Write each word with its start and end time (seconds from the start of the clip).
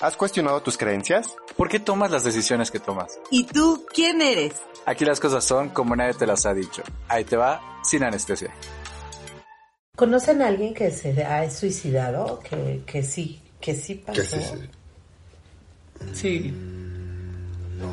¿Has 0.00 0.16
cuestionado 0.16 0.62
tus 0.62 0.78
creencias? 0.78 1.36
¿Por 1.58 1.68
qué 1.68 1.78
tomas 1.78 2.10
las 2.10 2.24
decisiones 2.24 2.70
que 2.70 2.80
tomas? 2.80 3.18
¿Y 3.30 3.44
tú 3.44 3.84
quién 3.92 4.22
eres? 4.22 4.54
Aquí 4.86 5.04
las 5.04 5.20
cosas 5.20 5.44
son 5.44 5.68
como 5.68 5.94
nadie 5.94 6.14
te 6.14 6.26
las 6.26 6.46
ha 6.46 6.54
dicho. 6.54 6.82
Ahí 7.06 7.24
te 7.24 7.36
va, 7.36 7.60
sin 7.84 8.02
anestesia. 8.02 8.50
¿Conocen 9.94 10.40
a 10.40 10.46
alguien 10.46 10.72
que 10.72 10.90
se 10.90 11.22
ha 11.22 11.50
suicidado? 11.50 12.40
Que, 12.40 12.82
que 12.86 13.02
sí, 13.02 13.42
que 13.60 13.74
sí 13.74 13.96
pasó. 13.96 14.14
¿Qué 14.14 14.26
es 14.26 14.32
ese? 14.32 14.70
Sí. 16.14 16.54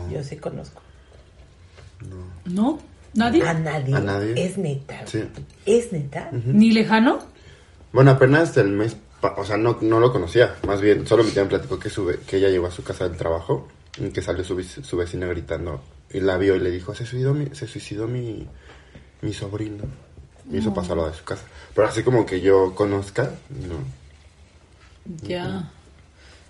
Yo 0.10 0.24
sí 0.24 0.38
conozco. 0.38 0.82
¿No? 2.46 2.80
¿Nadie? 3.16 3.46
A 3.46 3.54
nadie. 3.54 3.94
¿A 3.94 4.00
nadie? 4.00 4.46
Es 4.46 4.58
neta. 4.58 5.06
Sí. 5.06 5.26
Es 5.66 5.92
neta. 5.92 6.30
¿Ni 6.32 6.72
lejano? 6.72 7.20
Bueno, 7.92 8.12
apenas 8.12 8.56
el 8.56 8.70
mes, 8.70 8.96
o 9.22 9.46
sea, 9.46 9.58
no, 9.58 9.78
no 9.82 10.00
lo 10.00 10.12
conocía, 10.12 10.56
más 10.68 10.80
bien, 10.82 11.06
solo 11.08 11.24
mi 11.24 11.32
tía 11.32 11.44
me 11.44 11.50
platicó 11.50 11.80
que, 11.80 11.90
su 11.90 12.06
que 12.28 12.38
ella 12.38 12.50
llegó 12.50 12.68
a 12.68 12.72
su 12.72 12.84
casa 12.84 13.08
del 13.08 13.18
trabajo 13.18 13.68
y 14.00 14.10
que 14.10 14.22
salió 14.22 14.44
su, 14.44 14.62
su 14.64 14.98
vecina 14.98 15.26
gritando 15.28 15.82
y 16.12 16.20
la 16.20 16.38
vio 16.38 16.56
y 16.56 16.60
le 16.60 16.70
dijo, 16.72 16.94
se 16.94 17.06
suicidó 17.06 17.34
mi, 17.34 17.48
se 17.56 17.68
suicidó 17.68 18.08
mi, 18.08 18.48
mi 19.22 19.34
sobrino. 19.34 19.84
Y 20.50 20.60
eso 20.60 20.74
pasó 20.74 20.94
a 20.94 20.96
lo 20.96 21.08
de 21.10 21.14
su 21.14 21.26
casa. 21.26 21.44
Pero 21.76 21.90
así 21.90 22.04
como 22.04 22.26
que 22.26 22.40
yo 22.40 22.74
conozca, 22.74 23.30
no. 23.50 23.76
Ya. 25.28 25.70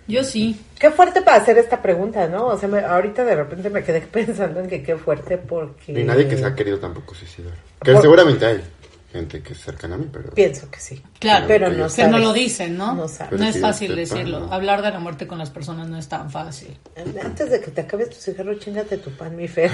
Yo 0.06 0.22
sí. 0.24 0.58
Qué 0.78 0.90
fuerte 0.90 1.20
para 1.22 1.38
hacer 1.38 1.58
esta 1.58 1.82
pregunta, 1.82 2.28
¿no? 2.28 2.46
O 2.46 2.56
sea, 2.58 2.68
me- 2.68 2.80
ahorita 2.80 3.24
de 3.24 3.34
repente 3.34 3.68
me 3.70 3.82
quedé 3.82 4.00
pensando 4.12 4.60
en 4.60 4.68
que 4.68 4.82
qué 4.82 4.96
fuerte 4.96 5.36
porque... 5.38 5.92
Ni 5.92 6.04
nadie 6.04 6.28
que 6.28 6.36
se 6.36 6.44
ha 6.44 6.54
querido 6.54 6.78
tampoco 6.78 7.14
suicidar. 7.14 7.54
Que 7.82 7.92
Por- 7.92 8.02
seguramente 8.02 8.46
hay 8.46 8.62
gente 9.10 9.42
que 9.42 9.52
es 9.54 9.60
cercana 9.60 9.94
a 9.94 9.98
mí, 9.98 10.06
pero... 10.12 10.30
Pienso 10.32 10.70
que 10.70 10.78
sí. 10.80 11.02
Claro, 11.18 11.46
Pero 11.48 11.70
que 11.70 11.76
no 11.76 11.88
Que 11.88 12.02
no 12.04 12.10
sabes. 12.10 12.20
lo 12.26 12.32
dicen, 12.32 12.76
¿no? 12.76 12.88
No 12.88 12.94
No, 13.02 13.08
sabes. 13.08 13.40
es 13.40 13.54
Pero 13.54 13.66
fácil 13.66 13.96
decirlo. 13.96 14.40
¿no? 14.40 14.52
Hablar 14.52 14.82
de 14.82 14.90
la 14.90 14.98
muerte 15.00 15.26
con 15.26 15.38
las 15.38 15.48
personas 15.50 15.88
no 15.88 15.96
es 15.98 16.08
tan 16.08 16.30
fácil. 16.30 16.76
Antes 17.24 17.50
de 17.50 17.60
que 17.60 17.70
te 17.70 17.80
acabes 17.80 18.10
tu 18.10 18.16
cigarro, 18.16 18.54
chingate 18.58 18.98
tu 18.98 19.10
pan, 19.12 19.34
mi 19.36 19.48
fe. 19.48 19.70
Es 19.70 19.72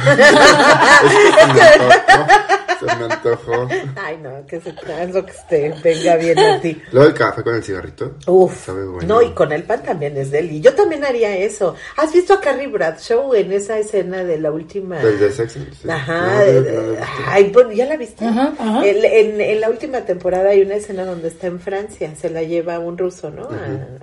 que 1.53 2.64
se 2.79 2.85
me 2.87 3.05
antojó. 3.13 3.69
Ay, 3.97 4.19
no, 4.23 4.47
que 4.47 4.61
se 4.61 4.73
transo 4.73 5.25
que 5.25 5.33
te 5.49 5.75
venga 5.83 6.17
bien 6.17 6.39
a 6.39 6.61
ti. 6.61 6.81
Luego 6.93 7.09
el 7.09 7.15
café 7.15 7.43
con 7.43 7.55
el 7.55 7.63
cigarrito. 7.63 8.17
Uf, 8.27 8.67
Sabe 8.67 8.85
bueno. 8.87 9.07
no, 9.07 9.23
y 9.23 9.31
con 9.33 9.53
el 9.53 9.63
pan 9.65 9.83
también 9.83 10.17
es 10.17 10.31
deli. 10.31 10.61
Yo 10.61 10.75
también 10.75 11.05
haría 11.05 11.37
eso. 11.37 11.75
¿Has 11.97 12.13
visto 12.13 12.35
a 12.35 12.41
Carrie 12.41 12.67
Bradshaw 12.69 13.35
en 13.35 13.53
esa 13.53 13.79
escena 13.79 14.25
de 14.25 14.39
la 14.39 14.51
última? 14.51 14.99
Del 14.99 15.19
de 15.19 15.31
sexo. 15.33 15.59
sí. 15.83 15.89
Ajá, 15.89 16.45
No, 16.45 16.53
no 16.61 16.83
lo 16.93 16.97
ay, 17.29 17.51
bueno, 17.53 17.73
¿ya 17.73 17.87
la 17.87 17.97
viste? 17.97 18.25
Ajá, 18.25 18.53
ajá. 18.59 18.87
El- 18.87 19.05
en, 19.05 19.41
en 19.41 19.61
la 19.61 19.71
última 19.71 20.01
temporada 20.03 20.51
hay 20.51 20.63
una 20.63 20.75
escena 20.77 21.05
donde 21.05 21.29
está 21.29 21.47
en 21.47 21.61
Francia, 21.61 22.13
se 22.21 22.31
la 22.31 22.43
lleva 22.43 22.79
un 22.79 22.97
ruso, 22.99 23.31
¿no? 23.31 23.49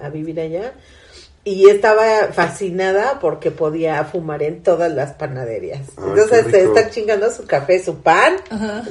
A, 0.02 0.06
a 0.06 0.10
vivir 0.10 0.40
allá. 0.40 0.74
Y 1.44 1.68
estaba 1.70 2.28
fascinada 2.32 3.20
porque 3.20 3.50
podía 3.50 4.04
fumar 4.06 4.44
en 4.44 4.62
todas 4.62 4.92
las 4.94 5.14
panaderías. 5.14 5.80
Ay, 5.98 6.04
Entonces 6.10 6.46
qué 6.46 6.52
se 6.52 6.64
está 6.66 6.90
chingando 6.92 7.32
su 7.32 7.46
café, 7.48 7.84
su 7.84 7.98
pan, 7.98 8.36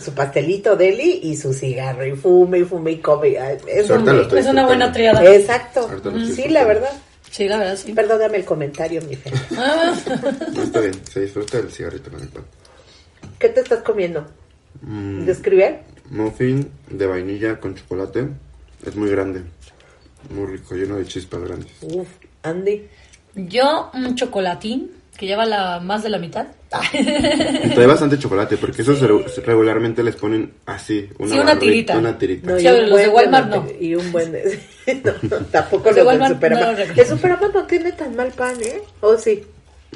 su 0.02 0.12
pastelito 0.14 0.74
deli 0.74 1.20
y 1.22 1.36
su 1.36 1.52
cigarro. 1.52 2.04
Y 2.04 2.16
fume 2.16 2.58
y 2.58 2.64
fume 2.64 2.90
y 2.92 2.98
come. 2.98 3.38
Es 3.68 3.88
un- 3.88 4.08
Es 4.36 4.46
una 4.46 4.66
buena 4.66 4.92
triada. 4.92 5.24
Exacto. 5.32 5.88
Sí, 6.34 6.48
la 6.48 6.64
verdad. 6.64 6.90
Sí, 7.30 7.46
la 7.46 7.58
verdad, 7.58 7.76
sí. 7.76 7.92
Perdóname 7.92 8.38
el 8.38 8.44
comentario, 8.44 9.00
mi 9.02 9.14
fe. 9.14 9.30
Ah, 9.56 9.94
No, 10.52 10.62
está 10.64 10.80
bien, 10.80 10.94
se 11.06 11.20
disfruta 11.20 11.58
el 11.58 11.70
cigarrito 11.70 12.10
con 12.10 12.20
el 12.20 12.28
pan. 12.28 12.42
¿Qué 13.38 13.48
te 13.50 13.60
estás 13.60 13.82
comiendo? 13.84 14.26
Mm, 14.82 15.24
¿Describe? 15.24 15.82
muffin 16.10 16.68
de 16.88 17.06
vainilla 17.06 17.60
con 17.60 17.76
chocolate. 17.76 18.26
Es 18.84 18.96
muy 18.96 19.08
grande. 19.10 19.42
Muy 20.28 20.46
rico, 20.46 20.74
lleno 20.74 20.96
de 20.96 21.06
chispas 21.06 21.40
grandes. 21.42 21.70
Uf, 21.82 22.08
Andy. 22.42 22.86
Yo, 23.34 23.90
un 23.94 24.14
chocolatín 24.16 24.90
que 25.16 25.26
lleva 25.26 25.44
la 25.44 25.80
más 25.80 26.02
de 26.02 26.08
la 26.08 26.18
mitad. 26.18 26.46
Y 26.94 27.68
trae 27.74 27.86
bastante 27.86 28.18
chocolate, 28.18 28.56
porque 28.56 28.82
esos 28.82 29.00
re- 29.00 29.24
regularmente 29.44 30.02
les 30.02 30.16
ponen 30.16 30.54
así. 30.66 31.08
Una, 31.18 31.32
Sí, 31.34 31.38
una 31.40 31.54
barri- 31.54 31.58
tirita. 31.60 31.98
Una 31.98 32.16
tirita. 32.18 32.50
No, 32.52 32.58
Sí, 32.58 32.64
y 32.66 32.68
un 32.70 32.90
los 32.90 32.98
de 32.98 33.08
Walmart 33.08 33.50
la- 33.50 33.56
no. 33.56 33.66
Y 33.78 33.94
un 33.94 34.12
buen... 34.12 34.32
de- 34.32 34.58
no, 35.04 35.36
tampoco 35.50 35.86
Los 35.86 35.96
de 35.96 36.02
Walmart 36.02 36.32
Superama. 36.34 36.72
no, 36.72 36.78
el 36.78 37.06
Superama 37.06 37.48
no 37.52 37.64
tiene 37.66 37.92
tan 37.92 38.16
mal 38.16 38.30
pan, 38.32 38.56
¿eh? 38.62 38.80
¿O 39.00 39.16
sí? 39.16 39.42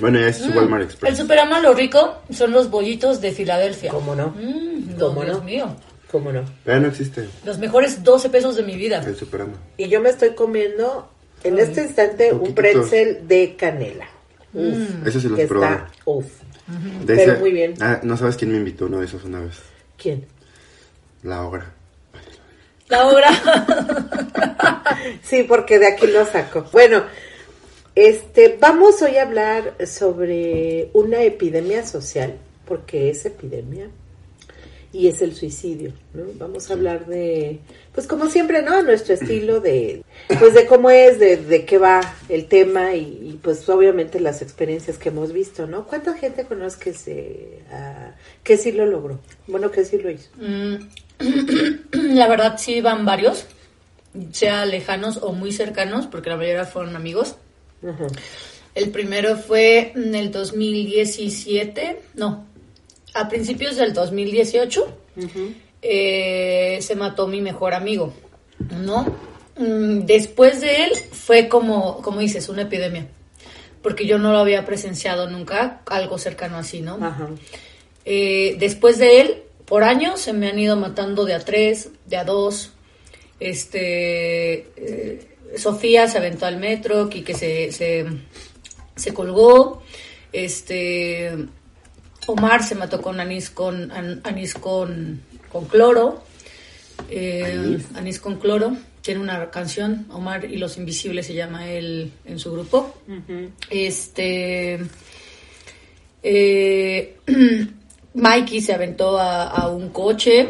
Bueno, 0.00 0.18
ya 0.20 0.28
es 0.28 0.38
su 0.38 0.50
Walmart 0.50 0.82
El 0.82 0.88
Express. 0.90 1.16
Superama 1.16 1.60
lo 1.60 1.72
rico 1.72 2.16
son 2.30 2.50
los 2.52 2.68
bollitos 2.68 3.20
de 3.20 3.30
Filadelfia. 3.32 3.90
¿Cómo 3.92 4.14
no? 4.14 4.28
Mm, 4.36 4.98
no, 4.98 5.06
¿Cómo 5.08 5.22
Dios 5.24 5.38
no? 5.38 5.44
mío. 5.44 5.76
¿Cómo 6.10 6.32
no? 6.32 6.44
Ya 6.66 6.78
no 6.80 6.88
existe 6.88 7.28
Los 7.44 7.58
mejores 7.58 8.02
12 8.04 8.28
pesos 8.28 8.56
de 8.56 8.62
mi 8.64 8.76
vida. 8.76 9.02
el 9.06 9.16
Superama. 9.16 9.54
Y 9.76 9.88
yo 9.88 10.00
me 10.00 10.10
estoy 10.10 10.30
comiendo 10.34 11.08
en 11.44 11.58
este 11.58 11.82
instante 11.82 12.32
un 12.32 12.54
pretzel 12.54 13.28
de 13.28 13.54
canela. 13.56 14.06
Uf, 14.52 15.06
Ese 15.06 15.20
sí 15.20 15.28
los 15.28 15.38
que 15.38 15.46
probé. 15.46 15.66
está... 15.66 15.90
Uf. 16.04 16.26
De 17.04 17.14
Pero 17.16 17.38
muy 17.40 17.52
bien. 17.52 17.74
Ah, 17.80 18.00
no 18.02 18.16
sabes 18.16 18.36
quién 18.36 18.50
me 18.50 18.56
invitó 18.56 18.86
uno 18.86 19.00
de 19.00 19.04
esos 19.04 19.24
una 19.24 19.40
vez. 19.40 19.56
¿Quién? 19.98 20.24
La 21.22 21.42
obra. 21.42 21.72
La 22.88 23.06
obra. 23.06 23.30
Sí, 25.22 25.42
porque 25.42 25.78
de 25.78 25.88
aquí 25.88 26.06
lo 26.06 26.24
saco. 26.24 26.66
Bueno, 26.72 27.04
este, 27.94 28.56
vamos 28.58 29.00
hoy 29.02 29.16
a 29.16 29.22
hablar 29.22 29.74
sobre 29.86 30.90
una 30.94 31.22
epidemia 31.22 31.86
social, 31.86 32.36
porque 32.64 33.10
es 33.10 33.24
epidemia, 33.26 33.88
y 34.94 35.08
es 35.08 35.20
el 35.22 35.34
suicidio, 35.34 35.92
¿no? 36.12 36.22
Vamos 36.34 36.70
a 36.70 36.74
hablar 36.74 37.06
de, 37.06 37.58
pues 37.92 38.06
como 38.06 38.28
siempre, 38.28 38.62
¿no? 38.62 38.80
Nuestro 38.82 39.14
estilo 39.14 39.58
de, 39.60 40.04
pues 40.38 40.54
de 40.54 40.66
cómo 40.66 40.88
es, 40.88 41.18
de, 41.18 41.36
de 41.36 41.64
qué 41.64 41.78
va 41.78 42.00
el 42.28 42.46
tema 42.46 42.94
y, 42.94 43.00
y, 43.00 43.40
pues 43.42 43.68
obviamente 43.68 44.20
las 44.20 44.40
experiencias 44.40 44.96
que 44.96 45.08
hemos 45.08 45.32
visto, 45.32 45.66
¿no? 45.66 45.84
¿Cuánta 45.84 46.14
gente 46.14 46.44
conoce 46.44 46.78
que 46.78 46.94
se, 46.94 47.58
que 48.44 48.56
sí 48.56 48.70
lo 48.70 48.86
logró? 48.86 49.18
Bueno, 49.48 49.72
que 49.72 49.84
sí 49.84 49.98
lo 49.98 50.10
hizo. 50.10 50.30
Mm, 50.36 50.76
la 52.14 52.28
verdad 52.28 52.56
sí 52.56 52.80
van 52.80 53.04
varios, 53.04 53.46
sea 54.30 54.64
lejanos 54.64 55.16
o 55.16 55.32
muy 55.32 55.50
cercanos, 55.50 56.06
porque 56.06 56.30
la 56.30 56.36
mayoría 56.36 56.66
fueron 56.66 56.94
amigos. 56.94 57.34
Ajá. 57.82 58.06
El 58.76 58.90
primero 58.90 59.36
fue 59.36 59.92
en 59.96 60.14
el 60.14 60.30
2017, 60.30 62.00
no, 62.14 62.46
a 63.14 63.28
principios 63.28 63.76
del 63.76 63.92
2018, 63.92 64.98
eh, 65.82 66.78
se 66.80 66.96
mató 66.96 67.26
mi 67.28 67.40
mejor 67.40 67.74
amigo, 67.74 68.12
¿no? 68.82 69.06
Mm, 69.56 70.00
Después 70.00 70.60
de 70.60 70.84
él 70.84 70.90
fue 71.12 71.48
como, 71.48 72.02
como 72.02 72.20
dices, 72.20 72.48
una 72.48 72.62
epidemia, 72.62 73.06
porque 73.82 74.06
yo 74.06 74.18
no 74.18 74.32
lo 74.32 74.38
había 74.38 74.64
presenciado 74.64 75.30
nunca, 75.30 75.82
algo 75.86 76.18
cercano 76.18 76.58
así, 76.58 76.80
¿no? 76.80 76.94
Ajá. 77.00 77.30
Eh, 78.04 78.56
después 78.58 78.98
de 78.98 79.20
él, 79.20 79.42
por 79.64 79.84
años 79.84 80.20
se 80.20 80.32
me 80.32 80.48
han 80.48 80.58
ido 80.58 80.76
matando 80.76 81.24
de 81.24 81.34
a 81.34 81.40
tres, 81.40 81.90
de 82.06 82.16
a 82.16 82.24
dos. 82.24 82.72
Este, 83.40 84.68
eh, 84.76 85.36
Sofía 85.56 86.08
se 86.08 86.18
aventó 86.18 86.46
al 86.46 86.58
metro, 86.58 87.08
Quique 87.08 87.34
se, 87.34 87.72
se, 87.72 88.06
se 88.96 89.14
colgó. 89.14 89.82
Este, 90.32 91.32
Omar 92.26 92.62
se 92.64 92.74
mató 92.74 93.00
con 93.02 93.20
anís 93.20 93.50
con, 93.50 93.90
an- 93.92 94.20
anís 94.24 94.54
con, 94.54 95.20
con 95.50 95.66
cloro. 95.66 96.22
Eh, 97.10 97.42
¿Anís? 97.58 97.84
anís 97.94 98.20
con 98.20 98.38
cloro. 98.38 98.76
Tiene 99.02 99.20
una 99.20 99.50
canción, 99.50 100.06
Omar 100.10 100.46
y 100.46 100.56
los 100.56 100.78
Invisibles 100.78 101.26
se 101.26 101.34
llama 101.34 101.68
él 101.68 102.10
en 102.24 102.38
su 102.38 102.52
grupo. 102.52 102.94
Este. 103.68 104.80
Eh, 106.22 107.16
Mikey 108.14 108.60
se 108.62 108.72
aventó 108.72 109.18
a, 109.18 109.44
a 109.48 109.68
un 109.68 109.90
coche. 109.90 110.48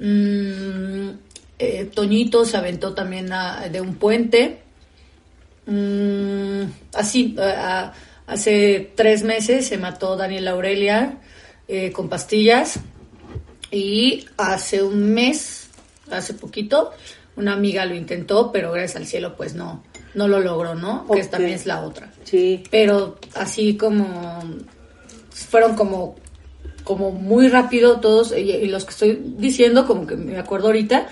Mm, 0.00 1.10
eh, 1.60 1.90
Toñito 1.94 2.44
se 2.44 2.56
aventó 2.56 2.94
también 2.94 3.32
a- 3.32 3.68
de 3.68 3.80
un 3.80 3.94
puente. 3.94 4.58
Mm, 5.66 6.62
así, 6.94 7.36
a- 7.38 7.84
a- 7.88 7.94
hace 8.28 8.92
tres 8.94 9.24
meses 9.24 9.66
se 9.66 9.78
mató 9.78 10.16
Daniel 10.16 10.46
Aurelia 10.48 11.18
eh, 11.66 11.90
con 11.90 12.08
pastillas. 12.08 12.78
Y 13.70 14.26
hace 14.38 14.82
un 14.82 15.12
mes, 15.12 15.68
hace 16.10 16.32
poquito, 16.34 16.92
una 17.36 17.52
amiga 17.52 17.84
lo 17.84 17.94
intentó, 17.94 18.50
pero 18.52 18.72
gracias 18.72 18.96
al 18.96 19.06
cielo, 19.06 19.36
pues 19.36 19.54
no, 19.54 19.82
no 20.14 20.26
lo 20.28 20.40
logró, 20.40 20.74
¿no? 20.74 21.06
Que 21.12 21.22
Ok. 21.22 21.28
también 21.30 21.52
es 21.52 21.66
la 21.66 21.82
otra 21.82 22.10
Sí. 22.24 22.62
pero 22.70 23.18
así 23.34 23.76
como 23.76 24.42
fueron 25.30 25.74
como 25.76 26.16
como 26.84 27.10
muy 27.12 27.48
rápido 27.48 28.00
todos 28.00 28.32
y, 28.32 28.50
y 28.50 28.66
los 28.68 28.84
que 28.86 28.90
estoy 28.92 29.22
diciendo 29.36 29.86
como 29.86 30.06
que 30.06 30.16
me 30.16 30.38
acuerdo 30.38 30.68
ahorita 30.68 31.06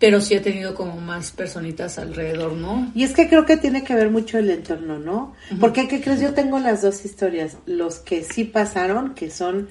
pero 0.00 0.20
sí 0.22 0.34
he 0.34 0.40
tenido 0.40 0.74
como 0.74 0.96
más 0.96 1.30
personitas 1.30 1.98
alrededor 1.98 2.54
no 2.54 2.90
Y 2.94 3.04
es 3.04 3.12
que 3.12 3.28
creo 3.28 3.44
que 3.44 3.58
tiene 3.58 3.84
que 3.84 3.94
ver 3.94 4.10
mucho 4.10 4.38
el 4.38 4.48
entorno, 4.48 4.98
¿no? 4.98 5.34
Porque, 5.60 5.86
¿qué 5.88 6.00
crees? 6.00 6.20
Yo 6.20 6.32
tengo 6.32 6.58
las 6.58 6.80
dos 6.80 7.04
historias. 7.04 7.58
Los 7.66 7.98
que 7.98 8.24
sí 8.24 8.44
pasaron, 8.44 9.14
que 9.14 9.30
son, 9.30 9.68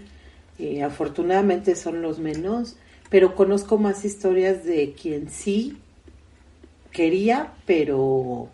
eh, 0.59 0.83
afortunadamente 0.83 1.75
son 1.75 2.03
los 2.03 2.19
menos, 2.19 2.77
pero 3.09 3.35
conozco 3.35 3.79
más 3.79 4.05
historias 4.05 4.63
de 4.63 4.93
quien 4.93 5.31
sí 5.31 5.79
quería, 6.91 7.53
pero 7.65 8.49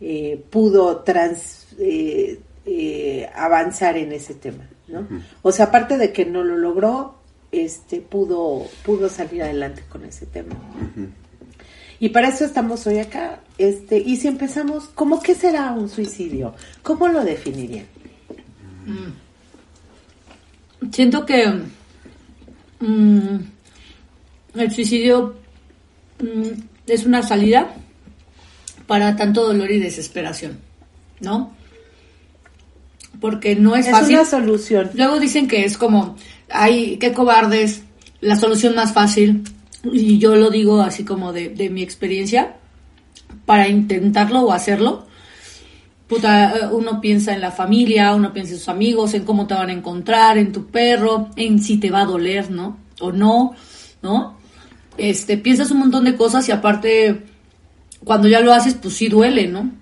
eh, 0.00 0.44
pudo 0.50 0.98
trans, 0.98 1.68
eh, 1.78 2.38
eh, 2.66 3.30
avanzar 3.34 3.96
en 3.96 4.12
ese 4.12 4.34
tema, 4.34 4.68
¿no? 4.88 5.08
O 5.40 5.52
sea, 5.52 5.66
aparte 5.66 5.96
de 5.96 6.12
que 6.12 6.26
no 6.26 6.44
lo 6.44 6.58
logró, 6.58 7.14
este, 7.52 8.00
pudo, 8.00 8.66
pudo 8.84 9.08
salir 9.08 9.42
adelante 9.42 9.82
con 9.88 10.04
ese 10.04 10.26
tema. 10.26 10.54
Y 11.98 12.10
para 12.10 12.28
eso 12.28 12.44
estamos 12.44 12.86
hoy 12.86 12.98
acá. 12.98 13.40
Este, 13.58 13.98
y 13.98 14.16
si 14.16 14.28
empezamos, 14.28 14.84
¿cómo 14.94 15.22
qué 15.22 15.34
será 15.34 15.72
un 15.72 15.88
suicidio? 15.88 16.54
¿Cómo 16.82 17.08
lo 17.08 17.24
definirían? 17.24 17.86
Siento 20.92 21.24
que 21.24 21.46
mm, 22.80 23.36
el 24.54 24.72
suicidio 24.72 25.36
mm, 26.20 26.60
es 26.86 27.06
una 27.06 27.22
salida 27.22 27.74
para 28.86 29.16
tanto 29.16 29.44
dolor 29.44 29.70
y 29.70 29.80
desesperación, 29.80 30.58
¿no? 31.20 31.55
Porque 33.20 33.56
no 33.56 33.74
es, 33.76 33.86
Es 33.86 33.92
fácil. 33.92 34.16
una 34.16 34.24
solución. 34.24 34.90
Luego 34.94 35.18
dicen 35.18 35.48
que 35.48 35.64
es 35.64 35.78
como, 35.78 36.16
ay, 36.50 36.96
qué 36.98 37.12
cobardes, 37.12 37.82
la 38.20 38.36
solución 38.36 38.74
más 38.74 38.92
fácil. 38.92 39.42
Y 39.92 40.18
yo 40.18 40.34
lo 40.36 40.50
digo 40.50 40.80
así 40.82 41.04
como 41.04 41.32
de, 41.32 41.48
de 41.48 41.70
mi 41.70 41.82
experiencia, 41.82 42.56
para 43.44 43.68
intentarlo 43.68 44.40
o 44.42 44.52
hacerlo. 44.52 45.06
Puta, 46.08 46.70
uno 46.72 47.00
piensa 47.00 47.34
en 47.34 47.40
la 47.40 47.50
familia, 47.50 48.14
uno 48.14 48.32
piensa 48.32 48.52
en 48.52 48.58
sus 48.58 48.68
amigos, 48.68 49.14
en 49.14 49.24
cómo 49.24 49.46
te 49.46 49.54
van 49.54 49.70
a 49.70 49.72
encontrar, 49.72 50.38
en 50.38 50.52
tu 50.52 50.66
perro, 50.66 51.30
en 51.36 51.60
si 51.60 51.78
te 51.78 51.90
va 51.90 52.02
a 52.02 52.04
doler, 52.06 52.50
¿no? 52.50 52.78
O 53.00 53.10
no, 53.10 53.54
¿no? 54.02 54.36
Este, 54.98 55.36
piensas 55.36 55.70
un 55.72 55.80
montón 55.80 56.04
de 56.04 56.16
cosas 56.16 56.48
y 56.48 56.52
aparte, 56.52 57.24
cuando 58.04 58.28
ya 58.28 58.40
lo 58.40 58.52
haces, 58.52 58.74
pues 58.74 58.94
sí 58.94 59.08
duele, 59.08 59.48
¿no? 59.48 59.72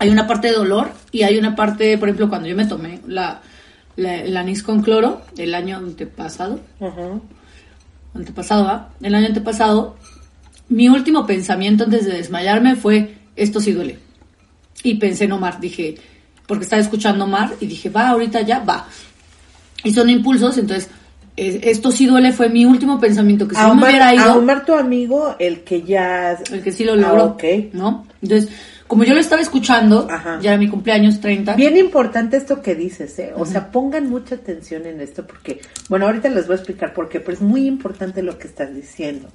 Hay 0.00 0.08
una 0.10 0.26
parte 0.26 0.48
de 0.48 0.54
dolor 0.54 0.90
y 1.12 1.22
hay 1.22 1.38
una 1.38 1.54
parte, 1.54 1.96
por 1.98 2.08
ejemplo, 2.08 2.28
cuando 2.28 2.48
yo 2.48 2.56
me 2.56 2.66
tomé 2.66 2.98
la, 3.06 3.40
la- 3.96 4.16
el 4.22 4.36
anís 4.36 4.62
con 4.64 4.82
cloro 4.82 5.20
el 5.36 5.54
año 5.54 5.76
antepasado, 5.76 6.58
Ajá. 6.80 7.20
antepasado, 8.14 8.64
¿va? 8.64 8.88
El 9.02 9.14
año 9.14 9.26
antepasado, 9.26 9.96
mi 10.68 10.88
último 10.88 11.26
pensamiento 11.26 11.84
antes 11.84 12.06
de 12.06 12.12
desmayarme 12.14 12.76
fue, 12.76 13.14
esto 13.36 13.60
sí 13.60 13.72
duele. 13.72 13.98
Y 14.82 14.94
pensé 14.94 15.24
en 15.24 15.32
Omar, 15.32 15.60
dije, 15.60 15.96
porque 16.46 16.64
estaba 16.64 16.80
escuchando 16.82 17.24
Omar 17.24 17.52
y 17.60 17.66
dije, 17.66 17.90
va, 17.90 18.08
ahorita 18.08 18.40
ya, 18.40 18.60
va. 18.60 18.86
Y 19.84 19.92
son 19.92 20.08
impulsos, 20.10 20.56
entonces, 20.58 20.88
esto 21.36 21.90
sí 21.92 22.06
duele 22.06 22.32
fue 22.32 22.48
mi 22.48 22.64
último 22.64 22.98
pensamiento, 22.98 23.46
que 23.46 23.54
si 23.54 23.60
A 23.60 23.68
no 23.68 23.74
me 23.74 23.84
hubiera 23.88 24.08
a 24.08 24.14
ido, 24.14 24.38
Omar, 24.38 24.64
tu 24.64 24.74
amigo, 24.74 25.36
el 25.38 25.60
que 25.60 25.82
ya... 25.82 26.32
el 26.52 26.62
que 26.62 26.72
sí 26.72 26.84
lo 26.84 26.96
logró, 26.96 27.36
Ah. 27.38 27.46
¿no? 27.74 28.06
Entonces, 28.22 28.50
como 28.90 29.04
yo 29.04 29.14
lo 29.14 29.20
estaba 29.20 29.40
escuchando, 29.40 30.08
Ajá. 30.10 30.40
ya 30.42 30.50
era 30.50 30.58
mi 30.58 30.66
cumpleaños 30.66 31.20
30, 31.20 31.54
Bien 31.54 31.76
importante 31.76 32.36
esto 32.36 32.60
que 32.60 32.74
dices, 32.74 33.16
¿eh? 33.20 33.30
O 33.36 33.46
sea, 33.46 33.70
pongan 33.70 34.10
mucha 34.10 34.34
atención 34.34 34.84
en 34.84 35.00
esto 35.00 35.24
porque, 35.24 35.60
bueno, 35.88 36.06
ahorita 36.06 36.28
les 36.28 36.48
voy 36.48 36.54
a 36.54 36.56
explicar 36.56 36.92
por 36.92 37.08
qué, 37.08 37.20
pero 37.20 37.34
es 37.34 37.40
muy 37.40 37.68
importante 37.68 38.20
lo 38.20 38.36
que 38.36 38.48
estás 38.48 38.74
diciendo. 38.74 39.28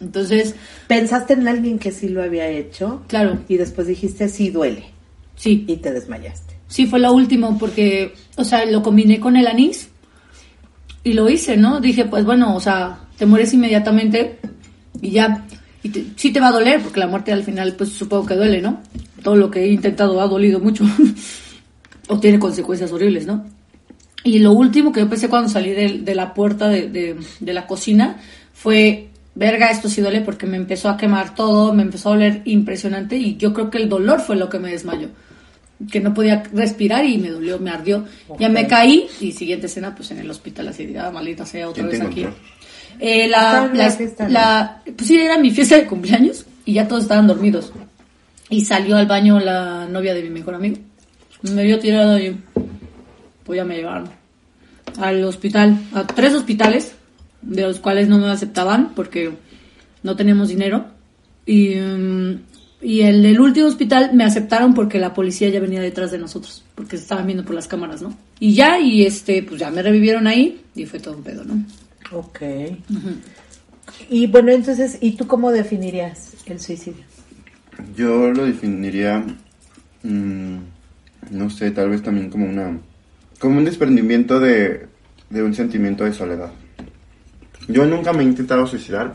entonces, 0.00 0.54
Pensaste 0.88 1.34
en 1.34 1.46
alguien 1.46 1.78
que 1.78 1.92
sí 1.92 2.08
lo 2.08 2.22
había 2.22 2.48
hecho 2.48 3.02
claro, 3.06 3.38
y 3.48 3.58
después 3.58 3.86
dijiste, 3.86 4.30
sí 4.30 4.48
duele, 4.48 4.86
sí, 5.36 5.66
y 5.68 5.76
te 5.76 5.92
desmayaste. 5.92 6.54
Sí, 6.68 6.86
fue 6.86 6.98
lo 6.98 7.12
último 7.12 7.58
porque, 7.58 8.14
o 8.36 8.44
sea, 8.44 8.64
lo 8.64 8.82
combiné 8.82 9.20
con 9.20 9.36
el 9.36 9.46
anís 9.46 9.90
y 11.04 11.12
lo 11.12 11.28
hice, 11.28 11.58
¿no? 11.58 11.80
Dije, 11.80 12.06
pues 12.06 12.24
bueno, 12.24 12.56
o 12.56 12.60
sea, 12.60 13.00
te 13.18 13.26
mueres 13.26 13.52
inmediatamente 13.52 14.38
y 15.02 15.10
ya. 15.10 15.44
Y 15.82 15.88
te- 15.88 16.04
sí 16.16 16.32
te 16.32 16.40
va 16.40 16.48
a 16.48 16.52
doler 16.52 16.80
porque 16.80 17.00
la 17.00 17.06
muerte 17.08 17.32
al 17.32 17.42
final, 17.42 17.74
pues 17.76 17.90
supongo 17.90 18.26
que 18.26 18.34
duele, 18.34 18.60
¿no? 18.62 18.80
Todo 19.22 19.36
lo 19.36 19.50
que 19.50 19.60
he 19.64 19.68
intentado 19.72 20.20
ha 20.20 20.26
dolido 20.28 20.60
mucho 20.60 20.84
o 22.08 22.18
tiene 22.20 22.38
consecuencias 22.38 22.92
horribles, 22.92 23.26
¿no? 23.26 23.44
Y 24.24 24.38
lo 24.38 24.52
último 24.52 24.92
que 24.92 25.00
yo 25.00 25.08
pensé 25.08 25.28
cuando 25.28 25.48
salí 25.48 25.70
de, 25.70 25.98
de 25.98 26.14
la 26.14 26.32
puerta 26.34 26.68
de, 26.68 26.88
de- 26.88 27.16
de 27.40 27.52
la 27.52 27.66
cocina 27.66 28.20
fue, 28.52 29.08
verga, 29.34 29.70
esto 29.70 29.88
sí 29.88 30.00
duele 30.00 30.20
porque 30.20 30.46
me 30.46 30.56
empezó 30.56 30.88
a 30.88 30.96
quemar 30.96 31.34
todo, 31.34 31.72
me 31.74 31.82
empezó 31.82 32.10
a 32.10 32.12
doler 32.12 32.42
impresionante 32.44 33.16
y 33.16 33.36
yo 33.36 33.52
creo 33.52 33.70
que 33.70 33.78
el 33.78 33.88
dolor 33.88 34.20
fue 34.20 34.36
lo 34.36 34.48
que 34.48 34.58
me 34.60 34.70
desmayó. 34.70 35.08
Que 35.90 35.98
no 35.98 36.14
podía 36.14 36.44
respirar 36.52 37.04
y 37.04 37.18
me 37.18 37.30
dolió, 37.30 37.58
me 37.58 37.70
ardió. 37.70 38.04
Ya 38.38 38.48
me 38.48 38.68
caí 38.68 39.06
y 39.20 39.32
siguiente 39.32 39.66
escena, 39.66 39.92
pues 39.96 40.12
en 40.12 40.18
el 40.18 40.30
hospital 40.30 40.68
así, 40.68 40.94
ah, 40.96 41.10
maldita 41.10 41.44
sea, 41.44 41.68
otra 41.68 41.88
¿Quién 41.88 42.00
te 42.00 42.06
vez 42.06 42.28
aquí. 42.28 42.36
Eh, 43.04 43.26
la 43.28 43.68
la- 43.74 43.90
fiesta, 43.90 44.24
¿no? 44.24 44.30
la- 44.30 44.82
pues 44.84 45.08
sí, 45.08 45.18
era 45.18 45.36
mi 45.38 45.50
fiesta 45.50 45.76
de 45.76 45.86
cumpleaños 45.86 46.46
y 46.64 46.74
ya 46.74 46.86
todos 46.86 47.02
estaban 47.02 47.26
dormidos. 47.26 47.72
Y 48.48 48.64
salió 48.64 48.96
al 48.96 49.06
baño 49.06 49.40
la 49.40 49.86
novia 49.90 50.14
de 50.14 50.22
mi 50.22 50.30
mejor 50.30 50.54
amigo. 50.54 50.76
Me 51.42 51.64
vio 51.64 51.78
tirado 51.78 52.18
y 52.18 52.36
pues 53.44 53.56
ya 53.56 53.64
me 53.64 53.76
llevaron 53.76 54.08
al 55.00 55.24
hospital, 55.24 55.78
a 55.94 56.06
tres 56.06 56.34
hospitales, 56.34 56.92
de 57.40 57.62
los 57.62 57.80
cuales 57.80 58.08
no 58.08 58.18
me 58.18 58.28
aceptaban 58.30 58.92
porque 58.94 59.32
no 60.02 60.14
tenemos 60.16 60.48
dinero. 60.48 60.84
Y, 61.46 61.74
mm, 61.76 62.38
y 62.82 63.00
el 63.00 63.22
del 63.22 63.40
último 63.40 63.66
hospital 63.66 64.10
me 64.14 64.24
aceptaron 64.24 64.74
porque 64.74 64.98
la 64.98 65.14
policía 65.14 65.48
ya 65.48 65.58
venía 65.60 65.80
detrás 65.80 66.10
de 66.12 66.18
nosotros, 66.18 66.62
porque 66.76 66.96
se 66.96 67.02
estaban 67.04 67.26
viendo 67.26 67.44
por 67.44 67.54
las 67.54 67.66
cámaras, 67.68 68.02
¿no? 68.02 68.16
Y 68.38 68.54
ya, 68.54 68.78
y 68.78 69.04
este, 69.04 69.42
pues 69.42 69.58
ya 69.60 69.70
me 69.70 69.82
revivieron 69.82 70.26
ahí 70.26 70.60
y 70.76 70.84
fue 70.86 71.00
todo 71.00 71.16
un 71.16 71.22
pedo, 71.24 71.42
¿no? 71.44 71.64
Ok. 72.12 72.40
Y 74.08 74.26
bueno, 74.26 74.50
entonces, 74.52 74.98
¿y 75.00 75.12
tú 75.12 75.26
cómo 75.26 75.50
definirías 75.50 76.34
el 76.46 76.60
suicidio? 76.60 77.04
Yo 77.96 78.30
lo 78.30 78.44
definiría, 78.44 79.24
mm, 80.02 80.56
no 81.30 81.50
sé, 81.50 81.70
tal 81.70 81.90
vez 81.90 82.02
también 82.02 82.30
como 82.30 82.46
una, 82.46 82.78
como 83.38 83.58
un 83.58 83.64
desprendimiento 83.64 84.38
de, 84.38 84.86
de 85.30 85.42
un 85.42 85.54
sentimiento 85.54 86.04
de 86.04 86.12
soledad. 86.12 86.52
Yo 87.68 87.86
nunca 87.86 88.12
me 88.12 88.22
he 88.22 88.26
intentado 88.26 88.66
suicidar. 88.66 89.14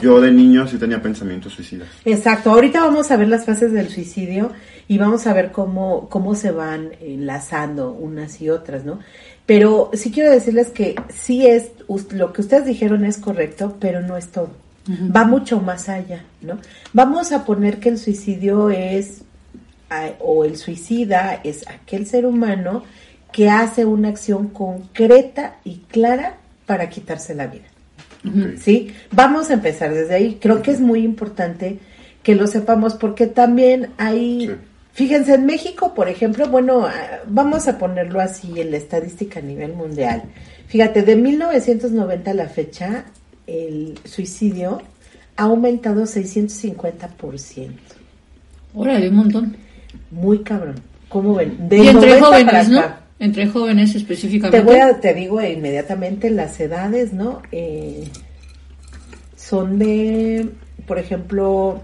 Yo 0.00 0.20
de 0.20 0.32
niño 0.32 0.66
sí 0.66 0.78
tenía 0.78 1.02
pensamientos 1.02 1.52
suicidas. 1.52 1.88
Exacto, 2.04 2.50
ahorita 2.50 2.80
vamos 2.80 3.10
a 3.10 3.16
ver 3.16 3.28
las 3.28 3.44
fases 3.44 3.72
del 3.72 3.88
suicidio 3.88 4.50
y 4.88 4.98
vamos 4.98 5.26
a 5.26 5.34
ver 5.34 5.52
cómo, 5.52 6.08
cómo 6.08 6.34
se 6.34 6.50
van 6.50 6.92
enlazando 7.00 7.92
unas 7.92 8.40
y 8.40 8.50
otras, 8.50 8.84
¿no? 8.84 9.00
Pero 9.46 9.90
sí 9.94 10.10
quiero 10.12 10.30
decirles 10.30 10.68
que 10.68 10.94
sí 11.12 11.46
es, 11.46 11.70
lo 12.12 12.32
que 12.32 12.40
ustedes 12.42 12.64
dijeron 12.64 13.04
es 13.04 13.18
correcto, 13.18 13.76
pero 13.80 14.00
no 14.00 14.16
es 14.16 14.28
todo. 14.28 14.50
Va 15.14 15.24
mucho 15.24 15.60
más 15.60 15.88
allá, 15.88 16.24
¿no? 16.40 16.58
Vamos 16.92 17.30
a 17.32 17.44
poner 17.44 17.78
que 17.78 17.88
el 17.88 17.98
suicidio 17.98 18.70
es, 18.70 19.22
a- 19.90 20.10
o 20.20 20.44
el 20.44 20.56
suicida 20.56 21.40
es 21.44 21.68
aquel 21.68 22.06
ser 22.06 22.26
humano 22.26 22.82
que 23.32 23.48
hace 23.48 23.84
una 23.84 24.08
acción 24.08 24.48
concreta 24.48 25.56
y 25.64 25.78
clara 25.88 26.36
para 26.66 26.88
quitarse 26.88 27.34
la 27.34 27.46
vida. 27.46 27.64
¿sí? 28.60 28.92
Vamos 29.10 29.50
a 29.50 29.54
empezar 29.54 29.92
desde 29.92 30.14
ahí. 30.14 30.38
Creo 30.40 30.62
que 30.62 30.70
es 30.70 30.80
muy 30.80 31.02
importante 31.04 31.78
que 32.22 32.36
lo 32.36 32.46
sepamos 32.46 32.94
porque 32.94 33.26
también 33.26 33.88
hay, 33.98 34.46
Sí. 34.48 34.54
Fíjense, 34.92 35.34
en 35.34 35.46
México, 35.46 35.94
por 35.94 36.08
ejemplo, 36.08 36.48
bueno, 36.48 36.86
ah, 36.86 37.20
vamos 37.26 37.68
a 37.68 37.78
ponerlo 37.78 38.20
así 38.20 38.60
en 38.60 38.70
la 38.70 38.76
estadística 38.76 39.40
a 39.40 39.42
nivel 39.42 39.74
mundial. 39.74 40.22
Fíjate, 40.68 41.02
de 41.02 41.16
1990 41.16 42.30
a 42.30 42.34
la 42.34 42.48
fecha, 42.48 43.04
el 43.46 43.98
suicidio 44.04 44.80
ha 45.36 45.44
aumentado 45.44 46.04
650%. 46.04 47.70
Órale, 48.74 49.08
un 49.08 49.16
montón. 49.16 49.56
Muy 50.10 50.38
cabrón. 50.40 50.76
¿Cómo 51.08 51.34
ven? 51.34 51.68
y 51.70 51.86
entre 51.88 52.18
90 52.18 52.20
para 52.20 52.64
jóvenes, 52.64 52.68
¿no? 52.70 52.78
acá. 52.78 52.98
Entre 53.18 53.46
jóvenes 53.46 53.94
específicamente. 53.94 54.58
Te 54.58 54.64
voy 54.64 54.80
a, 54.80 54.98
te 54.98 55.14
digo 55.14 55.40
inmediatamente 55.40 56.30
las 56.30 56.58
edades, 56.58 57.12
¿no? 57.12 57.42
Eh, 57.52 58.08
son 59.36 59.78
de, 59.78 60.48
por 60.86 60.98
ejemplo, 60.98 61.82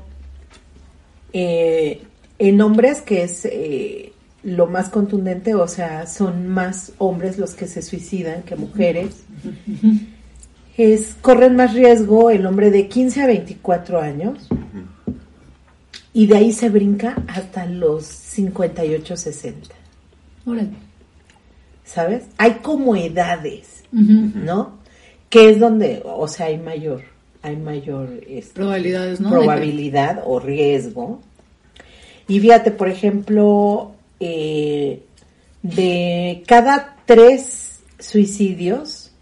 eh, 1.33 2.03
en 2.39 2.61
hombres 2.61 3.01
que 3.01 3.23
es 3.23 3.45
eh, 3.45 4.13
lo 4.43 4.67
más 4.67 4.89
contundente, 4.89 5.55
o 5.55 5.69
sea, 5.69 6.07
son 6.07 6.49
más 6.49 6.93
hombres 6.99 7.39
los 7.39 7.55
que 7.55 7.67
se 7.67 7.83
suicidan 7.83 8.43
que 8.43 8.57
mujeres. 8.57 9.25
Es, 10.77 11.17
corren 11.21 11.57
más 11.57 11.75
riesgo 11.75 12.31
el 12.31 12.47
hombre 12.47 12.71
de 12.71 12.87
15 12.87 13.23
a 13.23 13.27
24 13.27 14.01
años 14.01 14.49
y 16.13 16.27
de 16.29 16.37
ahí 16.37 16.53
se 16.53 16.69
brinca 16.69 17.17
hasta 17.27 17.67
los 17.67 18.05
58, 18.05 19.17
60. 19.17 19.69
Órale. 20.47 20.89
¿sabes? 21.89 22.25
Hay 22.37 22.55
como 22.63 22.95
edades. 22.95 23.85
¿no? 23.91 24.79
Que 25.31 25.51
es 25.51 25.59
donde, 25.59 26.03
o 26.05 26.29
sea, 26.29 26.47
hay 26.47 26.59
mayor, 26.59 27.03
hay 27.43 27.57
mayor 27.57 28.21
este, 28.29 28.55
Probabilidades, 28.55 29.21
¿no? 29.21 29.31
probabilidad 29.31 30.23
o 30.25 30.39
riesgo. 30.39 31.21
Y 32.29 32.41
fíjate, 32.41 32.71
por 32.71 32.89
ejemplo, 32.89 33.93
eh, 34.21 35.03
de 35.63 36.45
cada 36.47 36.97
tres 37.07 37.81
suicidios, 37.99 39.13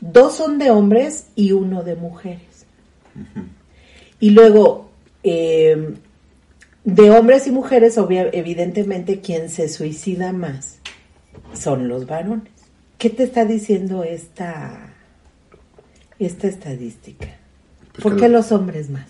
dos 0.00 0.34
son 0.36 0.58
de 0.58 0.70
hombres 0.70 1.28
y 1.36 1.52
uno 1.52 1.82
de 1.84 1.94
mujeres. 1.96 2.66
Y 4.20 4.30
luego, 4.30 4.90
eh, 5.22 5.94
de 6.84 7.10
hombres 7.10 7.46
y 7.46 7.52
mujeres, 7.52 7.96
evidentemente 8.32 9.20
quien 9.20 9.48
se 9.50 9.68
suicida 9.68 10.32
más 10.32 10.78
son 11.54 11.88
los 11.88 12.06
varones. 12.06 12.48
¿Qué 12.98 13.10
te 13.10 13.22
está 13.22 13.44
diciendo 13.44 14.02
esta, 14.02 14.92
esta 16.18 16.48
estadística? 16.48 17.28
Pues 17.92 18.02
¿Por 18.02 18.16
qué 18.16 18.28
lo- 18.28 18.38
los 18.38 18.50
hombres 18.52 18.90
más? 18.90 19.06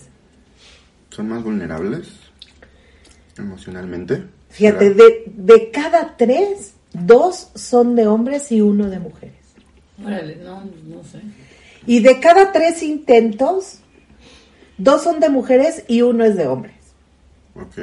¿Son 1.11 1.29
más 1.29 1.43
vulnerables 1.43 2.09
emocionalmente? 3.39 4.25
Fíjate, 4.51 4.95
de, 4.95 5.25
de 5.37 5.71
cada 5.71 6.17
tres, 6.17 6.73
dos 6.93 7.49
son 7.55 7.95
de 7.97 8.07
hombres 8.07 8.51
y 8.53 8.61
uno 8.61 8.89
de 8.89 8.99
mujeres. 8.99 9.35
Órale, 10.05 10.37
no, 10.37 10.61
no 10.65 11.03
sé. 11.05 11.21
Y 11.87 12.01
de 12.01 12.21
cada 12.21 12.53
tres 12.53 12.83
intentos, 12.83 13.79
dos 14.79 15.03
son 15.03 15.21
de 15.21 15.29
mujeres 15.29 15.85
y 15.89 16.03
uno 16.03 16.25
es 16.25 16.37
de 16.37 16.47
hombres. 16.47 16.75
Ok. 17.55 17.77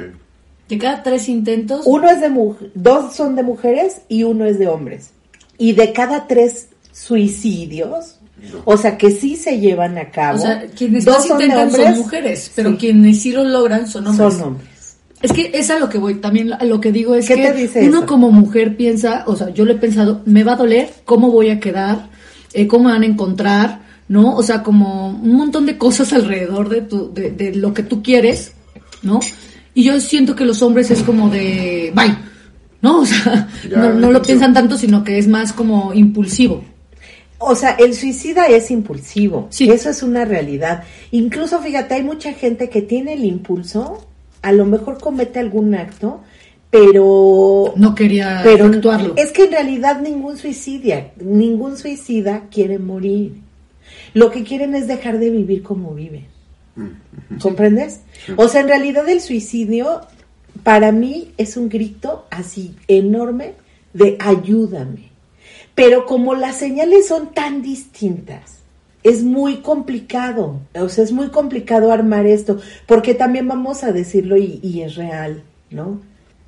De 0.68 0.78
cada 0.78 1.02
tres 1.04 1.28
intentos, 1.28 1.82
Uno 1.86 2.10
es 2.10 2.20
de 2.20 2.28
mu- 2.28 2.56
dos 2.74 3.14
son 3.14 3.36
de 3.36 3.42
mujeres 3.44 4.00
y 4.08 4.24
uno 4.24 4.44
es 4.46 4.58
de 4.58 4.66
hombres. 4.66 5.10
Y 5.58 5.72
de 5.74 5.92
cada 5.92 6.26
tres 6.26 6.68
suicidios, 6.92 8.18
o 8.64 8.76
sea 8.76 8.98
que 8.98 9.10
sí 9.10 9.36
se 9.36 9.58
llevan 9.60 9.96
a 9.98 10.10
cabo, 10.10 10.38
o 10.38 10.40
sea, 10.42 10.66
quienes 10.76 11.04
dos 11.04 11.24
son 11.26 11.38
de 11.38 11.44
intentan 11.44 11.70
son 11.70 11.80
hombres, 11.80 11.96
mujeres, 11.98 12.52
pero 12.54 12.70
sí, 12.72 12.76
quienes 12.78 13.22
sí 13.22 13.32
lo 13.32 13.44
logran 13.44 13.86
son 13.86 14.06
hombres. 14.08 14.34
son 14.34 14.42
hombres. 14.42 14.68
Es 15.22 15.32
que 15.32 15.50
es 15.54 15.70
a 15.70 15.78
lo 15.78 15.88
que 15.88 15.98
voy, 15.98 16.16
también 16.16 16.52
a 16.52 16.62
lo 16.64 16.80
que 16.80 16.92
digo 16.92 17.14
es 17.14 17.26
¿Qué 17.26 17.36
que 17.36 17.42
te 17.46 17.52
dice 17.54 17.88
uno 17.88 17.98
eso? 17.98 18.06
como 18.06 18.30
mujer 18.30 18.76
piensa, 18.76 19.24
o 19.26 19.34
sea, 19.34 19.48
yo 19.50 19.64
lo 19.64 19.72
he 19.72 19.76
pensado, 19.76 20.20
me 20.26 20.44
va 20.44 20.52
a 20.52 20.56
doler, 20.56 20.90
cómo 21.04 21.30
voy 21.30 21.50
a 21.50 21.58
quedar, 21.60 22.10
Eh, 22.52 22.66
cómo 22.66 22.84
me 22.84 22.92
van 22.92 23.02
a 23.02 23.06
encontrar, 23.06 23.80
¿no? 24.08 24.34
O 24.34 24.42
sea, 24.42 24.62
como 24.62 25.08
un 25.08 25.34
montón 25.36 25.66
de 25.66 25.76
cosas 25.76 26.12
alrededor 26.14 26.68
de, 26.70 26.80
tu, 26.82 27.12
de, 27.12 27.30
de 27.30 27.54
lo 27.54 27.74
que 27.74 27.82
tú 27.82 28.02
quieres, 28.02 28.52
¿no? 29.02 29.20
Y 29.74 29.84
yo 29.84 30.00
siento 30.00 30.34
que 30.34 30.46
los 30.46 30.62
hombres 30.62 30.90
es 30.90 31.02
como 31.02 31.28
de, 31.28 31.92
bye, 31.94 32.16
¿no? 32.80 33.00
O 33.00 33.04
sea, 33.06 33.48
Ya, 33.68 33.76
no, 33.78 33.92
no 33.94 34.10
lo 34.12 34.22
piensan 34.22 34.54
tanto, 34.54 34.78
sino 34.78 35.02
que 35.04 35.18
es 35.18 35.28
más 35.28 35.52
como 35.52 35.92
impulsivo. 35.92 36.64
O 37.38 37.54
sea, 37.54 37.72
el 37.72 37.92
suicida 37.94 38.46
es 38.46 38.70
impulsivo. 38.70 39.48
Sí. 39.50 39.68
Eso 39.68 39.90
es 39.90 40.02
una 40.02 40.24
realidad. 40.24 40.84
Incluso, 41.10 41.60
fíjate, 41.60 41.94
hay 41.94 42.02
mucha 42.02 42.32
gente 42.32 42.70
que 42.70 42.80
tiene 42.80 43.12
el 43.14 43.24
impulso, 43.24 44.06
a 44.46 44.52
lo 44.52 44.64
mejor 44.64 45.00
comete 45.00 45.40
algún 45.40 45.74
acto, 45.74 46.20
pero 46.70 47.72
No 47.74 47.96
quería 47.96 48.42
pero 48.44 48.66
actuarlo. 48.66 49.14
es 49.16 49.32
que 49.32 49.46
en 49.46 49.50
realidad 49.50 50.00
ningún 50.00 50.36
suicidia, 50.38 51.10
ningún 51.20 51.76
suicida 51.76 52.44
quiere 52.48 52.78
morir. 52.78 53.32
Lo 54.14 54.30
que 54.30 54.44
quieren 54.44 54.76
es 54.76 54.86
dejar 54.86 55.18
de 55.18 55.30
vivir 55.30 55.64
como 55.64 55.94
viven. 55.94 56.26
¿Comprendes? 57.40 58.02
O 58.36 58.46
sea, 58.46 58.60
en 58.60 58.68
realidad 58.68 59.08
el 59.08 59.20
suicidio 59.20 60.02
para 60.62 60.92
mí 60.92 61.32
es 61.38 61.56
un 61.56 61.68
grito 61.68 62.26
así 62.30 62.76
enorme 62.86 63.54
de 63.94 64.16
ayúdame. 64.20 65.10
Pero 65.74 66.06
como 66.06 66.36
las 66.36 66.56
señales 66.56 67.08
son 67.08 67.34
tan 67.34 67.62
distintas, 67.62 68.55
es 69.08 69.22
muy 69.22 69.56
complicado. 69.58 70.60
O 70.74 70.88
sea, 70.88 71.04
es 71.04 71.12
muy 71.12 71.28
complicado 71.28 71.92
armar 71.92 72.26
esto, 72.26 72.58
porque 72.86 73.14
también 73.14 73.46
vamos 73.48 73.84
a 73.84 73.92
decirlo 73.92 74.36
y, 74.36 74.58
y 74.62 74.82
es 74.82 74.96
real, 74.96 75.42
¿no? 75.70 76.00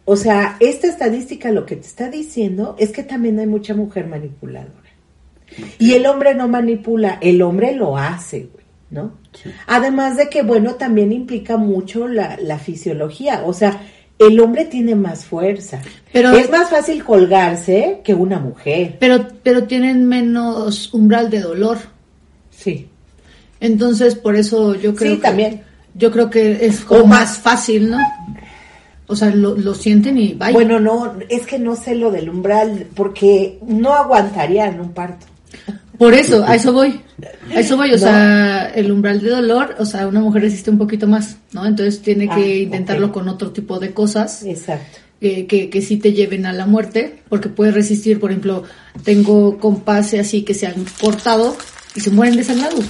O 0.04 0.16
sea, 0.16 0.56
esta 0.60 0.86
estadística 0.86 1.50
lo 1.52 1.66
que 1.66 1.76
te 1.76 1.86
está 1.86 2.08
diciendo 2.10 2.74
es 2.78 2.90
que 2.92 3.02
también 3.02 3.38
hay 3.38 3.46
mucha 3.46 3.74
mujer 3.74 4.06
manipuladora. 4.06 4.72
Y 5.78 5.92
el 5.92 6.06
hombre 6.06 6.34
no 6.34 6.48
manipula, 6.48 7.18
el 7.20 7.42
hombre 7.42 7.74
lo 7.74 7.96
hace, 7.96 8.48
güey, 8.52 8.64
¿no? 8.90 9.12
Además 9.66 10.16
de 10.16 10.28
que, 10.28 10.42
bueno, 10.42 10.74
también 10.74 11.12
implica 11.12 11.56
mucho 11.56 12.08
la, 12.08 12.36
la 12.40 12.58
fisiología. 12.58 13.42
O 13.46 13.52
sea, 13.52 13.80
el 14.18 14.40
hombre 14.40 14.64
tiene 14.64 14.94
más 14.94 15.24
fuerza. 15.24 15.80
Pero- 16.12 16.32
es 16.32 16.50
más 16.50 16.70
fácil 16.70 17.04
colgarse 17.04 18.00
que 18.02 18.14
una 18.14 18.38
mujer. 18.40 18.96
Pero, 18.98 19.26
pero 19.42 19.64
tienen 19.64 20.06
menos 20.08 20.92
umbral 20.92 21.30
de 21.30 21.40
dolor. 21.40 21.78
Sí. 22.58 22.88
Entonces, 23.60 24.14
por 24.14 24.36
eso 24.36 24.74
yo 24.74 24.94
creo 24.94 25.12
Sí, 25.12 25.16
que, 25.16 25.22
también. 25.22 25.62
Yo 25.94 26.10
creo 26.12 26.30
que 26.30 26.64
es 26.66 26.80
como 26.80 27.02
O 27.02 27.06
más. 27.06 27.20
más 27.30 27.38
fácil, 27.38 27.90
¿no? 27.90 27.98
O 29.06 29.16
sea, 29.16 29.30
lo, 29.34 29.56
lo 29.56 29.74
sienten 29.74 30.18
y 30.18 30.34
vaya. 30.34 30.52
Bueno, 30.52 30.78
no, 30.78 31.14
es 31.28 31.46
que 31.46 31.58
no 31.58 31.74
sé 31.74 31.94
lo 31.94 32.10
del 32.10 32.28
umbral, 32.28 32.86
porque 32.94 33.58
no 33.66 33.94
aguantarían 33.94 34.80
un 34.80 34.92
parto. 34.92 35.26
por 35.96 36.14
eso, 36.14 36.44
a 36.46 36.54
eso 36.54 36.72
voy. 36.72 37.00
A 37.54 37.58
eso 37.60 37.76
voy, 37.76 37.88
o 37.88 37.92
No. 37.92 37.98
sea, 37.98 38.66
el 38.74 38.92
umbral 38.92 39.20
de 39.20 39.30
dolor, 39.30 39.74
o 39.78 39.84
sea, 39.86 40.06
una 40.06 40.20
mujer 40.20 40.42
resiste 40.42 40.70
un 40.70 40.78
poquito 40.78 41.06
más, 41.08 41.38
¿no? 41.52 41.64
Entonces 41.66 42.00
tiene 42.02 42.28
que 42.28 42.34
Ah, 42.34 42.56
intentarlo 42.62 43.10
con 43.10 43.28
otro 43.28 43.50
tipo 43.50 43.80
de 43.80 43.92
cosas 43.92 44.44
Exacto. 44.44 44.98
eh, 45.22 45.46
que, 45.46 45.70
que 45.70 45.80
sí 45.82 45.96
te 45.96 46.12
lleven 46.12 46.44
a 46.46 46.52
la 46.52 46.66
muerte, 46.66 47.20
porque 47.30 47.48
puedes 47.48 47.74
resistir, 47.74 48.20
por 48.20 48.30
ejemplo, 48.30 48.62
tengo 49.04 49.58
compas 49.58 50.12
así 50.14 50.42
que 50.42 50.54
se 50.54 50.66
han 50.66 50.84
cortado 51.00 51.56
y 51.98 52.00
se 52.00 52.10
mueren 52.10 52.36
desangrados, 52.36 52.84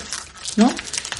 ¿no? 0.56 0.70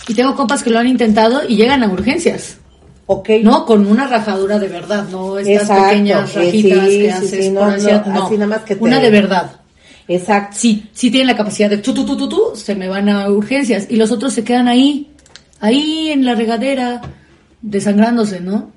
Y 0.06 0.12
tengo 0.14 0.36
compas 0.36 0.62
que 0.62 0.68
lo 0.68 0.78
han 0.78 0.86
intentado 0.86 1.40
y 1.48 1.56
llegan 1.56 1.82
a 1.82 1.88
urgencias. 1.88 2.58
Ok. 3.06 3.30
No, 3.42 3.64
con 3.64 3.86
una 3.86 4.06
rajadura 4.06 4.58
de 4.58 4.68
verdad, 4.68 5.08
no 5.10 5.38
estas 5.38 5.62
Exacto, 5.62 5.88
pequeñas 5.88 6.34
rajitas 6.34 6.88
sí, 6.90 6.98
que 7.00 7.10
haces 7.12 7.44
sí, 7.46 7.50
no, 7.50 7.60
por 7.60 7.68
no, 7.68 7.74
ansiedad, 7.74 8.06
no, 8.06 8.24
así 8.26 8.34
nada 8.34 8.46
más 8.46 8.60
que 8.62 8.76
te- 8.76 8.84
una 8.84 9.00
de 9.00 9.08
verdad. 9.10 9.52
Exacto. 10.06 10.56
Sí, 10.58 10.86
sí 10.92 11.10
tienen 11.10 11.28
la 11.28 11.36
capacidad 11.36 11.70
de 11.70 11.78
tu, 11.78 11.94
tu, 11.94 12.04
tu, 12.04 12.16
tu, 12.18 12.28
tu, 12.28 12.52
se 12.56 12.74
me 12.74 12.88
van 12.88 13.08
a 13.08 13.28
urgencias 13.30 13.86
y 13.88 13.96
los 13.96 14.10
otros 14.10 14.34
se 14.34 14.44
quedan 14.44 14.68
ahí, 14.68 15.10
ahí 15.60 16.10
en 16.10 16.26
la 16.26 16.34
regadera, 16.34 17.00
desangrándose, 17.62 18.40
¿no? 18.40 18.70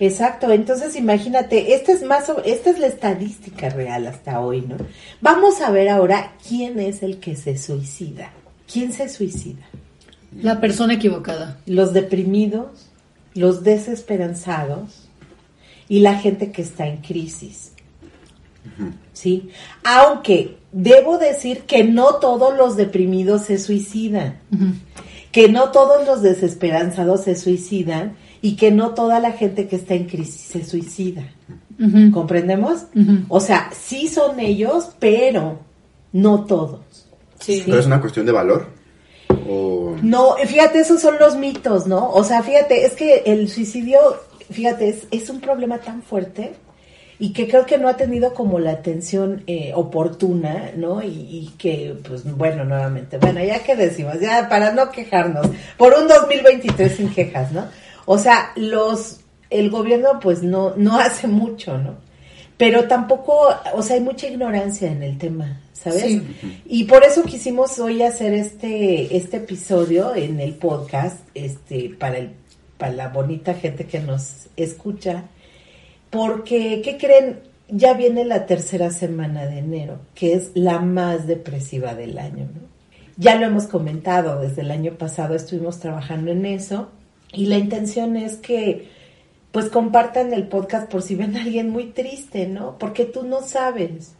Exacto, 0.00 0.50
entonces 0.50 0.96
imagínate, 0.96 1.74
esta 1.74 1.92
es 1.92 2.02
más, 2.02 2.24
esta 2.44 2.70
es 2.70 2.78
la 2.78 2.86
estadística 2.86 3.68
real 3.68 4.06
hasta 4.06 4.40
hoy, 4.40 4.62
¿no? 4.62 4.76
Vamos 5.20 5.60
a 5.60 5.70
ver 5.70 5.90
ahora 5.90 6.32
quién 6.48 6.80
es 6.80 7.02
el 7.02 7.18
que 7.18 7.36
se 7.36 7.58
suicida. 7.58 8.32
¿Quién 8.70 8.92
se 8.92 9.08
suicida? 9.08 9.62
La 10.40 10.60
persona 10.60 10.94
equivocada. 10.94 11.58
Los 11.66 11.92
deprimidos, 11.92 12.86
los 13.34 13.64
desesperanzados 13.64 15.08
y 15.88 16.00
la 16.00 16.18
gente 16.18 16.52
que 16.52 16.62
está 16.62 16.86
en 16.86 16.98
crisis. 16.98 17.72
¿Sí? 19.12 19.50
Aunque 19.82 20.58
debo 20.72 21.18
decir 21.18 21.62
que 21.62 21.84
no 21.84 22.16
todos 22.16 22.56
los 22.56 22.76
deprimidos 22.76 23.42
se 23.42 23.58
suicidan. 23.58 24.38
Que 25.32 25.48
no 25.48 25.70
todos 25.70 26.06
los 26.06 26.22
desesperanzados 26.22 27.24
se 27.24 27.34
suicidan 27.34 28.16
y 28.42 28.56
que 28.56 28.70
no 28.70 28.94
toda 28.94 29.18
la 29.20 29.32
gente 29.32 29.66
que 29.66 29.76
está 29.76 29.94
en 29.94 30.06
crisis 30.06 30.42
se 30.42 30.64
suicida. 30.64 31.24
¿Comprendemos? 32.12 32.84
O 33.28 33.40
sea, 33.40 33.70
sí 33.72 34.06
son 34.08 34.38
ellos, 34.38 34.90
pero 34.98 35.58
no 36.12 36.44
todos. 36.44 36.99
Sí. 37.40 37.62
¿Pero 37.66 37.78
es 37.78 37.86
una 37.86 38.00
cuestión 38.00 38.26
de 38.26 38.32
valor? 38.32 38.66
¿O 39.48 39.96
No, 40.02 40.36
fíjate, 40.36 40.80
esos 40.80 41.00
son 41.00 41.16
los 41.18 41.36
mitos, 41.36 41.86
¿no? 41.86 42.10
O 42.10 42.22
sea, 42.24 42.42
fíjate, 42.42 42.84
es 42.84 42.94
que 42.94 43.22
el 43.26 43.48
suicidio, 43.48 43.98
fíjate, 44.50 44.88
es, 44.88 45.06
es 45.10 45.30
un 45.30 45.40
problema 45.40 45.78
tan 45.78 46.02
fuerte 46.02 46.52
y 47.18 47.32
que 47.32 47.46
creo 47.46 47.66
que 47.66 47.76
no 47.76 47.88
ha 47.88 47.96
tenido 47.96 48.32
como 48.32 48.58
la 48.58 48.72
atención 48.72 49.44
eh, 49.46 49.72
oportuna, 49.74 50.72
¿no? 50.74 51.02
Y, 51.02 51.08
y 51.08 51.54
que, 51.58 51.94
pues, 52.06 52.24
bueno, 52.24 52.64
nuevamente, 52.64 53.18
bueno, 53.18 53.44
ya 53.44 53.62
que 53.62 53.76
decimos, 53.76 54.18
ya 54.20 54.48
para 54.48 54.72
no 54.72 54.90
quejarnos, 54.90 55.46
por 55.76 55.92
un 55.94 56.08
2023 56.08 56.96
sin 56.96 57.10
quejas, 57.10 57.52
¿no? 57.52 57.66
O 58.06 58.16
sea, 58.16 58.52
los, 58.56 59.20
el 59.50 59.68
gobierno, 59.70 60.18
pues, 60.18 60.42
no, 60.42 60.74
no 60.76 60.98
hace 60.98 61.26
mucho, 61.28 61.76
¿no? 61.76 62.09
Pero 62.60 62.86
tampoco, 62.86 63.48
o 63.72 63.82
sea, 63.82 63.96
hay 63.96 64.02
mucha 64.02 64.26
ignorancia 64.26 64.92
en 64.92 65.02
el 65.02 65.16
tema, 65.16 65.62
¿sabes? 65.72 66.02
Sí. 66.02 66.22
Y 66.66 66.84
por 66.84 67.02
eso 67.02 67.22
quisimos 67.22 67.78
hoy 67.78 68.02
hacer 68.02 68.34
este, 68.34 69.16
este 69.16 69.38
episodio 69.38 70.14
en 70.14 70.38
el 70.40 70.52
podcast, 70.56 71.20
este, 71.32 71.88
para 71.98 72.18
el, 72.18 72.32
para 72.76 72.92
la 72.92 73.08
bonita 73.08 73.54
gente 73.54 73.86
que 73.86 74.00
nos 74.00 74.48
escucha, 74.56 75.24
porque, 76.10 76.82
¿qué 76.84 76.98
creen? 76.98 77.40
Ya 77.68 77.94
viene 77.94 78.26
la 78.26 78.44
tercera 78.44 78.90
semana 78.90 79.46
de 79.46 79.60
enero, 79.60 79.98
que 80.14 80.34
es 80.34 80.50
la 80.52 80.80
más 80.80 81.26
depresiva 81.26 81.94
del 81.94 82.18
año, 82.18 82.44
¿no? 82.44 82.60
Ya 83.16 83.36
lo 83.36 83.46
hemos 83.46 83.68
comentado, 83.68 84.38
desde 84.38 84.60
el 84.60 84.70
año 84.70 84.98
pasado 84.98 85.34
estuvimos 85.34 85.80
trabajando 85.80 86.30
en 86.30 86.44
eso 86.44 86.90
y 87.32 87.46
la 87.46 87.56
intención 87.56 88.18
es 88.18 88.36
que 88.36 88.99
pues 89.52 89.66
compartan 89.66 90.32
el 90.32 90.46
podcast 90.48 90.90
por 90.90 91.02
si 91.02 91.14
ven 91.14 91.36
a 91.36 91.42
alguien 91.42 91.70
muy 91.70 91.86
triste, 91.86 92.46
¿no? 92.46 92.78
Porque 92.78 93.04
tú 93.04 93.24
no 93.24 93.42
sabes. 93.42 94.14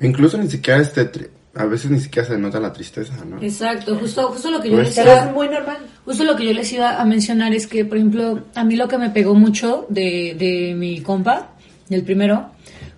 incluso 0.00 0.38
ni 0.38 0.48
siquiera 0.50 0.80
este... 0.80 1.10
tri- 1.12 1.28
A 1.54 1.64
veces 1.64 1.90
ni 1.90 1.98
siquiera 2.00 2.26
se 2.28 2.38
nota 2.38 2.60
la 2.60 2.72
tristeza, 2.72 3.12
¿no? 3.24 3.42
Exacto, 3.42 3.96
justo, 3.96 4.28
justo 4.28 4.50
lo 4.50 4.60
que 4.60 4.70
yo 4.70 4.76
Pues, 4.76 4.96
les 4.96 5.04
iba, 5.04 5.24
es 5.24 5.32
muy 5.32 5.48
normal. 5.48 5.78
justo 6.04 6.22
lo 6.24 6.36
que 6.36 6.44
yo 6.46 6.52
les 6.52 6.72
iba 6.72 7.00
a 7.00 7.04
mencionar 7.04 7.52
es 7.52 7.66
que, 7.66 7.84
por 7.84 7.96
ejemplo, 7.98 8.44
a 8.54 8.62
mí 8.64 8.76
lo 8.76 8.86
que 8.86 8.98
me 8.98 9.10
pegó 9.10 9.34
mucho 9.34 9.86
de, 9.88 10.36
de 10.38 10.74
mi 10.76 11.00
compa, 11.00 11.50
del 11.88 12.02
primero, 12.04 12.50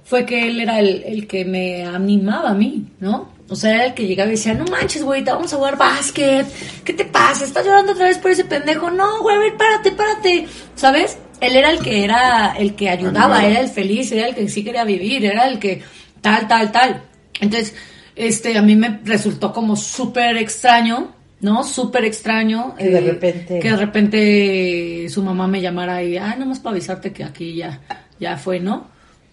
fue 0.04 0.26
que 0.26 0.46
él 0.48 0.60
era 0.60 0.78
el, 0.80 1.02
el 1.04 1.26
que 1.26 1.44
me 1.46 1.84
animaba 1.86 2.50
a 2.50 2.54
mí, 2.54 2.84
¿no? 3.00 3.30
O 3.48 3.56
sea, 3.56 3.74
era 3.74 3.86
el 3.86 3.94
que 3.94 4.06
llegaba 4.06 4.28
y 4.28 4.32
decía, 4.32 4.52
no 4.54 4.64
manches, 4.66 5.02
güey, 5.02 5.24
te 5.24 5.30
vamos 5.32 5.52
a 5.52 5.56
jugar 5.56 5.76
básquet, 5.78 6.46
¿qué 6.84 6.92
te 6.92 7.04
pasa? 7.06 7.44
¿Estás 7.46 7.64
llorando 7.64 7.92
otra 7.92 8.06
vez 8.06 8.18
por 8.18 8.30
ese 8.30 8.44
pendejo? 8.44 8.90
No, 8.90 9.22
güey, 9.22 9.36
a 9.36 9.38
ver, 9.40 9.56
párate, 9.56 9.92
párate, 9.92 10.46
¿sabes? 10.74 11.16
Él 11.42 11.56
era 11.56 11.70
el 11.70 11.80
que 11.80 12.04
era 12.04 12.54
el 12.58 12.74
que 12.74 12.88
ayudaba, 12.88 13.36
Animado. 13.36 13.50
era 13.52 13.60
el 13.60 13.68
feliz, 13.68 14.10
era 14.12 14.28
el 14.28 14.34
que 14.34 14.48
sí 14.48 14.64
quería 14.64 14.84
vivir, 14.84 15.24
era 15.24 15.46
el 15.48 15.58
que 15.58 15.82
tal, 16.20 16.46
tal, 16.48 16.72
tal. 16.72 17.02
Entonces, 17.40 17.74
este, 18.16 18.56
a 18.56 18.62
mí 18.62 18.76
me 18.76 19.00
resultó 19.04 19.52
como 19.52 19.74
súper 19.76 20.36
extraño, 20.36 21.12
¿no? 21.40 21.64
Súper 21.64 22.04
extraño. 22.04 22.74
Que 22.76 22.84
de 22.90 22.98
eh, 22.98 23.00
repente- 23.00 23.58
Que 23.58 23.70
de 23.70 23.76
repente 23.76 25.06
su 25.08 25.22
mamá 25.22 25.46
me 25.46 25.60
llamara 25.60 26.02
y, 26.02 26.16
ay, 26.16 26.38
nomás 26.38 26.60
para 26.60 26.76
avisarte 26.76 27.12
que 27.12 27.24
aquí 27.24 27.54
ya, 27.56 27.80
ya 28.20 28.36
fue, 28.36 28.60
¿no? 28.60 28.90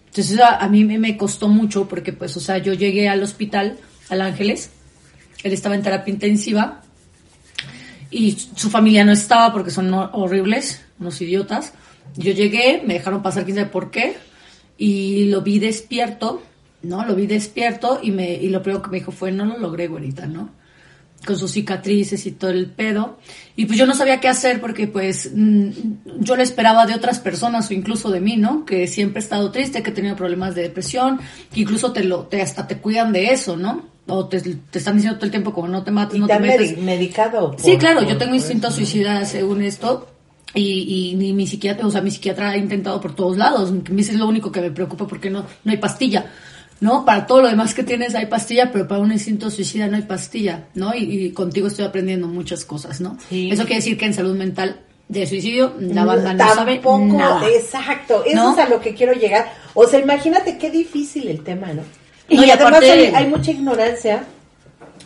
Entonces 0.08 0.40
a, 0.40 0.56
a 0.56 0.68
mí 0.68 0.84
me, 0.84 0.98
me 0.98 1.16
costó 1.16 1.46
mucho 1.48 1.86
porque, 1.88 2.12
pues, 2.12 2.36
o 2.36 2.40
sea, 2.40 2.58
yo 2.58 2.72
llegué 2.74 3.08
al 3.08 3.22
hospital, 3.22 3.78
al 4.08 4.22
Ángeles, 4.22 4.70
él 5.44 5.52
estaba 5.52 5.76
en 5.76 5.82
terapia 5.82 6.12
intensiva 6.12 6.82
y 8.10 8.32
su 8.56 8.70
familia 8.70 9.04
no 9.04 9.12
estaba 9.12 9.52
porque 9.52 9.70
son 9.70 9.90
hor- 9.92 10.10
horribles, 10.12 10.82
unos 10.98 11.20
idiotas. 11.20 11.74
Yo 12.16 12.32
llegué, 12.32 12.82
me 12.86 12.94
dejaron 12.94 13.22
pasar 13.22 13.44
quién 13.44 13.56
sabe 13.56 13.68
por 13.70 13.90
qué 13.90 14.16
y 14.78 15.26
lo 15.26 15.42
vi 15.42 15.58
despierto, 15.58 16.42
¿no? 16.82 17.04
Lo 17.04 17.14
vi 17.14 17.26
despierto 17.26 18.00
y 18.02 18.10
me 18.10 18.34
y 18.34 18.48
lo 18.48 18.62
primero 18.62 18.82
que 18.82 18.90
me 18.90 18.98
dijo 18.98 19.12
fue, 19.12 19.32
no 19.32 19.44
lo 19.44 19.58
logré, 19.58 19.88
güerita, 19.88 20.26
¿no? 20.26 20.50
Con 21.26 21.36
sus 21.36 21.50
cicatrices 21.52 22.24
y 22.24 22.32
todo 22.32 22.50
el 22.50 22.66
pedo. 22.66 23.18
Y 23.54 23.66
pues 23.66 23.78
yo 23.78 23.84
no 23.86 23.94
sabía 23.94 24.20
qué 24.20 24.28
hacer 24.28 24.58
porque 24.60 24.86
pues 24.86 25.30
mm, 25.34 25.68
yo 26.20 26.34
le 26.34 26.42
esperaba 26.42 26.86
de 26.86 26.94
otras 26.94 27.20
personas 27.20 27.68
o 27.70 27.74
incluso 27.74 28.10
de 28.10 28.20
mí, 28.20 28.38
¿no? 28.38 28.64
Que 28.64 28.86
siempre 28.86 29.20
he 29.20 29.22
estado 29.24 29.50
triste, 29.50 29.82
que 29.82 29.90
he 29.90 29.92
tenido 29.92 30.16
problemas 30.16 30.54
de 30.54 30.62
depresión, 30.62 31.20
que 31.52 31.60
incluso 31.60 31.92
te 31.92 32.04
lo, 32.04 32.20
te, 32.22 32.40
hasta 32.40 32.66
te 32.66 32.78
cuidan 32.78 33.12
de 33.12 33.32
eso, 33.32 33.56
¿no? 33.58 33.84
O 34.06 34.26
te, 34.28 34.40
te 34.40 34.78
están 34.78 34.94
diciendo 34.96 35.18
todo 35.18 35.26
el 35.26 35.30
tiempo 35.30 35.52
como 35.52 35.68
no 35.68 35.84
te 35.84 35.90
mates, 35.90 36.16
¿Y 36.16 36.20
no 36.20 36.26
te 36.26 36.32
te 36.38 36.40
medi- 36.40 36.76
medicado? 36.78 37.54
Sí, 37.58 37.72
por- 37.72 37.78
claro, 37.80 38.00
por- 38.00 38.08
yo 38.08 38.16
tengo 38.16 38.34
instinto 38.34 38.70
suicida 38.70 39.22
según 39.26 39.60
esto. 39.62 40.08
Y, 40.54 41.10
y 41.12 41.14
ni 41.16 41.32
mi 41.32 41.46
psiquiatra, 41.46 41.86
o 41.86 41.90
sea, 41.90 42.00
mi 42.00 42.10
psiquiatra 42.10 42.50
ha 42.50 42.56
intentado 42.56 43.00
por 43.00 43.14
todos 43.14 43.36
lados. 43.36 43.72
Es 43.96 44.14
lo 44.14 44.26
único 44.26 44.50
que 44.50 44.60
me 44.60 44.70
preocupa 44.70 45.06
porque 45.06 45.30
no, 45.30 45.44
no 45.64 45.70
hay 45.72 45.78
pastilla. 45.78 46.26
¿No? 46.80 47.04
Para 47.04 47.26
todo 47.26 47.42
lo 47.42 47.48
demás 47.48 47.74
que 47.74 47.82
tienes 47.82 48.14
hay 48.14 48.24
pastilla, 48.24 48.72
pero 48.72 48.88
para 48.88 49.02
un 49.02 49.12
instinto 49.12 49.50
suicida 49.50 49.86
no 49.86 49.96
hay 49.96 50.02
pastilla, 50.02 50.64
¿no? 50.74 50.94
Y, 50.94 51.26
y 51.26 51.30
contigo 51.32 51.66
estoy 51.68 51.84
aprendiendo 51.84 52.26
muchas 52.26 52.64
cosas, 52.64 53.02
¿no? 53.02 53.18
Sí. 53.28 53.50
Eso 53.50 53.64
quiere 53.64 53.76
decir 53.76 53.98
que 53.98 54.06
en 54.06 54.14
salud 54.14 54.34
mental 54.34 54.80
de 55.06 55.26
suicidio 55.26 55.74
la 55.78 56.06
banda 56.06 56.32
no 56.32 56.54
sabe 56.54 56.76
Tampoco, 56.76 56.98
nada. 57.18 57.46
exacto, 57.50 58.24
eso 58.24 58.34
¿No? 58.36 58.52
es 58.54 58.58
a 58.60 58.68
lo 58.70 58.80
que 58.80 58.94
quiero 58.94 59.12
llegar. 59.12 59.52
O 59.74 59.86
sea, 59.86 60.00
imagínate 60.00 60.56
qué 60.56 60.70
difícil 60.70 61.28
el 61.28 61.42
tema, 61.44 61.66
¿no? 61.74 61.82
No, 61.82 62.42
y, 62.44 62.46
y 62.46 62.50
además 62.50 62.72
aparte- 62.78 62.90
hay, 62.90 63.04
hay 63.14 63.26
mucha 63.26 63.50
ignorancia. 63.50 64.24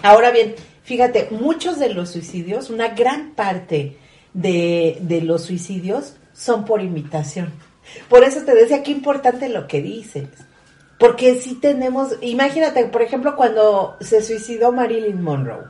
Ahora 0.02 0.30
bien, 0.30 0.54
fíjate, 0.84 1.26
muchos 1.32 1.80
de 1.80 1.88
los 1.92 2.10
suicidios, 2.10 2.70
una 2.70 2.88
gran 2.90 3.30
parte 3.30 3.96
de, 4.34 4.98
de 5.00 5.22
los 5.22 5.44
suicidios 5.44 6.14
son 6.34 6.64
por 6.64 6.82
imitación. 6.82 7.52
Por 8.08 8.24
eso 8.24 8.42
te 8.44 8.54
decía 8.54 8.82
qué 8.82 8.90
importante 8.90 9.48
lo 9.48 9.66
que 9.66 9.80
dices. 9.80 10.28
Porque 10.98 11.34
si 11.36 11.54
tenemos, 11.54 12.16
imagínate, 12.20 12.84
por 12.86 13.02
ejemplo, 13.02 13.36
cuando 13.36 13.96
se 14.00 14.22
suicidó 14.22 14.72
Marilyn 14.72 15.22
Monroe. 15.22 15.64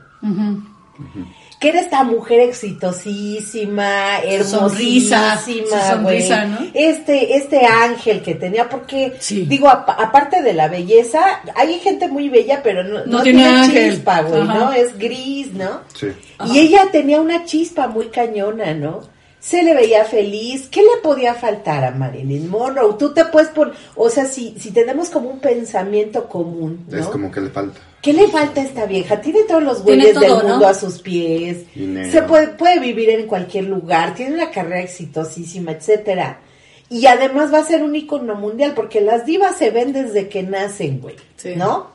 Que 1.59 1.69
era 1.69 1.79
esta 1.79 2.03
mujer 2.03 2.39
exitosísima, 2.41 4.19
hermosísima, 4.19 5.37
sonrisa, 5.37 5.37
su 5.37 5.51
sonrisa, 5.67 5.97
güey. 6.01 6.29
¿no? 6.49 6.57
Este, 6.73 7.37
este 7.37 7.65
ángel 7.65 8.21
que 8.21 8.35
tenía, 8.35 8.67
porque, 8.69 9.13
Sí. 9.19 9.45
digo, 9.45 9.69
apa- 9.69 9.93
aparte 9.93 10.41
de 10.41 10.53
la 10.53 10.67
belleza, 10.67 11.41
hay 11.55 11.79
gente 11.79 12.07
muy 12.07 12.29
bella, 12.29 12.61
pero 12.63 12.83
no, 12.83 12.99
No 13.05 13.17
no 13.17 13.23
tiene 13.23 13.45
chispa, 13.71 14.21
güey. 14.21 14.43
¿no? 14.43 14.71
Es 14.73 14.97
gris, 14.97 15.53
¿no? 15.53 15.81
Sí. 15.97 16.07
Y 16.53 16.59
ella 16.59 16.87
tenía 16.91 17.21
una 17.21 17.45
chispa 17.45 17.87
muy 17.87 18.07
cañona, 18.07 18.73
¿no? 18.73 19.01
Se 19.39 19.61
le 19.61 19.75
veía 19.75 20.03
feliz. 20.05 20.67
¿Qué 20.71 20.81
le 20.81 21.01
podía 21.03 21.35
faltar 21.35 21.83
a 21.83 21.91
Marilyn 21.91 22.49
Monroe? 22.49 22.95
Tú 22.97 23.13
te 23.13 23.25
puedes 23.25 23.49
poner, 23.49 23.75
o 23.95 24.09
sea, 24.09 24.25
si, 24.25 24.55
si 24.59 24.71
tenemos 24.71 25.09
como 25.09 25.29
un 25.29 25.39
pensamiento 25.39 26.27
común, 26.27 26.85
¿no? 26.89 26.97
Es 26.97 27.05
como 27.05 27.29
que 27.31 27.41
le 27.41 27.49
falta. 27.51 27.79
¿Qué 28.05 28.13
le 28.13 28.27
falta 28.27 28.61
a 28.61 28.63
esta 28.63 28.85
vieja? 28.85 29.19
Tiene 29.19 29.45
todos 29.47 29.63
los 29.63 29.81
güeyes 29.81 30.19
del 30.19 30.29
mundo 30.29 30.67
a 30.67 30.75
sus 30.75 31.01
pies. 31.01 31.65
Dinero. 31.73 32.11
Se 32.11 32.21
puede, 32.21 32.49
puede 32.49 32.79
vivir 32.79 33.09
en 33.09 33.25
cualquier 33.25 33.63
lugar. 33.63 34.13
Tiene 34.13 34.35
una 34.35 34.51
carrera 34.51 34.81
exitosísima, 34.81 35.71
etcétera. 35.71 36.39
Y 36.87 37.07
además 37.07 37.51
va 37.51 37.57
a 37.57 37.63
ser 37.63 37.81
un 37.81 37.95
icono 37.95 38.35
mundial 38.35 38.73
porque 38.75 39.01
las 39.01 39.25
divas 39.25 39.57
se 39.57 39.71
ven 39.71 39.91
desde 39.91 40.29
que 40.29 40.43
nacen, 40.43 41.01
güey. 41.01 41.15
Sí. 41.35 41.55
¿No? 41.55 41.87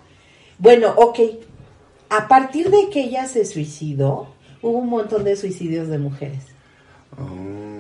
Bueno, 0.59 0.93
ok. 0.97 1.21
A 2.09 2.27
partir 2.27 2.71
de 2.71 2.91
que 2.91 3.03
ella 3.03 3.29
se 3.29 3.45
suicidó, 3.45 4.35
hubo 4.63 4.79
un 4.79 4.89
montón 4.89 5.23
de 5.23 5.37
suicidios 5.37 5.87
de 5.87 5.99
mujeres. 5.99 6.43
Oh, 7.13 7.80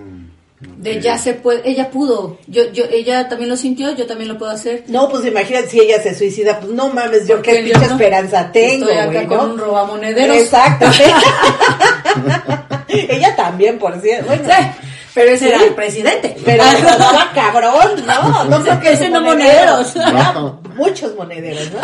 De 0.60 1.00
ya 1.00 1.16
se 1.16 1.32
puede, 1.32 1.62
ella 1.68 1.90
pudo. 1.90 2.36
Yo, 2.46 2.70
yo, 2.72 2.84
ella 2.90 3.28
también 3.30 3.48
lo 3.48 3.56
sintió, 3.56 3.94
yo 3.96 4.06
también 4.06 4.28
lo 4.28 4.36
puedo 4.38 4.52
hacer. 4.52 4.84
No, 4.88 5.08
pues 5.08 5.24
imagínate 5.24 5.68
si 5.70 5.80
ella 5.80 6.02
se 6.02 6.14
suicida, 6.14 6.60
pues 6.60 6.72
no 6.72 6.88
mames, 6.90 7.26
yo 7.26 7.36
Porque 7.36 7.52
qué 7.52 7.62
pinche 7.62 7.86
no. 7.86 7.92
esperanza 7.94 8.52
tengo, 8.52 8.86
Estoy 8.88 8.98
acá 9.18 9.26
con 9.26 9.38
¿no? 9.38 9.44
un 9.54 9.58
robamonederos. 9.58 10.36
Exacto. 10.36 10.86
ella 12.88 13.34
también, 13.36 13.78
por 13.78 13.98
cierto. 14.02 14.26
Bueno, 14.26 14.44
Sí, 14.44 14.66
pero 15.14 15.30
ese 15.30 15.46
Sí. 15.48 15.52
era 15.54 15.64
el 15.64 15.74
presidente. 15.74 16.36
pero 16.44 16.62
estaba 16.78 17.32
cabrón, 17.34 18.04
¿no? 18.06 18.44
No 18.44 18.62
creo 18.62 18.80
que 18.80 18.92
Ese 18.92 19.08
no 19.08 19.22
monedero. 19.22 19.76
monederos. 19.78 19.94
Ya, 19.94 20.32
No. 20.34 20.60
Muchos 20.76 21.14
monederos, 21.16 21.70
¿no? 21.72 21.80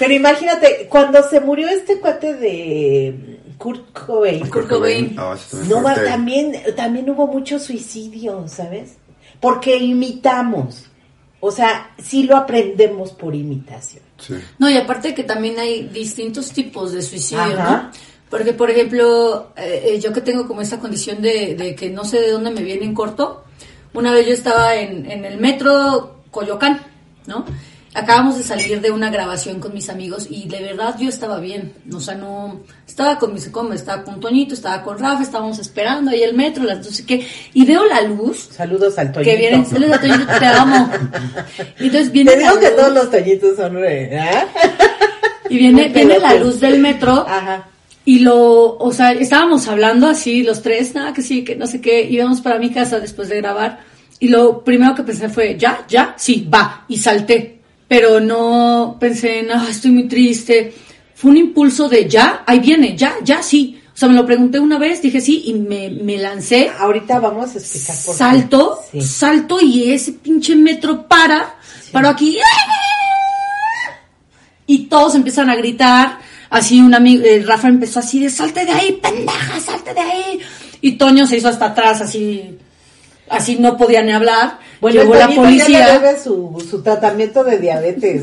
Pero 0.00 0.14
imagínate, 0.14 0.86
cuando 0.88 1.22
se 1.22 1.40
murió 1.40 1.68
este 1.68 2.00
cuate 2.00 2.34
de 2.34 3.38
Kurt 3.58 3.92
Cobain. 3.92 4.48
Kurt 4.48 4.66
Cobain. 4.68 5.14
Ah, 5.18 5.36
No, 5.68 5.82
fuerte. 5.82 6.06
también, 6.06 6.56
también 6.74 7.08
hubo 7.10 7.26
mucho 7.26 7.58
suicidio, 7.58 8.48
¿sabes? 8.48 8.94
Porque 9.40 9.76
imitamos. 9.76 10.86
O 11.40 11.50
sea, 11.50 11.92
sí 12.02 12.22
lo 12.22 12.36
aprendemos 12.36 13.12
por 13.12 13.34
imitación. 13.34 14.02
Sí. 14.18 14.34
No, 14.58 14.70
y 14.70 14.76
aparte 14.78 15.14
que 15.14 15.22
también 15.24 15.58
hay 15.58 15.82
distintos 15.88 16.50
tipos 16.50 16.92
de 16.92 17.02
suicidio, 17.02 17.42
Ajá. 17.60 17.70
¿no? 17.70 17.90
Porque, 18.30 18.54
por 18.54 18.70
ejemplo, 18.70 19.52
eh, 19.56 19.82
eh, 19.84 20.00
yo 20.00 20.12
que 20.14 20.22
tengo 20.22 20.46
como 20.48 20.62
esta 20.62 20.78
condición 20.78 21.20
de, 21.20 21.56
de 21.56 21.74
que 21.74 21.90
no 21.90 22.04
sé 22.04 22.20
de 22.20 22.30
dónde 22.30 22.50
me 22.52 22.62
viene 22.62 22.86
en 22.86 22.94
corto, 22.94 23.44
una 23.92 24.12
vez 24.12 24.26
yo 24.26 24.32
estaba 24.32 24.76
en, 24.76 25.10
en 25.10 25.26
el 25.26 25.38
metro 25.38 26.22
Coyoacán, 26.30 26.80
¿no? 27.26 27.44
Acabamos 27.92 28.38
de 28.38 28.44
salir 28.44 28.80
de 28.80 28.92
una 28.92 29.10
grabación 29.10 29.58
con 29.58 29.74
mis 29.74 29.88
amigos 29.90 30.28
y 30.30 30.46
de 30.48 30.60
verdad 30.62 30.94
yo 31.00 31.08
estaba 31.08 31.40
bien, 31.40 31.72
o 31.92 31.98
sea, 31.98 32.14
no, 32.14 32.60
estaba 32.86 33.18
con 33.18 33.34
mis, 33.34 33.48
como 33.48 33.72
estaba 33.72 34.04
con 34.04 34.20
Toñito, 34.20 34.54
estaba 34.54 34.82
con 34.84 34.96
Rafa, 34.96 35.24
estábamos 35.24 35.58
esperando 35.58 36.12
ahí 36.12 36.22
el 36.22 36.34
metro, 36.34 36.62
las 36.62 36.78
no 36.78 36.84
sé 36.92 37.04
qué, 37.04 37.26
y 37.52 37.64
veo 37.64 37.84
la 37.86 38.02
luz 38.02 38.48
Saludos 38.52 38.96
al 38.96 39.10
Toñito. 39.10 39.28
que 39.32 39.36
viene, 39.36 39.64
saludos 39.64 39.96
a 39.96 40.00
Toñito, 40.00 40.38
te 40.38 40.46
amo. 40.46 40.90
Y 41.80 41.86
entonces 41.86 42.12
viene 42.12 42.30
Te 42.32 42.36
la 42.36 42.48
digo 42.50 42.60
que 42.60 42.66
luz. 42.68 42.76
todos 42.76 42.92
los 42.94 43.10
Toñitos 43.10 43.56
son 43.56 43.74
re- 43.74 44.18
¿ah? 44.20 44.46
Y 45.48 45.58
viene, 45.58 45.88
viene 45.92 46.20
la 46.20 46.34
luz 46.34 46.60
del 46.60 46.78
metro 46.78 47.26
Ajá. 47.28 47.66
y 48.04 48.20
lo, 48.20 48.76
o 48.76 48.92
sea, 48.92 49.10
estábamos 49.12 49.66
hablando 49.66 50.06
así 50.06 50.44
los 50.44 50.62
tres, 50.62 50.94
nada 50.94 51.12
que 51.12 51.22
sí, 51.22 51.42
que 51.42 51.56
no 51.56 51.66
sé 51.66 51.80
qué, 51.80 52.02
íbamos 52.04 52.40
para 52.40 52.60
mi 52.60 52.70
casa 52.70 53.00
después 53.00 53.28
de 53.28 53.38
grabar 53.38 53.80
y 54.20 54.28
lo 54.28 54.62
primero 54.62 54.94
que 54.94 55.02
pensé 55.02 55.28
fue, 55.28 55.56
ya, 55.58 55.84
ya, 55.88 56.14
sí, 56.16 56.48
va, 56.54 56.84
y 56.86 56.98
salté, 56.98 57.59
pero 57.90 58.20
no 58.20 58.96
pensé 59.00 59.40
en, 59.40 59.50
ah, 59.50 59.66
estoy 59.68 59.90
muy 59.90 60.06
triste, 60.06 60.72
fue 61.16 61.32
un 61.32 61.38
impulso 61.38 61.88
de 61.88 62.08
ya, 62.08 62.44
ahí 62.46 62.60
viene, 62.60 62.96
ya, 62.96 63.16
ya, 63.24 63.42
sí, 63.42 63.80
o 63.92 63.96
sea, 64.00 64.08
me 64.08 64.14
lo 64.14 64.24
pregunté 64.24 64.60
una 64.60 64.78
vez, 64.78 65.02
dije 65.02 65.20
sí 65.20 65.42
y 65.46 65.54
me, 65.54 65.90
me 65.90 66.16
lancé, 66.16 66.70
Ahorita 66.78 67.18
vamos 67.18 67.52
a 67.56 67.58
explicar 67.58 67.96
por 68.06 68.14
qué. 68.14 68.18
salto, 68.18 68.78
Sí. 68.92 69.00
salto 69.02 69.58
y 69.60 69.90
ese 69.92 70.12
pinche 70.12 70.54
metro 70.54 71.08
para, 71.08 71.56
paró 71.90 72.10
aquí. 72.10 72.38
Y 74.66 74.86
todos 74.86 75.16
empiezan 75.16 75.50
a 75.50 75.56
gritar. 75.56 76.18
Así 76.48 76.80
un 76.80 76.94
amigo, 76.94 77.24
eh, 77.24 77.42
Rafa 77.44 77.66
empezó 77.68 77.98
así 77.98 78.20
de 78.20 78.30
salte 78.30 78.64
de 78.64 78.70
ahí, 78.72 78.98
pendeja, 79.02 79.58
salte 79.60 79.92
de 79.94 80.00
ahí. 80.00 80.40
Y 80.80 80.92
Toño 80.92 81.26
se 81.26 81.36
hizo 81.38 81.48
hasta 81.48 81.66
atrás, 81.66 82.00
así, 82.00 82.56
así 83.30 83.56
no 83.58 83.76
podía 83.76 84.02
ni 84.02 84.12
hablar. 84.12 84.58
Bueno, 84.80 85.02
Llegó 85.02 85.14
la 85.14 85.20
ya 85.20 85.28
le 85.28 85.34
policía. 85.36 85.98
debe 86.00 86.18
su, 86.18 86.66
su 86.70 86.82
tratamiento 86.82 87.44
de 87.44 87.58
diabetes. 87.58 88.22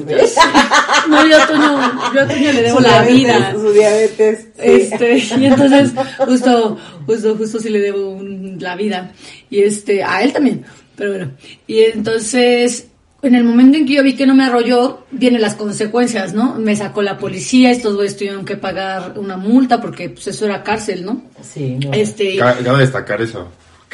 No, 1.07 1.25
yo 1.27 1.37
a 1.41 1.47
Toño, 1.47 2.13
yo 2.13 2.21
a 2.21 2.27
Toño 2.27 2.51
le 2.51 2.61
debo 2.63 2.77
Su 2.77 2.83
la 2.83 2.89
diabetes, 3.03 3.15
vida. 3.15 3.51
Su 3.53 3.71
diabetes. 3.71 4.39
sí. 4.55 4.61
Este, 4.63 5.17
y 5.39 5.45
entonces, 5.45 5.91
justo, 6.17 6.77
justo, 7.05 7.35
justo 7.37 7.59
sí 7.59 7.69
le 7.69 7.79
debo 7.79 8.09
un- 8.09 8.57
la 8.59 8.75
vida. 8.75 9.11
Y 9.49 9.61
este, 9.63 10.03
a 10.03 10.23
él 10.23 10.33
también. 10.33 10.65
Pero 10.95 11.11
bueno. 11.11 11.31
Y 11.67 11.81
entonces, 11.81 12.87
en 13.21 13.35
el 13.35 13.43
momento 13.43 13.77
en 13.77 13.85
que 13.85 13.93
yo 13.93 14.03
vi 14.03 14.15
que 14.15 14.25
no 14.25 14.33
me 14.33 14.45
arrolló, 14.45 15.05
vienen 15.11 15.41
las 15.41 15.53
consecuencias, 15.53 16.33
¿no? 16.33 16.55
Me 16.55 16.75
sacó 16.75 17.03
la 17.03 17.19
policía, 17.19 17.69
estos 17.71 17.95
güeyes 17.95 18.17
tuvieron 18.17 18.45
que 18.45 18.57
pagar 18.57 19.13
una 19.17 19.37
multa 19.37 19.79
porque 19.79 20.09
pues 20.09 20.27
eso 20.27 20.45
era 20.45 20.63
cárcel, 20.63 21.05
¿no? 21.05 21.21
Sí, 21.41 21.77
no. 21.83 21.93
Este, 21.93 22.37
Ca- 22.37 22.57
Cabe 22.63 22.79
destacar 22.79 23.21
eso. 23.21 23.47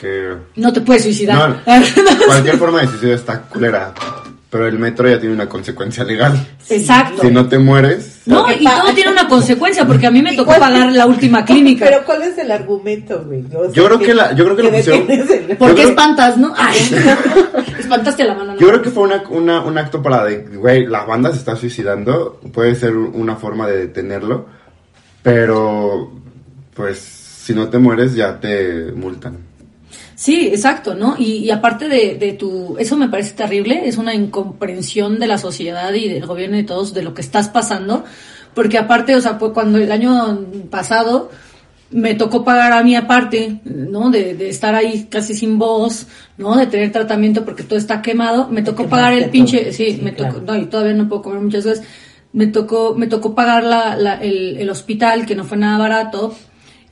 Que. 0.04 0.34
no 0.58 0.74
te 0.74 0.82
puedes 0.82 1.04
suicidar. 1.04 1.62
No, 1.66 2.26
cualquier 2.28 2.58
forma 2.58 2.82
de 2.82 2.88
suicidio 2.88 3.16
está 3.16 3.42
culera. 3.42 3.94
Pero 4.50 4.68
el 4.68 4.78
metro 4.78 5.10
ya 5.10 5.20
tiene 5.20 5.34
una 5.34 5.50
consecuencia 5.50 6.04
legal. 6.04 6.34
Exacto. 6.70 7.24
Si 7.24 7.32
no 7.32 7.48
te 7.50 7.58
mueres, 7.58 8.22
No, 8.28 8.46
que 8.46 8.54
y 8.62 8.64
todo 8.64 8.94
tiene 8.94 9.10
una 9.12 9.28
consecuencia, 9.28 9.84
porque 9.88 10.06
a 10.06 10.12
mí 10.12 10.22
me 10.22 10.34
¿Y 10.34 10.38
tocó 10.38 10.50
cuál- 10.50 10.60
pagar 10.60 10.92
la 10.92 11.08
última 11.08 11.44
clínica. 11.46 11.86
Pero 11.90 12.04
¿cuál 12.06 12.22
es 12.22 12.38
el 12.38 12.52
argumento, 12.52 13.24
güey? 13.26 13.44
O 13.56 13.64
sea, 13.64 13.72
Yo 13.74 13.86
creo 13.86 13.98
que 13.98 14.14
la- 14.14 14.34
yo 14.36 14.44
creo 14.44 14.56
que 14.56 14.62
lo 14.64 14.72
pusieron- 14.72 15.08
detienes 15.08 15.30
el- 15.50 15.58
¿Por 15.58 15.70
Yo 15.70 15.76
qué 15.76 15.82
creo- 15.82 15.90
espantas, 15.90 16.38
no? 16.38 16.54
Ay, 16.56 16.78
espantaste 17.80 18.22
a 18.22 18.26
la 18.28 18.36
mano. 18.36 18.54
¿no? 18.54 18.60
yo 18.60 18.68
creo 18.68 18.82
que 18.84 18.92
fue 18.92 19.04
una, 19.04 19.24
una- 19.30 19.62
un 19.62 19.76
acto 19.80 20.04
para 20.04 20.24
de, 20.26 20.38
güey, 20.58 20.86
la 20.86 21.04
banda 21.04 21.32
se 21.32 21.38
está 21.38 21.56
suicidando, 21.56 22.40
puede 22.54 22.76
ser 22.76 22.96
una 22.96 23.36
forma 23.38 23.68
de 23.68 23.78
detenerlo, 23.80 24.46
pero 25.24 26.12
pues 26.76 27.00
si 27.00 27.54
no 27.56 27.70
te 27.70 27.80
mueres 27.80 28.14
ya 28.14 28.40
te 28.40 28.92
multan. 28.96 29.38
Sí, 30.26 30.48
exacto, 30.48 30.96
¿no? 30.96 31.16
Y, 31.20 31.40
y 31.46 31.52
aparte 31.52 31.90
de, 31.90 32.16
de 32.16 32.32
tu... 32.32 32.78
Eso 32.80 32.96
me 32.96 33.10
parece 33.10 33.34
terrible, 33.34 33.82
es 33.90 33.98
una 33.98 34.14
incomprensión 34.14 35.20
de 35.20 35.28
la 35.28 35.38
sociedad 35.38 35.92
y 35.94 36.08
del 36.08 36.26
gobierno 36.26 36.56
y 36.56 36.62
de 36.62 36.68
todos 36.68 36.94
de 36.94 37.04
lo 37.04 37.14
que 37.14 37.20
estás 37.22 37.50
pasando, 37.50 38.06
porque 38.54 38.78
aparte, 38.78 39.16
o 39.18 39.20
sea, 39.22 39.38
pues 39.38 39.52
cuando 39.52 39.80
el 39.80 39.92
año 39.92 40.40
pasado 40.70 41.30
me 41.92 42.16
tocó 42.16 42.46
pagar 42.46 42.72
a 42.72 42.84
mí 42.84 42.96
aparte, 42.96 43.60
¿no? 43.66 44.10
De, 44.12 44.34
de 44.34 44.48
estar 44.48 44.74
ahí 44.76 45.08
casi 45.12 45.36
sin 45.36 45.60
voz, 45.60 46.08
¿no? 46.38 46.56
De 46.56 46.68
tener 46.68 46.94
tratamiento 46.94 47.44
porque 47.44 47.64
todo 47.64 47.78
está 47.78 48.02
quemado, 48.02 48.48
me 48.48 48.62
tocó 48.64 48.88
pagar 48.88 49.12
el 49.14 49.30
pinche... 49.30 49.74
Sí, 49.74 49.92
Sí, 49.96 50.00
me 50.02 50.14
tocó... 50.14 50.40
No, 50.40 50.56
y 50.56 50.68
todavía 50.68 50.94
no 50.94 51.10
puedo 51.10 51.22
comer 51.24 51.42
muchas 51.42 51.66
veces. 51.66 51.86
Me 52.32 52.48
tocó, 52.48 52.96
me 52.96 53.08
tocó 53.08 53.36
pagar 53.36 53.64
la, 53.66 53.98
la- 53.98 54.22
el, 54.22 54.56
el 54.58 54.70
hospital, 54.70 55.26
que 55.26 55.36
no 55.36 55.44
fue 55.44 55.58
nada 55.58 55.78
barato, 55.78 56.34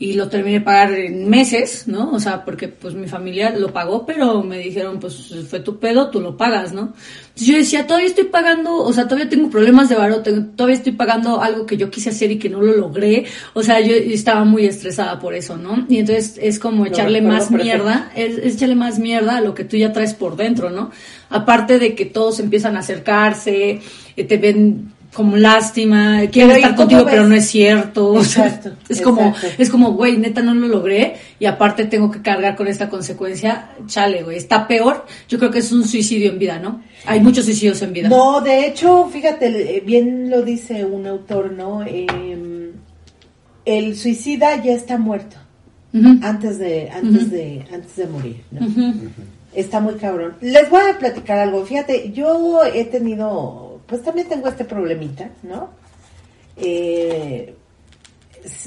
y 0.02 0.14
lo 0.14 0.30
terminé 0.30 0.58
de 0.58 0.66
pagar 0.66 0.94
en 0.94 1.30
meses, 1.30 1.88
¿no? 1.88 2.12
O 2.12 2.20
sea, 2.20 2.44
porque 2.44 2.68
pues 2.68 2.96
mi 2.96 3.08
familia 3.08 3.52
lo 3.52 3.72
pagó, 3.72 4.04
pero 4.04 4.42
me 4.42 4.58
dijeron, 4.58 5.00
pues 5.00 5.32
fue 5.48 5.60
tu 5.60 5.78
pedo, 5.78 6.10
tú 6.10 6.20
lo 6.20 6.36
pagas, 6.36 6.74
¿no? 6.74 6.96
Entonces 7.28 7.48
yo 7.48 7.56
decía, 7.56 7.86
todavía 7.86 8.08
estoy 8.08 8.24
pagando, 8.24 8.78
o 8.78 8.92
sea, 8.94 9.04
todavía 9.04 9.30
tengo 9.30 9.52
problemas 9.52 9.90
de 9.90 9.96
varo, 9.96 10.24
todavía 10.24 10.76
estoy 10.76 10.94
pagando 10.94 11.40
algo 11.40 11.68
que 11.68 11.78
yo 11.78 11.92
quise 11.92 12.10
hacer 12.10 12.32
y 12.32 12.40
que 12.40 12.50
no 12.50 12.64
lo 12.64 12.76
logré, 12.76 13.26
o 13.54 13.62
sea, 13.62 13.80
yo 13.80 13.94
estaba 13.94 14.44
muy 14.44 14.66
estresada 14.66 15.20
por 15.20 15.36
eso, 15.36 15.56
¿no? 15.56 15.86
Y 15.88 16.00
entonces 16.00 16.40
es 16.42 16.58
como 16.58 16.88
echarle 16.88 17.22
más 17.22 17.52
mierda, 17.52 18.12
es, 18.16 18.40
es 18.40 18.56
echarle 18.56 18.74
más 18.74 18.98
mierda 18.98 19.38
a 19.38 19.42
lo 19.42 19.54
que 19.54 19.66
tú 19.66 19.78
ya 19.78 19.94
traes 19.94 20.16
por 20.16 20.36
dentro, 20.36 20.72
¿no? 20.72 20.90
Aparte 21.30 21.78
de 21.78 21.94
que 21.94 22.06
todos 22.08 22.40
empiezan 22.40 22.76
a 22.76 22.80
acercarse, 22.80 23.82
eh, 24.18 24.24
te 24.24 24.38
ven 24.38 24.94
como 25.14 25.36
lástima, 25.36 26.24
¿y 26.24 26.28
estar 26.28 26.76
contigo, 26.76 27.04
ves? 27.04 27.14
pero 27.14 27.28
no 27.28 27.36
es 27.36 27.48
cierto. 27.48 28.12
o 28.14 28.24
sea, 28.24 28.48
Exacto, 28.48 28.72
es 28.88 29.02
como, 29.02 29.22
exacto. 29.22 29.62
es 29.62 29.70
como, 29.70 29.92
güey, 29.92 30.18
neta 30.18 30.42
no 30.42 30.54
lo 30.54 30.68
logré 30.68 31.16
y 31.38 31.46
aparte 31.46 31.86
tengo 31.86 32.10
que 32.10 32.22
cargar 32.22 32.56
con 32.56 32.68
esta 32.68 32.90
consecuencia. 32.90 33.72
Chale, 33.88 34.24
güey, 34.24 34.38
está 34.38 34.68
peor. 34.68 35.06
Yo 35.28 35.38
creo 35.38 35.52
que 35.52 35.60
es 35.60 35.72
un 35.72 35.86
suicidio 35.86 36.32
en 36.32 36.40
vida, 36.40 36.60
¿no? 36.60 36.82
Hay 37.06 37.20
muchos 37.20 37.46
suicidios 37.46 37.82
en 37.82 37.94
vida. 37.94 38.10
No, 38.10 38.42
de 38.42 38.68
hecho, 38.68 39.10
fíjate, 39.12 39.78
eh, 39.78 39.84
bien 39.86 40.30
lo 40.30 40.44
dice 40.44 40.86
un 40.86 41.06
autor, 41.08 41.52
¿no? 41.52 41.84
Eh, 41.84 42.72
el 43.66 43.98
suicida 43.98 44.62
ya 44.64 44.74
está 44.74 44.98
muerto 44.98 45.38
antes 46.22 46.58
de 46.58 46.90
antes 46.90 47.30
de 47.30 47.66
antes 47.72 47.96
de 47.98 48.08
morir, 48.08 48.42
¿no? 48.52 48.68
Está 49.54 49.82
muy 49.82 49.96
cabrón. 49.96 50.36
Les 50.40 50.70
voy 50.70 50.82
a 50.90 50.98
platicar 50.98 51.40
algo. 51.40 51.66
Fíjate, 51.66 52.12
yo 52.14 52.64
he 52.64 52.86
tenido, 52.86 53.71
pues 53.92 54.04
también 54.04 54.30
tengo 54.30 54.48
este 54.48 54.64
problemita, 54.64 55.30
¿no? 55.44 55.70
Eh, 56.56 57.54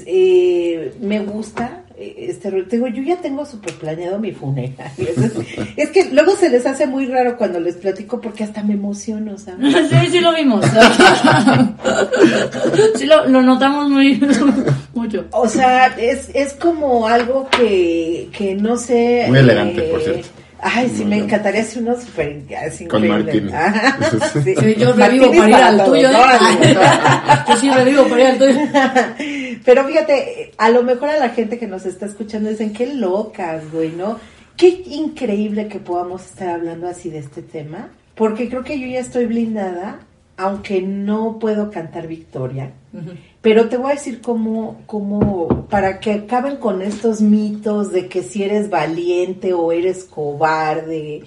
eh, 0.05 0.93
me 1.01 1.19
gusta 1.21 1.83
eh, 1.97 2.27
este 2.29 2.51
digo, 2.69 2.87
yo 2.89 3.01
ya 3.01 3.15
tengo 3.17 3.43
súper 3.43 3.73
planeado 3.73 4.19
mi 4.19 4.31
funeral. 4.33 4.91
Es, 5.77 5.89
que 5.89 6.11
luego 6.11 6.35
se 6.35 6.51
les 6.51 6.63
hace 6.67 6.85
muy 6.85 7.07
raro 7.07 7.37
cuando 7.39 7.59
les 7.59 7.75
platico 7.75 8.21
porque 8.21 8.43
hasta 8.43 8.61
me 8.61 8.75
emociono, 8.75 9.35
¿sabes? 9.39 9.75
Sí, 9.89 10.11
sí 10.11 10.19
lo 10.19 10.31
vimos. 10.35 10.63
sí 12.95 13.07
lo, 13.07 13.27
lo 13.27 13.41
notamos 13.41 13.89
muy 13.89 14.21
mucho. 14.93 15.25
O 15.31 15.49
sea, 15.49 15.87
es, 15.97 16.29
es 16.35 16.53
como 16.53 17.07
algo 17.07 17.49
que, 17.49 18.29
que 18.31 18.53
no 18.53 18.77
sé. 18.77 19.25
Muy 19.27 19.39
elegante, 19.39 19.81
por 19.83 20.01
cierto. 20.03 20.44
Ay, 20.61 20.89
sí, 20.89 21.01
Muy 21.01 21.05
me 21.05 21.15
bien. 21.15 21.25
encantaría 21.25 21.61
hacer 21.61 21.83
uno 21.83 21.99
súper 21.99 22.43
así 22.65 22.85
Con 22.87 23.07
martini. 23.07 23.51
Ah, 23.53 23.97
sí. 24.43 24.55
Sí, 24.55 24.75
yo 24.75 24.93
revivo 24.93 25.31
para 25.31 25.49
ir 25.49 25.55
al 25.55 25.85
tuyo. 25.85 26.11
¿no? 26.11 26.17
¿eh? 26.19 26.77
Yo 27.49 27.57
sí 27.57 27.69
revivo 27.69 28.03
para 28.07 28.21
ir 28.21 28.27
al 28.27 28.37
tuyo. 28.37 28.59
Pero 29.65 29.85
fíjate, 29.85 30.51
a 30.57 30.69
lo 30.69 30.83
mejor 30.83 31.09
a 31.09 31.17
la 31.17 31.29
gente 31.29 31.59
que 31.59 31.67
nos 31.67 31.85
está 31.85 32.05
escuchando 32.05 32.49
dicen, 32.49 32.73
qué 32.73 32.93
locas, 32.93 33.69
güey, 33.71 33.89
¿no? 33.89 34.19
Qué 34.57 34.83
increíble 34.87 35.67
que 35.67 35.79
podamos 35.79 36.25
estar 36.25 36.49
hablando 36.49 36.87
así 36.87 37.09
de 37.09 37.19
este 37.19 37.41
tema, 37.41 37.89
porque 38.15 38.47
creo 38.49 38.63
que 38.63 38.79
yo 38.79 38.87
ya 38.87 38.99
estoy 38.99 39.25
blindada, 39.25 39.99
aunque 40.37 40.81
no 40.81 41.39
puedo 41.39 41.71
cantar 41.71 42.07
victoria. 42.07 42.71
Pero 43.41 43.67
te 43.67 43.77
voy 43.77 43.91
a 43.91 43.95
decir 43.95 44.21
cómo, 44.21 44.81
cómo, 44.85 45.67
para 45.69 45.99
que 45.99 46.13
acaben 46.13 46.57
con 46.57 46.81
estos 46.81 47.21
mitos 47.21 47.91
de 47.91 48.07
que 48.07 48.23
si 48.23 48.43
eres 48.43 48.69
valiente 48.69 49.53
o 49.53 49.71
eres 49.71 50.05
cobarde 50.05 51.23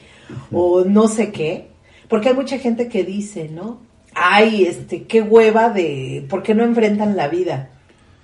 o 0.50 0.84
no 0.84 1.08
sé 1.08 1.30
qué, 1.30 1.68
porque 2.08 2.30
hay 2.30 2.34
mucha 2.34 2.58
gente 2.58 2.88
que 2.88 3.04
dice, 3.04 3.48
¿no? 3.48 3.80
Ay, 4.14 4.64
este, 4.64 5.04
qué 5.04 5.20
hueva 5.20 5.68
de, 5.68 6.26
¿por 6.28 6.42
qué 6.42 6.54
no 6.54 6.64
enfrentan 6.64 7.16
la 7.16 7.28
vida? 7.28 7.70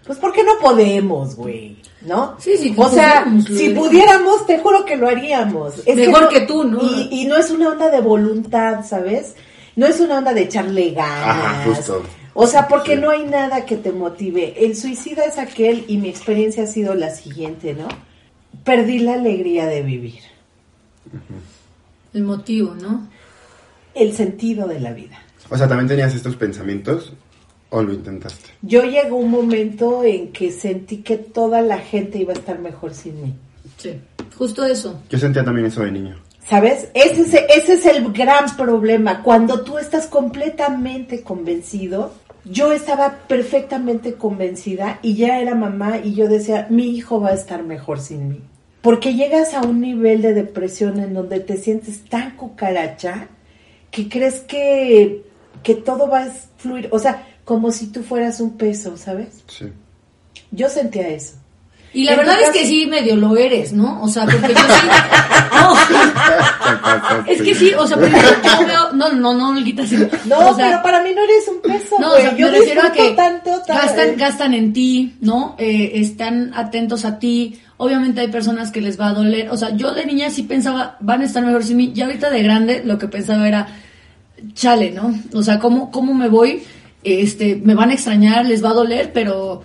Pues 0.06 0.18
porque 0.18 0.42
no 0.42 0.58
podemos, 0.60 1.36
güey, 1.36 1.76
¿no? 2.02 2.36
Sí, 2.38 2.56
sí, 2.58 2.74
O 2.76 2.88
sea, 2.88 3.26
si 3.46 3.70
pudiéramos, 3.70 4.46
te 4.46 4.58
juro 4.58 4.84
que 4.84 4.96
lo 4.96 5.08
haríamos. 5.08 5.82
Es 5.86 5.96
Mejor 5.96 6.28
que 6.28 6.42
tú, 6.42 6.64
¿no? 6.64 6.80
Y, 6.82 7.08
y 7.10 7.26
no 7.26 7.36
es 7.36 7.50
una 7.50 7.70
onda 7.70 7.90
de 7.90 8.00
voluntad, 8.00 8.84
¿sabes? 8.84 9.34
No 9.76 9.86
es 9.86 10.00
una 10.00 10.18
onda 10.18 10.32
de 10.34 10.42
echarle 10.42 10.90
ganas. 10.92 11.36
Ajá, 11.36 11.64
justo. 11.64 12.02
O 12.34 12.46
sea, 12.46 12.66
porque 12.68 12.96
Sí. 12.96 13.00
no 13.00 13.10
hay 13.10 13.24
nada 13.24 13.64
que 13.64 13.76
te 13.76 13.92
motive. 13.92 14.54
El 14.64 14.76
suicida 14.76 15.24
es 15.24 15.38
aquel, 15.38 15.84
y 15.88 15.98
mi 15.98 16.08
experiencia 16.08 16.64
ha 16.64 16.66
sido 16.66 16.94
la 16.94 17.10
siguiente, 17.10 17.74
¿no? 17.74 17.88
Perdí 18.64 18.98
la 19.00 19.14
alegría 19.14 19.66
de 19.66 19.82
vivir, 19.82 20.20
El 22.12 22.22
motivo, 22.22 22.74
¿no? 22.74 23.08
el 23.94 24.12
sentido 24.12 24.66
de 24.66 24.80
la 24.80 24.92
vida. 24.92 25.16
O 25.50 25.56
sea, 25.56 25.68
¿también 25.68 25.86
tenías 25.86 26.12
estos 26.14 26.34
pensamientos 26.34 27.12
o 27.70 27.80
lo 27.82 27.92
intentaste? 27.92 28.50
Yo 28.62 28.82
llegó 28.82 29.16
un 29.16 29.30
momento 29.30 30.02
en 30.02 30.32
que 30.32 30.50
sentí 30.50 30.98
que 30.98 31.16
toda 31.16 31.60
la 31.62 31.78
gente 31.78 32.18
iba 32.18 32.32
a 32.32 32.36
estar 32.36 32.58
mejor 32.58 32.92
sin 32.94 33.22
mí. 33.22 33.34
Sí. 33.76 33.92
Justo 34.36 34.64
eso. 34.64 35.00
Yo 35.08 35.18
sentía 35.18 35.44
también 35.44 35.66
eso 35.68 35.82
de 35.82 35.92
niño. 35.92 36.16
¿Sabes? 36.48 36.88
Ese 36.94 37.22
es, 37.22 37.34
ese 37.34 37.72
es 37.74 37.86
el 37.86 38.12
gran 38.12 38.54
problema. 38.56 39.22
Cuando 39.22 39.62
tú 39.62 39.78
estás 39.78 40.06
completamente 40.06 41.22
convencido, 41.22 42.12
yo 42.44 42.72
estaba 42.72 43.20
perfectamente 43.26 44.14
convencida 44.14 44.98
y 45.00 45.14
ya 45.14 45.40
era 45.40 45.54
mamá 45.54 45.98
y 45.98 46.14
yo 46.14 46.28
decía, 46.28 46.66
mi 46.68 46.94
hijo 46.94 47.20
va 47.20 47.30
a 47.30 47.34
estar 47.34 47.62
mejor 47.62 47.98
sin 47.98 48.28
mí. 48.28 48.40
Porque 48.82 49.14
llegas 49.14 49.54
a 49.54 49.62
un 49.62 49.80
nivel 49.80 50.20
de 50.20 50.34
depresión 50.34 51.00
en 51.00 51.14
donde 51.14 51.40
te 51.40 51.56
sientes 51.56 52.04
tan 52.04 52.36
cucaracha 52.36 53.28
que 53.90 54.10
crees 54.10 54.40
que, 54.40 55.24
que 55.62 55.74
todo 55.74 56.08
va 56.08 56.24
a 56.24 56.30
fluir. 56.58 56.90
O 56.92 56.98
sea, 56.98 57.26
como 57.46 57.70
si 57.70 57.86
tú 57.86 58.02
fueras 58.02 58.40
un 58.40 58.58
peso, 58.58 58.98
¿sabes? 58.98 59.42
Sí. 59.48 59.72
Yo 60.50 60.68
sentía 60.68 61.08
eso. 61.08 61.36
Y 61.94 62.04
la 62.04 62.16
verdad 62.16 62.36
es 62.42 62.50
que 62.50 62.66
sí 62.66 62.86
medio 62.86 63.16
lo 63.16 63.36
eres, 63.36 63.72
¿no? 63.72 64.02
O 64.02 64.08
sea, 64.08 64.24
porque 64.24 64.52
yo 64.52 64.60
sí. 64.60 64.88
No, 65.52 67.24
es 67.26 67.40
que 67.42 67.54
sí, 67.54 67.72
o 67.72 67.86
sea, 67.86 67.96
porque 67.96 68.12
yo, 68.16 68.66
veo. 68.66 68.92
No, 68.92 69.12
no, 69.12 69.32
no, 69.34 69.50
Olguita, 69.50 69.86
sí. 69.86 69.96
No, 70.24 70.50
O 70.50 70.54
sea, 70.56 70.66
pero 70.70 70.82
para 70.82 71.02
mí 71.02 71.10
no 71.14 71.22
eres 71.22 71.48
un 71.48 71.62
peso, 71.62 71.96
No, 72.00 72.12
o 72.12 72.16
sea, 72.16 72.36
yo 72.36 72.50
me 72.50 72.58
refiero 72.58 72.82
a 72.82 72.92
que 72.92 73.10
tanto, 73.10 73.50
tan- 73.66 73.76
gastan, 73.76 74.16
gastan 74.16 74.54
en 74.54 74.72
ti, 74.72 75.14
¿no? 75.20 75.54
Eh, 75.58 75.92
están 75.94 76.52
atentos 76.54 77.04
a 77.04 77.18
ti. 77.18 77.60
Obviamente 77.76 78.20
hay 78.20 78.28
personas 78.28 78.70
que 78.70 78.80
les 78.80 78.98
va 79.00 79.08
a 79.08 79.12
doler. 79.14 79.50
O 79.50 79.56
sea, 79.56 79.70
yo 79.76 79.92
de 79.94 80.04
niña 80.06 80.30
sí 80.30 80.42
pensaba, 80.42 80.96
van 81.00 81.22
a 81.22 81.24
estar 81.24 81.44
mejor 81.44 81.62
sin 81.64 81.76
mí. 81.76 81.92
Ya 81.94 82.06
ahorita 82.06 82.30
de 82.30 82.42
grande 82.42 82.82
lo 82.84 82.98
que 82.98 83.08
pensaba 83.08 83.46
era, 83.46 83.68
chale, 84.54 84.90
¿no? 84.90 85.14
O 85.32 85.42
sea, 85.42 85.58
¿cómo, 85.58 85.90
cómo 85.90 86.12
me 86.14 86.28
voy? 86.28 86.62
Este, 87.02 87.56
me 87.62 87.74
van 87.74 87.90
a 87.90 87.94
extrañar, 87.94 88.46
les 88.46 88.64
va 88.64 88.70
a 88.70 88.74
doler, 88.74 89.12
pero, 89.12 89.62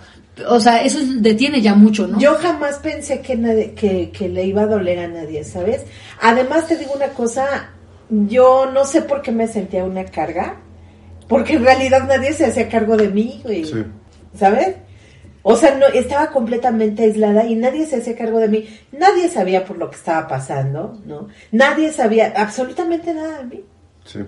o 0.48 0.60
sea, 0.60 0.82
eso 0.82 0.98
detiene 1.18 1.60
ya 1.60 1.74
mucho, 1.74 2.06
¿no? 2.06 2.18
Yo 2.18 2.34
jamás 2.36 2.78
pensé 2.78 3.20
que, 3.20 3.36
nadie, 3.36 3.72
que, 3.72 4.10
que 4.10 4.28
le 4.28 4.44
iba 4.44 4.62
a 4.62 4.66
doler 4.66 4.98
a 5.00 5.08
nadie, 5.08 5.44
¿sabes? 5.44 5.82
Además 6.20 6.66
te 6.66 6.76
digo 6.76 6.92
una 6.94 7.08
cosa, 7.08 7.70
yo 8.08 8.70
no 8.72 8.84
sé 8.84 9.02
por 9.02 9.22
qué 9.22 9.32
me 9.32 9.48
sentía 9.48 9.84
una 9.84 10.04
carga, 10.04 10.56
porque 11.28 11.54
en 11.54 11.64
realidad 11.64 12.06
nadie 12.08 12.32
se 12.32 12.46
hacía 12.46 12.68
cargo 12.68 12.96
de 12.96 13.08
mí, 13.08 13.40
güey. 13.44 13.64
Sí. 13.64 13.84
¿Sabes? 14.36 14.76
O 15.42 15.56
sea, 15.56 15.74
no, 15.74 15.86
estaba 15.86 16.30
completamente 16.30 17.04
aislada 17.04 17.46
y 17.46 17.54
nadie 17.54 17.86
se 17.86 17.96
hacía 17.96 18.16
cargo 18.16 18.38
de 18.38 18.48
mí. 18.48 18.68
Nadie 18.92 19.28
sabía 19.28 19.64
por 19.64 19.78
lo 19.78 19.88
que 19.90 19.96
estaba 19.96 20.28
pasando, 20.28 21.00
¿no? 21.06 21.28
Nadie 21.52 21.92
sabía 21.92 22.34
absolutamente 22.36 23.14
nada 23.14 23.38
de 23.38 23.44
mí. 23.44 23.64
Sí. 24.04 24.20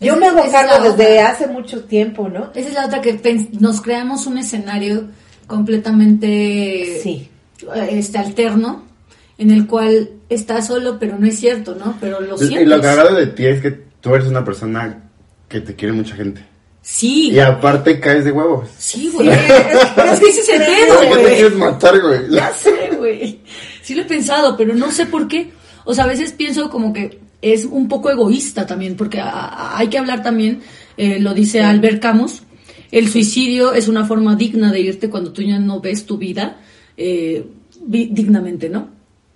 Yo 0.00 0.16
me 0.16 0.26
hago 0.26 0.40
cargo 0.50 0.82
desde 0.82 1.18
otra. 1.18 1.30
hace 1.30 1.46
mucho 1.46 1.84
tiempo, 1.84 2.28
¿no? 2.28 2.50
Esa 2.54 2.68
es 2.68 2.74
la 2.74 2.86
otra 2.86 3.00
que 3.00 3.48
nos 3.60 3.80
creamos 3.82 4.26
un 4.26 4.38
escenario 4.38 5.08
completamente 5.50 7.00
Sí. 7.02 7.28
este 7.90 8.18
alterno 8.18 8.84
en 9.38 9.50
el 9.50 9.66
cual 9.66 10.10
estás 10.28 10.66
solo 10.68 10.98
pero 10.98 11.18
no 11.18 11.26
es 11.26 11.38
cierto 11.38 11.74
no 11.74 11.96
pero 12.00 12.20
lo 12.20 12.36
Y 12.36 12.46
sientes 12.46 12.68
lo 12.68 12.80
cagado 12.80 13.14
de 13.16 13.26
ti 13.26 13.46
es 13.46 13.60
que 13.60 13.70
tú 14.00 14.14
eres 14.14 14.28
una 14.28 14.44
persona 14.44 15.02
que 15.48 15.60
te 15.60 15.74
quiere 15.74 15.92
mucha 15.92 16.14
gente. 16.14 16.44
Sí. 16.82 17.30
Y 17.32 17.40
aparte 17.40 17.98
caes 18.00 18.24
de 18.24 18.30
huevos. 18.32 18.68
Sí, 18.78 19.10
güey. 19.12 19.28
Es 19.28 20.20
que 20.20 20.28
ese 20.28 20.40
es 20.40 20.48
el 20.48 20.58
pedo, 20.62 20.94
¿Por 20.94 21.02
qué 21.02 21.08
te 21.16 21.20
güey. 21.22 21.34
quieres 21.36 21.58
matar, 21.58 22.00
güey? 22.00 22.20
Ya 22.30 22.52
sé, 22.54 22.90
güey. 22.96 23.40
Sí 23.82 23.94
lo 23.94 24.02
he 24.02 24.04
pensado, 24.06 24.56
pero 24.56 24.74
no 24.74 24.90
sé 24.92 25.06
por 25.06 25.26
qué. 25.28 25.50
O 25.84 25.92
sea, 25.92 26.04
a 26.04 26.06
veces 26.06 26.32
pienso 26.32 26.70
como 26.70 26.92
que 26.92 27.18
es 27.42 27.64
un 27.64 27.88
poco 27.88 28.10
egoísta 28.10 28.64
también, 28.66 28.96
porque 28.96 29.20
a- 29.20 29.28
a- 29.28 29.78
hay 29.78 29.88
que 29.88 29.98
hablar 29.98 30.22
también, 30.22 30.60
eh, 30.96 31.18
lo 31.20 31.34
dice 31.34 31.60
Albert 31.62 32.00
Camus, 32.00 32.42
el 32.90 33.08
suicidio 33.08 33.72
es 33.72 33.88
una 33.88 34.04
forma 34.04 34.36
digna 34.36 34.72
de 34.72 34.80
irte 34.80 35.10
cuando 35.10 35.32
tú 35.32 35.42
ya 35.42 35.58
no 35.58 35.80
ves 35.80 36.06
tu 36.06 36.18
vida 36.18 36.60
eh, 36.96 37.44
dignamente, 37.86 38.68
¿no? 38.68 38.88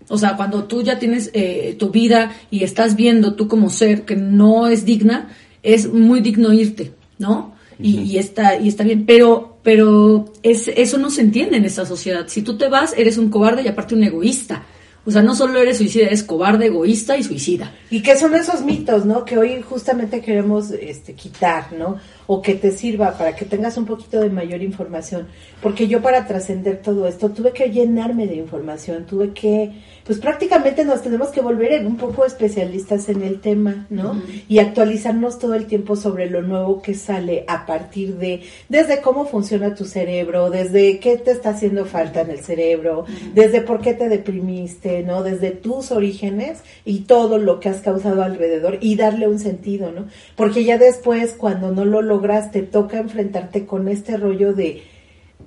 O 0.08 0.18
sea, 0.18 0.36
cuando 0.36 0.64
tú 0.64 0.82
ya 0.82 0.98
tienes 0.98 1.30
eh, 1.32 1.76
tu 1.78 1.90
vida 1.90 2.32
y 2.50 2.62
estás 2.62 2.94
viendo 2.94 3.34
tú 3.34 3.48
como 3.48 3.70
ser 3.70 4.04
que 4.04 4.16
no 4.16 4.66
es 4.66 4.84
digna, 4.84 5.30
es 5.62 5.90
muy 5.90 6.20
digno 6.20 6.52
irte, 6.52 6.92
¿no? 7.18 7.54
Y, 7.78 8.00
y 8.00 8.18
está 8.18 8.58
y 8.58 8.68
está 8.68 8.84
bien, 8.84 9.06
pero 9.06 9.54
pero 9.64 10.26
es, 10.42 10.68
eso 10.68 10.98
no 10.98 11.10
se 11.10 11.22
entiende 11.22 11.56
en 11.56 11.64
esta 11.64 11.86
sociedad. 11.86 12.26
Si 12.28 12.42
tú 12.42 12.58
te 12.58 12.68
vas, 12.68 12.94
eres 12.96 13.16
un 13.16 13.30
cobarde 13.30 13.62
y 13.62 13.68
aparte 13.68 13.94
un 13.94 14.04
egoísta. 14.04 14.62
O 15.06 15.10
sea, 15.10 15.22
no 15.22 15.34
solo 15.34 15.58
eres 15.58 15.76
suicida, 15.78 16.06
eres 16.06 16.22
cobarde, 16.22 16.66
egoísta 16.66 17.16
y 17.16 17.22
suicida. 17.22 17.72
Y 17.90 18.02
que 18.02 18.16
son 18.16 18.34
esos 18.34 18.62
mitos, 18.62 19.04
¿no? 19.04 19.24
Que 19.24 19.36
hoy 19.36 19.60
justamente 19.60 20.22
queremos 20.22 20.70
este, 20.70 21.12
quitar, 21.12 21.72
¿no? 21.74 21.98
O 22.26 22.40
que 22.40 22.54
te 22.54 22.70
sirva 22.70 23.16
para 23.18 23.36
que 23.36 23.44
tengas 23.44 23.76
un 23.76 23.84
poquito 23.84 24.18
de 24.20 24.30
mayor 24.30 24.62
información. 24.62 25.26
Porque 25.60 25.88
yo 25.88 26.00
para 26.00 26.26
trascender 26.26 26.80
todo 26.80 27.06
esto 27.06 27.28
tuve 27.30 27.52
que 27.52 27.70
llenarme 27.70 28.26
de 28.26 28.36
información, 28.36 29.04
tuve 29.04 29.32
que, 29.32 29.72
pues 30.04 30.18
prácticamente 30.18 30.84
nos 30.84 31.02
tenemos 31.02 31.28
que 31.28 31.40
volver 31.40 31.72
en 31.72 31.86
un 31.86 31.96
poco 31.96 32.26
especialistas 32.26 33.08
en 33.08 33.22
el 33.22 33.40
tema, 33.40 33.86
¿no? 33.88 34.20
Y 34.48 34.58
actualizarnos 34.58 35.38
todo 35.38 35.54
el 35.54 35.66
tiempo 35.66 35.96
sobre 35.96 36.28
lo 36.28 36.42
nuevo 36.42 36.82
que 36.82 36.94
sale 36.94 37.44
a 37.48 37.64
partir 37.64 38.16
de, 38.16 38.42
desde 38.68 39.00
cómo 39.00 39.24
funciona 39.24 39.74
tu 39.74 39.86
cerebro, 39.86 40.50
desde 40.50 40.98
qué 40.98 41.16
te 41.16 41.30
está 41.30 41.50
haciendo 41.50 41.86
falta 41.86 42.20
en 42.20 42.30
el 42.30 42.40
cerebro, 42.40 43.06
desde 43.32 43.62
por 43.62 43.80
qué 43.80 43.94
te 43.94 44.10
deprimiste, 44.10 45.02
¿no? 45.02 45.22
Desde 45.22 45.52
tus 45.52 45.90
orígenes 45.90 46.58
y 46.84 47.00
todo 47.00 47.38
lo 47.38 47.58
que 47.58 47.70
has 47.70 47.80
causado 47.80 48.22
alrededor 48.22 48.78
y 48.82 48.96
darle 48.96 49.26
un 49.26 49.38
sentido, 49.38 49.90
¿no? 49.90 50.06
Porque 50.36 50.64
ya 50.64 50.76
después, 50.76 51.32
cuando 51.32 51.70
no 51.70 51.86
lo 51.86 52.02
logras, 52.02 52.50
te 52.50 52.60
toca 52.62 52.98
enfrentarte 52.98 53.64
con 53.64 53.88
este 53.88 54.18
rollo 54.18 54.52
de 54.52 54.82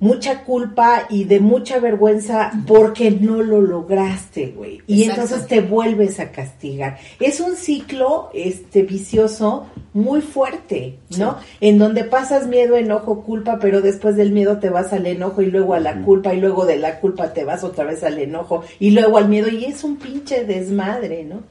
mucha 0.00 0.44
culpa 0.44 1.06
y 1.10 1.24
de 1.24 1.40
mucha 1.40 1.78
vergüenza 1.80 2.52
porque 2.66 3.10
no 3.10 3.42
lo 3.42 3.60
lograste, 3.60 4.52
güey. 4.56 4.80
Y 4.86 5.02
Exacto. 5.02 5.22
entonces 5.22 5.48
te 5.48 5.60
vuelves 5.60 6.20
a 6.20 6.30
castigar. 6.30 6.98
Es 7.20 7.40
un 7.40 7.56
ciclo 7.56 8.30
este 8.32 8.82
vicioso 8.82 9.66
muy 9.92 10.20
fuerte, 10.20 10.98
¿no? 11.16 11.38
En 11.60 11.78
donde 11.78 12.04
pasas 12.04 12.46
miedo, 12.46 12.76
enojo, 12.76 13.22
culpa, 13.22 13.58
pero 13.60 13.80
después 13.80 14.16
del 14.16 14.32
miedo 14.32 14.58
te 14.58 14.70
vas 14.70 14.92
al 14.92 15.06
enojo 15.06 15.42
y 15.42 15.46
luego 15.46 15.74
a 15.74 15.80
la 15.80 16.02
culpa 16.02 16.34
y 16.34 16.40
luego 16.40 16.66
de 16.66 16.76
la 16.76 17.00
culpa 17.00 17.32
te 17.32 17.44
vas 17.44 17.64
otra 17.64 17.84
vez 17.84 18.04
al 18.04 18.18
enojo 18.18 18.62
y 18.78 18.90
luego 18.90 19.18
al 19.18 19.28
miedo 19.28 19.48
y 19.48 19.64
es 19.64 19.84
un 19.84 19.96
pinche 19.96 20.44
desmadre, 20.44 21.24
¿no? 21.24 21.42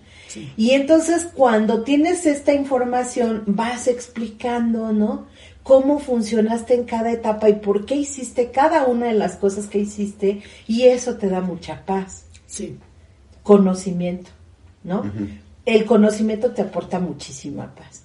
Y 0.56 0.72
entonces 0.72 1.28
cuando 1.34 1.84
tienes 1.84 2.26
esta 2.26 2.54
información 2.54 3.44
vas 3.48 3.88
explicando, 3.88 4.92
¿no? 4.94 5.26
Cómo 5.68 6.00
funcionaste 6.00 6.76
en 6.76 6.86
cada 6.86 7.12
etapa 7.12 7.50
y 7.50 7.56
por 7.56 7.86
qué 7.86 7.96
hiciste 7.96 8.52
cada 8.52 8.86
una 8.86 9.08
de 9.08 9.16
las 9.16 9.36
cosas 9.36 9.66
que 9.68 9.80
hiciste 9.80 10.42
y 10.66 10.84
eso 10.84 11.16
te 11.18 11.28
da 11.28 11.42
mucha 11.42 11.84
paz, 11.86 12.24
Sí. 12.46 12.78
conocimiento, 13.44 14.30
¿no? 14.86 15.04
El 15.66 15.84
conocimiento 15.84 16.52
te 16.52 16.62
aporta 16.62 17.00
muchísima 17.00 17.76
paz. 17.76 18.04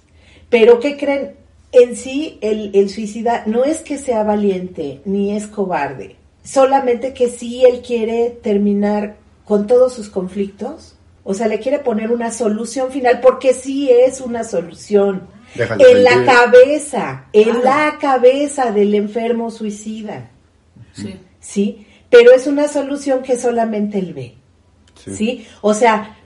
Pero 0.50 0.80
¿qué 0.80 0.96
creen? 0.96 1.36
En 1.70 1.94
sí 1.94 2.36
el, 2.40 2.72
el 2.74 2.90
suicida 2.90 3.44
no 3.46 3.64
es 3.64 3.78
que 3.78 3.96
sea 3.96 4.24
valiente 4.24 5.00
ni 5.04 5.36
es 5.36 5.46
cobarde, 5.46 6.16
solamente 6.42 7.14
que 7.14 7.28
sí 7.28 7.64
él 7.64 7.80
quiere 7.80 8.30
terminar 8.42 9.16
con 9.44 9.68
todos 9.68 9.92
sus 9.94 10.08
conflictos, 10.08 10.96
o 11.24 11.32
sea, 11.34 11.46
le 11.46 11.60
quiere 11.60 11.78
poner 11.78 12.10
una 12.10 12.32
solución 12.32 12.90
final 12.90 13.20
porque 13.20 13.54
sí 13.54 13.88
es 13.88 14.20
una 14.20 14.42
solución. 14.42 15.28
En 15.54 16.04
la 16.04 16.24
cabeza, 16.24 17.24
en 17.32 17.44
Claro. 17.44 17.62
la 17.64 17.98
cabeza 18.00 18.70
del 18.72 18.94
enfermo 18.94 19.50
suicida, 19.50 20.30
Sí. 20.92 21.14
¿sí? 21.40 21.86
Pero 22.10 22.32
es 22.32 22.46
una 22.46 22.68
solución 22.68 23.22
que 23.22 23.36
solamente 23.38 23.98
él 23.98 24.12
ve. 24.14 24.34
Sí. 25.04 25.14
¿sí? 25.14 25.46
O 25.62 25.74
sea, 25.74 26.16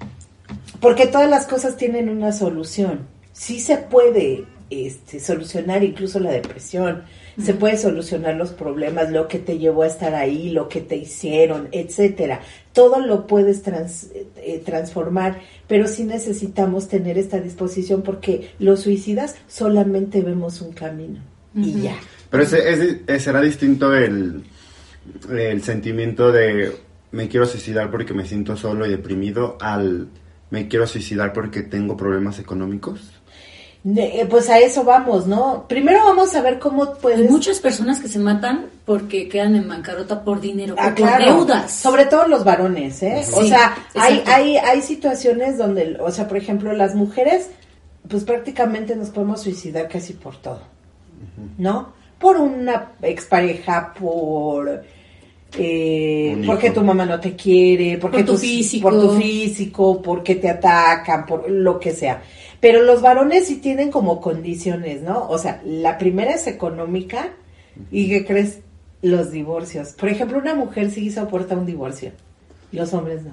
porque 0.81 1.07
todas 1.07 1.29
las 1.31 1.47
cosas 1.47 1.77
tienen 1.77 2.09
una 2.09 2.33
solución. 2.33 3.07
Sí 3.33 3.61
se 3.61 3.77
puede 3.79 4.45
este, 4.71 5.21
solucionar 5.21 5.83
incluso 5.85 6.19
la 6.21 6.31
depresión, 6.33 7.05
se 7.42 7.55
puede 7.55 7.77
solucionar 7.79 8.35
los 8.37 8.51
problemas, 8.53 9.11
lo 9.11 9.29
que 9.29 9.38
te 9.38 9.59
llevó 9.59 9.83
a 9.83 9.87
estar 9.88 10.14
ahí, 10.14 10.51
lo 10.51 10.68
que 10.68 10.81
te 10.81 10.96
hicieron, 10.96 11.68
etcétera. 11.72 12.40
Todo 12.72 13.01
lo 13.01 13.27
puedes 13.27 13.62
trans- 13.62 14.09
eh, 14.37 14.62
transformar, 14.64 15.40
pero 15.66 15.87
sí 15.87 16.05
necesitamos 16.05 16.88
tener 16.88 17.18
esta 17.18 17.38
disposición 17.40 18.03
porque 18.03 18.51
los 18.59 18.81
suicidas 18.81 19.35
solamente 19.49 20.22
vemos 20.22 20.61
un 20.62 20.72
camino 20.72 21.20
y 21.55 21.81
ya. 21.83 21.96
Pero 22.31 22.42
ese, 22.42 22.70
ese- 22.70 23.01
ese 23.07 23.20
será 23.20 23.40
distinto 23.40 23.94
el, 23.94 24.42
el 25.31 25.62
sentimiento 25.62 26.33
de 26.33 26.72
me 27.12 27.29
quiero 27.29 27.46
suicidar 27.46 27.90
porque 27.90 28.12
me 28.14 28.27
siento 28.27 28.57
solo 28.57 28.87
y 28.87 28.90
deprimido 28.90 29.57
al 29.61 30.09
me 30.51 30.68
quiero 30.68 30.87
suicidar 30.87 31.33
porque 31.33 31.62
tengo 31.62 31.96
problemas 31.96 32.38
económicos. 32.38 33.12
De- 33.85 34.21
eh, 34.23 34.27
pues 34.27 34.51
a 34.51 34.59
eso 34.59 34.83
vamos, 34.83 35.27
¿no? 35.29 35.67
Primero 35.69 36.05
vamos 36.05 36.35
a 36.35 36.41
ver 36.43 36.59
cómo 36.59 36.83
Hay 36.85 36.91
puedes 37.01 37.31
muchas 37.31 37.61
personas 37.61 38.01
que 38.01 38.09
se 38.09 38.19
matan 38.19 38.67
porque 38.85 39.29
quedan 39.29 39.55
en 39.55 39.69
bancarrota 39.69 40.25
por 40.25 40.41
dinero 40.41 40.75
Ah, 40.77 40.89
o 40.91 40.95
claro. 40.95 41.25
por 41.25 41.35
deudas. 41.47 41.71
Sobre 41.73 42.07
todo 42.07 42.27
los 42.27 42.43
varones, 42.43 43.01
¿eh? 43.05 43.23
o 43.33 43.43
Sí, 43.43 43.49
sea, 43.49 43.77
hay, 43.95 44.23
hay, 44.27 44.57
hay 44.57 44.83
situaciones 44.83 45.57
donde, 45.57 45.97
o 46.01 46.11
sea, 46.11 46.27
por 46.27 46.37
ejemplo, 46.37 46.73
las 46.73 46.97
mujeres, 46.97 47.49
pues 48.09 48.25
prácticamente 48.25 48.97
nos 48.97 49.11
podemos 49.11 49.41
suicidar 49.43 49.89
casi 49.89 50.15
por 50.15 50.37
todo, 50.37 50.62
¿no? 51.59 51.93
Por 52.19 52.39
una 52.39 52.93
expareja, 53.03 53.93
por... 53.99 54.83
Eh, 55.59 56.43
porque 56.45 56.71
tu 56.71 56.83
mamá 56.83 57.07
no 57.07 57.19
te 57.21 57.35
quiere, 57.37 57.99
porque 57.99 58.19
Por 58.19 58.27
tu 58.27 58.33
tus- 58.33 58.41
físico. 58.43 58.91
por 58.91 59.01
tu 59.01 59.11
físico, 59.17 60.03
porque 60.03 60.35
te 60.35 60.51
atacan, 60.51 61.25
por 61.25 61.49
lo 61.49 61.79
que 61.79 61.93
sea. 61.93 62.21
Pero 62.61 62.83
los 62.83 63.03
varones 63.03 63.47
sí 63.47 63.57
tienen 63.57 63.90
como 63.90 64.21
condiciones, 64.21 65.03
¿no? 65.03 65.29
O 65.29 65.38
sea, 65.38 65.61
la 65.64 65.99
primera 65.99 66.33
es 66.33 66.47
económica 66.47 67.31
y 67.90 68.09
¿qué 68.09 68.25
crees? 68.25 68.61
Los 69.03 69.31
divorcios. 69.31 69.90
Por 69.90 70.09
ejemplo, 70.09 70.38
una 70.38 70.55
mujer 70.55 70.90
sí 70.90 71.11
soporta 71.11 71.55
un 71.55 71.66
divorcio, 71.66 72.12
los 72.73 72.92
hombres 72.95 73.23
no. 73.23 73.33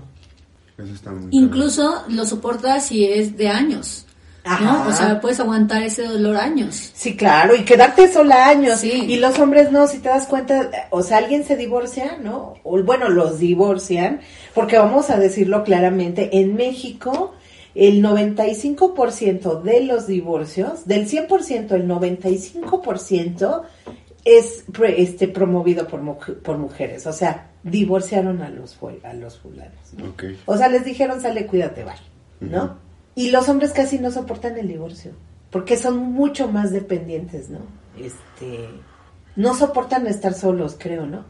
Eso 0.78 0.94
está 0.94 1.12
muy 1.12 1.30
Incluso 1.32 2.04
lo 2.10 2.26
soportas 2.26 2.88
si 2.88 3.06
es 3.06 3.38
de 3.38 3.50
años. 3.50 4.06
Ajá. 4.46 4.64
¿no? 4.64 4.88
O 4.90 4.92
sea, 4.92 5.22
puedes 5.22 5.40
aguantar 5.40 5.84
ese 5.84 6.04
dolor 6.04 6.36
años. 6.36 6.92
Sí, 6.94 7.16
claro, 7.16 7.56
y 7.56 7.64
quedarte 7.64 8.12
sola 8.12 8.50
años. 8.50 8.80
Sí. 8.80 9.06
Y 9.08 9.18
los 9.18 9.40
hombres 9.40 9.72
no, 9.72 9.88
si 9.88 10.00
te 10.00 10.10
das 10.10 10.28
cuenta, 10.28 10.70
o 10.90 11.02
sea, 11.02 11.20
alguien 11.20 11.46
se 11.46 11.56
divorcia, 11.56 12.18
¿no? 12.22 12.56
O 12.64 12.84
bueno, 12.84 13.08
los 13.08 13.40
divorcian, 13.40 14.20
porque 14.54 14.78
vamos 14.78 15.10
a 15.10 15.18
decirlo 15.18 15.64
claramente, 15.64 16.30
en 16.40 16.56
México 16.56 17.36
el 17.76 18.04
95% 18.04 19.62
de 19.62 19.84
los 19.86 20.08
divorcios, 20.08 20.86
del 20.86 21.08
100%, 21.08 21.72
el 21.72 21.88
95% 21.88 23.64
es 24.26 24.64
pre- 24.72 25.02
este 25.02 25.28
promovido 25.28 25.88
por, 25.88 26.02
por 26.42 26.58
mujeres, 26.58 27.06
o 27.08 27.14
sea, 27.14 27.50
divorciaron 27.64 28.42
a 28.42 28.50
los 28.50 28.78
a 29.04 29.14
los 29.14 29.40
fulanos. 29.40 29.94
¿no? 29.98 30.06
O 30.46 30.58
sea, 30.58 30.70
les 30.70 30.86
dijeron, 30.86 31.20
sale, 31.22 31.46
cuídate, 31.48 31.84
bye, 31.84 31.94
¿no? 32.50 32.78
Y 33.16 33.32
los 33.32 33.48
hombres 33.50 33.72
casi 33.72 34.00
no 34.00 34.12
soportan 34.12 34.58
el 34.58 34.68
divorcio, 34.68 35.12
porque 35.50 35.78
son 35.78 35.98
mucho 35.98 36.48
más 36.48 36.72
dependientes, 36.72 37.50
¿no? 37.50 37.60
Este, 38.00 38.70
no 39.36 39.54
soportan 39.56 40.08
estar 40.08 40.34
solos, 40.34 40.76
creo, 40.80 41.06
¿no? 41.06 41.26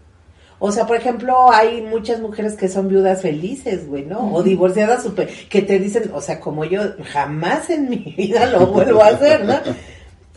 O 0.66 0.72
sea, 0.72 0.88
por 0.88 0.96
ejemplo, 0.96 1.52
hay 1.52 1.82
muchas 1.82 2.22
mujeres 2.22 2.54
que 2.54 2.70
son 2.70 2.88
viudas 2.88 3.22
felices, 3.22 3.86
güey, 3.86 4.06
¿no? 4.06 4.34
O 4.34 4.42
divorciadas 4.42 5.04
super, 5.04 5.30
que 5.50 5.62
te 5.62 5.78
dicen, 5.78 6.10
o 6.14 6.22
sea, 6.22 6.40
como 6.40 6.64
yo 6.64 6.80
jamás 7.12 7.70
en 7.70 7.90
mi 7.90 7.98
vida 8.18 8.46
lo 8.46 8.68
vuelvo 8.68 9.04
a 9.04 9.08
hacer, 9.08 9.44
¿no? 9.44 9.60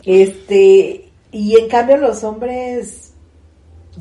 Este, 0.03 1.09
y 1.31 1.57
en 1.57 1.69
cambio 1.69 1.95
los 1.95 2.25
hombres, 2.25 3.13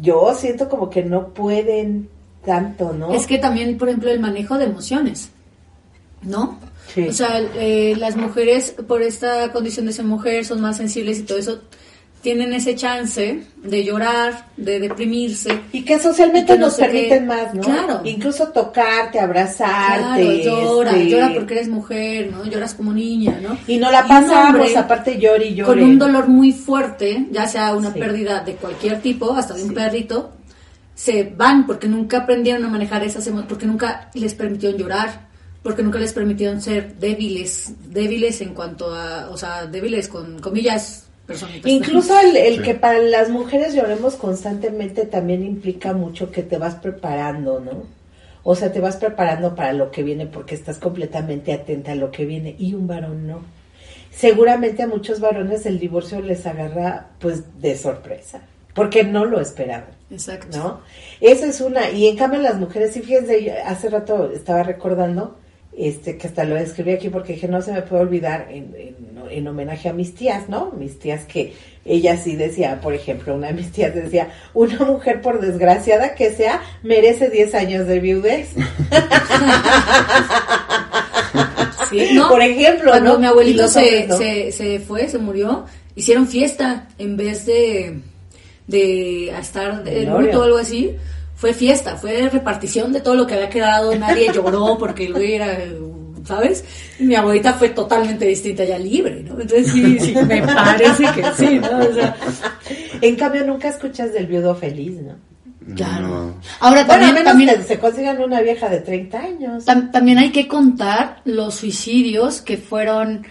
yo 0.00 0.34
siento 0.34 0.68
como 0.68 0.90
que 0.90 1.04
no 1.04 1.28
pueden 1.28 2.08
tanto, 2.44 2.92
¿no? 2.92 3.14
Es 3.14 3.28
que 3.28 3.38
también, 3.38 3.78
por 3.78 3.88
ejemplo, 3.88 4.10
el 4.10 4.18
manejo 4.18 4.58
de 4.58 4.64
emociones, 4.64 5.28
¿no? 6.22 6.58
Sí. 6.92 7.06
O 7.06 7.12
sea, 7.12 7.38
eh, 7.54 7.94
las 7.98 8.16
mujeres, 8.16 8.74
por 8.88 9.00
esta 9.00 9.52
condición 9.52 9.86
de 9.86 9.92
ser 9.92 10.04
mujer, 10.04 10.44
son 10.44 10.60
más 10.60 10.78
sensibles 10.78 11.20
y 11.20 11.22
todo 11.22 11.38
eso, 11.38 11.60
tienen 12.26 12.52
ese 12.54 12.74
chance 12.74 13.40
de 13.62 13.84
llorar, 13.84 14.46
de 14.56 14.80
deprimirse. 14.80 15.60
Y 15.70 15.82
que 15.84 15.96
socialmente 16.00 16.54
Y 16.54 16.56
que 16.56 16.60
no 16.60 16.66
nos 16.66 16.74
qué. 16.76 16.82
permiten 16.86 17.24
más, 17.28 17.54
¿no? 17.54 17.60
Claro. 17.60 18.00
Incluso 18.02 18.48
tocarte, 18.48 19.20
abrazarte. 19.20 20.24
Claro, 20.24 20.32
llora, 20.32 20.90
este, 20.90 21.08
llora 21.08 21.30
porque 21.32 21.54
eres 21.54 21.68
mujer, 21.68 22.32
¿no? 22.32 22.44
Lloras 22.44 22.74
como 22.74 22.92
niña, 22.92 23.38
¿no? 23.40 23.56
Y 23.68 23.76
no 23.78 23.92
la 23.92 24.04
pasamos, 24.08 24.74
aparte 24.74 25.20
llore 25.20 25.46
y 25.46 25.54
llore. 25.54 25.68
Con 25.80 25.88
un 25.88 26.00
dolor 26.00 26.26
muy 26.26 26.50
fuerte, 26.52 27.28
ya 27.30 27.46
sea 27.46 27.76
una 27.76 27.92
Sí. 27.92 28.00
pérdida 28.00 28.40
de 28.42 28.56
cualquier 28.56 29.00
tipo, 29.00 29.32
hasta 29.32 29.54
de 29.54 29.62
un 29.62 29.72
perrito, 29.72 30.32
se 30.96 31.32
van 31.36 31.64
porque 31.64 31.86
nunca 31.86 32.18
aprendieron 32.18 32.64
a 32.64 32.68
manejar 32.68 33.04
esas 33.04 33.24
emociones, 33.28 33.48
porque 33.48 33.66
nunca 33.66 34.10
les 34.14 34.34
permitieron 34.34 34.76
llorar, 34.80 35.28
porque 35.62 35.84
nunca 35.84 36.00
les 36.00 36.12
permitieron 36.12 36.60
ser 36.60 36.96
débiles, 36.96 37.72
débiles 37.88 38.40
en 38.40 38.52
cuanto 38.52 38.92
a, 38.92 39.28
o 39.30 39.36
sea, 39.36 39.66
débiles 39.66 40.08
con 40.08 40.40
comillas, 40.40 41.05
personitas. 41.26 41.70
Incluso 41.70 42.18
el, 42.20 42.36
el 42.36 42.56
Sí. 42.56 42.62
que 42.62 42.74
para 42.74 42.98
las 42.98 43.28
mujeres 43.28 43.74
lloremos 43.74 44.14
constantemente 44.14 45.04
también 45.06 45.44
implica 45.44 45.92
mucho 45.92 46.30
que 46.30 46.42
te 46.42 46.58
vas 46.58 46.76
preparando, 46.76 47.60
¿no? 47.60 47.84
O 48.42 48.54
sea, 48.54 48.72
te 48.72 48.80
vas 48.80 48.96
preparando 48.96 49.54
para 49.56 49.72
lo 49.72 49.90
que 49.90 50.02
viene 50.04 50.26
porque 50.26 50.54
estás 50.54 50.78
completamente 50.78 51.52
atenta 51.52 51.92
a 51.92 51.96
lo 51.96 52.10
que 52.12 52.24
viene 52.24 52.54
y 52.58 52.74
un 52.74 52.86
varón 52.86 53.26
no. 53.26 53.40
Seguramente 54.10 54.82
a 54.82 54.86
muchos 54.86 55.20
varones 55.20 55.66
el 55.66 55.78
divorcio 55.78 56.20
les 56.20 56.46
agarra 56.46 57.08
pues 57.18 57.60
de 57.60 57.76
sorpresa, 57.76 58.40
porque 58.72 59.04
no 59.04 59.24
lo 59.24 59.40
esperaban. 59.40 59.90
Exacto. 60.10 60.56
¿no? 60.56 60.80
Esa 61.20 61.46
es 61.46 61.60
una, 61.60 61.90
y 61.90 62.06
en 62.06 62.16
cambio 62.16 62.40
las 62.40 62.56
mujeres, 62.56 62.92
sí, 62.94 63.00
fíjense, 63.02 63.52
hace 63.60 63.90
rato 63.90 64.30
estaba 64.32 64.62
recordando, 64.62 65.36
este, 65.76 66.16
que 66.16 66.26
hasta 66.26 66.44
lo 66.44 66.56
escribí 66.56 66.92
aquí 66.92 67.08
porque 67.10 67.34
dije, 67.34 67.48
no 67.48 67.60
se 67.62 67.72
me 67.72 67.82
puede 67.82 68.02
olvidar 68.02 68.48
en, 68.50 68.74
en- 68.76 68.96
en 69.30 69.48
homenaje 69.48 69.88
a 69.88 69.92
mis 69.92 70.14
tías, 70.14 70.48
¿no? 70.48 70.70
Mis 70.78 70.98
tías 71.00 71.24
que 71.24 71.52
ella 71.84 72.16
sí 72.16 72.36
decía, 72.36 72.80
por 72.80 72.94
ejemplo, 72.94 73.34
una 73.34 73.48
de 73.48 73.54
mis 73.54 73.72
tías 73.72 73.92
decía, 73.94 74.28
una 74.54 74.78
mujer 74.84 75.20
por 75.20 75.40
desgraciada 75.40 76.14
que 76.14 76.30
sea, 76.32 76.60
merece 76.84 77.28
10 77.28 77.54
años 77.56 77.86
de 77.88 77.98
viudez. 78.00 78.50
Sí, 81.90 82.08
¿no? 82.14 82.28
Por 82.28 82.42
ejemplo, 82.42 82.90
Cuando 82.90 83.12
¿no? 83.14 83.18
mi 83.20 83.26
abuelito 83.26 83.68
se, 83.68 84.08
se, 84.16 84.50
se 84.52 84.80
fue, 84.80 85.08
se 85.08 85.18
murió, 85.18 85.66
hicieron 85.94 86.26
fiesta 86.26 86.88
en 86.98 87.16
vez 87.16 87.46
de, 87.46 88.00
de 88.66 89.28
estar 89.30 89.84
de 89.84 90.00
Velorio. 90.00 90.26
luto 90.26 90.40
o 90.40 90.42
algo 90.42 90.58
así. 90.58 90.96
Fue 91.36 91.52
fiesta, 91.54 91.96
fue 91.96 92.28
repartición 92.28 92.92
de 92.92 93.00
todo 93.00 93.14
lo 93.14 93.26
que 93.26 93.34
había 93.34 93.48
quedado, 93.50 93.94
nadie 93.94 94.30
lloró 94.34 94.76
porque 94.78 95.04
el 95.04 95.12
güey 95.12 95.34
era, 95.34 95.58
¿sabes? 96.24 96.64
Y 96.98 97.04
mi 97.04 97.14
abuelita 97.14 97.52
fue 97.54 97.68
totalmente 97.68 98.24
distinta, 98.26 98.64
ya 98.64 98.78
libre, 98.78 99.22
¿no? 99.22 99.32
Entonces 99.40 99.70
sí, 99.70 99.98
sí, 100.00 100.14
me 100.26 100.42
parece 100.46 101.04
que 101.14 101.24
sí, 101.36 101.58
¿no? 101.60 101.78
O 101.78 101.92
sea, 101.92 102.16
En 103.02 103.16
cambio, 103.16 103.44
nunca 103.46 103.68
escuchas 103.68 104.12
del 104.12 104.26
viudo 104.26 104.54
feliz, 104.54 105.00
¿no? 105.02 105.14
claro. 105.74 106.06
No. 106.08 106.34
Ahora 106.60 106.84
Bueno, 106.84 107.22
también, 107.24 107.50
que 107.56 107.62
se 107.64 107.78
consigan 107.78 108.22
una 108.22 108.40
vieja 108.40 108.68
de 108.68 108.80
30 108.80 109.18
años. 109.18 109.64
Tam- 109.66 109.90
también 109.90 110.16
hay 110.18 110.30
que 110.30 110.46
contar 110.48 111.20
los 111.24 111.56
suicidios 111.56 112.40
que 112.40 112.56
fueron 112.56 113.26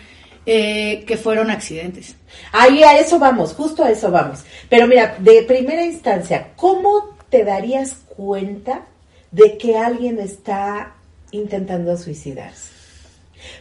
eh, 0.45 1.05
que 1.07 1.17
fueron 1.17 1.49
accidentes. 1.49 2.15
Ahí 2.51 2.83
a 2.83 2.99
eso 2.99 3.17
vamos, 3.17 3.53
justo 3.53 3.83
a 3.83 3.89
eso 3.89 4.11
vamos. 4.11 4.41
Pero 4.69 4.85
mira, 4.85 5.15
de 5.17 5.41
primera 5.43 5.83
instancia, 5.83 6.49
¿cómo 6.55 7.14
te 7.35 7.43
darías 7.43 7.95
cuenta 8.15 8.85
de 9.31 9.57
que 9.57 9.77
alguien 9.77 10.21
está 10.21 10.93
intentando 11.31 11.97
suicidarse? 11.97 12.69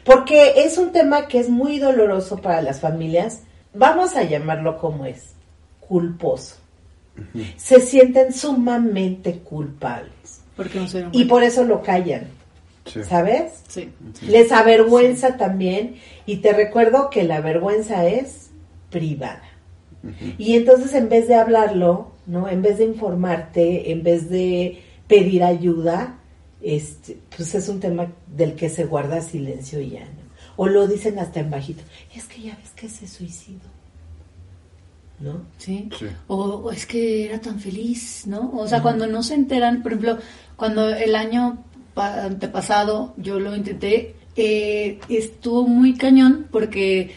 Porque 0.04 0.64
es 0.64 0.78
un 0.78 0.92
tema 0.92 1.26
que 1.26 1.40
es 1.40 1.48
muy 1.48 1.80
doloroso 1.80 2.36
para 2.36 2.62
las 2.62 2.78
familias. 2.78 3.40
Vamos 3.74 4.14
a 4.14 4.22
llamarlo 4.22 4.78
como 4.78 5.06
es, 5.06 5.30
culposo. 5.80 6.54
Se 7.56 7.80
sienten 7.80 8.32
sumamente 8.32 9.40
culpables. 9.40 10.40
Porque 10.54 10.78
no 10.78 10.86
se 10.86 10.98
dieron 10.98 11.12
Y 11.12 11.24
por 11.24 11.42
eso 11.42 11.64
lo 11.64 11.82
callan, 11.82 12.28
Sí. 12.86 13.02
¿sabes? 13.02 13.54
Sí. 13.66 13.90
Les 14.22 14.52
avergüenza 14.52 15.36
también 15.36 15.96
y 16.26 16.36
te 16.36 16.52
recuerdo 16.52 17.10
que 17.10 17.24
la 17.24 17.40
vergüenza 17.40 18.06
es 18.06 18.50
privada. 18.90 19.42
Y 20.38 20.54
entonces 20.54 20.92
en 20.94 21.08
vez 21.08 21.26
de 21.26 21.34
hablarlo, 21.34 22.13
¿no? 22.26 22.48
En 22.48 22.62
vez 22.62 22.78
de 22.78 22.84
informarte, 22.84 23.90
en 23.92 24.02
vez 24.02 24.28
de 24.30 24.82
pedir 25.08 25.42
ayuda, 25.44 26.18
este, 26.62 27.18
pues 27.36 27.54
es 27.54 27.68
un 27.68 27.80
tema 27.80 28.10
del 28.26 28.54
que 28.54 28.68
se 28.70 28.84
guarda 28.84 29.20
silencio 29.20 29.80
y 29.80 29.90
ya, 29.90 30.00
¿no? 30.04 30.24
O 30.56 30.66
lo 30.68 30.86
dicen 30.86 31.18
hasta 31.18 31.40
en 31.40 31.50
bajito. 31.50 31.82
Es 32.14 32.24
que 32.26 32.40
ya 32.42 32.56
ves 32.56 32.70
que 32.70 32.88
se 32.88 33.06
suicidó. 33.08 33.68
¿No? 35.20 35.42
Sí. 35.58 35.88
Sí. 35.98 36.06
O, 36.26 36.36
o 36.36 36.70
es 36.72 36.86
que 36.86 37.26
era 37.26 37.40
tan 37.40 37.60
feliz, 37.60 38.24
¿no? 38.26 38.50
O 38.56 38.66
sea, 38.66 38.82
cuando 38.82 39.06
no 39.06 39.22
se 39.22 39.34
enteran, 39.34 39.82
por 39.82 39.92
ejemplo, 39.92 40.18
cuando 40.56 40.88
el 40.88 41.14
año 41.14 41.62
pa- 41.94 42.24
antepasado 42.24 43.14
yo 43.16 43.38
lo 43.38 43.54
intenté, 43.54 44.16
eh, 44.36 44.98
estuvo 45.08 45.66
muy 45.68 45.94
cañón 45.96 46.48
porque 46.50 47.12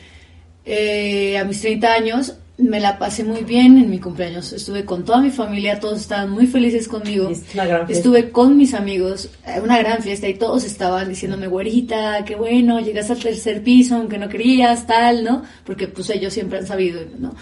eh, 0.66 1.38
a 1.40 1.44
mis 1.46 1.60
30 1.62 1.92
años 1.94 2.36
me 2.58 2.80
la 2.80 2.98
pasé 2.98 3.24
muy 3.24 3.44
bien 3.44 3.78
en 3.78 3.90
mi 3.90 4.00
cumpleaños. 4.00 4.52
Estuve 4.52 4.84
con 4.84 5.06
toda 5.06 5.22
mi 5.22 5.30
familia, 5.30 5.80
todos 5.80 6.02
estaban 6.02 6.32
muy 6.32 6.48
felices 6.48 6.88
conmigo. 6.88 7.30
Es 7.30 7.44
una 7.54 7.66
gran 7.66 7.86
fiesta. 7.86 7.94
Estuve 8.00 8.32
con 8.32 8.58
mis 8.58 8.74
amigos, 8.74 9.30
eh, 9.46 9.60
una 9.64 9.78
gran 9.78 10.02
fiesta 10.02 10.28
y 10.28 10.34
todos 10.34 10.64
estaban 10.64 11.08
diciéndome, 11.10 11.46
güerita, 11.48 12.26
qué 12.26 12.36
bueno, 12.36 12.80
llegas 12.80 13.12
al 13.12 13.20
tercer 13.20 13.64
piso 13.64 13.96
aunque 13.96 14.18
no 14.18 14.28
querías, 14.28 14.88
tal, 14.88 15.24
¿no? 15.24 15.44
Porque 15.66 15.88
pues 15.88 16.10
ellos 16.10 16.34
siempre 16.34 16.58
han 16.60 16.66
sabido, 16.66 17.02
¿no? 17.20 17.36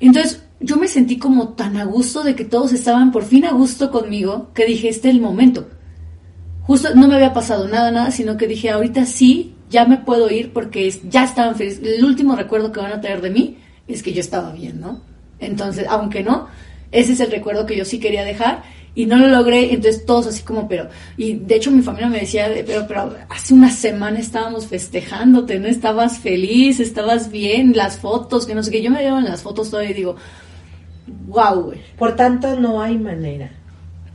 Entonces 0.00 0.42
yo 0.60 0.76
me 0.76 0.88
sentí 0.88 1.18
como 1.18 1.50
tan 1.50 1.76
a 1.76 1.84
gusto 1.84 2.22
de 2.22 2.34
que 2.34 2.44
todos 2.46 2.72
estaban 2.72 3.12
por 3.12 3.24
fin 3.24 3.44
a 3.44 3.52
gusto 3.52 3.90
conmigo 3.90 4.50
que 4.54 4.64
dije, 4.64 4.88
este 4.88 5.08
es 5.10 5.14
el 5.16 5.20
momento. 5.20 5.68
Justo 6.62 6.94
no 6.94 7.06
me 7.08 7.14
había 7.14 7.32
pasado 7.34 7.68
nada, 7.68 7.90
nada, 7.90 8.10
sino 8.10 8.36
que 8.36 8.46
dije, 8.48 8.70
ahorita 8.70 9.04
sí, 9.06 9.54
ya 9.70 9.84
me 9.84 9.98
puedo 9.98 10.30
ir 10.30 10.52
porque 10.52 10.86
es- 10.88 11.00
ya 11.08 11.24
estaban 11.24 11.56
felices. 11.56 11.80
El 11.84 12.04
último 12.04 12.34
recuerdo 12.36 12.72
que 12.72 12.80
van 12.80 12.92
a 12.92 13.00
tener 13.00 13.20
de 13.20 13.30
mí 13.30 13.58
es 13.88 14.02
que 14.02 14.12
yo 14.12 14.20
estaba 14.20 14.52
bien, 14.52 14.80
¿no? 14.80 15.00
Entonces, 15.38 15.86
aunque 15.88 16.22
no, 16.22 16.48
ese 16.92 17.12
es 17.12 17.20
el 17.20 17.30
recuerdo 17.30 17.66
que 17.66 17.76
yo 17.76 17.84
sí 17.84 17.98
quería 18.00 18.24
dejar 18.24 18.62
y 18.94 19.04
no 19.04 19.18
lo 19.18 19.28
logré, 19.28 19.74
entonces 19.74 20.06
todos 20.06 20.26
así 20.26 20.42
como, 20.42 20.68
pero, 20.68 20.88
y 21.18 21.34
de 21.34 21.56
hecho 21.56 21.70
mi 21.70 21.82
familia 21.82 22.08
me 22.08 22.20
decía, 22.20 22.50
pero, 22.66 22.86
pero 22.88 23.14
hace 23.28 23.52
una 23.52 23.70
semana 23.70 24.18
estábamos 24.18 24.66
festejándote, 24.66 25.58
¿no? 25.58 25.68
Estabas 25.68 26.18
feliz, 26.18 26.80
estabas 26.80 27.30
bien, 27.30 27.74
las 27.76 27.98
fotos, 27.98 28.46
que 28.46 28.54
no 28.54 28.62
sé 28.62 28.70
qué, 28.70 28.82
yo 28.82 28.90
me 28.90 29.02
veo 29.02 29.18
en 29.18 29.26
las 29.26 29.42
fotos 29.42 29.70
todavía 29.70 29.90
y 29.90 29.94
digo, 29.94 30.16
wow. 31.26 31.74
Por 31.98 32.16
tanto, 32.16 32.58
no 32.58 32.80
hay 32.80 32.96
manera, 32.96 33.50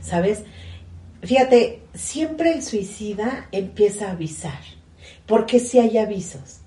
¿sabes? 0.00 0.42
Fíjate, 1.22 1.82
siempre 1.94 2.52
el 2.52 2.64
suicida 2.64 3.46
empieza 3.52 4.08
a 4.08 4.12
avisar, 4.12 4.58
porque 5.26 5.60
sí 5.60 5.78
hay 5.78 5.98
avisos. 5.98 6.61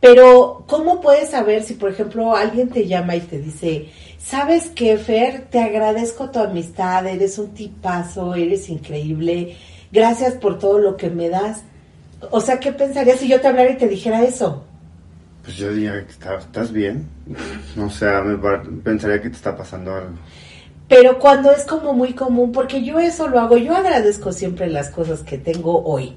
Pero, 0.00 0.64
¿cómo 0.66 1.00
puedes 1.00 1.30
saber 1.30 1.62
si, 1.62 1.74
por 1.74 1.90
ejemplo, 1.90 2.36
alguien 2.36 2.68
te 2.68 2.86
llama 2.86 3.16
y 3.16 3.20
te 3.20 3.38
dice, 3.38 3.88
¿sabes 4.18 4.70
qué, 4.74 4.98
Fer? 4.98 5.46
Te 5.50 5.60
agradezco 5.60 6.30
tu 6.30 6.40
amistad, 6.40 7.06
eres 7.06 7.38
un 7.38 7.54
tipazo, 7.54 8.34
eres 8.34 8.68
increíble, 8.68 9.56
gracias 9.90 10.34
por 10.34 10.58
todo 10.58 10.78
lo 10.78 10.96
que 10.96 11.08
me 11.10 11.30
das. 11.30 11.62
O 12.30 12.40
sea, 12.40 12.60
¿qué 12.60 12.72
pensarías 12.72 13.20
si 13.20 13.28
yo 13.28 13.40
te 13.40 13.48
hablara 13.48 13.70
y 13.70 13.78
te 13.78 13.88
dijera 13.88 14.22
eso? 14.22 14.64
Pues 15.42 15.56
yo 15.56 15.72
diría 15.72 15.98
estás 16.38 16.72
bien. 16.72 17.06
O 17.78 17.90
sea, 17.90 18.22
me 18.22 18.36
pensaría 18.82 19.20
que 19.20 19.28
te 19.28 19.36
está 19.36 19.56
pasando 19.56 19.94
algo. 19.94 20.14
Pero 20.88 21.18
cuando 21.18 21.50
es 21.50 21.64
como 21.64 21.92
muy 21.92 22.12
común, 22.14 22.52
porque 22.52 22.82
yo 22.82 22.98
eso 22.98 23.28
lo 23.28 23.40
hago, 23.40 23.56
yo 23.56 23.74
agradezco 23.74 24.32
siempre 24.32 24.68
las 24.68 24.90
cosas 24.90 25.20
que 25.20 25.38
tengo 25.38 25.82
hoy, 25.84 26.14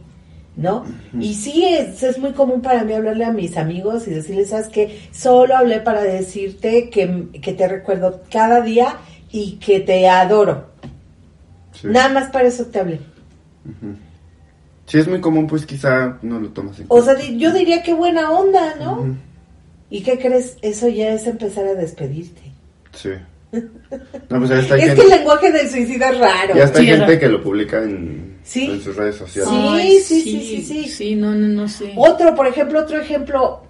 ¿no? 0.58 0.84
Y 1.20 1.36
sí, 1.36 1.64
es, 1.66 2.02
es 2.04 2.18
muy 2.20 2.34
común 2.34 2.62
para 2.62 2.84
mí 2.84 2.92
hablarle 2.92 3.24
a 3.24 3.32
mis 3.32 3.56
amigos 3.58 4.08
y 4.08 4.12
decirles, 4.12 4.50
¿sabes 4.50 4.68
qué? 4.68 5.00
Solo 5.12 5.56
hablé 5.56 5.80
para 5.80 6.02
decirte 6.02 6.90
que, 6.90 7.28
que 7.42 7.54
te 7.54 7.68
recuerdo 7.68 8.24
cada 8.32 8.62
día 8.62 8.98
y 9.32 9.54
que 9.54 9.80
te 9.80 10.10
adoro. 10.10 10.72
Sí. 11.74 11.88
Nada 11.88 12.10
más 12.10 12.30
para 12.32 12.48
eso 12.48 12.66
te 12.66 12.80
hablé. 12.80 13.00
Si 14.88 14.98
es 14.98 15.08
muy 15.08 15.22
común, 15.22 15.46
pues 15.48 15.66
quizá 15.66 16.18
no 16.22 16.40
lo 16.40 16.50
tomas 16.50 16.80
en 16.80 16.86
O 16.90 17.02
sea, 17.02 17.14
cuenta. 17.16 17.34
yo 17.36 17.54
diría 17.54 17.84
que 17.84 17.94
buena 17.94 18.32
onda, 18.32 18.76
¿no? 18.80 19.16
¿Y 19.90 20.02
qué 20.02 20.18
crees? 20.18 20.58
Eso 20.62 20.88
ya 20.88 21.10
es 21.14 21.28
empezar 21.28 21.66
a 21.68 21.76
despedirte. 21.76 22.42
Sí. 22.94 23.12
No, 23.52 24.38
pues 24.40 24.50
ya 24.50 24.60
está 24.60 24.76
Es 24.76 24.82
gente, 24.84 24.96
que 24.96 25.02
el 25.02 25.10
lenguaje 25.10 25.52
del 25.52 25.70
suicida 25.70 26.10
es 26.10 26.20
raro. 26.20 26.56
ya 26.56 26.64
está 26.66 26.80
Sí, 26.80 26.86
gente 26.88 27.20
que 27.20 27.28
lo 27.30 27.42
publica 27.42 27.82
en, 27.84 28.38
Sí. 28.44 28.66
en 28.72 28.82
sus 28.82 28.96
redes 28.96 29.16
sociales. 29.16 29.50
Sí, 29.50 29.68
Ay, 29.70 30.00
sí, 30.02 30.22
sí, 30.22 30.42
sí, 30.42 30.62
sí. 30.64 30.88
Sí, 30.90 31.16
no, 31.16 31.34
no, 31.34 31.48
no 31.48 31.68
sé. 31.68 31.94
Otro, 31.96 32.36
por 32.36 32.48
ejemplo, 32.48 32.80
otro 32.82 33.00
ejemplo, 33.00 33.64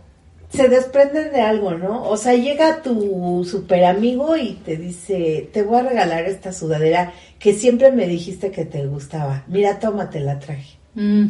se 0.49 0.67
desprenden 0.69 1.31
de 1.31 1.41
algo, 1.41 1.71
¿no? 1.75 2.03
O 2.09 2.17
sea, 2.17 2.33
llega 2.33 2.81
tu 2.81 3.45
super 3.49 3.83
amigo 3.85 4.35
y 4.37 4.53
te 4.65 4.77
dice, 4.77 5.49
te 5.53 5.61
voy 5.61 5.79
a 5.79 5.83
regalar 5.89 6.25
esta 6.25 6.51
sudadera 6.53 7.13
que 7.37 7.53
siempre 7.53 7.91
me 7.91 8.07
dijiste 8.07 8.49
que 8.51 8.65
te 8.65 8.85
gustaba. 8.87 9.43
Mira, 9.47 9.77
tómate 9.79 10.19
la 10.21 10.39
traje. 10.39 10.77
Mm, 10.95 11.25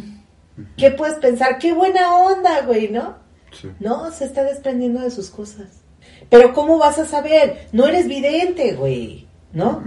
¿Qué 0.78 0.92
puedes 0.92 1.16
pensar? 1.16 1.58
Qué 1.58 1.74
buena 1.74 2.16
onda, 2.16 2.62
güey, 2.62 2.90
¿no? 2.90 3.16
Sí. 3.60 3.70
No, 3.80 4.12
se 4.12 4.26
está 4.26 4.44
desprendiendo 4.44 5.02
de 5.02 5.10
sus 5.12 5.30
cosas. 5.30 5.68
Pero 6.30 6.54
¿cómo 6.54 6.78
vas 6.78 7.00
a 7.00 7.06
saber? 7.06 7.68
No 7.72 7.88
eres 7.88 8.08
vidente, 8.08 8.74
güey, 8.74 9.28
¿no? 9.54 9.82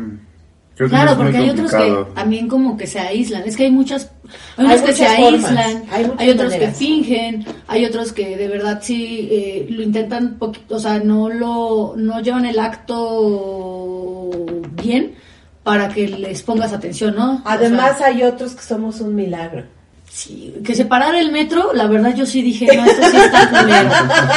Claro, 0.89 1.17
porque 1.17 1.37
hay 1.37 1.51
otros 1.51 1.71
que 1.73 2.05
también 2.15 2.49
como 2.49 2.77
que 2.77 2.87
se 2.87 2.99
aíslan. 2.99 3.43
Es 3.45 3.57
que 3.57 3.65
hay 3.65 3.71
muchas, 3.71 4.11
hay 4.57 4.67
Hay 4.67 4.77
unos 4.77 4.83
que 4.83 4.93
se 4.95 5.07
aíslan, 5.07 5.85
hay 5.91 6.11
hay, 6.17 6.31
otros 6.31 6.51
maneras. 6.51 6.79
que 6.79 6.85
fingen, 6.85 7.45
hay 7.67 7.85
otros 7.85 8.13
que 8.13 8.37
de 8.37 8.49
verdad 8.49 8.79
sí 8.83 9.29
eh, 9.31 9.67
lo 9.69 9.83
intentan 9.83 10.39
poquito, 10.39 10.77
o 10.77 10.79
sea, 10.79 10.99
no 10.99 11.29
lo, 11.29 11.95
no 11.97 12.21
llevan 12.21 12.47
el 12.47 12.59
acto 12.59 14.31
bien 14.73 15.17
para 15.63 15.89
que 15.91 16.09
les 16.09 16.43
pongas 16.43 16.73
atención, 16.73 17.15
¿no? 17.15 17.43
Además 17.45 17.97
O 17.97 17.99
sea, 17.99 18.07
hay 18.07 18.23
otros 18.23 18.55
que 18.55 18.63
somos 18.63 19.03
un 19.03 19.15
milagro. 19.15 19.65
Sí, 20.13 20.53
que 20.65 20.75
separar 20.75 21.15
el 21.15 21.31
metro, 21.31 21.73
la 21.73 21.87
verdad 21.87 22.15
yo 22.15 22.27
sí 22.27 22.43
dije, 22.43 22.67
no, 22.77 22.85
esto 22.85 23.03
sí 23.11 23.17
está 23.17 23.49
culero. 23.49 23.89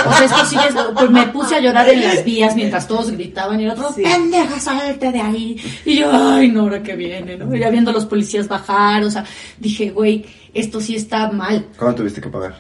O 0.09 0.13
sea, 0.13 0.25
esto 0.25 0.45
sí 0.45 0.55
es, 0.69 0.75
pues 0.93 1.09
me 1.09 1.27
puse 1.27 1.55
a 1.55 1.59
llorar 1.59 1.89
en 1.89 2.01
las 2.01 2.23
vías 2.23 2.55
mientras 2.55 2.87
todos 2.87 3.09
gritaban 3.11 3.59
y 3.59 3.65
el 3.65 3.71
otro, 3.71 3.91
Sí. 3.91 4.03
pendeja, 4.03 4.59
salte 4.59 5.11
de 5.11 5.19
ahí. 5.21 5.57
Y 5.85 5.97
yo, 5.97 6.09
ay, 6.13 6.49
no, 6.49 6.61
ahora 6.61 6.81
que 6.83 6.95
viene, 6.95 7.35
¿no? 7.37 7.53
Ya 7.55 7.69
viendo 7.69 7.89
a 7.91 7.93
los 7.93 8.05
policías 8.05 8.47
bajar, 8.47 9.03
o 9.03 9.09
sea, 9.11 9.25
dije, 9.59 9.89
güey, 9.89 10.25
esto 10.53 10.79
sí 10.79 10.95
está 10.95 11.31
mal. 11.31 11.65
¿Cuándo 11.77 11.97
tuviste 11.97 12.21
que 12.21 12.29
pagar? 12.29 12.55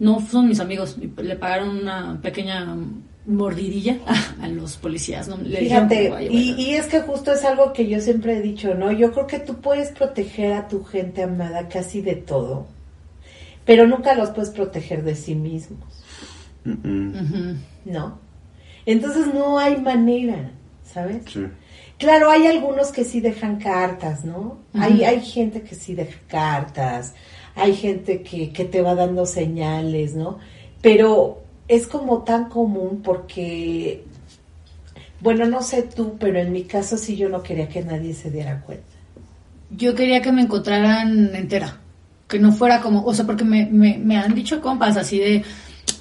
No, 0.00 0.20
son 0.30 0.48
mis 0.48 0.60
amigos, 0.60 0.96
le 0.98 1.36
pagaron 1.36 1.70
una 1.78 2.18
pequeña 2.20 2.66
mordidilla 3.28 3.98
a 4.40 4.48
los 4.48 4.76
policías, 4.76 5.28
¿no? 5.28 5.36
Le 5.36 5.58
Fíjate, 5.58 6.10
vaya, 6.10 6.28
y, 6.30 6.52
bueno. 6.52 6.62
y 6.62 6.74
es 6.74 6.86
que 6.86 7.00
justo 7.00 7.32
es 7.32 7.44
algo 7.44 7.72
que 7.72 7.86
yo 7.86 8.00
siempre 8.00 8.38
he 8.38 8.40
dicho, 8.40 8.74
¿no? 8.74 8.90
Yo 8.90 9.12
creo 9.12 9.26
que 9.26 9.38
tú 9.38 9.60
puedes 9.60 9.90
proteger 9.90 10.54
a 10.54 10.66
tu 10.66 10.82
gente 10.82 11.22
amada 11.22 11.68
casi 11.68 12.00
de 12.00 12.16
todo, 12.16 12.66
pero 13.64 13.86
nunca 13.86 14.14
los 14.14 14.30
puedes 14.30 14.50
proteger 14.50 15.04
de 15.04 15.14
sí 15.14 15.34
mismos. 15.34 15.98
¿no? 17.84 18.18
Entonces 18.86 19.32
no 19.32 19.58
hay 19.58 19.80
manera, 19.80 20.50
¿sabes? 20.84 21.22
Sí. 21.32 21.46
Claro, 21.98 22.30
hay 22.30 22.46
algunos 22.46 22.92
que 22.92 23.04
sí 23.04 23.20
dejan 23.20 23.58
cartas, 23.58 24.24
¿no? 24.24 24.58
Hay, 24.74 25.04
hay 25.04 25.20
gente 25.20 25.62
que 25.62 25.74
sí 25.74 25.94
deja 25.94 26.18
cartas, 26.28 27.14
hay 27.56 27.74
gente 27.74 28.22
que, 28.22 28.52
que 28.52 28.64
te 28.64 28.82
va 28.82 28.94
dando 28.94 29.26
señales, 29.26 30.14
¿no? 30.14 30.38
Pero 30.80 31.42
es 31.68 31.86
como 31.86 32.22
tan 32.22 32.48
común 32.48 33.02
porque, 33.04 34.04
bueno, 35.20 35.46
no 35.46 35.62
sé 35.62 35.82
tú, 35.82 36.16
pero 36.18 36.38
en 36.40 36.52
mi 36.52 36.64
caso 36.64 36.96
sí 36.96 37.16
yo 37.16 37.28
no 37.28 37.42
quería 37.42 37.68
que 37.68 37.82
nadie 37.82 38.14
se 38.14 38.30
diera 38.30 38.60
cuenta. 38.62 38.84
Yo 39.70 39.94
quería 39.94 40.22
que 40.22 40.32
me 40.32 40.42
encontraran 40.42 41.34
entera. 41.34 41.78
Que 42.26 42.38
no 42.38 42.52
fuera 42.52 42.80
como, 42.80 43.04
o 43.04 43.14
sea, 43.14 43.24
porque 43.24 43.44
me, 43.44 43.66
me, 43.66 44.16
han 44.18 44.34
dicho 44.34 44.60
compas 44.60 44.96
así 44.96 45.18
de, 45.18 45.44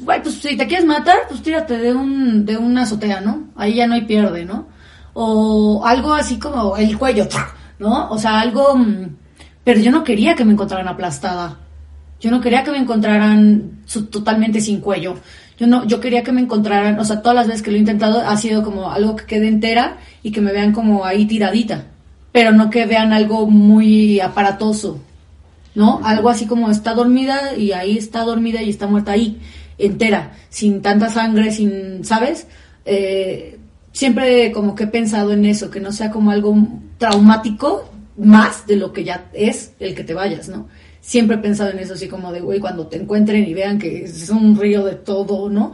güey, 0.02 0.22
pues 0.22 0.36
si 0.36 0.58
te 0.58 0.68
quieres 0.68 0.86
matar, 0.86 1.20
pues 1.30 1.42
tírate 1.42 1.78
de 1.78 1.94
un, 1.94 2.46
de 2.46 2.58
una 2.58 2.82
azotea, 2.82 3.22
¿no? 3.22 3.48
Ahí 3.56 3.76
ya 3.76 3.88
no 3.88 3.94
hay 3.94 4.02
pierde, 4.02 4.44
¿no? 4.44 4.68
O 5.14 5.86
algo 5.86 6.14
así 6.14 6.38
como 6.38 6.76
el 6.76 6.98
cuello. 6.98 7.28
¿no? 7.80 8.10
O 8.10 8.18
sea, 8.18 8.40
algo, 8.40 8.76
mm, 8.76 9.16
pero 9.64 9.80
yo 9.80 9.92
no 9.92 10.04
quería 10.04 10.36
que 10.36 10.46
me 10.46 10.54
encontraran 10.54 10.88
aplastada. 10.88 11.58
Yo 12.20 12.32
no 12.32 12.42
quería 12.42 12.64
que 12.64 12.72
me 12.72 12.80
encontraran 12.80 13.84
totalmente 14.10 14.60
sin 14.60 14.82
cuello. 14.82 15.16
Yo 15.58 15.66
no, 15.66 15.86
yo 15.88 16.00
quería 16.00 16.24
que 16.24 16.32
me 16.32 16.42
encontraran, 16.42 17.00
o 17.00 17.04
sea, 17.04 17.22
todas 17.22 17.36
las 17.36 17.48
veces 17.48 17.64
que 17.64 17.72
lo 17.72 17.78
he 17.78 17.80
intentado 17.80 18.20
ha 18.20 18.38
sido 18.38 18.64
como 18.64 18.92
algo 18.92 19.16
que 19.16 19.26
quede 19.26 19.48
entera 19.48 19.98
y 20.22 20.32
que 20.32 20.42
me 20.42 20.52
vean 20.52 20.72
como 20.72 21.04
ahí 21.04 21.26
tiradita, 21.26 21.86
pero 22.32 22.52
no 22.52 22.70
que 22.70 22.86
vean 22.86 23.12
algo 23.12 23.48
muy 23.48 24.20
aparatoso, 24.20 25.00
¿no? 25.74 26.00
Algo 26.04 26.30
así 26.30 26.46
como 26.46 26.70
está 26.70 26.94
dormida 26.94 27.56
y 27.56 27.72
ahí 27.72 27.98
está 27.98 28.22
dormida 28.22 28.62
y 28.62 28.70
está 28.70 28.86
muerta 28.86 29.14
ahí, 29.14 29.40
entera, 29.80 30.34
sin 30.50 30.84
tanta 30.84 31.10
sangre, 31.10 31.52
sin, 31.52 32.06
¿sabes? 32.06 32.48
Eh, 32.86 33.58
siempre 33.92 34.52
como 34.52 34.76
que 34.76 34.84
he 34.84 34.88
pensado 34.88 35.34
en 35.34 35.46
eso, 35.46 35.72
que 35.72 35.80
no 35.80 35.92
sea 35.92 36.12
como 36.12 36.30
algo 36.30 36.56
traumático 37.00 37.90
más 38.16 38.68
de 38.68 38.76
lo 38.76 38.94
que 38.94 39.04
ya 39.04 39.26
es 39.34 39.74
el 39.80 39.96
que 39.96 40.04
te 40.04 40.14
vayas, 40.14 40.50
¿no? 40.50 40.68
Siempre 41.02 41.38
he 41.38 41.40
pensado 41.40 41.72
en 41.72 41.80
eso, 41.80 41.94
así 41.94 42.08
como 42.08 42.32
de, 42.32 42.42
güey, 42.42 42.60
cuando 42.60 42.88
te 42.88 42.98
encuentren 42.98 43.48
y 43.48 43.54
vean 43.54 43.80
que 43.80 44.04
es 44.04 44.30
un 44.30 44.60
río 44.60 44.84
de 44.86 44.96
todo, 44.96 45.50
¿no? 45.50 45.72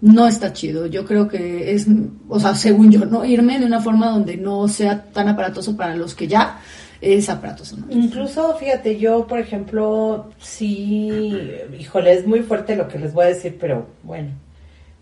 No 0.00 0.26
está 0.26 0.52
chido. 0.52 0.86
Yo 0.86 1.04
creo 1.04 1.28
que 1.28 1.72
es, 1.72 1.86
o 2.28 2.38
sea, 2.38 2.54
según 2.54 2.90
yo, 2.90 3.06
¿no? 3.06 3.24
Irme 3.24 3.58
de 3.58 3.66
una 3.66 3.80
forma 3.80 4.10
donde 4.10 4.36
no 4.36 4.68
sea 4.68 5.04
tan 5.04 5.28
aparatoso 5.28 5.76
para 5.76 5.96
los 5.96 6.14
que 6.14 6.26
ya 6.26 6.60
es 7.00 7.28
aparatoso, 7.28 7.76
¿no? 7.76 7.86
Incluso, 7.90 8.54
fíjate, 8.56 8.98
yo, 8.98 9.26
por 9.26 9.38
ejemplo, 9.38 10.30
sí, 10.38 11.38
híjole, 11.78 12.12
es 12.12 12.26
muy 12.26 12.40
fuerte 12.40 12.76
lo 12.76 12.88
que 12.88 12.98
les 12.98 13.12
voy 13.12 13.24
a 13.24 13.28
decir, 13.28 13.56
pero 13.58 13.86
bueno, 14.02 14.30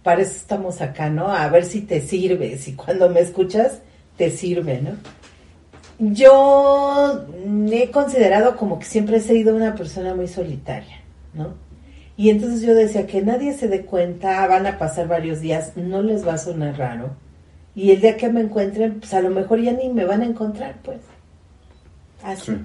para 0.02 0.22
eso 0.22 0.32
estamos 0.32 0.80
acá, 0.80 1.10
¿no? 1.10 1.28
A 1.28 1.48
ver 1.48 1.64
si 1.64 1.82
te 1.82 2.00
sirve, 2.00 2.58
si 2.58 2.74
cuando 2.74 3.08
me 3.08 3.20
escuchas 3.20 3.80
te 4.16 4.30
sirve, 4.30 4.80
¿no? 4.82 4.90
Yo 6.04 7.26
me 7.46 7.84
he 7.84 7.90
considerado 7.92 8.56
como 8.56 8.80
que 8.80 8.86
siempre 8.86 9.18
he 9.18 9.20
sido 9.20 9.54
una 9.54 9.76
persona 9.76 10.16
muy 10.16 10.26
solitaria, 10.26 11.00
¿no? 11.32 11.54
Y 12.16 12.30
entonces 12.30 12.62
yo 12.62 12.74
decía 12.74 13.06
que 13.06 13.22
nadie 13.22 13.52
se 13.52 13.68
dé 13.68 13.82
cuenta, 13.84 14.44
van 14.48 14.66
a 14.66 14.78
pasar 14.78 15.06
varios 15.06 15.40
días, 15.40 15.76
no 15.76 16.02
les 16.02 16.26
va 16.26 16.34
a 16.34 16.38
sonar 16.38 16.76
raro. 16.76 17.10
Y 17.76 17.92
el 17.92 18.00
día 18.00 18.16
que 18.16 18.28
me 18.28 18.40
encuentren, 18.40 18.98
pues 18.98 19.14
a 19.14 19.20
lo 19.20 19.30
mejor 19.30 19.60
ya 19.60 19.72
ni 19.72 19.90
me 19.90 20.04
van 20.04 20.22
a 20.22 20.26
encontrar, 20.26 20.74
pues. 20.82 20.98
Así. 22.24 22.50
Sí. 22.52 22.58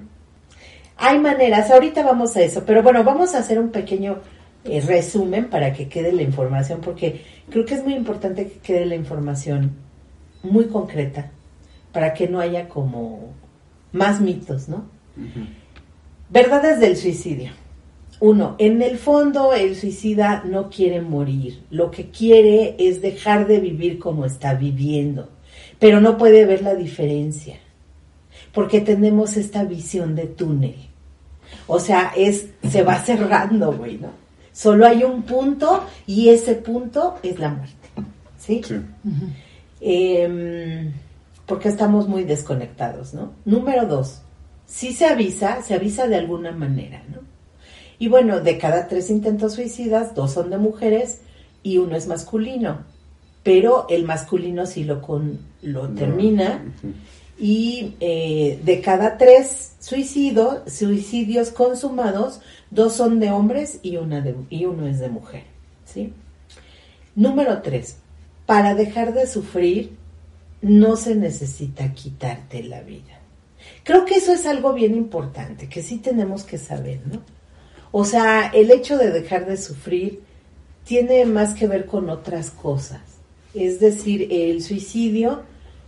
Hay 0.96 1.20
maneras, 1.20 1.70
ahorita 1.70 2.02
vamos 2.02 2.36
a 2.36 2.42
eso, 2.42 2.64
pero 2.66 2.82
bueno, 2.82 3.04
vamos 3.04 3.36
a 3.36 3.38
hacer 3.38 3.60
un 3.60 3.70
pequeño 3.70 4.18
eh, 4.64 4.80
resumen 4.80 5.48
para 5.48 5.72
que 5.72 5.88
quede 5.88 6.12
la 6.12 6.22
información, 6.22 6.80
porque 6.80 7.24
creo 7.48 7.64
que 7.64 7.74
es 7.74 7.84
muy 7.84 7.94
importante 7.94 8.48
que 8.48 8.58
quede 8.58 8.84
la 8.84 8.96
información 8.96 9.76
muy 10.42 10.66
concreta, 10.66 11.30
para 11.92 12.14
que 12.14 12.28
no 12.28 12.40
haya 12.40 12.68
como 12.68 13.32
más 13.92 14.20
mitos, 14.20 14.68
¿no? 14.68 14.84
Verdades 16.30 16.80
del 16.80 16.96
suicidio. 16.96 17.50
Uno, 18.20 18.56
en 18.58 18.82
el 18.82 18.98
fondo 18.98 19.52
el 19.52 19.76
suicida 19.76 20.42
no 20.44 20.70
quiere 20.70 21.00
morir, 21.00 21.62
lo 21.70 21.90
que 21.90 22.10
quiere 22.10 22.74
es 22.78 23.00
dejar 23.00 23.46
de 23.46 23.60
vivir 23.60 23.98
como 23.98 24.24
está 24.26 24.54
viviendo, 24.54 25.28
pero 25.78 26.00
no 26.00 26.18
puede 26.18 26.44
ver 26.44 26.62
la 26.62 26.74
diferencia 26.74 27.58
porque 28.52 28.80
tenemos 28.80 29.36
esta 29.36 29.64
visión 29.64 30.14
de 30.14 30.26
túnel. 30.26 30.74
O 31.66 31.78
sea, 31.78 32.12
es 32.16 32.48
se 32.68 32.82
va 32.82 32.98
cerrando, 33.04 33.72
güey, 33.72 33.98
¿no? 33.98 34.10
Solo 34.52 34.86
hay 34.86 35.04
un 35.04 35.22
punto 35.22 35.84
y 36.06 36.30
ese 36.30 36.56
punto 36.56 37.18
es 37.22 37.38
la 37.38 37.50
muerte, 37.50 37.88
¿sí? 38.36 38.62
Sí. 38.64 38.80
Porque 41.48 41.68
estamos 41.68 42.06
muy 42.06 42.22
desconectados, 42.24 43.14
¿no? 43.14 43.32
Número 43.44 43.86
dos, 43.86 44.20
si 44.66 44.92
se 44.92 45.06
avisa, 45.06 45.62
se 45.62 45.74
avisa 45.74 46.06
de 46.06 46.16
alguna 46.16 46.52
manera, 46.52 47.02
¿no? 47.10 47.20
Y 47.98 48.06
bueno, 48.08 48.40
de 48.40 48.58
cada 48.58 48.86
tres 48.86 49.10
intentos 49.10 49.54
suicidas, 49.54 50.14
dos 50.14 50.32
son 50.32 50.50
de 50.50 50.58
mujeres 50.58 51.22
y 51.64 51.78
uno 51.78 51.96
es 51.96 52.06
masculino, 52.06 52.84
pero 53.42 53.86
el 53.88 54.04
masculino 54.04 54.66
sí 54.66 54.84
lo, 54.84 55.00
con, 55.02 55.40
lo 55.62 55.88
termina 55.88 56.62
y 57.38 57.94
eh, 58.00 58.60
de 58.62 58.80
cada 58.80 59.16
tres 59.16 59.72
suicidio- 59.80 60.62
suicidios 60.68 61.50
consumados, 61.50 62.40
dos 62.70 62.92
son 62.92 63.18
de 63.20 63.30
hombres 63.30 63.80
y, 63.82 63.96
una 63.96 64.20
de, 64.20 64.36
y 64.50 64.66
uno 64.66 64.86
es 64.86 65.00
de 65.00 65.08
mujer. 65.08 65.44
¿sí? 65.84 66.12
Número 67.16 67.62
tres, 67.62 67.96
para 68.46 68.74
dejar 68.74 69.14
de 69.14 69.26
sufrir 69.26 69.97
no 70.60 70.96
se 70.96 71.14
necesita 71.14 71.92
quitarte 71.92 72.62
la 72.62 72.82
vida. 72.82 73.20
Creo 73.84 74.04
que 74.04 74.16
eso 74.16 74.32
es 74.32 74.46
algo 74.46 74.72
bien 74.72 74.94
importante, 74.94 75.68
que 75.68 75.82
sí 75.82 75.98
tenemos 75.98 76.44
que 76.44 76.58
saber, 76.58 77.00
¿no? 77.06 77.20
O 77.90 78.04
sea, 78.04 78.48
el 78.48 78.70
hecho 78.70 78.98
de 78.98 79.10
dejar 79.10 79.46
de 79.46 79.56
sufrir 79.56 80.20
tiene 80.84 81.24
más 81.24 81.54
que 81.54 81.66
ver 81.66 81.86
con 81.86 82.10
otras 82.10 82.50
cosas. 82.50 83.00
Es 83.54 83.80
decir, 83.80 84.28
el 84.30 84.62
suicidio 84.62 85.42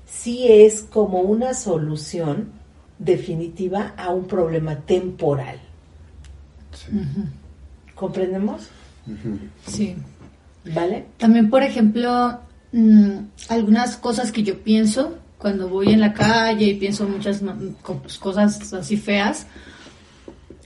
sí 0.06 0.46
es 0.48 0.82
como 0.82 1.20
una 1.20 1.54
solución 1.54 2.52
definitiva 2.98 3.94
a 3.96 4.10
un 4.10 4.26
problema 4.26 4.80
temporal. 4.80 5.58
Sí. 6.72 6.92
¿Comprendemos? 7.94 8.68
Sí. 9.66 9.96
¿Vale? 10.74 11.06
También, 11.16 11.48
por 11.48 11.62
ejemplo, 11.62 12.40
mm, 12.72 13.10
algunas 13.48 13.96
cosas 13.96 14.32
que 14.32 14.42
yo 14.42 14.58
pienso 14.62 15.16
cuando 15.38 15.68
voy 15.68 15.92
en 15.92 16.00
la 16.00 16.12
calle 16.12 16.66
y 16.66 16.74
pienso 16.74 17.08
muchas 17.08 17.42
pues, 18.02 18.18
cosas 18.18 18.72
así 18.74 18.96
feas, 18.96 19.46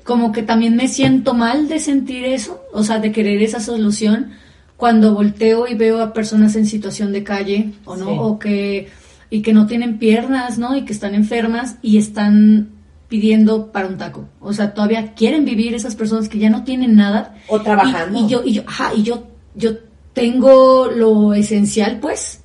como 0.04 0.32
que 0.32 0.42
también 0.42 0.76
me 0.76 0.88
siento 0.88 1.32
mal 1.32 1.68
de 1.68 1.78
sentir 1.78 2.24
eso, 2.24 2.60
o 2.72 2.82
sea, 2.82 2.98
de 2.98 3.12
querer 3.12 3.40
esa 3.42 3.60
solución 3.60 4.32
cuando 4.76 5.14
volteo 5.14 5.66
y 5.68 5.74
veo 5.74 6.02
a 6.02 6.12
personas 6.12 6.56
en 6.56 6.66
situación 6.66 7.12
de 7.12 7.22
calle 7.22 7.72
o 7.84 7.96
no, 7.96 8.06
Sí. 8.06 8.16
o 8.18 8.38
que 8.38 8.88
y 9.30 9.42
que 9.42 9.52
no 9.52 9.66
tienen 9.66 9.98
piernas, 9.98 10.58
¿no? 10.58 10.76
Y 10.76 10.84
que 10.84 10.92
están 10.92 11.14
enfermas 11.14 11.76
y 11.82 11.96
están 11.98 12.68
pidiendo 13.08 13.72
para 13.72 13.88
un 13.88 13.96
taco. 13.96 14.28
O 14.40 14.52
sea, 14.52 14.74
todavía 14.74 15.14
quieren 15.14 15.44
vivir 15.44 15.74
esas 15.74 15.96
personas 15.96 16.28
que 16.28 16.38
ya 16.38 16.50
no 16.50 16.62
tienen 16.64 16.94
nada 16.94 17.34
O 17.48 17.60
trabajando. 17.60 18.18
y, 18.20 18.24
y 18.24 18.28
yo, 18.28 18.42
y 18.44 18.52
yo, 18.52 18.62
ajá, 18.66 18.92
y 18.94 19.02
yo, 19.02 19.26
yo 19.54 19.72
tengo 20.14 20.86
lo 20.90 21.34
esencial, 21.34 21.98
pues. 22.00 22.40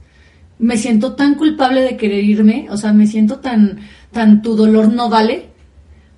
Me 0.57 0.77
siento 0.77 1.13
tan 1.13 1.35
culpable 1.35 1.81
de 1.81 1.95
querer 1.95 2.23
irme, 2.25 2.67
o 2.69 2.75
sea, 2.75 2.91
me 2.91 3.07
siento 3.07 3.39
tan, 3.39 3.79
tan 4.11 4.41
tu 4.41 4.57
dolor 4.57 4.91
no 4.91 5.09
vale, 5.09 5.45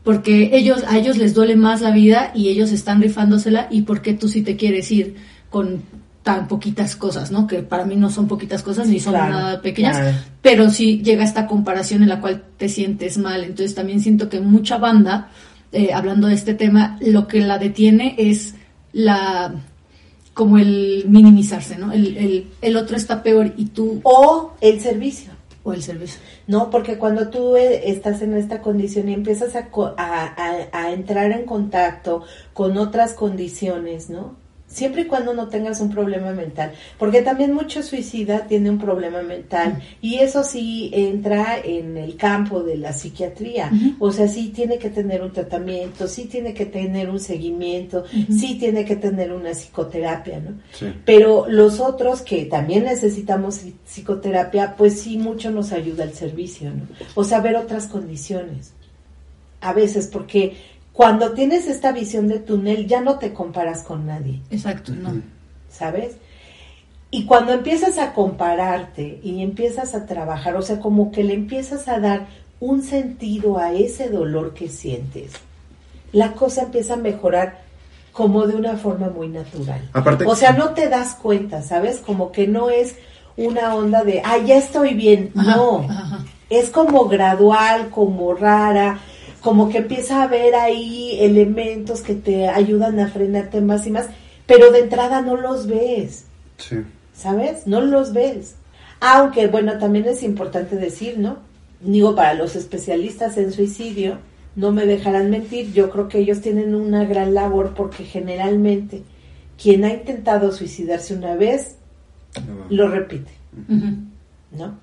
porque 0.04 0.50
ellos, 0.54 0.84
a 0.88 0.98
ellos 0.98 1.18
les 1.18 1.36
duele 1.36 1.56
más 1.56 1.82
la 1.82 1.92
vida 1.92 2.32
y 2.34 2.50
ellos 2.50 2.72
están 2.72 3.02
rifándosela 3.02 3.68
y 3.70 3.84
porque 3.84 4.16
tú 4.16 4.28
sí 4.28 4.42
te 4.42 4.56
quieres 4.56 4.92
ir 4.92 5.16
con 5.52 5.84
tan 6.24 6.48
poquitas 6.48 6.96
cosas, 6.96 7.32
¿no? 7.32 7.46
Que 7.48 7.60
para 7.60 7.86
mí 7.86 7.96
no 7.96 8.10
son 8.10 8.28
poquitas 8.28 8.64
cosas 8.64 8.88
ni 8.88 9.00
son 9.00 9.14
Claro, 9.14 9.34
nada 9.34 9.62
pequeñas, 9.62 9.98
claro. 9.98 10.18
pero 10.42 10.70
sí 10.70 11.02
llega 11.04 11.24
esta 11.24 11.46
comparación 11.48 12.04
en 12.04 12.10
la 12.10 12.20
cual 12.20 12.44
te 12.58 12.70
sientes 12.70 13.18
mal. 13.18 13.44
Entonces 13.44 13.76
también 13.76 14.00
siento 14.02 14.30
que 14.30 14.40
mucha 14.40 14.78
banda, 14.78 15.30
eh, 15.72 15.92
hablando 15.94 16.28
de 16.28 16.36
este 16.36 16.54
tema, 16.54 16.98
lo 17.02 17.28
que 17.28 17.42
la 17.42 17.58
detiene 17.58 18.16
es 18.18 18.56
la 18.94 19.54
como 20.34 20.58
el 20.58 21.06
minimizarse, 21.08 21.78
¿no? 21.78 21.92
El, 21.92 22.18
el, 22.18 22.48
el 22.62 22.78
otro 22.78 22.96
está 22.98 23.22
peor 23.24 23.54
y 23.58 23.66
tú 23.66 24.00
O 24.04 24.52
el 24.62 24.80
servicio. 24.80 25.32
o 25.64 25.74
el 25.74 25.82
servicio. 25.84 26.20
No, 26.48 26.70
porque 26.70 26.98
cuando 26.98 27.30
tú 27.30 27.56
eh, 27.58 27.90
estás 27.92 28.22
en 28.22 28.34
esta 28.36 28.62
condición 28.62 29.10
y 29.10 29.14
empiezas 29.14 29.56
a, 29.56 29.70
a, 29.98 30.26
a- 30.26 30.68
a 30.72 30.92
entrar 30.94 31.32
en 31.32 31.46
contacto 31.46 32.24
con 32.54 32.78
otras 32.78 33.14
condiciones, 33.14 34.10
¿no? 34.10 34.36
Siempre 34.72 35.02
y 35.02 35.06
cuando 35.06 35.34
no 35.34 35.50
tengas 35.50 35.82
un 35.82 35.90
problema 35.92 36.32
mental, 36.32 36.72
porque 36.98 37.22
también 37.22 37.54
mucho 37.54 37.84
suicida 37.84 38.48
tiene 38.48 38.70
un 38.70 38.78
problema 38.80 39.22
mental 39.22 39.82
y 40.02 40.16
eso 40.20 40.46
sí 40.46 40.90
entra 40.94 41.58
en 41.62 41.98
el 41.98 42.16
campo 42.16 42.64
de 42.64 42.78
la 42.78 42.94
psiquiatría, 42.94 43.70
o 44.00 44.14
sea, 44.14 44.30
sí 44.30 44.48
tiene 44.56 44.78
que 44.78 44.90
tener 44.90 45.22
un 45.24 45.34
tratamiento, 45.34 46.08
sí 46.08 46.24
tiene 46.26 46.54
que 46.54 46.66
tener 46.66 47.10
un 47.10 47.20
seguimiento, 47.20 48.06
Ujú. 48.06 48.32
sí 48.34 48.56
tiene 48.58 48.86
que 48.86 48.96
tener 48.96 49.34
una 49.34 49.52
psicoterapia, 49.54 50.40
¿no? 50.40 50.52
Sí. 50.72 50.86
Pero 51.04 51.48
los 51.50 51.82
otros 51.82 52.22
que 52.22 52.46
también 52.46 52.86
necesitamos 52.86 53.62
psi- 53.66 53.74
psicoterapia, 53.86 54.76
pues 54.78 55.02
sí 55.02 55.18
mucho 55.18 55.52
nos 55.52 55.74
ayuda 55.74 56.06
el 56.06 56.14
servicio, 56.14 56.70
¿no? 56.70 56.84
O 57.16 57.26
sea, 57.26 57.42
ver 57.42 57.58
otras 57.58 57.88
condiciones. 57.88 58.72
A 59.60 59.74
veces, 59.74 60.08
porque 60.08 60.54
cuando 61.02 61.32
tienes 61.32 61.66
esta 61.66 61.92
visión 61.92 62.28
de 62.28 62.38
túnel 62.38 62.86
ya 62.86 63.02
no 63.02 63.18
te 63.18 63.34
comparas 63.34 63.82
con 63.82 64.06
nadie, 64.06 64.40
Exacto, 64.52 64.92
no. 64.94 65.20
¿sabes? 65.68 66.12
Y 67.10 67.26
cuando 67.26 67.54
empiezas 67.54 67.98
a 67.98 68.14
compararte 68.14 69.20
y 69.24 69.42
empiezas 69.42 69.96
a 69.96 70.06
trabajar, 70.06 70.56
o 70.56 70.62
sea, 70.62 70.80
como 70.80 71.12
que 71.12 71.24
le 71.24 71.34
empiezas 71.34 71.88
a 71.88 72.00
dar 72.00 72.28
un 72.60 72.84
sentido 72.84 73.58
a 73.58 73.74
ese 73.74 74.10
dolor 74.10 74.54
que 74.54 74.70
sientes, 74.70 75.32
la 76.12 76.34
cosa 76.34 76.62
empieza 76.62 76.94
a 76.94 76.98
mejorar 76.98 77.62
como 78.12 78.46
de 78.46 78.56
una 78.56 78.78
forma 78.78 79.10
muy 79.10 79.28
natural. 79.28 79.82
Aparte- 79.94 80.26
o 80.28 80.36
sea, 80.36 80.52
no 80.54 80.76
te 80.76 80.88
das 80.88 81.16
cuenta, 81.16 81.64
¿sabes? 81.64 81.98
Como 81.98 82.32
que 82.32 82.46
no 82.46 82.70
es 82.70 82.94
una 83.38 83.74
onda 83.74 84.04
de, 84.04 84.22
ah, 84.24 84.38
ya 84.38 84.58
estoy 84.60 84.94
bien. 84.94 85.32
Ajá, 85.36 85.56
no, 85.56 85.88
ajá. 85.90 86.20
es 86.52 86.70
como 86.70 87.06
gradual, 87.06 87.90
como 87.90 88.36
rara, 88.36 89.00
como 89.42 89.70
que 89.70 89.80
empieza 89.80 90.22
a 90.22 90.24
haber 90.24 90.56
ahí 90.56 91.18
elementos 91.20 92.02
que 92.02 92.16
te 92.16 92.48
ayudan 92.48 93.00
a 93.00 93.10
frenarte 93.10 93.62
más 93.62 93.86
y 93.88 93.92
más, 93.92 94.08
pero 94.46 94.72
de 94.72 94.80
entrada 94.80 95.22
no 95.22 95.36
los 95.36 95.68
ves. 95.68 96.26
Sí. 96.58 96.78
¿sabes? 97.22 97.68
No 97.68 97.82
los 97.82 98.14
ves. 98.14 98.56
Aunque, 99.00 99.48
bueno, 99.48 99.78
también 99.78 100.06
es 100.06 100.24
importante 100.24 100.76
decir, 100.76 101.18
¿no? 101.18 101.38
Digo, 101.80 102.16
para 102.16 102.34
los 102.34 102.56
especialistas 102.56 103.38
en 103.38 103.52
suicidio, 103.52 104.20
no 104.56 104.72
me 104.72 104.86
dejarán 104.86 105.30
mentir, 105.30 105.72
yo 105.74 105.90
creo 105.90 106.08
que 106.08 106.20
ellos 106.20 106.42
tienen 106.42 106.76
una 106.76 107.06
gran 107.06 107.34
labor 107.34 107.74
porque 107.76 108.04
generalmente 108.04 109.04
quien 109.62 109.86
ha 109.86 109.94
intentado 109.94 110.52
suicidarse 110.52 111.16
una 111.16 111.36
vez, 111.36 111.76
lo 112.70 112.88
repite. 112.90 113.32
¿no? 114.52 114.78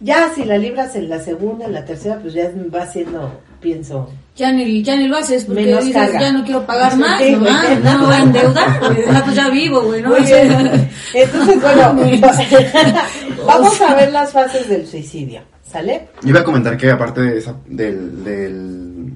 Ya 0.00 0.32
si 0.34 0.44
la 0.44 0.58
libras 0.58 0.94
en 0.96 1.08
la 1.08 1.18
segunda, 1.18 1.66
en 1.66 1.72
la 1.72 1.84
tercera, 1.84 2.18
pues 2.20 2.34
ya 2.34 2.50
va 2.74 2.86
siendo, 2.86 3.40
pienso, 3.60 4.10
Ya 4.36 4.52
ni, 4.52 4.82
ya 4.82 4.94
ni 4.96 5.08
lo 5.08 5.16
haces 5.16 5.44
porque 5.44 5.64
Menos 5.64 5.84
dices, 5.84 6.00
carga. 6.02 6.20
ya 6.20 6.32
no 6.32 6.44
quiero 6.44 6.64
pagar 6.64 6.96
más, 6.96 7.20
no, 7.30 7.38
más, 7.40 7.80
no 7.82 7.98
me 7.98 8.06
voy 8.06 8.14
a 8.14 8.22
endeudar, 8.22 8.80
pues 9.24 9.34
ya 9.36 9.48
vivo, 9.50 9.82
güey, 9.82 10.00
¿no? 10.02 10.16
Entonces, 10.16 11.60
bueno, 11.62 11.96
vamos 13.46 13.80
a 13.80 13.94
ver 13.94 14.12
las 14.12 14.32
fases 14.32 14.68
del 14.68 14.86
suicidio, 14.86 15.40
¿sale? 15.68 16.08
Iba 16.22 16.40
a 16.40 16.44
comentar 16.44 16.76
que 16.76 16.90
aparte 16.90 17.20
de 17.22 17.38
esa, 17.38 17.56
del, 17.66 18.22
del, 18.24 19.12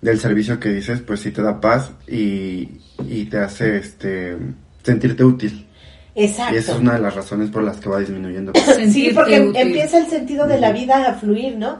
del 0.00 0.20
servicio 0.20 0.58
que 0.60 0.68
dices, 0.70 1.00
pues 1.00 1.20
sí 1.20 1.30
te 1.30 1.42
da 1.42 1.60
paz 1.60 1.90
y, 2.06 2.68
y 3.08 3.24
te 3.26 3.38
hace 3.38 3.78
este 3.78 4.36
sentirte 4.82 5.24
útil. 5.24 5.66
Exacto. 6.14 6.54
Y 6.54 6.58
esa 6.58 6.72
es 6.72 6.78
una 6.78 6.94
de 6.94 7.00
las 7.00 7.14
razones 7.14 7.50
por 7.50 7.62
las 7.62 7.78
que 7.78 7.88
va 7.88 8.00
disminuyendo. 8.00 8.52
Sí, 8.90 9.10
porque 9.14 9.40
útil. 9.40 9.60
empieza 9.60 9.98
el 9.98 10.06
sentido 10.06 10.46
de 10.46 10.60
la 10.60 10.72
vida 10.72 11.06
a 11.08 11.14
fluir, 11.14 11.56
¿no? 11.56 11.78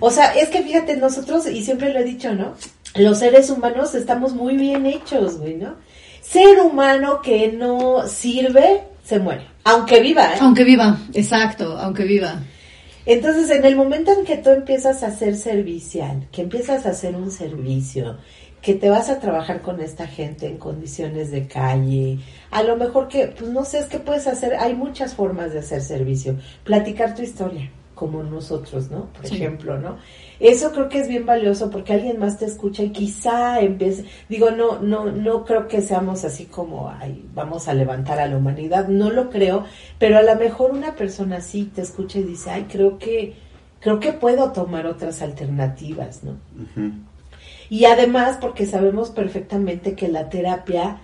O 0.00 0.10
sea, 0.10 0.34
es 0.34 0.48
que 0.48 0.62
fíjate, 0.62 0.96
nosotros, 0.96 1.46
y 1.48 1.62
siempre 1.62 1.92
lo 1.92 2.00
he 2.00 2.04
dicho, 2.04 2.34
¿no? 2.34 2.54
Los 2.94 3.18
seres 3.18 3.50
humanos 3.50 3.94
estamos 3.94 4.34
muy 4.34 4.56
bien 4.56 4.84
hechos, 4.86 5.38
güey, 5.38 5.56
¿no? 5.56 5.76
Ser 6.20 6.60
humano 6.60 7.20
que 7.22 7.52
no 7.52 8.06
sirve, 8.06 8.82
se 9.04 9.18
muere. 9.18 9.46
Aunque 9.64 10.00
viva, 10.00 10.34
¿eh? 10.34 10.38
Aunque 10.40 10.64
viva, 10.64 10.98
exacto, 11.14 11.76
aunque 11.78 12.04
viva. 12.04 12.40
Entonces, 13.06 13.50
en 13.50 13.64
el 13.64 13.76
momento 13.76 14.12
en 14.12 14.24
que 14.24 14.36
tú 14.36 14.50
empiezas 14.50 15.02
a 15.02 15.10
ser 15.10 15.36
servicial, 15.36 16.28
que 16.30 16.42
empiezas 16.42 16.84
a 16.86 16.90
hacer 16.90 17.16
un 17.16 17.30
servicio, 17.30 18.18
que 18.62 18.74
te 18.74 18.90
vas 18.90 19.08
a 19.08 19.18
trabajar 19.20 19.62
con 19.62 19.80
esta 19.80 20.06
gente 20.06 20.46
en 20.46 20.58
condiciones 20.58 21.30
de 21.30 21.46
calle, 21.46 22.18
a 22.50 22.62
lo 22.62 22.76
mejor 22.76 23.08
que, 23.08 23.28
pues 23.28 23.50
no 23.50 23.64
sé, 23.64 23.78
es 23.78 23.86
que 23.86 23.98
puedes 23.98 24.26
hacer, 24.26 24.54
hay 24.56 24.74
muchas 24.74 25.14
formas 25.14 25.52
de 25.52 25.60
hacer 25.60 25.80
servicio. 25.80 26.36
Platicar 26.64 27.14
tu 27.14 27.22
historia, 27.22 27.70
como 27.94 28.22
nosotros, 28.22 28.90
¿no? 28.90 29.06
Por 29.12 29.26
Sí. 29.26 29.36
ejemplo, 29.36 29.78
¿no? 29.78 29.96
Eso 30.40 30.72
creo 30.72 30.88
que 30.88 31.00
es 31.00 31.08
bien 31.08 31.26
valioso 31.26 31.70
porque 31.70 31.92
alguien 31.94 32.18
más 32.18 32.38
te 32.38 32.46
escucha 32.46 32.82
y 32.82 32.90
quizá 32.90 33.60
empiece, 33.60 34.04
digo, 34.28 34.50
no, 34.50 34.78
no, 34.80 35.10
no 35.10 35.44
creo 35.44 35.66
que 35.68 35.80
seamos 35.82 36.24
así 36.24 36.44
como, 36.46 36.88
ay, 36.90 37.26
vamos 37.34 37.68
a 37.68 37.74
levantar 37.74 38.18
a 38.18 38.26
la 38.26 38.36
humanidad, 38.36 38.88
no 38.88 39.10
lo 39.10 39.28
creo, 39.30 39.64
pero 39.98 40.18
a 40.18 40.22
lo 40.22 40.34
mejor 40.36 40.70
una 40.70 40.94
persona 40.94 41.36
así 41.38 41.64
te 41.64 41.82
escucha 41.82 42.18
y 42.18 42.22
dice, 42.24 42.50
ay, 42.50 42.66
creo 42.70 42.98
que, 42.98 43.34
creo 43.80 44.00
que 44.00 44.12
puedo 44.14 44.52
tomar 44.52 44.86
otras 44.86 45.20
alternativas, 45.22 46.24
¿no? 46.24 46.36
Y 47.70 47.84
además 47.84 48.36
porque 48.40 48.66
sabemos 48.66 49.10
perfectamente 49.10 49.94
que 49.94 50.08
la 50.08 50.28
terapia, 50.28 50.98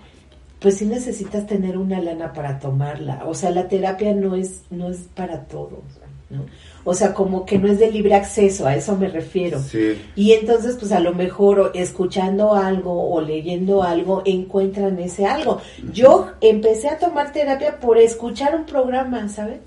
pues 0.61 0.79
sí 0.79 0.85
necesitas 0.85 1.47
tener 1.47 1.79
una 1.79 2.01
lana 2.01 2.33
para 2.33 2.59
tomarla. 2.59 3.23
O 3.27 3.35
sea, 3.35 3.51
la 3.51 3.69
terapia 3.69 4.13
no 4.13 4.35
es, 4.35 4.63
no 4.71 4.91
es 4.91 5.09
para 5.15 5.45
todos, 5.45 5.85
¿no? 6.29 6.45
O 6.83 6.95
sea, 6.95 7.15
como 7.15 7.47
que 7.47 7.59
no 7.59 7.69
es 7.69 7.79
de 7.81 7.91
libre 7.91 8.15
acceso, 8.15 8.67
a 8.67 8.77
eso 8.77 8.97
me 8.97 9.09
refiero. 9.09 9.61
Sí. 9.61 10.01
Y 10.15 10.33
entonces, 10.33 10.77
pues 10.79 10.93
a 10.93 11.01
lo 11.01 11.15
mejor 11.15 11.73
escuchando 11.75 12.55
algo 12.55 13.13
o 13.13 13.21
leyendo 13.21 13.83
algo, 13.83 14.23
encuentran 14.25 14.99
ese 15.01 15.27
algo. 15.27 15.61
Yo 15.93 16.31
empecé 16.41 16.89
a 16.89 16.99
tomar 16.99 17.33
terapia 17.33 17.81
por 17.81 17.99
escuchar 17.99 18.55
un 18.55 18.67
programa, 18.67 19.29
¿sabes? 19.29 19.61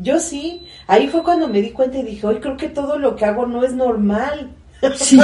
Yo 0.00 0.20
sí, 0.20 0.66
ahí 0.86 1.08
fue 1.08 1.22
cuando 1.22 1.48
me 1.48 1.60
di 1.60 1.70
cuenta 1.70 1.98
y 1.98 2.02
dije, 2.02 2.26
hoy 2.26 2.36
creo 2.36 2.56
que 2.56 2.68
todo 2.68 2.98
lo 2.98 3.16
que 3.16 3.24
hago 3.24 3.46
no 3.46 3.64
es 3.64 3.74
normal. 3.74 4.50
Sí. 4.96 5.18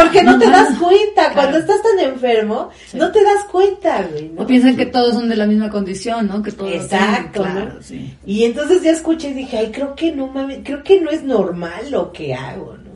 Porque 0.00 0.22
no 0.22 0.38
te 0.38 0.46
das 0.48 0.78
cuenta, 0.78 1.32
cuando 1.34 1.58
estás 1.58 1.82
tan 1.82 1.98
enfermo, 1.98 2.70
Sí. 2.86 2.96
no 2.96 3.10
te 3.10 3.22
das 3.24 3.42
cuenta, 3.50 4.02
güey, 4.10 4.28
¿no? 4.28 4.42
O 4.42 4.46
piensan 4.46 4.76
que 4.76 4.86
todos 4.86 5.14
son 5.14 5.28
de 5.28 5.34
la 5.36 5.46
misma 5.46 5.68
condición, 5.70 6.28
¿no? 6.28 6.42
Que 6.42 6.52
todos 6.52 6.72
Exacto, 6.72 7.42
tienen- 7.42 7.54
¿no? 7.54 7.64
claro, 7.64 7.82
sí. 7.82 8.16
Y 8.24 8.44
entonces 8.44 8.82
ya 8.82 8.92
escuché 8.92 9.30
y 9.30 9.34
dije, 9.34 9.58
ay, 9.58 9.72
creo 9.72 9.94
que 9.96 10.12
no 10.12 10.28
mames, 10.28 10.60
creo 10.62 10.82
que 10.84 11.00
no 11.00 11.10
es 11.10 11.24
normal 11.24 11.90
lo 11.90 12.12
que 12.12 12.34
hago, 12.34 12.76
¿no? 12.76 12.86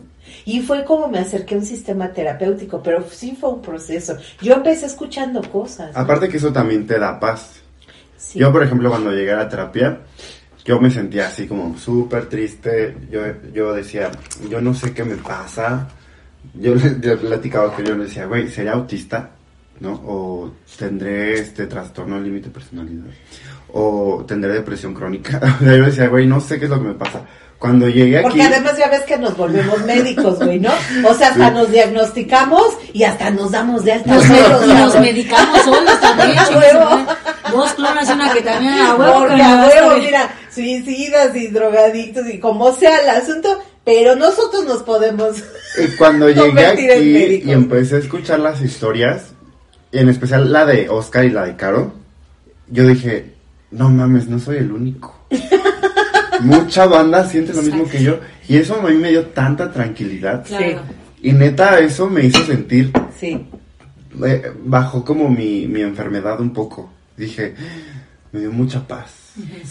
Y 0.44 0.60
fue 0.60 0.84
como 0.84 1.08
me 1.08 1.18
acerqué 1.18 1.56
a 1.56 1.58
un 1.58 1.66
sistema 1.66 2.12
terapéutico, 2.12 2.80
pero 2.82 3.04
sí 3.10 3.36
fue 3.38 3.50
un 3.50 3.60
proceso. 3.62 4.16
Yo 4.40 4.54
empecé 4.54 4.86
escuchando 4.86 5.42
cosas. 5.42 5.92
¿no? 5.92 5.98
Aparte 6.00 6.28
que 6.28 6.36
eso 6.36 6.52
también 6.52 6.86
te 6.86 6.98
da 6.98 7.18
paz. 7.18 7.56
Sí. 8.16 8.38
Yo, 8.38 8.52
por 8.52 8.62
ejemplo, 8.62 8.90
cuando 8.90 9.10
llegué 9.10 9.32
a 9.32 9.36
la 9.38 9.48
terapia, 9.48 9.98
yo 10.64 10.80
me 10.80 10.90
sentía 10.90 11.28
así 11.28 11.46
como 11.46 11.76
súper 11.78 12.26
triste. 12.26 12.96
Yo, 13.10 13.22
yo 13.52 13.72
decía, 13.72 14.10
yo 14.48 14.60
no 14.60 14.74
sé 14.74 14.92
qué 14.92 15.04
me 15.04 15.16
pasa. 15.16 15.88
Yo 16.54 16.74
le, 16.74 16.90
le 16.98 17.16
platicaba 17.16 17.74
que 17.74 17.84
yo 17.84 17.96
le 17.96 18.04
decía, 18.04 18.26
güey, 18.26 18.48
¿sería 18.48 18.72
autista? 18.72 19.30
¿No? 19.80 19.92
O 19.92 20.52
tendré 20.78 21.34
este 21.34 21.66
trastorno 21.66 22.16
de 22.16 22.22
límite 22.22 22.48
de 22.48 22.54
personalidad. 22.54 23.04
O 23.72 24.24
tendré 24.26 24.52
depresión 24.52 24.92
crónica. 24.92 25.40
Yo 25.60 25.84
decía, 25.86 26.08
güey, 26.08 26.26
no 26.26 26.40
sé 26.40 26.58
qué 26.58 26.64
es 26.64 26.70
lo 26.70 26.78
que 26.78 26.88
me 26.88 26.94
pasa. 26.94 27.22
Cuando 27.60 27.90
llegué 27.90 28.16
aquí... 28.16 28.22
Porque 28.22 28.42
además 28.42 28.78
ya 28.78 28.88
ves 28.88 29.02
que 29.02 29.18
nos 29.18 29.36
volvemos 29.36 29.84
médicos, 29.84 30.38
güey, 30.38 30.58
¿no? 30.58 30.70
O 31.06 31.12
sea, 31.12 31.28
hasta 31.28 31.48
Sí. 31.48 31.54
nos 31.54 31.70
diagnosticamos 31.70 32.62
y 32.94 33.04
hasta 33.04 33.30
nos 33.30 33.50
damos 33.50 33.84
de 33.84 33.92
alta. 33.92 34.14
Nos, 34.14 34.26
nos 34.26 34.94
¿no? 34.94 35.00
medicamos 35.02 35.60
solos 35.60 36.00
también, 36.00 36.38
huevo. 36.56 37.06
Dos 37.52 37.72
clonas 37.74 38.08
una 38.08 38.32
que 38.32 38.40
también 38.40 38.72
a 38.72 38.94
huevo. 38.94 39.18
Porque 39.18 39.34
que 39.36 39.42
a 39.42 39.66
huevo, 39.66 39.96
mira, 39.98 40.30
suicidas 40.50 41.36
y 41.36 41.48
drogadictos 41.48 42.26
y 42.30 42.40
como 42.40 42.74
sea 42.74 42.96
el 42.96 43.10
asunto, 43.10 43.62
pero 43.84 44.16
nosotros 44.16 44.64
nos 44.64 44.82
podemos... 44.82 45.36
Y 45.76 45.96
cuando 45.98 46.28
llegué 46.30 46.66
aquí 46.66 47.42
y 47.44 47.52
empecé 47.52 47.96
a 47.96 47.98
escuchar 47.98 48.38
las 48.38 48.62
historias, 48.62 49.34
en 49.92 50.08
especial 50.08 50.50
la 50.50 50.64
de 50.64 50.88
Oscar 50.88 51.26
y 51.26 51.30
la 51.30 51.44
de 51.44 51.56
Caro, 51.56 51.92
yo 52.68 52.86
dije, 52.86 53.34
no 53.70 53.90
mames, 53.90 54.28
no 54.28 54.38
soy 54.38 54.56
el 54.56 54.72
único. 54.72 55.14
Mucha 56.42 56.86
banda 56.86 57.26
siente 57.28 57.52
lo 57.52 57.62
mismo 57.62 57.88
que 57.88 58.02
yo. 58.02 58.18
Y 58.48 58.56
eso 58.56 58.76
a 58.80 58.88
mí 58.88 58.96
me 58.96 59.10
dio 59.10 59.26
tanta 59.26 59.70
tranquilidad. 59.72 60.44
Claro. 60.46 60.80
Y 61.22 61.32
neta, 61.32 61.78
eso 61.78 62.08
me 62.08 62.24
hizo 62.24 62.44
sentir, 62.44 62.90
Sí. 63.18 63.46
eh, 64.26 64.52
bajó 64.64 65.04
como 65.04 65.28
mi, 65.28 65.66
mi 65.66 65.82
enfermedad 65.82 66.40
un 66.40 66.52
poco. 66.52 66.90
Dije, 67.16 67.54
me 68.32 68.40
dio 68.40 68.50
mucha 68.52 68.86
paz. 68.86 69.16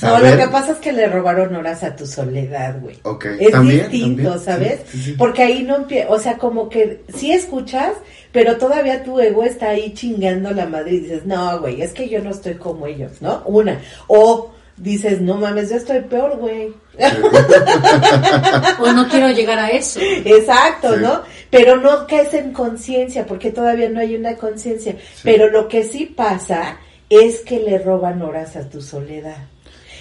No, 0.01 0.19
lo 0.19 0.37
que 0.37 0.47
pasa 0.47 0.71
es 0.71 0.77
que 0.77 0.93
le 0.93 1.07
robaron 1.07 1.53
horas 1.55 1.83
a 1.83 1.95
tu 1.95 2.05
soledad, 2.07 2.79
güey. 2.79 2.97
Ok, 3.03 3.25
Es 3.39 3.51
también, 3.51 3.89
distinto, 3.91 4.23
también, 4.35 4.39
¿sabes? 4.45 4.79
sí, 4.89 4.97
sí, 4.97 5.03
sí. 5.03 5.15
Porque 5.17 5.43
ahí 5.43 5.63
no 5.63 5.75
empieza, 5.75 6.09
o 6.09 6.17
sea, 6.19 6.37
como 6.37 6.69
que 6.69 7.01
sí 7.13 7.31
escuchas, 7.31 7.91
pero 8.31 8.57
todavía 8.57 9.03
tu 9.03 9.19
ego 9.19 9.43
está 9.43 9.69
ahí 9.69 9.93
chingando 9.93 10.51
la 10.51 10.65
madre 10.65 10.93
y 10.93 10.99
dices, 11.01 11.25
no, 11.25 11.59
güey, 11.59 11.81
es 11.81 11.91
que 11.93 12.07
yo 12.07 12.21
no 12.23 12.29
estoy 12.29 12.53
como 12.55 12.87
ellos, 12.87 13.21
¿no? 13.21 13.41
Una. 13.45 13.79
O 14.07 14.51
dices, 14.79 15.21
no 15.21 15.35
mames, 15.35 15.69
yo 15.69 15.75
estoy 15.77 16.01
peor, 16.01 16.37
güey. 16.37 16.73
O 18.79 18.91
no 18.91 19.07
quiero 19.07 19.29
llegar 19.29 19.59
a 19.59 19.69
eso. 19.69 19.99
Exacto, 20.01 20.95
Sí. 20.95 21.01
¿no? 21.01 21.21
Pero 21.49 21.77
no 21.77 22.07
caes 22.07 22.33
en 22.33 22.53
conciencia, 22.53 23.25
porque 23.25 23.51
todavía 23.51 23.89
no 23.89 23.99
hay 23.99 24.15
una 24.15 24.35
conciencia. 24.35 24.95
Pero 25.23 25.49
lo 25.49 25.67
que 25.67 25.83
sí 25.83 26.05
pasa 26.05 26.77
es 27.09 27.39
que 27.39 27.59
le 27.59 27.79
roban 27.79 28.21
horas 28.21 28.55
a 28.55 28.69
tu 28.69 28.81
soledad. 28.81 29.37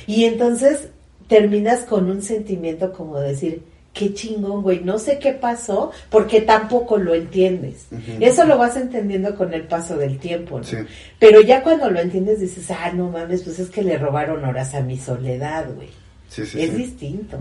Y 0.06 0.24
entonces 0.24 0.88
terminas 1.26 1.80
con 1.80 2.10
un 2.10 2.22
sentimiento 2.22 2.92
como 2.92 3.18
decir, 3.18 3.62
qué 3.98 4.14
chingón, 4.14 4.62
güey, 4.62 4.80
no 4.84 4.98
sé 4.98 5.18
qué 5.18 5.32
pasó, 5.32 5.90
porque 6.08 6.40
tampoco 6.40 6.96
lo 6.98 7.14
entiendes. 7.14 7.86
Eso 8.20 8.44
lo 8.44 8.56
vas 8.56 8.76
entendiendo 8.76 9.34
con 9.34 9.52
el 9.52 9.62
paso 9.64 9.96
del 9.96 10.18
tiempo, 10.18 10.58
¿no? 10.58 10.64
Sí. 10.64 10.76
Pero 11.18 11.40
ya 11.40 11.62
cuando 11.64 11.90
lo 11.90 11.98
entiendes 11.98 12.38
dices, 12.40 12.70
ah, 12.70 12.92
no 12.94 13.10
mames, 13.10 13.42
pues 13.42 13.58
es 13.58 13.70
que 13.70 13.82
le 13.82 13.98
robaron 13.98 14.44
horas 14.44 14.74
a 14.74 14.80
mi 14.80 14.96
soledad, 14.98 15.66
güey. 15.74 15.88
Sí, 16.28 16.46
sí, 16.46 16.60
es 16.62 16.70
sí. 16.70 16.76
distinto. 16.76 17.38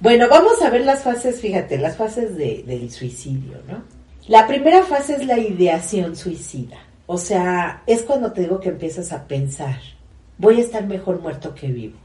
Bueno, 0.00 0.28
vamos 0.28 0.62
a 0.62 0.70
ver 0.70 0.82
las 0.84 1.02
fases, 1.02 1.40
fíjate, 1.40 1.78
las 1.78 1.96
fases 1.96 2.36
de- 2.36 2.62
del 2.66 2.90
suicidio, 2.90 3.56
¿no? 3.68 3.82
La 4.28 4.46
primera 4.46 4.84
fase 4.84 5.16
es 5.16 5.26
la 5.26 5.38
ideación 5.38 6.14
suicida. 6.14 6.76
O 7.06 7.18
sea, 7.18 7.82
es 7.86 8.02
cuando 8.02 8.30
te 8.32 8.42
digo 8.42 8.60
que 8.60 8.68
empiezas 8.68 9.12
a 9.12 9.24
pensar, 9.26 9.80
voy 10.38 10.58
a 10.58 10.62
estar 10.62 10.86
mejor 10.86 11.20
muerto 11.20 11.54
que 11.54 11.66
vivo. 11.68 11.96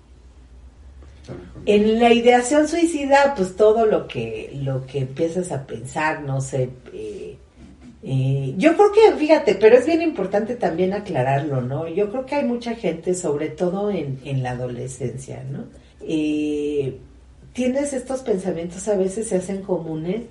En 1.65 1.99
la 1.99 2.13
ideación 2.13 2.67
suicida, 2.67 3.34
pues 3.36 3.55
todo 3.55 3.86
lo 3.86 4.07
que, 4.07 4.51
lo 4.61 4.86
que 4.86 4.99
empiezas 4.99 5.51
a 5.51 5.65
pensar, 5.65 6.21
no 6.21 6.41
sé, 6.41 6.69
eh, 6.93 7.38
eh, 8.03 8.53
yo 8.57 8.75
creo 8.75 8.91
que, 8.91 9.17
fíjate, 9.17 9.55
pero 9.55 9.78
es 9.78 9.86
bien 9.86 10.01
importante 10.01 10.55
también 10.55 10.93
aclararlo, 10.93 11.61
¿no? 11.61 11.88
Yo 11.88 12.09
creo 12.09 12.25
que 12.25 12.36
hay 12.36 12.45
mucha 12.45 12.75
gente, 12.75 13.13
sobre 13.13 13.49
todo 13.49 13.91
en, 13.91 14.19
en 14.23 14.43
la 14.43 14.51
adolescencia, 14.51 15.43
¿no? 15.43 15.65
Eh, 16.01 16.99
tienes 17.53 17.91
estos 17.93 18.21
pensamientos 18.21 18.88
a 18.88 18.95
veces 18.95 19.28
se 19.28 19.38
hacen 19.38 19.61
comunes, 19.61 20.21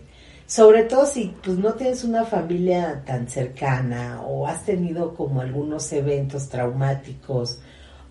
sobre 0.46 0.84
todo 0.84 1.06
si 1.06 1.34
pues 1.42 1.58
no 1.58 1.74
tienes 1.74 2.04
una 2.04 2.24
familia 2.24 3.02
tan 3.04 3.28
cercana 3.28 4.22
o 4.24 4.46
has 4.46 4.64
tenido 4.64 5.12
como 5.14 5.40
algunos 5.40 5.92
eventos 5.92 6.48
traumáticos 6.48 7.58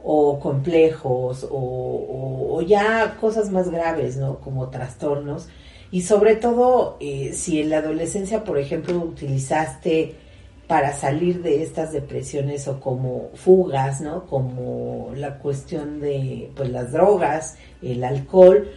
o 0.07 0.39
complejos 0.39 1.47
o, 1.49 2.61
ya 2.61 3.17
cosas 3.19 3.51
más 3.51 3.69
graves, 3.69 4.17
¿no? 4.17 4.39
Como 4.39 4.69
trastornos. 4.69 5.47
Y 5.91 6.01
sobre 6.01 6.35
todo, 6.35 6.97
eh, 6.99 7.31
si 7.33 7.59
en 7.61 7.71
la 7.71 7.79
adolescencia, 7.79 8.43
por 8.43 8.57
ejemplo, 8.59 8.97
utilizaste 8.97 10.15
para 10.67 10.93
salir 10.93 11.41
de 11.41 11.63
estas 11.63 11.91
depresiones 11.91 12.67
o 12.67 12.79
como 12.79 13.29
fugas, 13.33 14.01
¿no? 14.01 14.25
Como 14.27 15.11
la 15.15 15.39
cuestión 15.39 15.99
de 15.99 16.51
pues 16.55 16.69
las 16.69 16.91
drogas, 16.91 17.57
el 17.81 18.03
alcohol, 18.03 18.69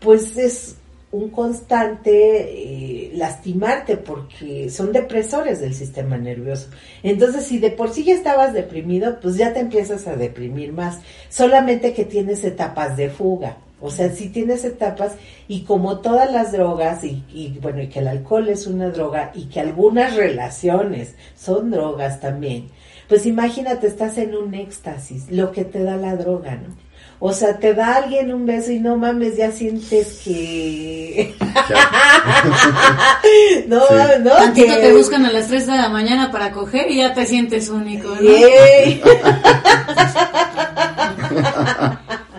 pues 0.00 0.36
es 0.36 0.76
un 1.12 1.30
constante 1.30 2.10
eh, 2.10 3.12
lastimarte 3.14 3.96
porque 3.96 4.68
son 4.70 4.92
depresores 4.92 5.60
del 5.60 5.74
sistema 5.74 6.18
nervioso. 6.18 6.68
Entonces, 7.02 7.44
si 7.44 7.58
de 7.58 7.70
por 7.70 7.90
sí 7.90 8.04
ya 8.04 8.14
estabas 8.14 8.52
deprimido, 8.52 9.18
pues 9.20 9.36
ya 9.36 9.52
te 9.52 9.60
empiezas 9.60 10.06
a 10.06 10.16
deprimir 10.16 10.72
más. 10.72 10.98
Solamente 11.28 11.94
que 11.94 12.04
tienes 12.04 12.44
etapas 12.44 12.96
de 12.96 13.08
fuga. 13.10 13.58
O 13.80 13.90
sea, 13.90 14.10
si 14.10 14.30
tienes 14.30 14.64
etapas 14.64 15.12
y 15.48 15.62
como 15.62 16.00
todas 16.00 16.32
las 16.32 16.50
drogas 16.50 17.04
y, 17.04 17.22
y, 17.28 17.58
bueno, 17.60 17.82
y 17.82 17.88
que 17.88 17.98
el 17.98 18.08
alcohol 18.08 18.48
es 18.48 18.66
una 18.66 18.88
droga 18.88 19.32
y 19.34 19.44
que 19.46 19.60
algunas 19.60 20.16
relaciones 20.16 21.14
son 21.36 21.70
drogas 21.70 22.20
también, 22.20 22.68
pues 23.06 23.26
imagínate, 23.26 23.86
estás 23.86 24.16
en 24.18 24.34
un 24.34 24.54
éxtasis, 24.54 25.30
lo 25.30 25.52
que 25.52 25.64
te 25.64 25.82
da 25.82 25.96
la 25.96 26.16
droga, 26.16 26.56
¿no? 26.56 26.85
O 27.18 27.32
sea, 27.32 27.58
te 27.58 27.72
da 27.72 27.96
alguien 27.96 28.32
un 28.32 28.44
beso 28.44 28.70
y 28.72 28.78
no 28.78 28.96
mames, 28.96 29.36
ya 29.36 29.50
sientes 29.50 30.20
que... 30.22 31.34
no, 33.68 33.80
Sí. 33.80 33.94
no, 34.22 34.30
Tantito 34.32 34.74
que- 34.74 34.80
te 34.80 34.92
buscan 34.92 35.24
a 35.24 35.32
las 35.32 35.48
3 35.48 35.66
de 35.66 35.76
la 35.76 35.88
mañana 35.88 36.30
para 36.30 36.52
coger 36.52 36.90
y 36.90 36.98
ya 36.98 37.14
te 37.14 37.24
sientes 37.26 37.70
único, 37.70 38.08
¿no? 38.08 38.20
Yay. 38.20 39.02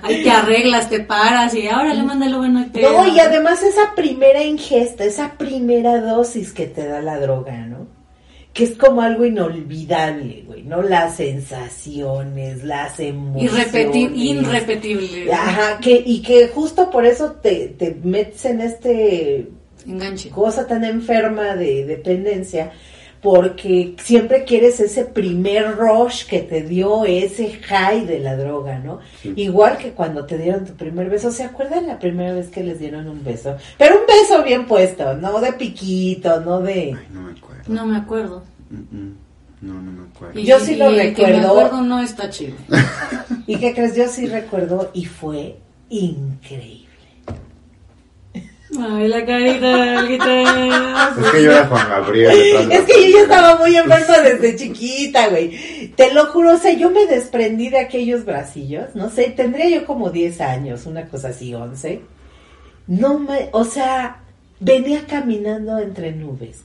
Ahí 0.03 0.23
te 0.23 0.31
arreglas, 0.31 0.89
te 0.89 0.99
paras 1.01 1.53
y 1.53 1.67
ahora 1.67 1.93
le 1.93 2.03
manda 2.03 2.27
lo 2.29 2.37
bueno 2.37 2.61
y 2.61 2.65
te... 2.65 2.81
No, 2.81 3.05
y 3.07 3.19
además 3.19 3.61
esa 3.63 3.93
primera 3.95 4.41
ingesta, 4.43 5.03
esa 5.03 5.33
primera 5.33 5.99
dosis 5.99 6.53
que 6.53 6.67
te 6.67 6.87
da 6.87 7.01
la 7.01 7.19
droga, 7.19 7.53
¿no? 7.65 7.87
Que 8.57 8.63
es 8.63 8.71
como 8.75 9.01
algo 9.03 9.23
inolvidable, 9.23 10.43
güey, 10.47 10.63
¿no? 10.63 10.81
Las 10.81 11.17
sensaciones, 11.17 12.63
las 12.63 12.99
emociones. 12.99 13.53
Irrepeti- 13.71 14.11
irrepetible. 14.15 15.31
Ajá, 15.31 15.79
que, 15.79 16.01
y 16.03 16.23
que 16.23 16.47
justo 16.47 16.89
por 16.89 17.05
eso 17.05 17.33
te, 17.33 17.67
te 17.77 17.95
metes 18.03 18.45
en 18.45 18.61
este 18.61 19.47
Enganche. 19.85 20.29
cosa 20.31 20.65
tan 20.65 20.83
enferma 20.83 21.55
de 21.55 21.85
dependencia, 21.85 22.71
porque 23.21 23.95
siempre 24.01 24.43
quieres 24.43 24.79
ese 24.79 25.05
primer 25.05 25.75
rush 25.75 26.25
que 26.25 26.39
te 26.39 26.61
dio 26.63 27.05
ese 27.05 27.51
high 27.51 28.05
de 28.05 28.19
la 28.19 28.35
droga, 28.35 28.79
¿no? 28.79 28.99
Igual 29.23 29.77
que 29.77 29.91
cuando 29.91 30.25
te 30.25 30.37
dieron 30.37 30.65
tu 30.65 30.73
primer 30.73 31.09
beso, 31.09 31.31
¿se 31.31 31.43
acuerdan 31.43 31.87
la 31.87 31.99
primera 31.99 32.33
vez 32.33 32.49
que 32.49 32.63
les 32.63 32.79
dieron 32.79 33.07
un 33.07 33.23
beso? 33.23 33.55
Pero 33.77 33.95
un 33.99 34.05
beso 34.07 34.43
bien 34.43 34.65
puesto, 34.65 35.13
no 35.15 35.39
de 35.41 35.53
piquito, 35.53 36.39
no 36.41 36.59
de... 36.59 36.95
Ay, 36.97 37.07
no 37.11 37.21
me 37.21 37.33
No 37.67 37.85
me 37.85 37.97
acuerdo. 37.97 38.43
Mm, 38.69 38.95
mm. 38.97 39.17
No, 39.61 39.73
no 39.81 39.91
me 39.91 40.07
acuerdo. 40.09 40.39
Y- 40.39 40.45
Yo 40.45 40.59
sí 40.59 40.75
lo 40.75 40.91
y 40.91 40.99
el 40.99 41.15
Que 41.15 41.21
me 41.23 41.33
recuerdo. 41.33 41.49
acuerdo 41.65 41.81
no 41.81 41.99
está 42.01 42.29
chido. 42.29 42.55
¿Y 43.47 43.57
qué 43.57 43.73
crees? 43.73 43.95
Yo 43.95 44.07
sí 44.07 44.27
recuerdo 44.27 44.91
y 44.93 45.05
fue 45.05 45.57
increíble. 45.89 46.85
Ay, 48.79 49.07
la 49.07 49.25
carita, 49.25 49.99
el 50.01 50.07
guitarra. 50.09 51.09
Es 51.21 51.31
que 51.31 51.43
yo 51.43 51.51
era 51.51 51.67
Juan 51.67 51.89
Gabriel. 51.89 52.31
Es 52.71 52.81
que 52.81 53.09
yo 53.11 53.17
ya 53.17 53.23
estaba 53.23 53.55
muy 53.57 53.75
enferma 53.75 54.17
desde 54.19 54.55
chiquita, 54.57 55.29
güey. 55.29 55.87
Te 55.95 56.13
lo 56.13 56.25
juro, 56.27 56.53
o 56.53 56.57
sea, 56.57 56.73
yo 56.73 56.91
me 56.91 57.05
desprendí 57.07 57.69
de 57.69 57.79
aquellos 57.79 58.25
bracillos, 58.25 58.93
no 58.93 59.09
sé, 59.09 59.29
tendría 59.29 59.69
yo 59.69 59.85
como 59.85 60.09
10 60.09 60.41
años, 60.41 60.85
una 60.85 61.07
cosa 61.07 61.29
así, 61.29 61.55
11. 61.55 62.01
No 62.87 63.17
me, 63.19 63.49
o 63.53 63.63
sea, 63.63 64.17
venía 64.59 65.05
caminando 65.07 65.79
entre 65.79 66.11
nubes, 66.11 66.63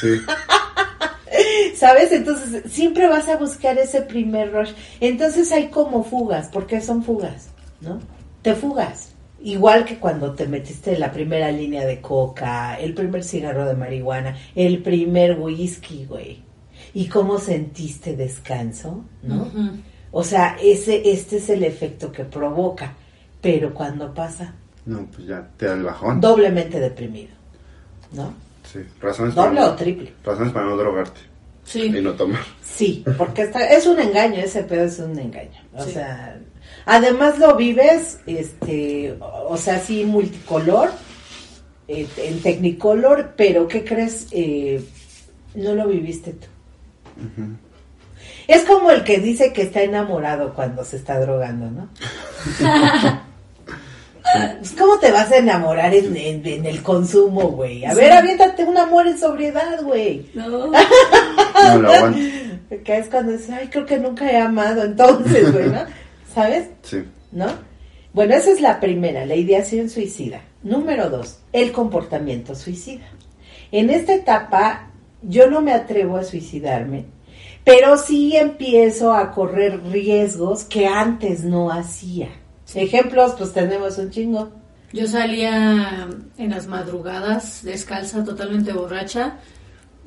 Sí. 0.00 0.20
¿sabes? 1.74 2.12
Entonces, 2.12 2.70
siempre 2.70 3.08
vas 3.08 3.28
a 3.28 3.36
buscar 3.36 3.78
ese 3.78 4.02
primer 4.02 4.52
rush. 4.52 4.72
Entonces 5.00 5.50
hay 5.52 5.68
como 5.68 6.04
fugas, 6.04 6.48
porque 6.52 6.80
son 6.80 7.02
fugas, 7.02 7.48
¿no? 7.80 8.00
Te 8.42 8.54
fugas. 8.54 9.12
Igual 9.42 9.86
que 9.86 9.98
cuando 9.98 10.34
te 10.34 10.46
metiste 10.46 10.92
en 10.92 11.00
la 11.00 11.10
primera 11.12 11.50
línea 11.50 11.86
de 11.86 12.00
coca, 12.02 12.78
el 12.78 12.92
primer 12.92 13.24
cigarro 13.24 13.64
de 13.66 13.74
marihuana, 13.74 14.36
el 14.54 14.82
primer 14.82 15.38
whisky, 15.40 16.04
güey. 16.04 16.42
¿Y 16.92 17.06
cómo 17.06 17.38
sentiste 17.38 18.16
descanso? 18.16 19.04
¿no? 19.22 19.50
O 20.10 20.24
sea, 20.24 20.56
ese, 20.62 21.10
este 21.10 21.38
es 21.38 21.48
el 21.48 21.64
efecto 21.64 22.12
que 22.12 22.24
provoca. 22.24 22.94
Pero 23.40 23.72
cuando 23.72 24.12
pasa, 24.12 24.52
No, 24.84 25.06
pues 25.06 25.26
ya 25.26 25.48
te 25.56 25.64
da 25.66 25.72
el 25.74 25.84
bajón. 25.84 26.20
doblemente 26.20 26.78
deprimido. 26.78 27.32
¿No? 28.12 28.34
Sí. 28.72 28.80
Razones 29.00 29.34
Doble 29.34 29.56
para 29.60 29.70
o 29.72 29.74
triple. 29.76 30.12
Razones 30.24 30.52
para 30.52 30.66
no 30.66 30.76
drogarte 30.76 31.20
Sí. 31.64 31.84
y 31.86 32.00
no 32.00 32.12
tomar. 32.12 32.40
Sí, 32.62 33.04
porque 33.18 33.42
está, 33.42 33.66
es 33.68 33.86
un 33.86 33.98
engaño, 34.00 34.36
ese 34.40 34.62
pedo 34.62 34.84
es 34.84 34.98
un 34.98 35.18
engaño. 35.18 35.60
O 35.74 35.84
Sí. 35.84 35.92
sea, 35.92 36.38
además 36.86 37.38
lo 37.38 37.56
vives, 37.56 38.18
este, 38.26 39.16
o 39.20 39.56
sea, 39.56 39.78
sí, 39.80 40.04
multicolor, 40.04 40.90
eh, 41.88 42.06
en 42.16 42.40
Technicolor, 42.42 43.34
pero 43.36 43.66
¿qué 43.68 43.84
crees? 43.84 44.28
Eh, 44.30 44.82
no 45.54 45.74
lo 45.74 45.88
viviste 45.88 46.32
tú. 46.32 46.46
Es 48.48 48.64
como 48.64 48.90
el 48.90 49.04
que 49.04 49.18
dice 49.18 49.52
que 49.52 49.62
está 49.62 49.82
enamorado 49.82 50.54
cuando 50.54 50.84
se 50.84 50.96
está 50.96 51.20
drogando, 51.20 51.70
¿no? 51.70 51.88
Pues, 54.58 54.72
¿Cómo 54.78 54.98
te 54.98 55.10
vas 55.10 55.30
a 55.32 55.38
enamorar 55.38 55.94
en, 55.94 56.16
en- 56.16 56.46
en 56.46 56.66
el 56.66 56.82
consumo, 56.82 57.48
güey? 57.48 57.84
A 57.84 57.94
ver, 57.94 58.12
aviéntate 58.12 58.64
un 58.64 58.76
amor 58.78 59.06
en 59.06 59.18
sobriedad, 59.18 59.82
güey. 59.82 60.26
No. 60.34 60.70
No 61.62 61.78
lo 61.78 61.92
aguanto. 61.92 62.18
te 62.70 62.82
caes 62.82 63.08
cuando 63.08 63.32
dices, 63.32 63.50
ay, 63.50 63.68
creo 63.68 63.84
que 63.84 63.98
nunca 63.98 64.30
he 64.30 64.36
amado, 64.38 64.82
entonces, 64.84 65.52
güey, 65.52 65.66
¿no? 65.68 65.80
¿Sabes? 66.34 66.68
Sí. 66.82 67.02
¿No? 67.32 67.46
Bueno, 68.14 68.34
esa 68.34 68.50
es 68.50 68.60
la 68.60 68.80
primera, 68.80 69.26
la 69.26 69.34
ideación 69.34 69.90
suicida. 69.90 70.40
Número 70.62 71.10
dos, 71.10 71.38
el 71.52 71.70
comportamiento 71.72 72.54
suicida. 72.54 73.04
En 73.72 73.90
esta 73.90 74.14
etapa, 74.14 74.90
yo 75.22 75.48
no 75.50 75.60
me 75.60 75.72
atrevo 75.72 76.16
a 76.16 76.24
suicidarme, 76.24 77.04
pero 77.64 77.96
sí 77.98 78.36
empiezo 78.36 79.12
a 79.12 79.32
correr 79.32 79.80
riesgos 79.90 80.64
que 80.64 80.86
antes 80.86 81.44
no 81.44 81.70
hacía. 81.70 82.28
Ejemplos, 82.74 83.34
pues 83.36 83.52
tenemos 83.52 83.98
un 83.98 84.10
chingo. 84.10 84.50
Yo 84.92 85.06
salía 85.06 86.08
en 86.36 86.50
las 86.50 86.66
madrugadas, 86.66 87.62
descalza, 87.62 88.24
totalmente 88.24 88.72
borracha, 88.72 89.36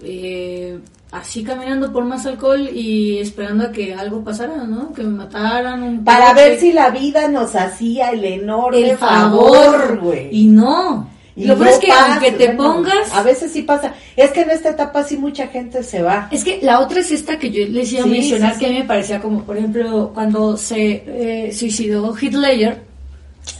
eh, 0.02 0.78
así 1.12 1.44
caminando 1.44 1.94
por 1.94 2.04
más 2.04 2.26
alcohol 2.26 2.68
y 2.70 3.20
esperando 3.20 3.66
a 3.66 3.72
que 3.72 3.94
algo 3.94 4.24
pasara, 4.24 4.66
¿no? 4.66 4.92
Que 4.92 5.04
me 5.04 5.12
mataran. 5.12 5.84
Un 5.84 6.04
Para 6.04 6.34
ver 6.34 6.60
si 6.60 6.74
la 6.74 6.90
vida 6.90 7.30
nos 7.30 7.56
hacía 7.56 8.12
el 8.12 8.26
enorme 8.26 8.92
el 8.92 8.98
favor, 8.98 10.00
güey. 10.02 10.30
Y 10.32 10.48
no. 10.48 11.13
Y 11.36 11.46
lo 11.46 11.56
no 11.56 11.66
es 11.66 11.78
que 11.80 11.88
pasa, 11.88 12.14
aunque 12.14 12.32
te 12.34 12.48
bueno, 12.54 12.76
pongas... 12.76 13.12
A 13.14 13.24
veces 13.24 13.52
sí 13.52 13.64
pasa. 13.64 13.96
Es 14.16 14.32
que 14.32 14.42
en 14.42 14.52
esta 14.52 14.70
etapa 14.70 15.04
sí 15.04 15.18
mucha 15.18 15.48
gente 15.48 15.82
se 15.84 16.02
va. 16.04 16.28
Es 16.32 16.44
que 16.44 16.60
la 16.62 16.80
otra 16.80 17.00
es 17.00 17.12
esta 17.12 17.40
que 17.40 17.50
yo 17.50 17.66
les 17.68 17.92
iba 17.92 18.02
a 18.02 18.06
Sí, 18.06 18.10
mencionar, 18.10 18.54
sí, 18.54 18.60
que 18.60 18.66
a 18.68 18.70
mí 18.70 18.76
me 18.76 18.84
parecía 18.86 19.20
como, 19.20 19.44
por 19.44 19.58
ejemplo, 19.58 20.12
cuando 20.14 20.58
se 20.58 21.04
eh, 21.08 21.52
suicidó 21.54 22.16
Sí. 22.16 22.30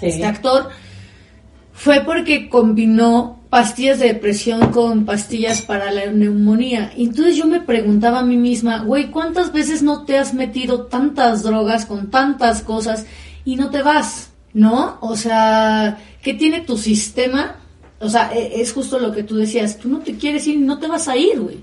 este 0.02 0.26
actor, 0.26 0.70
fue 1.74 2.02
porque 2.06 2.48
combinó 2.48 3.42
pastillas 3.50 4.00
de 4.00 4.08
depresión 4.08 4.72
con 4.72 5.06
pastillas 5.06 5.62
para 5.62 5.92
la 5.92 6.08
neumonía. 6.08 6.94
Y 6.96 7.06
Entonces 7.06 7.36
yo 7.36 7.46
me 7.46 7.60
preguntaba 7.60 8.20
a 8.20 8.26
mí 8.26 8.38
misma, 8.38 8.84
güey, 8.84 9.12
¿cuántas 9.12 9.52
veces 9.52 9.84
no 9.84 10.06
te 10.06 10.18
has 10.18 10.34
metido 10.34 10.86
tantas 10.86 11.44
drogas 11.44 11.86
con 11.86 12.10
tantas 12.10 12.62
cosas 12.62 13.06
y 13.46 13.56
no 13.56 13.70
te 13.70 13.82
vas? 13.82 14.30
¿No? 14.54 14.98
O 15.02 15.16
sea, 15.16 15.98
¿qué 16.22 16.34
tiene 16.34 16.62
tu 16.62 16.78
sistema? 16.78 17.58
O 18.04 18.10
sea, 18.10 18.32
e- 18.34 18.62
es 18.62 18.74
justo 18.74 19.00
lo 19.00 19.12
que 19.12 19.24
tú 19.24 19.36
decías, 19.36 19.78
tú 19.78 19.90
no 19.90 20.00
te 20.00 20.16
quieres 20.16 20.46
ir, 20.48 20.60
no 20.60 20.80
te 20.80 20.88
vas 20.88 21.08
a 21.08 21.18
ir, 21.18 21.40
güey. 21.40 21.60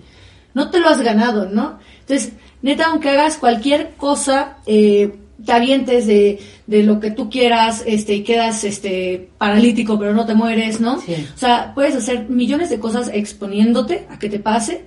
No 0.55 0.71
te 0.71 0.81
lo 0.81 0.89
has 0.89 1.01
ganado, 1.01 1.49
¿no? 1.49 1.79
Entonces, 2.01 2.33
neta, 2.63 2.87
aunque 2.87 3.11
hagas 3.11 3.37
cualquier 3.37 3.91
cosa, 3.97 4.57
eh, 4.67 5.15
te 5.45 5.53
avientes 5.53 6.07
de, 6.07 6.41
de 6.67 6.83
lo 6.83 7.01
que 7.01 7.11
tú 7.11 7.31
quieras, 7.31 7.83
este, 7.87 8.15
y 8.15 8.23
quedas, 8.23 8.65
este, 8.65 9.31
paralítico, 9.39 9.99
pero 9.99 10.13
no 10.13 10.27
te 10.27 10.35
mueres, 10.35 10.81
¿no? 10.81 11.01
Sí. 11.01 11.15
O 11.35 11.39
sea, 11.39 11.73
puedes 11.75 11.95
hacer 11.95 12.29
millones 12.29 12.71
de 12.71 12.81
cosas 12.81 13.11
exponiéndote 13.13 14.07
a 14.11 14.19
que 14.19 14.29
te 14.29 14.39
pase, 14.39 14.85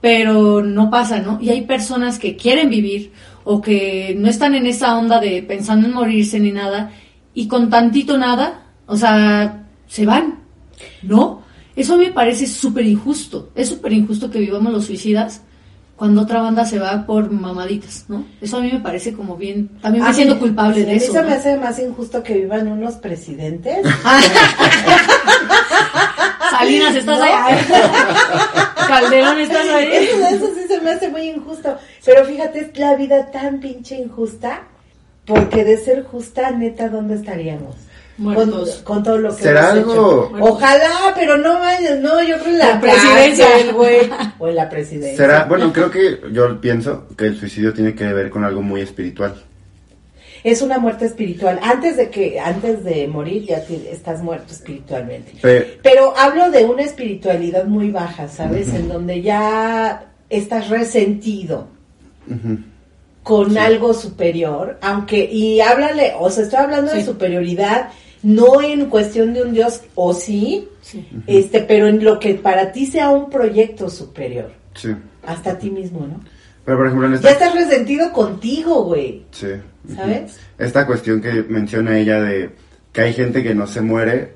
pero 0.00 0.62
no 0.62 0.90
pasa, 0.90 1.20
¿no? 1.20 1.38
Y 1.40 1.50
hay 1.50 1.62
personas 1.62 2.18
que 2.18 2.36
quieren 2.36 2.70
vivir 2.70 3.12
o 3.44 3.60
que 3.60 4.14
no 4.18 4.28
están 4.28 4.54
en 4.54 4.66
esa 4.66 4.96
onda 4.98 5.20
de 5.20 5.42
pensando 5.42 5.88
en 5.88 5.94
morirse 5.94 6.38
ni 6.38 6.52
nada 6.52 6.92
y 7.34 7.48
con 7.48 7.70
tantito 7.70 8.18
nada, 8.18 8.66
o 8.86 8.96
sea, 8.96 9.66
se 9.86 10.06
van, 10.06 10.39
¿no? 11.02 11.42
Eso 11.76 11.96
me 11.96 12.10
parece 12.10 12.46
súper 12.46 12.84
injusto. 12.86 13.50
Es 13.54 13.68
súper 13.68 13.92
injusto 13.92 14.30
que 14.30 14.38
vivamos 14.38 14.72
los 14.72 14.84
suicidas 14.86 15.42
cuando 15.96 16.22
otra 16.22 16.40
banda 16.40 16.64
se 16.64 16.78
va 16.78 17.04
por 17.06 17.30
mamaditas, 17.30 18.06
¿no? 18.08 18.24
Eso 18.40 18.56
a 18.56 18.60
mí 18.60 18.70
me 18.72 18.80
parece 18.80 19.12
como 19.12 19.36
bien... 19.36 19.68
También 19.82 20.02
me 20.04 20.14
siento 20.14 20.38
culpable 20.38 20.76
sí, 20.76 20.84
de 20.86 20.96
eso. 20.96 21.12
se 21.12 21.20
¿no? 21.22 21.28
me 21.28 21.34
hace 21.34 21.56
más 21.58 21.78
injusto 21.78 22.22
que 22.22 22.34
vivan 22.34 22.68
unos 22.68 22.94
presidentes. 22.94 23.86
Salinas, 26.50 26.94
¿estás 26.96 27.18
No. 27.18 27.24
ahí? 27.24 27.32
Calderón, 28.88 29.38
¿estás 29.40 29.68
ahí? 29.68 29.88
Eso, 29.92 30.26
eso 30.26 30.46
sí 30.54 30.60
se 30.68 30.80
me 30.80 30.90
hace 30.90 31.08
muy 31.10 31.28
injusto. 31.28 31.76
Pero 32.04 32.24
fíjate, 32.24 32.60
es 32.60 32.78
la 32.78 32.94
vida 32.96 33.30
tan 33.30 33.60
pinche 33.60 33.96
injusta. 33.96 34.62
Porque 35.26 35.64
de 35.64 35.76
ser 35.76 36.04
justa, 36.04 36.50
neta, 36.50 36.88
¿dónde 36.88 37.14
estaríamos? 37.14 37.76
Con, 38.22 38.52
con 38.84 39.02
todo 39.02 39.16
lo 39.18 39.34
que 39.34 39.42
¿Será 39.42 39.70
hemos 39.70 39.94
algo- 39.94 40.26
hecho. 40.36 40.44
Ojalá, 40.44 40.90
pero 41.14 41.36
no 41.38 41.58
vayas, 41.58 41.98
no, 42.00 42.22
yo 42.22 42.36
creo 42.38 42.52
en 42.52 42.58
la, 42.58 42.74
La 42.74 42.80
presidencia. 42.80 43.46
cárcel, 43.48 43.72
güey. 43.74 44.10
O 44.38 44.48
en 44.48 44.54
la 44.56 44.68
presidencia. 44.68 45.16
Será, 45.16 45.44
bueno, 45.44 45.72
creo 45.72 45.90
que 45.90 46.20
yo 46.32 46.60
pienso 46.60 47.06
que 47.16 47.26
el 47.26 47.38
suicidio 47.38 47.72
tiene 47.72 47.94
que 47.94 48.04
ver 48.12 48.28
con 48.30 48.44
algo 48.44 48.60
muy 48.62 48.82
espiritual. 48.82 49.34
Es 50.42 50.62
una 50.62 50.78
muerte 50.78 51.04
espiritual. 51.06 51.60
Antes 51.62 51.96
de 51.98 52.08
que, 52.10 52.40
antes 52.40 52.82
de 52.84 53.06
morir, 53.08 53.44
ya 53.44 53.62
te- 53.64 53.90
estás 53.92 54.22
muerto 54.22 54.52
espiritualmente. 54.52 55.32
Pe- 55.42 55.78
Pero 55.82 56.14
hablo 56.16 56.50
de 56.50 56.64
una 56.64 56.82
espiritualidad 56.82 57.64
muy 57.66 57.90
baja, 57.90 58.26
¿sabes? 58.28 58.68
En 58.74 58.88
donde 58.88 59.20
ya 59.22 60.06
estás 60.30 60.68
resentido 60.70 61.68
con 63.22 63.50
Sí. 63.50 63.58
algo 63.58 63.92
superior, 63.92 64.78
aunque, 64.80 65.24
y 65.30 65.60
háblale, 65.60 66.14
o 66.18 66.30
sea, 66.30 66.44
estoy 66.44 66.58
hablando 66.60 66.92
de 66.92 67.04
superioridad, 67.04 67.88
no 68.22 68.60
en 68.62 68.86
cuestión 68.86 69.32
de 69.34 69.42
un 69.42 69.52
Dios, 69.52 69.82
o 69.94 70.12
sí, 70.12 70.68
Sí. 70.82 71.06
este, 71.26 71.60
pero 71.60 71.86
en 71.88 72.02
lo 72.04 72.18
que 72.18 72.34
para 72.34 72.72
ti 72.72 72.86
sea 72.86 73.10
un 73.10 73.30
proyecto 73.30 73.88
superior, 73.90 74.52
Sí. 74.74 74.90
hasta 75.26 75.58
ti 75.58 75.70
mismo, 75.70 76.00
¿no? 76.06 76.20
Pero 76.64 76.76
por 76.78 76.86
ejemplo 76.86 77.06
en 77.06 77.12
Ya 77.14 77.30
esta... 77.30 77.30
estás 77.46 77.54
resentido 77.54 78.12
contigo, 78.12 78.84
güey, 78.84 79.24
Sí. 79.30 79.48
¿sabes? 79.94 80.38
Esta 80.58 80.86
cuestión 80.86 81.20
que 81.20 81.42
menciona 81.48 81.98
ella 81.98 82.20
de 82.20 82.50
que 82.92 83.00
hay 83.02 83.12
gente 83.12 83.42
que 83.42 83.54
no 83.54 83.66
se 83.66 83.80
muere 83.80 84.34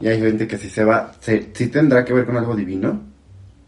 y 0.00 0.08
hay 0.08 0.18
gente 0.20 0.46
que 0.46 0.56
si 0.56 0.70
se 0.70 0.84
va, 0.84 1.12
¿se, 1.20 1.48
¿sí 1.52 1.66
tendrá 1.68 2.04
que 2.04 2.12
ver 2.12 2.24
con 2.26 2.36
algo 2.36 2.54
divino? 2.54 3.02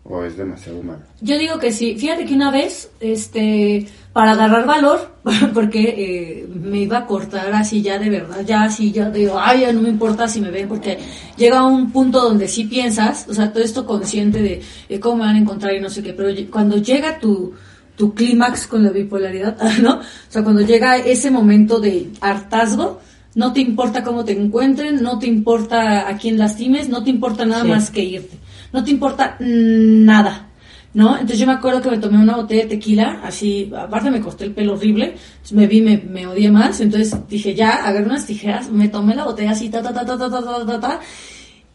¿O 0.04 0.24
es 0.24 0.36
demasiado 0.36 0.78
humano? 0.80 1.02
Yo 1.20 1.38
digo 1.38 1.58
que 1.58 1.70
sí. 1.72 1.94
Fíjate 1.96 2.24
que 2.24 2.34
una 2.34 2.50
vez, 2.50 2.90
este, 3.00 3.86
para 4.12 4.32
agarrar 4.32 4.66
valor, 4.66 5.14
porque 5.54 5.94
eh, 5.96 6.48
me 6.52 6.78
iba 6.78 6.98
a 6.98 7.06
cortar 7.06 7.52
así 7.52 7.80
ya 7.80 7.98
de 7.98 8.10
verdad, 8.10 8.44
ya 8.44 8.64
así, 8.64 8.90
ya 8.90 9.10
digo, 9.10 9.38
ay, 9.40 9.60
ya 9.60 9.72
no 9.72 9.82
me 9.82 9.88
importa 9.88 10.26
si 10.26 10.40
me 10.40 10.50
ven, 10.50 10.68
porque 10.68 10.98
llega 11.36 11.64
un 11.64 11.92
punto 11.92 12.20
donde 12.20 12.48
sí 12.48 12.64
piensas, 12.64 13.26
o 13.28 13.34
sea, 13.34 13.52
todo 13.52 13.62
esto 13.62 13.86
consciente 13.86 14.62
de, 14.88 15.00
cómo 15.00 15.16
me 15.16 15.24
van 15.26 15.36
a 15.36 15.38
encontrar 15.38 15.74
y 15.74 15.80
no 15.80 15.90
sé 15.90 16.02
qué, 16.02 16.12
pero 16.12 16.28
cuando 16.50 16.76
llega 16.78 17.18
tu, 17.20 17.54
tu 17.96 18.14
clímax 18.14 18.66
con 18.66 18.82
la 18.82 18.90
bipolaridad, 18.90 19.56
¿no? 19.82 19.98
O 19.98 20.02
sea, 20.28 20.42
cuando 20.42 20.62
llega 20.62 20.96
ese 20.96 21.30
momento 21.30 21.78
de 21.78 22.10
hartazgo, 22.20 23.00
no 23.36 23.52
te 23.52 23.60
importa 23.60 24.02
cómo 24.02 24.24
te 24.24 24.32
encuentren, 24.32 25.02
no 25.02 25.20
te 25.20 25.28
importa 25.28 26.08
a 26.08 26.16
quién 26.16 26.36
lastimes, 26.36 26.88
no 26.88 27.04
te 27.04 27.10
importa 27.10 27.44
nada 27.44 27.62
Sí. 27.62 27.68
más 27.68 27.90
que 27.90 28.02
irte. 28.02 28.38
No 28.72 28.82
te 28.82 28.90
importa 28.90 29.36
nada, 29.40 30.49
¿no? 30.94 31.12
Entonces 31.14 31.38
yo 31.38 31.46
me 31.46 31.52
acuerdo 31.52 31.80
que 31.80 31.90
me 31.90 31.98
tomé 31.98 32.18
una 32.18 32.36
botella 32.36 32.62
de 32.64 32.68
tequila, 32.70 33.20
así, 33.22 33.70
aparte 33.76 34.10
me 34.10 34.20
corté 34.20 34.44
el 34.44 34.52
pelo 34.52 34.74
horrible, 34.74 35.14
entonces 35.14 35.52
me 35.52 35.66
vi, 35.66 35.80
me, 35.80 35.98
me 35.98 36.26
odié 36.26 36.50
más, 36.50 36.80
entonces 36.80 37.14
dije, 37.28 37.54
ya, 37.54 37.86
agarré 37.86 38.06
unas 38.06 38.26
tijeras, 38.26 38.70
me 38.70 38.88
tomé 38.88 39.14
la 39.14 39.24
botella 39.24 39.52
así, 39.52 39.68
ta, 39.68 39.82
ta, 39.82 39.92
ta, 39.92 40.04
ta, 40.04 40.18
ta, 40.18 40.30
ta, 40.30 40.42
ta, 40.42 40.66
ta, 40.66 40.80
ta, 40.80 41.00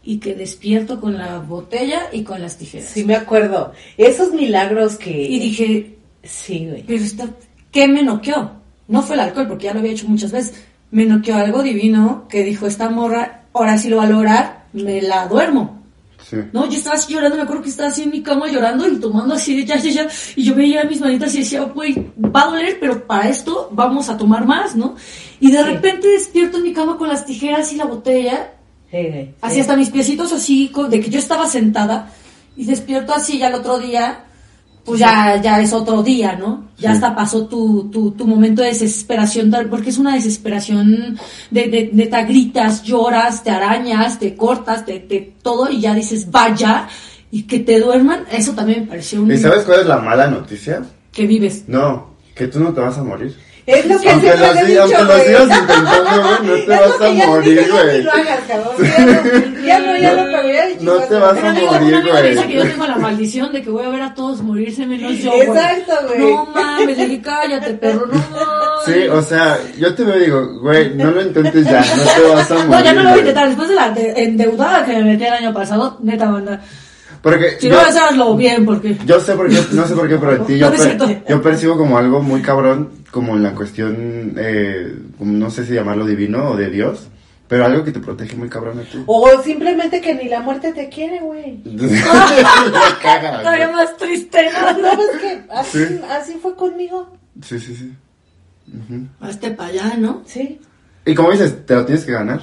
y 0.04 0.18
que 0.18 0.34
despierto 0.34 1.00
con 1.00 1.16
la 1.18 1.38
botella 1.38 2.02
y 2.12 2.22
con 2.22 2.40
las 2.40 2.56
tijeras. 2.58 2.88
Sí, 2.88 3.04
me 3.04 3.16
acuerdo. 3.16 3.72
Esos 3.96 4.32
milagros 4.32 4.96
que... 4.96 5.10
Y 5.22 5.38
dije, 5.40 5.96
Sí, 6.22 6.66
güey. 6.68 6.84
pero 6.86 7.02
está, 7.02 7.28
¿qué 7.72 7.88
me 7.88 8.02
noqueó? 8.04 8.52
No 8.86 9.02
fue 9.02 9.16
el 9.16 9.20
alcohol, 9.22 9.48
porque 9.48 9.64
ya 9.64 9.72
lo 9.72 9.80
había 9.80 9.92
hecho 9.92 10.06
muchas 10.06 10.30
veces. 10.30 10.62
Me 10.92 11.06
noqueó 11.06 11.34
algo 11.36 11.60
divino 11.62 12.26
que 12.28 12.44
dijo, 12.44 12.66
esta 12.68 12.88
morra, 12.88 13.46
ahora 13.52 13.78
sí 13.78 13.88
lo 13.88 13.96
va 13.96 14.04
a 14.04 14.08
lograr, 14.08 14.66
me 14.72 15.02
la 15.02 15.26
duermo. 15.26 15.82
Sí. 16.28 16.36
No, 16.52 16.66
yo 16.68 16.76
estaba 16.76 16.96
así 16.96 17.12
llorando, 17.12 17.36
me 17.36 17.42
acuerdo 17.42 17.62
que 17.62 17.68
estaba 17.68 17.88
así 17.88 18.02
en 18.02 18.10
mi 18.10 18.20
cama 18.22 18.48
llorando 18.48 18.88
y 18.88 18.96
tomando 18.96 19.34
así 19.34 19.56
de 19.56 19.64
ya, 19.64 19.76
ya, 19.76 19.90
ya. 19.90 20.08
Y 20.34 20.42
yo 20.44 20.54
veía 20.56 20.82
mis 20.84 21.00
manitas 21.00 21.32
y 21.34 21.38
decía, 21.38 21.62
güey, 21.62 21.94
va 22.18 22.42
a 22.42 22.50
doler, 22.50 22.78
pero 22.80 23.06
para 23.06 23.28
esto 23.28 23.68
vamos 23.72 24.08
a 24.08 24.16
tomar 24.16 24.44
más, 24.44 24.74
¿no? 24.74 24.96
Y 25.38 25.50
de 25.52 25.58
Sí. 25.58 25.64
repente 25.64 26.08
despierto 26.08 26.56
en 26.58 26.64
mi 26.64 26.72
cama 26.72 26.98
con 26.98 27.08
las 27.08 27.24
tijeras 27.24 27.72
y 27.72 27.76
la 27.76 27.84
botella, 27.84 28.52
Sí, 28.90 29.34
así 29.40 29.54
Sí. 29.56 29.60
hasta 29.60 29.76
mis 29.76 29.90
piecitos 29.90 30.32
así, 30.32 30.70
de 30.88 31.00
que 31.00 31.10
yo 31.10 31.18
estaba 31.18 31.46
sentada 31.48 32.12
y 32.56 32.64
despierto 32.64 33.12
así 33.14 33.38
ya 33.38 33.48
el 33.48 33.54
otro 33.54 33.78
día, 33.78 34.25
pues 34.86 35.00
ya, 35.00 35.40
ya 35.42 35.60
es 35.60 35.72
otro 35.72 36.02
día, 36.02 36.36
¿no? 36.36 36.68
Ya 36.78 36.90
Sí. 36.90 36.94
hasta 36.94 37.14
pasó 37.14 37.46
tu, 37.46 37.90
tu, 37.90 38.12
tu 38.12 38.26
momento 38.26 38.62
de 38.62 38.68
desesperación, 38.68 39.52
porque 39.68 39.90
es 39.90 39.98
una 39.98 40.14
desesperación 40.14 41.18
de, 41.50 41.68
de, 41.68 41.90
neta, 41.92 42.22
gritas, 42.22 42.84
lloras, 42.84 43.42
te 43.42 43.50
arañas, 43.50 44.18
te 44.20 44.36
cortas, 44.36 44.84
te, 44.86 45.00
te 45.00 45.34
todo 45.42 45.68
y 45.70 45.80
ya 45.80 45.94
dices, 45.94 46.30
vaya, 46.30 46.86
y 47.32 47.42
que 47.42 47.58
te 47.58 47.80
duerman, 47.80 48.24
eso 48.30 48.52
también 48.52 48.82
me 48.82 48.86
pareció 48.86 49.22
un... 49.22 49.32
¿Y 49.32 49.38
sabes 49.38 49.64
cuál 49.64 49.80
es 49.80 49.86
la 49.86 49.98
mala 49.98 50.28
noticia? 50.28 50.82
Que 51.10 51.26
vives. 51.26 51.64
No, 51.66 52.14
que 52.34 52.46
tú 52.46 52.60
no 52.60 52.72
te 52.72 52.80
vas 52.80 52.96
a 52.96 53.02
morir. 53.02 53.34
Es 53.66 53.84
lo 53.86 53.98
que 53.98 54.10
Aunque 54.10 54.28
lo, 54.28 54.46
he 54.46 54.58
si- 54.60 54.66
dicho, 54.66 54.80
aunque 54.82 54.98
lo 54.98 55.06
güey. 55.06 55.26
sigas 55.26 55.42
intentando, 55.42 56.22
güey, 56.22 56.38
no 56.44 56.52
te 56.54 56.60
Es 56.62 56.68
vas 56.68 57.00
lo 57.00 57.06
a 57.06 57.10
morir, 57.26 57.68
güey. 57.72 58.02
lo 58.04 58.12
hagas, 58.12 58.40
cabrón. 58.46 58.76
Ya 59.66 59.78
no, 59.80 59.96
ya 59.96 60.12
no, 60.14 60.30
ya 60.30 60.66
no, 60.80 60.82
No 60.82 60.98
te 61.02 61.14
vas 61.16 61.38
a 61.42 61.52
morir, 61.52 62.02
güey. 62.08 62.54
yo 62.54 62.62
tengo 62.62 62.86
la 62.86 62.96
maldición 62.96 63.52
de 63.52 63.62
que 63.62 63.70
voy 63.70 63.84
a 63.84 63.88
ver 63.88 64.02
a 64.02 64.14
todos 64.14 64.40
morirse 64.42 64.86
menos 64.86 65.12
yo, 65.18 65.32
güey. 65.32 65.42
Exacto, 65.48 65.94
güey. 66.06 66.20
No 66.20 66.46
mames, 66.46 66.96
le 66.96 67.06
dije, 67.06 67.22
cállate, 67.22 67.74
perro, 67.74 68.06
no 68.06 68.12
mames. 68.14 68.84
Sí, 68.86 69.08
o 69.08 69.20
sea, 69.20 69.58
yo 69.76 69.92
te 69.96 70.04
veo 70.04 70.16
y 70.16 70.20
digo, 70.26 70.60
güey, 70.60 70.94
no 70.94 71.10
lo 71.10 71.22
intentes 71.22 71.64
ya, 71.64 71.80
no 71.80 72.02
te 72.04 72.34
vas 72.34 72.50
a 72.52 72.54
morir. 72.54 72.70
No, 72.70 72.84
ya 72.84 72.92
no 72.92 73.02
lo 73.02 73.08
voy 73.08 73.08
a 73.08 73.10
güey. 73.10 73.18
intentar. 73.20 73.46
Después 73.48 73.68
de 73.68 73.74
la 73.74 73.90
de- 73.90 74.22
endeudada 74.22 74.84
que 74.86 74.92
me 74.92 75.02
metí 75.02 75.24
el 75.24 75.32
año 75.32 75.52
pasado, 75.52 75.98
neta 76.02 76.30
banda. 76.30 76.60
Porque 77.26 77.56
Si 77.58 77.66
yo, 77.68 77.74
no, 77.74 77.80
hazlo 77.80 78.36
bien, 78.36 78.64
porque... 78.64 78.96
yo 79.04 79.18
sé 79.18 79.34
por 79.34 79.48
qué, 79.48 79.58
no 79.72 79.84
sé 79.84 79.94
por 79.96 80.08
qué, 80.08 80.16
pero 80.16 80.36
en 80.36 80.44
ti 80.46 80.58
yo, 80.60 80.70
per- 80.70 81.42
percibo 81.42 81.76
como 81.76 81.98
algo 81.98 82.22
muy 82.22 82.40
cabrón, 82.40 82.90
como 83.10 83.34
en 83.34 83.42
la 83.42 83.52
cuestión, 83.52 84.34
eh, 84.38 84.96
no 85.18 85.50
sé 85.50 85.66
si 85.66 85.74
llamarlo 85.74 86.06
divino 86.06 86.50
o 86.50 86.56
de 86.56 86.70
Dios, 86.70 87.08
pero 87.48 87.64
algo 87.64 87.82
que 87.82 87.90
te 87.90 87.98
protege 87.98 88.36
muy 88.36 88.48
cabrón 88.48 88.78
a 88.78 88.82
ti. 88.82 89.02
O 89.06 89.42
simplemente 89.42 90.00
que 90.00 90.14
ni 90.14 90.28
la 90.28 90.38
muerte 90.40 90.72
te 90.72 90.88
quiere, 90.88 91.18
güey. 91.18 91.56
Todavía 93.42 93.70
más 93.72 93.96
triste, 93.96 94.48
¿no? 94.52 94.72
¿No 94.78 94.96
ves 94.96 95.20
que 95.20 95.42
así, 95.50 95.84
Sí. 95.84 96.00
así 96.08 96.32
fue 96.40 96.54
conmigo? 96.54 97.10
Sí, 97.42 97.58
sí, 97.58 97.74
sí. 97.74 97.92
Ujú. 98.72 99.06
Hazte 99.20 99.50
para 99.50 99.70
allá, 99.70 99.96
¿no? 99.98 100.22
Sí. 100.26 100.60
Y 101.04 101.12
como 101.16 101.32
dices, 101.32 101.66
te 101.66 101.74
lo 101.74 101.84
tienes 101.84 102.04
que 102.04 102.12
ganar. 102.12 102.40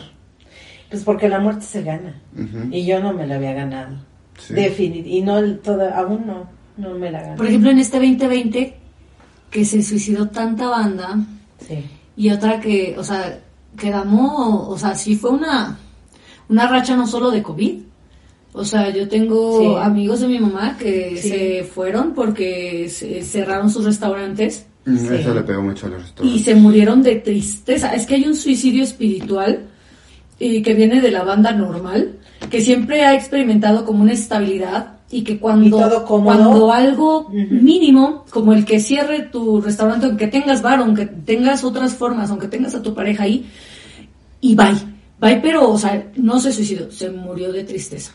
Pues 0.89 1.03
porque 1.03 1.29
la 1.29 1.39
muerte 1.39 1.63
se 1.65 1.83
gana. 1.83 2.21
Y 2.71 2.85
yo 2.85 2.99
no 2.99 3.13
me 3.13 3.25
la 3.25 3.35
había 3.35 3.53
ganado. 3.53 3.95
Sí. 4.39 4.53
Definit 4.53 5.05
y 5.07 5.21
no 5.21 5.37
el- 5.37 5.59
toda, 5.59 5.97
aún 5.97 6.25
no, 6.25 6.49
no 6.77 6.97
me 6.97 7.11
la 7.11 7.21
gané. 7.21 7.37
Por 7.37 7.47
ejemplo, 7.47 7.69
en 7.71 7.79
este 7.79 7.97
2020, 7.99 8.75
que 9.51 9.65
se 9.65 9.81
suicidó 9.83 10.27
tanta 10.29 10.67
banda, 10.69 11.17
Sí. 11.59 11.75
y 12.17 12.29
otra 12.31 12.59
que, 12.59 12.95
o 12.97 13.03
sea, 13.03 13.39
quedamos, 13.77 14.67
o 14.69 14.77
sea, 14.77 14.95
sí 14.95 15.15
fue 15.15 15.31
una, 15.31 15.77
una 16.49 16.67
racha 16.67 16.95
no 16.95 17.07
solo 17.07 17.31
de 17.31 17.41
COVID. 17.43 17.79
O 18.55 18.63
sea, 18.65 18.89
yo 18.91 19.07
tengo 19.07 19.59
Sí. 19.59 19.75
amigos 19.81 20.19
de 20.21 20.27
mi 20.27 20.39
mamá 20.39 20.77
que 20.77 21.17
Sí. 21.17 21.29
se 21.29 21.63
fueron 21.63 22.13
porque 22.13 22.87
se 22.89 23.23
cerraron 23.23 23.69
sus 23.69 23.85
restaurantes 23.85 24.65
Mm, 24.85 24.97
Sí. 24.97 25.07
Eso 25.15 25.33
le 25.33 25.41
pegó 25.43 25.61
mucho 25.61 25.85
a 25.85 25.89
los 25.91 25.99
y 25.99 26.03
restaurantes. 26.03 26.43
se 26.43 26.55
murieron 26.55 27.01
de 27.03 27.15
tristeza. 27.15 27.93
Es 27.95 28.05
que 28.05 28.15
hay 28.15 28.25
un 28.27 28.35
suicidio 28.35 28.83
espiritual 28.83 29.61
y 30.39 30.61
que 30.61 30.73
viene 30.73 30.99
de 30.99 31.09
la 31.09 31.23
banda 31.23 31.53
normal, 31.53 32.17
que 32.49 32.61
siempre 32.61 33.03
ha 33.05 33.13
experimentado 33.15 33.85
como 33.85 34.03
una 34.03 34.13
estabilidad 34.13 34.93
y 35.11 35.23
que 35.23 35.37
cuando, 35.39 35.77
Y 35.77 36.05
cuando 36.07 36.71
algo 36.71 37.29
mínimo, 37.29 38.25
como 38.31 38.53
el 38.53 38.65
que 38.65 38.79
cierre 38.79 39.21
tu 39.23 39.61
restaurante, 39.61 40.05
aunque 40.07 40.27
tengas 40.27 40.61
bar, 40.61 40.79
aunque 40.79 41.05
tengas 41.05 41.63
otras 41.63 41.93
formas, 41.93 42.29
aunque 42.31 42.47
tengas 42.47 42.73
a 42.75 42.81
tu 42.81 42.93
pareja 42.93 43.23
ahí, 43.23 43.45
y 44.41 44.55
bye. 44.55 44.73
Bye, 45.19 45.39
pero, 45.41 45.69
o 45.69 45.77
sea, 45.77 46.11
no 46.15 46.39
se 46.39 46.51
suicidó, 46.51 46.91
se 46.91 47.09
murió 47.09 47.51
de 47.53 47.63
tristeza. 47.63 48.11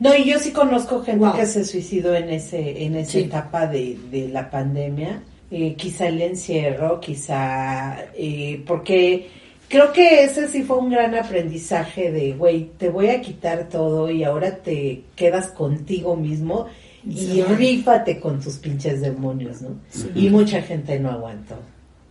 No, 0.00 0.14
y 0.14 0.24
yo 0.24 0.38
sí 0.38 0.52
conozco 0.52 1.02
gente 1.02 1.24
Wow. 1.26 1.34
que 1.36 1.46
se 1.46 1.64
suicidó 1.64 2.14
en 2.14 2.30
ese 2.30 2.84
en 2.84 2.96
esa 2.96 3.12
Sí. 3.12 3.18
etapa 3.20 3.66
de, 3.66 3.98
de 4.10 4.28
la 4.28 4.50
pandemia. 4.50 5.20
Eh, 5.50 5.74
quizá 5.76 6.08
el 6.08 6.20
encierro, 6.22 6.98
quizá... 6.98 7.96
eh, 8.16 8.62
porque 8.66 9.28
creo 9.74 9.92
que 9.92 10.22
ese 10.24 10.46
sí 10.48 10.62
fue 10.62 10.78
un 10.78 10.88
gran 10.90 11.14
aprendizaje 11.16 12.12
de, 12.12 12.32
güey, 12.34 12.70
te 12.78 12.88
voy 12.90 13.08
a 13.08 13.20
quitar 13.20 13.68
todo 13.68 14.08
y 14.10 14.22
ahora 14.22 14.56
te 14.58 15.02
quedas 15.16 15.48
contigo 15.48 16.14
mismo 16.16 16.66
y 17.04 17.16
Sí. 17.16 17.42
rífate 17.42 18.20
con 18.20 18.40
tus 18.40 18.54
pinches 18.58 19.00
demonios, 19.00 19.62
¿no? 19.62 19.70
Y 20.14 20.28
mucha 20.30 20.62
gente 20.62 20.98
no 21.00 21.10
aguantó. 21.10 21.56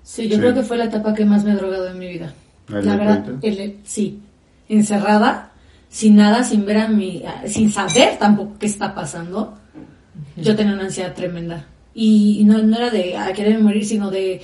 Sí, 0.03 0.28
yo 0.28 0.36
Sí. 0.36 0.41
creo 0.41 0.53
que 0.53 0.64
fue 0.64 0.78
la 0.78 0.86
etapa 0.86 1.14
que 1.14 1.24
más 1.24 1.43
me 1.45 1.51
ha 1.51 1.55
drogado 1.55 1.88
en 1.89 1.97
mi 1.99 2.07
vida. 2.09 2.34
¿El 2.68 2.86
La 2.86 2.97
verdad, 2.97 3.24
20? 3.26 3.47
el- 3.47 3.78
sí. 3.86 4.20
Encerrada, 4.68 5.51
sin 5.89 6.16
nada, 6.18 6.43
sin 6.43 6.66
ver 6.66 6.78
a 6.80 6.88
mi, 6.89 7.24
sin 7.45 7.72
saber 7.72 8.18
tampoco 8.20 8.57
qué 8.59 8.66
está 8.66 8.93
pasando. 8.93 9.53
Yo 10.36 10.55
tenía 10.55 10.74
una 10.74 10.84
ansiedad 10.84 11.14
tremenda. 11.14 11.66
Y, 11.95 12.39
y 12.41 12.43
no, 12.43 12.57
no 12.61 12.76
era 12.78 12.89
de 12.89 13.16
a 13.18 13.32
querer 13.34 13.59
morir, 13.59 13.86
sino 13.86 14.09
de 14.11 14.41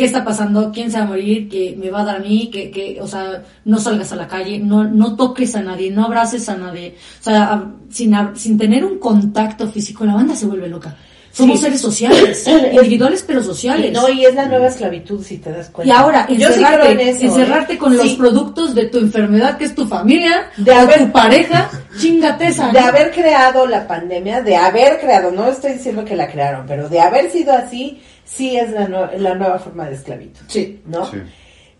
qué 0.00 0.06
está 0.06 0.24
pasando, 0.24 0.70
quién 0.72 0.90
se 0.90 0.96
va 0.96 1.04
a 1.04 1.08
morir, 1.08 1.46
que 1.50 1.76
me 1.78 1.90
va 1.90 2.00
a 2.00 2.04
dar 2.06 2.16
a 2.16 2.20
mí, 2.20 2.48
que, 2.50 2.70
que, 2.70 2.98
o 3.02 3.06
sea, 3.06 3.42
no 3.66 3.78
salgas 3.78 4.10
a 4.12 4.16
la 4.16 4.26
calle, 4.26 4.58
no, 4.58 4.82
no 4.84 5.14
toques 5.14 5.54
a 5.56 5.60
nadie, 5.62 5.90
no 5.90 6.06
abraces 6.06 6.48
a 6.48 6.56
nadie. 6.56 6.94
O 7.20 7.22
sea, 7.22 7.52
a- 7.52 7.70
sin, 7.90 8.16
sin 8.34 8.56
tener 8.56 8.82
un 8.84 8.98
contacto 8.98 9.68
físico, 9.68 10.06
la 10.06 10.14
banda 10.14 10.34
se 10.34 10.46
vuelve 10.46 10.68
loca. 10.68 10.96
Somos 11.32 11.58
Sí. 11.58 11.64
seres 11.66 11.80
sociales, 11.80 12.44
individuales 12.72 13.22
pero 13.26 13.42
sociales. 13.42 13.90
Y 13.90 13.92
no, 13.92 14.08
y 14.08 14.24
es 14.24 14.34
la 14.34 14.46
nueva 14.46 14.66
esclavitud, 14.68 15.22
si 15.22 15.36
te 15.38 15.52
das 15.52 15.68
Y 15.68 15.72
cuenta. 15.72 15.98
ahora, 16.00 16.26
Yo 16.28 16.34
sí 16.34 16.42
encerrarte, 16.44 16.80
creo 16.80 16.90
en 16.92 17.00
eso, 17.08 17.24
encerrarte 17.26 17.72
¿eh? 17.74 17.78
con 17.78 17.96
los 17.96 18.08
Sí. 18.08 18.16
productos 18.18 18.74
de 18.74 18.86
tu 18.86 18.98
enfermedad, 18.98 19.56
que 19.58 19.64
es 19.66 19.74
tu 19.74 19.86
familia, 19.86 20.50
De 20.56 20.72
haber- 20.74 20.98
tu 21.06 21.12
pareja, 21.12 21.70
chingate 22.00 22.46
esa. 22.48 22.72
de 22.72 22.80
haber 22.80 23.10
creado 23.12 23.66
la 23.66 23.86
pandemia, 23.86 24.40
de 24.42 24.56
haber 24.56 24.98
creado, 24.98 25.30
no 25.30 25.46
estoy 25.48 25.74
diciendo 25.74 26.04
que 26.04 26.16
la 26.16 26.26
crearon, 26.28 26.64
pero 26.66 26.88
de 26.88 27.00
haber 27.00 27.30
sido 27.30 27.52
así, 27.52 28.00
sí 28.30 28.56
es 28.56 28.70
la, 28.70 28.86
nue- 28.88 29.16
la 29.18 29.34
nueva 29.34 29.58
forma 29.58 29.86
de 29.88 29.94
esclavitud, 29.96 30.42
Sí. 30.46 30.80
¿no? 30.86 31.04
Sí. 31.10 31.18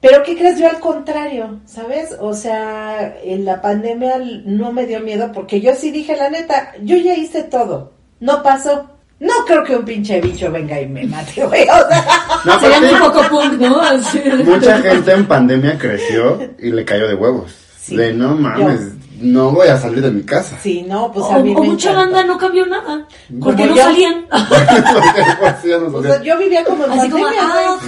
Pero 0.01 0.22
¿qué 0.22 0.34
crees? 0.36 0.59
Yo 0.59 0.68
al 0.68 0.80
contrario, 0.80 1.61
¿sabes? 1.66 2.16
O 2.18 2.32
sea, 2.32 3.16
en 3.22 3.44
la 3.44 3.61
pandemia 3.61 4.14
no 4.46 4.72
me 4.72 4.86
dio 4.86 5.01
miedo 5.01 5.30
porque 5.32 5.61
yo 5.61 5.74
sí 5.74 5.90
dije, 5.90 6.16
la 6.16 6.30
neta, 6.30 6.72
yo 6.82 6.96
ya 6.96 7.14
hice 7.14 7.42
todo, 7.44 7.92
no 8.18 8.42
pasó. 8.42 8.88
No 9.20 9.34
creo 9.46 9.62
que 9.62 9.76
un 9.76 9.84
pinche 9.84 10.18
bicho 10.18 10.51
venga 10.51 10.80
y 10.80 10.86
me 10.88 11.05
mate, 11.07 11.44
güey. 11.46 11.64
O 11.64 11.88
sea, 11.88 12.07
No, 12.46 12.59
Sería 12.59 12.80
muy 12.80 12.94
poco 12.98 13.20
punk, 13.28 13.53
¿no? 13.61 13.78
Así. 13.78 14.18
mucha 14.46 14.78
gente 14.80 15.12
en 15.12 15.26
pandemia 15.26 15.76
creció 15.78 16.40
y 16.59 16.70
le 16.70 16.82
cayó 16.86 17.07
de 17.07 17.14
huevos. 17.16 17.55
Sí. 17.78 17.96
De 17.96 18.14
no 18.14 18.34
mames, 18.34 18.80
no 19.21 19.51
voy 19.53 19.68
a 19.68 19.77
salir 19.77 20.03
de 20.03 20.11
mi 20.11 20.23
casa. 20.23 20.59
sí, 20.62 20.83
no, 20.83 21.12
pues 21.12 21.25
o, 21.27 21.33
a 21.33 21.39
mí 21.39 21.55
o 21.55 21.61
me 21.61 21.68
mucha 21.68 21.93
banda 21.93 22.25
no 22.25 22.39
cambió 22.39 22.66
nada. 22.66 23.07
Porque 23.41 23.66
no 23.68 23.77
salían. 23.77 24.27
O 25.93 26.03
sea, 26.03 26.23
yo 26.23 26.39
vivía 26.39 26.64
como 26.64 26.85
en 26.85 26.93
Así 26.93 27.11
como, 27.11 27.27
ah. 27.27 27.79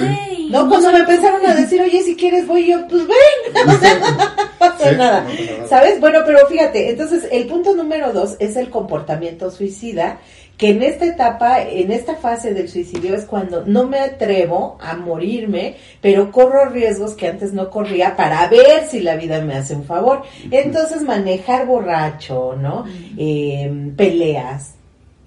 No, 0.51 0.69
cuando 0.69 0.93
me 0.93 0.99
empezaron 0.99 1.45
a 1.47 1.55
decir, 1.55 1.81
oye, 1.81 2.03
si 2.03 2.15
quieres 2.15 2.47
voy, 2.47 2.67
yo, 2.67 2.87
pues 2.87 3.07
ven, 3.07 3.69
o 3.69 3.79
sea, 3.79 3.99
no 3.99 4.19
pasa 4.59 4.91
Sí, 4.91 4.97
nada, 4.97 5.21
no 5.21 5.29
pasa 5.29 5.47
nada. 5.47 5.69
¿sabes? 5.69 6.01
Bueno, 6.01 6.21
pero 6.27 6.47
fíjate, 6.47 6.91
entonces 6.91 7.27
el 7.33 7.47
punto 7.47 7.75
número 7.75 8.13
dos 8.13 8.37
es 8.39 8.57
el 8.57 8.69
comportamiento 8.69 9.51
suicida, 9.51 10.21
que 10.63 10.69
en 10.69 10.81
esta 10.85 11.07
etapa, 11.07 11.61
en 11.61 11.91
esta 11.91 12.15
fase 12.15 12.55
del 12.55 12.69
suicidio 12.69 13.17
es 13.17 13.25
cuando 13.25 13.65
no 13.67 13.89
me 13.89 13.99
atrevo 13.99 14.79
a 14.81 14.95
morirme, 14.95 15.75
pero 16.01 16.31
corro 16.31 16.69
riesgos 16.69 17.15
que 17.15 17.27
antes 17.27 17.53
no 17.53 17.69
corría 17.69 18.15
para 18.15 18.47
ver 18.47 18.87
si 18.89 19.01
la 19.01 19.17
vida 19.17 19.43
me 19.43 19.57
hace 19.57 19.75
un 19.75 19.83
favor. 19.83 20.23
Entonces 20.53 21.03
manejar 21.03 21.67
borracho, 21.67 22.55
¿no? 22.55 22.85
Eh, 23.19 23.93
peleas, 23.97 24.75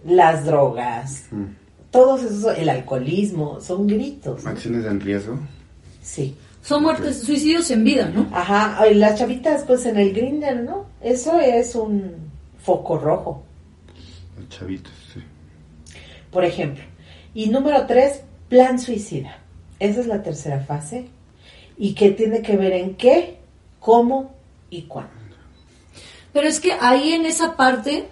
las 0.05 0.45
drogas, 0.45 1.25
todos 1.91 2.23
esos, 2.23 2.57
el 2.57 2.69
alcoholismo, 2.69 3.59
son 3.59 3.87
gritos. 3.87 4.41
¿no? 4.41 4.51
Acciones 4.51 4.85
en 4.85 5.01
riesgo. 5.01 5.37
Sí. 6.01 6.33
Son 6.61 6.81
muertes, 6.81 7.23
suicidios 7.23 7.69
en 7.71 7.83
vida, 7.83 8.07
¿no? 8.07 8.29
Ajá, 8.31 8.85
las 8.93 9.19
chavitas 9.19 9.65
pues 9.65 9.85
en 9.85 9.97
el 9.97 10.13
grinder, 10.13 10.63
¿no? 10.63 10.85
Eso 11.01 11.37
es 11.41 11.75
un 11.75 12.13
foco 12.63 12.97
rojo, 12.97 13.43
Los 14.39 14.47
chavitos. 14.47 15.04
Por 16.35 16.43
ejemplo. 16.43 16.83
Y 17.33 17.47
número 17.47 17.85
tres, 17.87 18.19
plan 18.49 18.77
suicida. 18.77 19.37
Esa 19.79 20.01
es 20.01 20.07
la 20.07 20.21
tercera 20.21 20.59
fase. 20.59 21.05
Y 21.77 21.93
que 21.93 22.11
tiene 22.11 22.41
que 22.41 22.57
ver 22.57 22.73
en 22.73 22.95
qué, 22.95 23.37
cómo 23.79 24.35
y 24.69 24.81
cuándo. 24.81 25.13
Pero 26.33 26.49
es 26.49 26.59
que 26.59 26.73
ahí 26.73 27.13
en 27.13 27.25
esa 27.25 27.55
parte, 27.55 28.07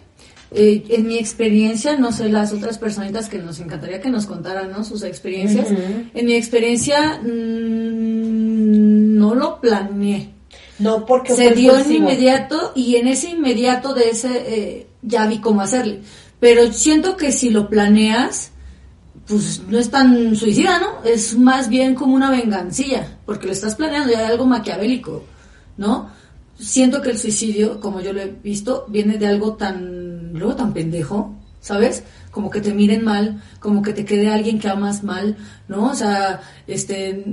eh, 0.51 0.86
en 0.88 1.05
mi 1.05 1.17
experiencia, 1.17 1.97
no 1.97 2.13
sé, 2.13 2.30
las 2.30 2.53
otras 2.53 2.78
personitas 2.78 3.28
que 3.28 3.39
nos 3.39 3.59
encantaría 3.59 3.99
que 3.99 4.09
nos 4.09 4.26
contaran, 4.26 4.71
¿no? 4.71 4.86
Sus 4.86 5.03
experiencias. 5.03 5.67
En 6.13 6.26
mi 6.26 6.36
experiencia, 6.36 7.19
mm, 7.21 9.17
no 9.17 9.36
lo 9.36 9.59
planeé. 9.59 10.30
No, 10.80 11.05
porque 11.05 11.34
Se 11.34 11.51
dio 11.51 11.78
en 11.78 11.91
inmediato 11.91 12.71
y 12.74 12.95
en 12.95 13.07
ese 13.09 13.32
inmediato 13.32 13.93
de 13.93 14.11
ese 14.11 14.30
eh, 14.47 14.88
ya 15.01 15.28
vi 15.28 15.39
cómo 15.39 15.59
hacerle. 15.59 15.99
Pero 16.44 16.74
siento 16.74 17.16
que 17.16 17.32
si 17.32 17.52
lo 17.52 17.70
planeas, 17.70 18.52
pues 19.26 19.62
no 19.70 19.80
es 19.80 19.89
tan 19.89 20.36
suicida, 20.36 20.78
¿no? 20.78 21.10
Es 21.10 21.38
más 21.38 21.70
bien 21.70 21.96
como 21.96 22.16
una 22.16 22.30
vengancilla, 22.30 23.18
porque 23.26 23.46
lo 23.46 23.54
estás 23.54 23.76
planeando, 23.76 24.12
ya 24.12 24.20
hay 24.20 24.26
algo 24.26 24.46
maquiavélico, 24.46 25.24
¿no? 25.78 26.10
Siento 26.60 27.02
que 27.02 27.12
el 27.12 27.18
suicidio, 27.18 27.80
como 27.80 28.02
yo 28.02 28.12
lo 28.12 28.22
he 28.22 28.28
visto, 28.28 28.86
viene 28.89 29.18
de 29.18 29.28
algo 29.28 29.54
tan, 29.54 30.34
luego 30.34 30.58
tan 30.58 30.74
pendejo, 30.74 31.34
¿sabes? 31.62 32.04
Como 32.30 32.50
que 32.50 32.60
te 32.60 32.74
miren 32.74 33.06
mal, 33.06 33.41
como 33.62 33.82
que 33.82 33.94
te 33.94 34.04
quede 34.04 34.30
alguien 34.30 34.60
que 34.60 34.68
amas 34.68 35.02
mal, 35.02 35.38
¿no? 35.70 35.91
O 35.91 35.96
sea, 35.96 36.41
este, 36.68 37.24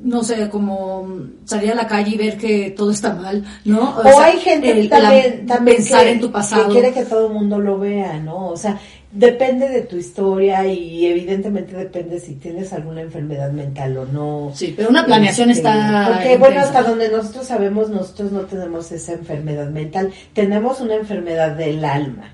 no 0.00 0.22
sé, 0.22 0.48
como 0.48 1.08
salir 1.44 1.72
a 1.72 1.74
la 1.74 1.86
calle 1.88 2.12
y 2.14 2.16
ver 2.18 2.36
que 2.38 2.70
todo 2.70 2.90
está 2.92 3.14
mal, 3.14 3.44
¿no? 3.64 3.96
O, 3.98 4.02
sea, 4.02 4.24
hay 4.26 4.38
gente 4.38 4.70
el- 4.70 4.88
también, 4.88 5.44
la- 5.46 5.54
también 5.56 5.76
pensar 5.78 6.04
que, 6.04 6.10
en 6.12 6.20
tu 6.20 6.30
pasado. 6.30 6.66
que 6.66 6.72
quiere 6.72 6.92
que 6.92 7.04
todo 7.04 7.26
el 7.26 7.32
mundo 7.32 7.58
lo 7.58 7.78
vea, 7.78 8.18
¿no? 8.18 8.46
O 8.48 8.56
sea, 8.56 8.78
depende 9.10 9.68
de 9.68 9.82
tu 9.82 9.96
historia 9.96 10.64
y 10.66 11.06
evidentemente 11.06 11.74
depende 11.74 12.20
si 12.20 12.34
tienes 12.34 12.72
alguna 12.72 13.00
enfermedad 13.00 13.50
mental 13.50 13.96
o 13.96 14.04
no. 14.06 14.52
Sí, 14.54 14.72
pero 14.76 14.90
una 14.90 15.04
planeación 15.04 15.50
Este, 15.50 15.66
está. 15.68 16.10
Porque, 16.12 16.36
bueno, 16.36 16.60
hasta 16.60 16.82
donde 16.84 17.08
nosotros 17.08 17.46
sabemos, 17.46 17.88
nosotros 17.90 18.30
no 18.30 18.40
tenemos 18.42 18.92
esa 18.92 19.14
enfermedad 19.14 19.68
mental, 19.70 20.12
tenemos 20.32 20.80
una 20.80 20.94
enfermedad 20.94 21.56
del 21.56 21.84
alma. 21.84 22.30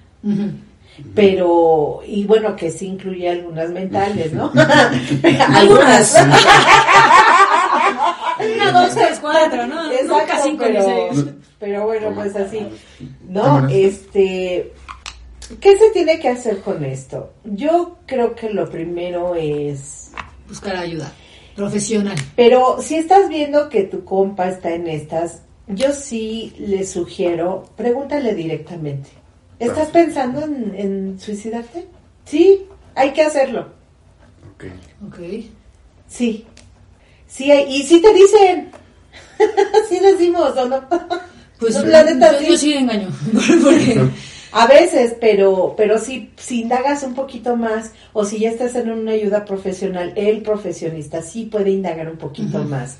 Pero, 1.15 2.01
y 2.07 2.25
bueno, 2.25 2.55
que 2.55 2.71
sí 2.71 2.87
incluye 2.87 3.29
algunas 3.29 3.71
mentales, 3.71 4.33
¿no? 4.33 4.53
Algunas. 5.55 6.15
Una, 8.71 8.83
dos, 8.83 8.95
tres, 8.95 9.19
cuatro, 9.21 9.67
¿no? 9.67 9.85
Nunca 9.85 9.95
Exacto, 10.01 10.35
cinco 10.43 10.65
ni 10.65 10.73
pero, 10.73 10.85
seis. 10.85 11.25
pero 11.59 11.85
bueno, 11.87 12.15
pues 12.15 12.37
así, 12.37 12.67
¿no? 13.29 13.69
Este, 13.69 14.73
¿Qué 15.61 15.77
se 15.77 15.91
tiene 15.91 16.19
que 16.19 16.29
hacer 16.29 16.61
con 16.61 16.85
esto? 16.85 17.33
Yo 17.45 17.99
creo 18.07 18.35
que 18.35 18.51
lo 18.51 18.69
primero 18.69 19.35
es... 19.35 20.13
Buscar 20.49 20.77
ayuda 20.77 21.13
profesional. 21.55 22.17
Pero 22.37 22.81
si 22.81 22.97
estás 22.97 23.29
viendo 23.29 23.69
que 23.69 23.85
tu 23.85 24.05
compa 24.05 24.49
está 24.49 24.75
en 24.75 24.89
estas, 24.89 25.43
yo 25.69 25.93
sí 25.93 26.55
le 26.59 26.85
sugiero, 26.87 27.65
pregúntale 27.77 28.35
directamente. 28.35 29.11
¿Estás 29.59 29.89
pensando 29.89 30.45
en, 30.45 30.75
en 30.75 31.21
suicidarte? 31.21 31.87
Sí, 32.25 32.67
hay 32.95 33.13
que 33.13 33.23
hacerlo. 33.23 33.69
Ok. 34.55 34.65
Ok. 35.09 35.19
Sí. 36.09 36.47
Sí, 37.35 37.51
y 37.51 37.83
sí 37.83 38.01
te 38.01 38.13
dicen. 38.15 38.71
sí 39.89 39.99
decimos, 39.99 40.57
¿o 40.57 40.69
no? 40.69 40.85
Pues 41.59 41.75
No, 41.75 41.85
la 41.87 42.05
neta, 42.05 42.33
yo, 42.33 42.39
sí. 42.39 42.47
yo 42.49 42.59
sí 42.59 42.73
engaño. 42.75 43.09
Porque 43.63 44.01
A 44.53 44.69
veces, 44.69 45.17
pero, 45.21 45.75
pero 45.77 45.99
si, 45.99 46.31
si 46.37 46.61
indagas 46.61 47.03
un 47.03 47.15
poquito 47.15 47.57
más 47.57 47.91
o 48.13 48.25
si 48.25 48.39
ya 48.39 48.51
estás 48.51 48.77
en 48.77 48.91
una 48.91 49.11
ayuda 49.13 49.45
profesional, 49.45 50.13
el 50.15 50.43
profesionista 50.43 51.23
sí 51.23 51.47
puede 51.47 51.71
indagar 51.71 52.09
un 52.09 52.19
poquito 52.19 52.63
más 52.63 52.99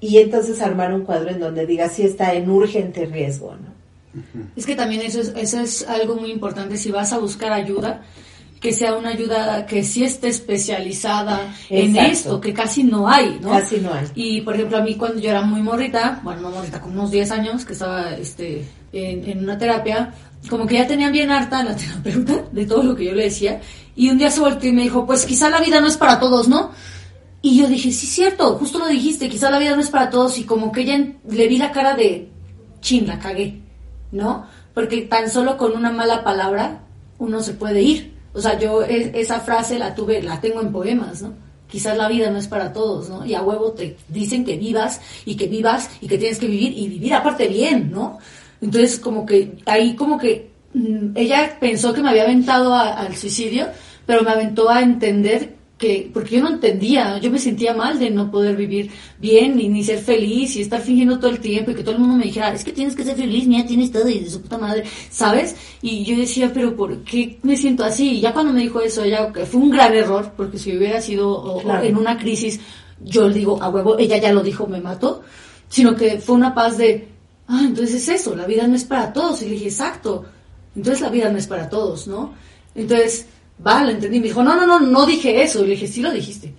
y 0.00 0.16
entonces 0.18 0.62
armar 0.62 0.94
un 0.94 1.04
cuadro 1.04 1.30
en 1.30 1.40
donde 1.40 1.66
diga 1.66 1.90
si 1.90 2.04
está 2.04 2.32
en 2.32 2.48
urgente 2.48 3.04
riesgo, 3.04 3.54
¿no? 3.54 3.74
es 4.56 4.64
que 4.64 4.76
también 4.76 5.02
eso 5.02 5.20
es, 5.20 5.32
eso 5.36 5.60
es 5.60 5.88
algo 5.88 6.14
muy 6.16 6.30
importante. 6.30 6.76
Si 6.76 6.90
vas 6.90 7.12
a 7.12 7.18
buscar 7.18 7.52
ayuda, 7.52 8.02
que 8.64 8.72
sea 8.72 8.96
una 8.96 9.10
ayuda 9.10 9.66
que 9.66 9.84
sí 9.84 10.04
esté 10.04 10.28
especializada 10.28 11.54
en 11.68 11.94
esto, 11.98 12.40
que 12.40 12.54
casi 12.54 12.82
no 12.82 13.06
hay, 13.06 13.38
¿no? 13.42 13.50
Casi 13.50 13.76
no 13.76 13.92
hay. 13.92 14.06
Y 14.14 14.40
por 14.40 14.54
ejemplo, 14.54 14.78
a 14.78 14.80
mí 14.80 14.94
cuando 14.94 15.20
yo 15.20 15.28
era 15.28 15.42
muy 15.42 15.60
morrita, 15.60 16.22
bueno, 16.24 16.40
no 16.40 16.50
morrita, 16.50 16.80
como 16.80 16.94
unos 16.94 17.10
10 17.10 17.30
años, 17.32 17.66
que 17.66 17.74
estaba 17.74 18.14
este, 18.14 18.64
en, 18.90 19.28
en 19.28 19.40
una 19.40 19.58
terapia, 19.58 20.14
como 20.48 20.66
que 20.66 20.76
ya 20.76 20.86
tenían 20.86 21.12
bien 21.12 21.30
harta 21.30 21.62
la 21.62 21.76
terapeuta 21.76 22.46
de 22.50 22.64
todo 22.64 22.82
lo 22.82 22.96
que 22.96 23.04
yo 23.04 23.12
le 23.12 23.24
decía. 23.24 23.60
Y 23.94 24.08
un 24.08 24.16
día 24.16 24.30
se 24.30 24.40
volteó 24.40 24.70
y 24.70 24.72
me 24.72 24.84
dijo, 24.84 25.04
pues 25.04 25.26
quizá 25.26 25.50
la 25.50 25.60
vida 25.60 25.82
no 25.82 25.86
es 25.86 25.98
para 25.98 26.18
todos, 26.18 26.48
¿no? 26.48 26.70
Y 27.42 27.58
yo 27.58 27.66
dije, 27.66 27.92
sí, 27.92 28.06
cierto, 28.06 28.56
justo 28.56 28.78
lo 28.78 28.86
dijiste, 28.86 29.28
quizá 29.28 29.50
la 29.50 29.58
vida 29.58 29.74
no 29.74 29.82
es 29.82 29.90
para 29.90 30.08
todos. 30.08 30.38
Y 30.38 30.44
como 30.44 30.72
que 30.72 30.80
ella 30.80 31.06
le 31.28 31.48
vi 31.48 31.58
la 31.58 31.70
cara 31.70 31.94
de, 31.94 32.30
chin, 32.80 33.06
la 33.06 33.18
cagué, 33.18 33.60
¿no? 34.10 34.46
Porque 34.72 35.02
tan 35.02 35.28
solo 35.28 35.58
con 35.58 35.72
una 35.72 35.90
mala 35.90 36.24
palabra 36.24 36.80
uno 37.18 37.42
se 37.42 37.52
puede 37.52 37.82
ir. 37.82 38.13
O 38.34 38.40
sea, 38.40 38.58
yo 38.58 38.82
e- 38.82 39.12
esa 39.14 39.40
frase 39.40 39.78
la 39.78 39.94
tuve, 39.94 40.22
la 40.22 40.40
tengo 40.40 40.60
en 40.60 40.72
poemas, 40.72 41.22
¿no? 41.22 41.32
Quizás 41.68 41.96
la 41.96 42.08
vida 42.08 42.30
no 42.30 42.38
es 42.38 42.48
para 42.48 42.72
todos, 42.72 43.08
¿no? 43.08 43.24
Y 43.24 43.34
a 43.34 43.42
huevo 43.42 43.72
te 43.72 43.96
dicen 44.08 44.44
que 44.44 44.56
vivas 44.56 45.00
y 45.24 45.36
que 45.36 45.46
vivas 45.46 45.90
y 46.00 46.08
que 46.08 46.18
tienes 46.18 46.38
que 46.38 46.46
vivir 46.46 46.76
y 46.76 46.88
vivir 46.88 47.14
aparte 47.14 47.48
bien, 47.48 47.90
¿no? 47.90 48.18
Entonces 48.60 48.98
como 48.98 49.24
que 49.24 49.56
ahí 49.66 49.94
como 49.94 50.18
que 50.18 50.50
mm, 50.74 51.16
ella 51.16 51.56
pensó 51.60 51.92
que 51.92 52.02
me 52.02 52.10
había 52.10 52.24
aventado 52.24 52.74
al 52.74 53.16
suicidio, 53.16 53.68
pero 54.06 54.22
me 54.22 54.30
aventó 54.30 54.68
a 54.68 54.82
entender 54.82 55.54
que, 55.76 56.08
porque 56.14 56.36
yo 56.36 56.42
no 56.42 56.50
entendía, 56.50 57.18
yo 57.18 57.30
me 57.32 57.38
sentía 57.38 57.74
mal 57.74 57.98
de 57.98 58.08
no 58.10 58.30
poder 58.30 58.56
vivir 58.56 58.90
bien 59.18 59.56
ni, 59.56 59.68
ni 59.68 59.82
ser 59.82 59.98
feliz 59.98 60.54
y 60.54 60.60
estar 60.60 60.80
fingiendo 60.80 61.18
todo 61.18 61.30
el 61.32 61.40
tiempo 61.40 61.72
y 61.72 61.74
que 61.74 61.82
todo 61.82 61.94
el 61.96 62.00
mundo 62.00 62.16
me 62.16 62.24
dijera, 62.24 62.52
es 62.54 62.62
que 62.62 62.72
tienes 62.72 62.94
que 62.94 63.02
ser 63.04 63.16
feliz, 63.16 63.46
mira, 63.48 63.66
tienes 63.66 63.90
todo 63.90 64.08
y 64.08 64.20
de 64.20 64.30
su 64.30 64.40
puta 64.40 64.56
madre, 64.56 64.84
¿sabes? 65.10 65.56
Y 65.82 66.04
yo 66.04 66.16
decía, 66.16 66.52
pero 66.54 66.76
¿por 66.76 67.02
qué 67.02 67.38
me 67.42 67.56
siento 67.56 67.82
así? 67.84 68.12
Y 68.12 68.20
ya 68.20 68.32
cuando 68.32 68.52
me 68.52 68.60
dijo 68.60 68.80
eso, 68.80 69.02
ella, 69.02 69.32
fue 69.50 69.60
un 69.60 69.70
gran 69.70 69.92
error, 69.94 70.32
porque 70.36 70.58
si 70.58 70.76
hubiera 70.76 71.00
sido 71.00 71.28
o- 71.28 71.56
o 71.58 71.62
Claro. 71.62 71.82
en 71.84 71.96
una 71.96 72.16
crisis, 72.18 72.60
yo 73.02 73.26
le 73.28 73.34
digo, 73.34 73.60
a 73.60 73.68
huevo, 73.68 73.98
ella 73.98 74.18
ya 74.18 74.32
lo 74.32 74.42
dijo, 74.44 74.68
me 74.68 74.80
mató, 74.80 75.22
sino 75.68 75.96
que 75.96 76.18
fue 76.20 76.36
una 76.36 76.54
paz 76.54 76.78
de, 76.78 77.08
ah, 77.48 77.62
entonces 77.66 77.96
es 77.96 78.20
eso, 78.20 78.36
la 78.36 78.46
vida 78.46 78.66
no 78.68 78.76
es 78.76 78.84
para 78.84 79.12
todos. 79.12 79.42
Y 79.42 79.46
le 79.46 79.50
dije, 79.52 79.66
exacto, 79.66 80.24
entonces 80.76 81.00
la 81.02 81.08
vida 81.10 81.28
no 81.30 81.36
es 81.38 81.48
para 81.48 81.68
todos, 81.68 82.06
¿no? 82.06 82.32
Entonces, 82.76 83.26
va, 83.64 83.82
lo 83.82 83.90
entendí. 83.90 84.20
Me 84.20 84.28
dijo, 84.28 84.42
no, 84.42 84.54
no, 84.54 84.66
no, 84.66 84.80
no 84.80 85.06
dije 85.06 85.42
eso. 85.42 85.64
Y 85.64 85.68
le 85.68 85.74
dije, 85.74 85.86
sí 85.86 86.00
lo 86.00 86.10
dijiste, 86.10 86.52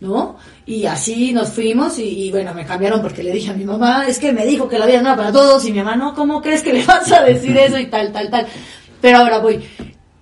¿no? 0.00 0.36
Y 0.66 0.86
así 0.86 1.32
nos 1.32 1.50
fuimos 1.50 1.98
y, 1.98 2.30
bueno, 2.30 2.54
me 2.54 2.64
cambiaron 2.64 3.02
porque 3.02 3.22
le 3.22 3.32
dije 3.32 3.50
a 3.50 3.54
mi 3.54 3.64
mamá, 3.64 4.06
es 4.06 4.18
que 4.18 4.32
me 4.32 4.46
dijo 4.46 4.68
que 4.68 4.78
la 4.78 4.86
vida 4.86 5.02
no 5.02 5.08
era 5.08 5.16
para 5.16 5.32
todos. 5.32 5.64
Y 5.66 5.72
mi 5.72 5.78
mamá, 5.78 5.96
no, 5.96 6.14
¿cómo 6.14 6.40
crees 6.40 6.62
que 6.62 6.72
le 6.72 6.84
vas 6.86 7.10
a 7.12 7.22
decir 7.22 7.56
eso? 7.56 7.78
Y 7.78 7.86
tal, 7.86 8.12
tal, 8.12 8.30
tal. 8.30 8.46
Pero 9.00 9.18
ahora 9.18 9.38
voy. 9.38 9.60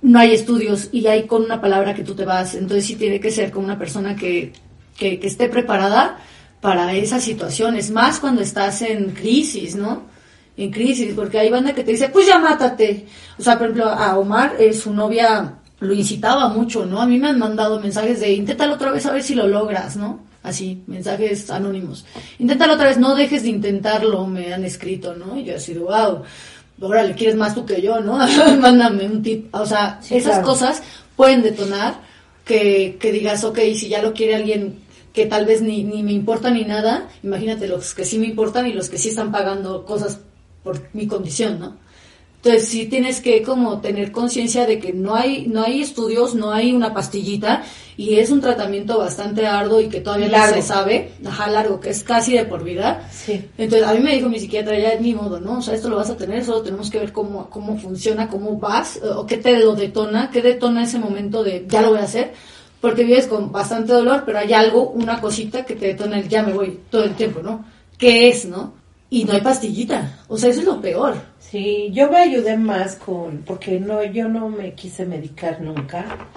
No 0.03 0.19
hay 0.19 0.33
estudios 0.33 0.89
y 0.93 1.07
hay 1.07 1.27
con 1.27 1.45
una 1.45 1.61
palabra 1.61 1.95
que 1.95 2.05
tú 2.05 2.15
te 2.15 2.25
vas. 2.25 2.55
Entonces 2.55 2.87
sí 2.87 2.97
tiene 2.97 3.21
que 3.21 3.31
ser 3.31 3.51
con 3.51 3.65
una 3.65 3.79
persona 3.79 4.17
que, 4.17 4.53
que, 4.97 5.21
que 5.21 5.27
esté 5.27 5.49
preparada 5.49 6.19
para 6.61 6.93
esas 6.95 7.23
situaciones, 7.25 7.91
más 7.91 8.21
cuando 8.21 8.43
estás 8.43 8.83
en 8.83 9.11
crisis, 9.11 9.77
¿no? 9.77 10.03
En 10.57 10.71
crisis, 10.71 11.15
porque 11.15 11.39
hay 11.39 11.51
banda 11.51 11.75
que 11.75 11.83
te 11.83 11.93
dice, 11.93 12.11
pues 12.11 12.27
ya 12.27 12.39
mátate. 12.39 13.07
O 13.39 13.43
sea, 13.43 13.57
por 13.57 13.69
ejemplo, 13.69 13.89
a 13.89 14.19
Omar, 14.19 14.57
eh, 14.59 14.75
su 14.75 14.93
novia 14.93 15.60
lo 15.81 15.95
incitaba 15.95 16.49
mucho, 16.49 16.85
¿no? 16.87 17.01
A 17.01 17.07
mí 17.07 17.19
me 17.19 17.29
han 17.29 17.39
mandado 17.39 17.81
mensajes 17.81 18.21
de, 18.21 18.33
inténtalo 18.33 18.75
otra 18.75 18.93
vez 18.93 19.07
a 19.07 19.13
ver 19.13 19.23
si 19.23 19.35
lo 19.35 19.47
logras, 19.47 19.97
¿no? 19.97 20.21
Así, 20.43 20.83
mensajes 20.87 21.51
anónimos. 21.51 22.05
Inténtalo 22.39 22.75
otra 22.75 22.89
vez, 22.89 22.99
no 22.99 23.15
dejes 23.15 23.43
de 23.43 23.49
intentarlo, 23.49 24.27
me 24.27 24.53
han 24.53 24.65
escrito, 24.65 25.15
¿no? 25.15 25.39
Y 25.39 25.45
yo 25.45 25.57
así, 25.57 25.75
wow, 25.75 26.23
ahora 26.83 27.03
le 27.03 27.15
quieres 27.15 27.37
más 27.37 27.55
tú 27.55 27.65
que 27.65 27.81
yo, 27.81 28.01
¿no? 28.01 28.19
Mándame 28.61 29.07
un 29.07 29.23
tip. 29.23 29.55
O 29.55 29.67
sea, 29.67 29.99
Sí, 30.03 30.17
esas 30.17 30.35
claro. 30.35 30.47
cosas 30.49 30.83
pueden 31.17 31.43
detonar 31.43 32.01
que, 32.45 32.97
que 33.01 33.13
digas, 33.13 33.45
ok, 33.45 33.59
si 33.75 33.89
ya 33.89 34.03
lo 34.03 34.13
quiere 34.13 34.37
alguien 34.37 34.79
que 35.13 35.27
tal 35.27 35.45
vez 35.45 35.61
ni, 35.61 35.83
ni 35.83 36.03
me 36.03 36.13
importa 36.13 36.51
ni 36.51 36.65
nada, 36.65 37.09
imagínate 37.23 37.67
los 37.67 37.95
que 37.95 38.05
sí 38.05 38.19
me 38.19 38.27
importan 38.27 38.67
y 38.67 38.73
los 38.73 38.89
que 38.89 38.99
sí 38.99 39.09
están 39.09 39.33
pagando 39.33 39.85
cosas 39.85 40.21
por 40.63 40.81
mi 40.93 41.07
condición, 41.07 41.59
¿no? 41.59 41.77
Entonces 42.43 42.69
sí 42.69 42.87
tienes 42.87 43.21
que 43.21 43.43
como 43.43 43.83
tener 43.83 44.13
conciencia 44.13 44.65
de 44.65 44.79
que 44.79 44.95
no 44.95 45.15
hay, 45.15 45.47
no 45.47 45.63
hay 45.63 45.83
estudios, 45.83 46.35
no 46.35 46.53
hay 46.53 46.73
una 46.73 46.95
pastillita 46.95 47.65
y 47.99 48.15
es 48.15 48.31
un 48.31 48.41
tratamiento 48.41 48.97
bastante 48.97 49.47
arduo 49.47 49.79
y 49.79 49.91
que 49.91 50.01
todavía 50.01 50.29
Largo. 50.29 50.57
no 50.57 50.63
se 50.63 50.67
sabe, 50.67 51.13
ajá, 51.27 51.51
largo, 51.51 51.81
que 51.81 51.91
es 51.91 52.03
casi 52.03 52.33
de 52.33 52.47
por 52.47 52.65
vida. 52.65 53.07
Sí. 53.13 53.45
Entonces, 53.59 53.87
a 53.87 53.93
mí 53.93 54.01
me 54.01 54.15
dijo 54.15 54.31
mi 54.31 54.41
psiquiatra, 54.41 54.79
ya 54.79 54.93
es 54.93 55.03
mi 55.03 55.13
modo, 55.13 55.39
¿no? 55.39 55.59
O 55.59 55.61
sea, 55.61 55.75
esto 55.75 55.91
lo 55.91 55.97
vas 55.97 56.09
a 56.09 56.17
tener, 56.17 56.43
solo 56.43 56.63
tenemos 56.63 56.91
que 56.91 56.99
ver 56.99 57.13
cómo, 57.13 57.51
cómo 57.51 57.77
funciona, 57.77 58.27
cómo 58.27 58.57
vas, 58.57 58.99
o 59.03 59.27
qué 59.27 59.37
te 59.37 59.59
lo 59.59 59.75
detona, 59.75 60.31
qué 60.31 60.41
detona 60.41 60.85
ese 60.85 60.99
momento 60.99 61.45
de 61.45 61.67
ya 61.69 61.83
lo 61.83 61.91
voy 61.91 61.99
a 61.99 62.05
hacer, 62.05 62.33
porque 62.81 63.05
vives 63.05 63.27
con 63.27 63.53
bastante 63.53 63.93
dolor, 63.93 64.23
pero 64.25 64.39
hay 64.39 64.55
algo, 64.55 64.89
una 64.89 65.21
cosita 65.21 65.67
que 65.67 65.75
te 65.75 65.89
detona 65.89 66.19
el 66.19 66.27
ya 66.27 66.43
me 66.43 66.55
voy 66.55 66.81
todo 66.89 67.05
el 67.05 67.15
tiempo, 67.15 67.43
¿no? 67.43 67.67
¿Qué 67.99 68.31
es, 68.31 68.47
no? 68.47 68.73
Y 69.11 69.25
no 69.25 69.35
hay 69.35 69.43
pastillita, 69.43 70.21
o 70.27 70.39
sea, 70.39 70.49
eso 70.49 70.61
es 70.61 70.67
lo 70.67 70.81
peor. 70.81 71.30
Sí, 71.51 71.91
yo 71.93 72.09
me 72.09 72.19
ayudé 72.19 72.57
más 72.57 72.95
con, 72.95 73.39
porque 73.39 73.81
no, 73.81 74.05
yo 74.05 74.29
no 74.29 74.49
me 74.49 74.75
quise 74.75 75.05
medicar 75.05 75.61
nunca, 75.61 76.29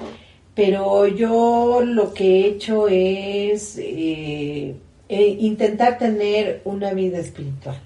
pero 0.55 1.05
yo 1.05 1.81
lo 1.85 2.15
que 2.15 2.25
he 2.25 2.47
hecho 2.47 2.87
es 2.87 3.77
eh, 3.77 4.75
eh, 5.07 5.37
intentar 5.39 5.99
tener 5.99 6.61
una 6.65 6.93
vida 6.93 7.19
espiritual. 7.19 7.79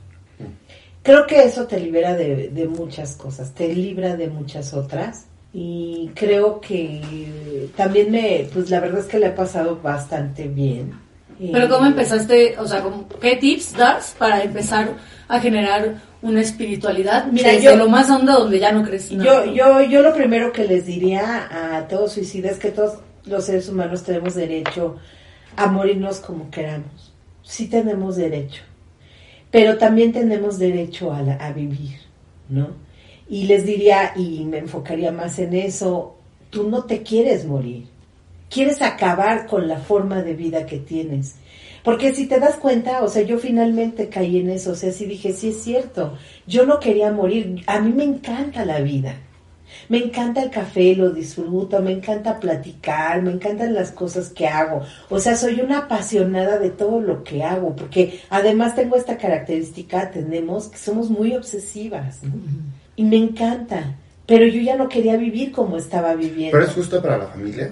Creo 1.04 1.28
que 1.28 1.44
eso 1.44 1.68
te 1.68 1.82
libera 1.82 2.16
de, 2.16 2.48
de 2.48 2.66
muchas 2.66 3.18
cosas, 3.18 3.54
te 3.54 3.76
libra 3.76 4.16
de 4.16 4.30
muchas 4.30 4.74
otras 4.74 5.26
y 5.54 6.12
creo 6.16 6.62
que 6.62 7.70
también 7.76 8.10
me, 8.10 8.48
pues 8.54 8.70
la 8.70 8.80
verdad 8.80 9.02
es 9.02 9.06
que 9.08 9.20
le 9.20 9.28
ha 9.28 9.36
pasado 9.36 9.82
bastante 9.82 10.48
bien. 10.48 11.07
Pero 11.40 11.70
¿cómo 11.70 11.86
empezaste, 11.86 12.56
o 12.58 12.68
sea, 12.68 12.82
¿cómo- 12.82 13.08
qué 13.22 13.36
tips 13.36 13.74
das 13.74 14.16
para 14.18 14.42
empezar 14.44 14.94
a 15.28 15.40
generar 15.40 15.96
una 16.22 16.42
espiritualidad? 16.42 17.28
Mira, 17.32 17.52
Desde 17.52 17.66
yo- 17.66 17.76
lo 17.76 17.88
más 17.90 18.10
honda 18.10 18.34
donde 18.34 18.60
ya 18.60 18.72
no 18.72 18.84
crees. 18.84 19.10
Yo, 19.10 19.46
yo, 19.54 19.82
yo 19.82 20.02
lo 20.02 20.14
primero 20.14 20.52
que 20.52 20.66
les 20.66 20.86
diría 20.86 21.48
a 21.78 21.88
todos 21.88 22.14
suicidas 22.14 22.54
es 22.54 22.60
que 22.60 22.72
todos 22.72 23.00
los 23.26 23.46
seres 23.46 23.70
humanos 23.70 24.04
tenemos 24.04 24.34
derecho 24.36 24.96
a 25.56 25.68
morirnos 25.68 26.20
como 26.20 26.50
queramos. 26.50 27.14
Sí 27.44 27.68
tenemos 27.68 28.16
derecho. 28.16 28.64
Pero 29.52 29.78
también 29.78 30.12
tenemos 30.12 30.58
derecho 30.60 31.14
a, 31.14 31.22
la- 31.22 31.36
a 31.36 31.54
vivir, 31.54 31.98
¿no? 32.50 32.70
Y 33.30 33.44
les 33.44 33.66
diría, 33.66 34.14
y 34.16 34.44
me 34.46 34.58
enfocaría 34.58 35.12
más 35.12 35.38
en 35.40 35.54
eso, 35.54 36.18
tú 36.50 36.70
no 36.70 36.84
te 36.86 37.04
quieres 37.04 37.46
morir. 37.46 37.86
Quieres 38.50 38.82
acabar 38.82 39.48
con 39.48 39.68
la 39.68 39.78
forma 39.78 40.22
de 40.22 40.34
vida 40.34 40.66
que 40.66 40.78
tienes. 40.78 41.36
Porque 41.88 42.14
si 42.14 42.28
te 42.28 42.40
das 42.40 42.56
cuenta, 42.56 43.02
o 43.02 43.08
sea, 43.08 43.22
yo 43.22 43.38
finalmente 43.38 44.10
caí 44.10 44.40
en 44.40 44.50
eso, 44.50 44.72
o 44.72 44.76
sea, 44.76 44.92
sí 44.92 45.06
dije, 45.06 45.32
sí 45.32 45.52
es 45.52 45.64
cierto, 45.64 46.18
yo 46.46 46.66
no 46.66 46.82
quería 46.82 47.14
morir, 47.14 47.64
a 47.66 47.80
mí 47.80 47.94
me 47.94 48.04
encanta 48.04 48.66
la 48.66 48.82
vida, 48.82 49.16
me 49.88 50.00
encanta 50.00 50.44
el 50.44 50.50
café, 50.50 50.98
lo 50.98 51.12
disfruto, 51.12 51.82
me 51.82 51.94
encanta 51.94 52.42
platicar, 52.42 53.22
me 53.22 53.32
encantan 53.32 53.74
las 53.74 53.92
cosas 53.92 54.32
que 54.32 54.48
hago, 54.48 54.82
o 55.10 55.18
sea, 55.18 55.38
soy 55.38 55.62
una 55.62 55.78
apasionada 55.78 56.60
de 56.60 56.72
todo 56.72 57.00
lo 57.00 57.24
que 57.24 57.42
hago, 57.42 57.74
porque 57.74 58.20
además 58.30 58.76
tengo 58.76 58.98
esta 58.98 59.16
característica, 59.18 60.12
tenemos, 60.12 60.68
que 60.68 60.78
somos 60.78 61.10
muy 61.10 61.38
obsesivas, 61.38 62.22
¿no? 62.22 62.34
y 62.98 63.06
me 63.06 63.16
encanta, 63.16 63.96
pero 64.26 64.46
yo 64.46 64.60
ya 64.60 64.76
no 64.76 64.90
quería 64.90 65.16
vivir 65.16 65.54
como 65.54 65.78
estaba 65.78 66.16
viviendo. 66.16 66.58
¿Pero 66.58 66.66
es 66.70 66.74
justo 66.74 67.02
para 67.02 67.18
la 67.18 67.28
familia? 67.28 67.72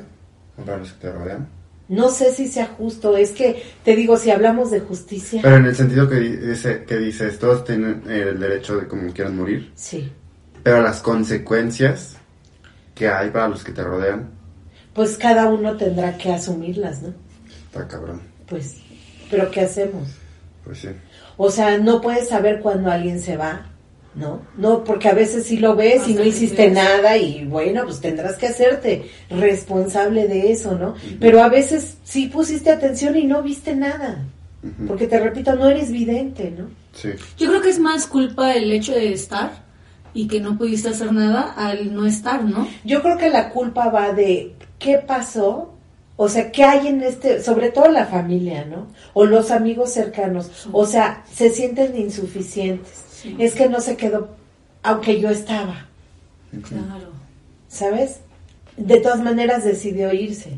¿O 0.57 0.61
para 0.63 0.77
los 0.77 0.93
que 0.93 1.01
te 1.01 1.11
rodean? 1.11 1.47
No 1.87 2.09
sé 2.09 2.31
si 2.31 2.47
sea 2.47 2.65
justo, 2.65 3.15
es 3.15 3.31
que 3.31 3.61
te 3.83 3.95
digo, 3.95 4.17
si 4.17 4.31
hablamos 4.31 4.71
de 4.71 4.79
justicia, 4.79 5.41
Pero 5.43 5.57
en 5.57 5.65
el 5.65 5.75
sentido 5.75 6.09
que 6.09 6.15
dice, 6.19 6.83
que 6.83 6.97
dices, 6.97 7.37
todos 7.37 7.63
tienen 7.63 8.01
el 8.09 8.39
derecho 8.39 8.77
de 8.77 8.87
como 8.87 9.11
quieran 9.13 9.37
morir, 9.37 9.71
sí. 9.75 10.11
pero 10.63 10.81
las 10.81 11.01
consecuencias 11.01 12.15
que 12.95 13.07
hay 13.07 13.29
para 13.29 13.49
los 13.49 13.63
que 13.63 13.71
te 13.71 13.83
rodean, 13.83 14.29
Pues 14.95 15.15
cada 15.17 15.47
uno 15.47 15.75
tendrá 15.77 16.17
que 16.17 16.33
asumirlas, 16.33 17.01
¿no? 17.03 17.13
está 17.67 17.87
cabrón. 17.87 18.21
Pues, 18.47 18.77
pero 19.29 19.51
¿qué 19.51 19.61
hacemos? 19.61 20.07
Pues 20.63 20.79
sí. 20.79 20.89
O 21.37 21.51
sea, 21.51 21.77
no 21.77 22.01
puedes 22.01 22.29
saber 22.29 22.61
cuándo 22.61 22.89
alguien 22.89 23.19
se 23.19 23.37
va, 23.37 23.67
¿no? 24.15 24.41
No, 24.57 24.83
porque 24.83 25.09
a 25.09 25.13
veces 25.13 25.45
sí 25.45 25.57
lo 25.57 25.75
ves 25.75 26.07
y 26.07 26.11
Hasta 26.11 26.23
no 26.23 26.23
hiciste 26.23 26.65
ves. 26.65 26.73
nada 26.73 27.17
y 27.17 27.45
bueno, 27.45 27.83
pues 27.83 27.99
tendrás 27.99 28.37
que 28.37 28.47
hacerte 28.47 29.09
responsable 29.29 30.27
de 30.27 30.51
eso, 30.51 30.77
¿no? 30.77 30.95
Pero 31.19 31.43
a 31.43 31.49
veces 31.49 31.97
sí 32.03 32.27
pusiste 32.27 32.71
atención 32.71 33.17
y 33.17 33.25
no 33.25 33.43
viste 33.43 33.75
nada. 33.75 34.25
Porque 34.87 35.05
te 35.05 35.19
repito, 35.19 35.55
no 35.55 35.69
eres 35.69 35.91
vidente, 35.91 36.51
¿no? 36.57 36.69
Sí. 36.93 37.09
Yo 37.37 37.49
creo 37.49 37.61
que 37.61 37.69
es 37.69 37.77
más 37.79 38.07
culpa 38.07 38.53
el 38.53 38.71
hecho 38.71 38.93
de 38.93 39.13
estar 39.13 39.63
y 40.13 40.27
que 40.27 40.39
no 40.39 40.57
pudiste 40.57 40.89
hacer 40.89 41.11
nada 41.11 41.53
al 41.55 41.93
no 41.93 42.05
estar, 42.05 42.43
¿no? 42.43 42.67
Yo 42.83 43.03
creo 43.03 43.17
que 43.17 43.29
la 43.29 43.49
culpa 43.49 43.89
va 43.89 44.11
de 44.13 44.55
qué 44.79 44.97
pasó, 44.97 45.73
o 46.15 46.29
sea, 46.29 46.51
qué 46.51 46.63
hay 46.63 46.87
en 46.87 47.03
este, 47.03 47.43
sobre 47.43 47.69
todo 47.69 47.89
la 47.91 48.05
familia, 48.05 48.65
¿no? 48.65 48.87
O 49.13 49.25
los 49.25 49.51
amigos 49.51 49.91
cercanos, 49.91 50.49
o 50.71 50.85
sea, 50.87 51.23
se 51.31 51.49
sienten 51.49 51.95
insuficientes. 51.95 53.04
Sí. 53.25 53.35
Es 53.39 53.55
que 53.55 53.67
no 53.69 53.79
se 53.81 53.97
quedó, 53.97 54.29
aunque 54.83 55.19
yo 55.19 55.29
estaba, 55.29 55.87
Claro. 56.51 57.09
¿sabes? 57.67 58.19
De 58.77 58.99
todas 58.99 59.21
maneras 59.21 59.63
decidió 59.63 60.13
irse. 60.13 60.51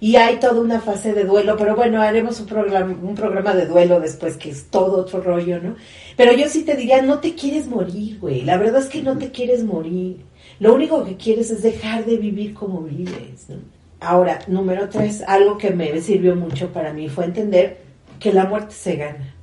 Y 0.00 0.16
hay 0.16 0.36
toda 0.36 0.60
una 0.60 0.80
fase 0.80 1.12
de 1.14 1.24
duelo, 1.24 1.56
pero 1.56 1.74
bueno, 1.76 2.00
haremos 2.02 2.38
un 2.40 2.46
programa, 2.46 2.96
un 3.02 3.14
programa 3.14 3.54
de 3.54 3.66
duelo 3.66 4.00
después, 4.00 4.36
que 4.36 4.50
es 4.50 4.66
todo 4.70 4.98
otro 4.98 5.20
rollo, 5.22 5.60
¿no? 5.60 5.76
Pero 6.16 6.32
yo 6.32 6.46
sí 6.48 6.62
te 6.62 6.76
diría, 6.76 7.02
no 7.02 7.20
te 7.20 7.34
quieres 7.34 7.66
morir, 7.68 8.18
güey. 8.20 8.42
La 8.42 8.56
verdad 8.58 8.82
es 8.82 8.88
que 8.88 9.02
no 9.02 9.16
te 9.16 9.30
quieres 9.30 9.64
morir. 9.64 10.18
Lo 10.60 10.74
único 10.74 11.04
que 11.04 11.16
quieres 11.16 11.50
es 11.50 11.62
dejar 11.62 12.04
de 12.04 12.16
vivir 12.16 12.54
como 12.54 12.82
vives, 12.82 13.48
¿no? 13.48 13.56
Ahora, 14.00 14.40
número 14.46 14.88
tres, 14.88 15.22
algo 15.26 15.56
que 15.56 15.70
me 15.70 15.98
sirvió 16.00 16.36
mucho 16.36 16.70
para 16.72 16.92
mí 16.92 17.08
fue 17.08 17.24
entender 17.24 17.78
que 18.20 18.32
la 18.32 18.44
muerte 18.44 18.74
se 18.74 18.96
gana. 18.96 19.33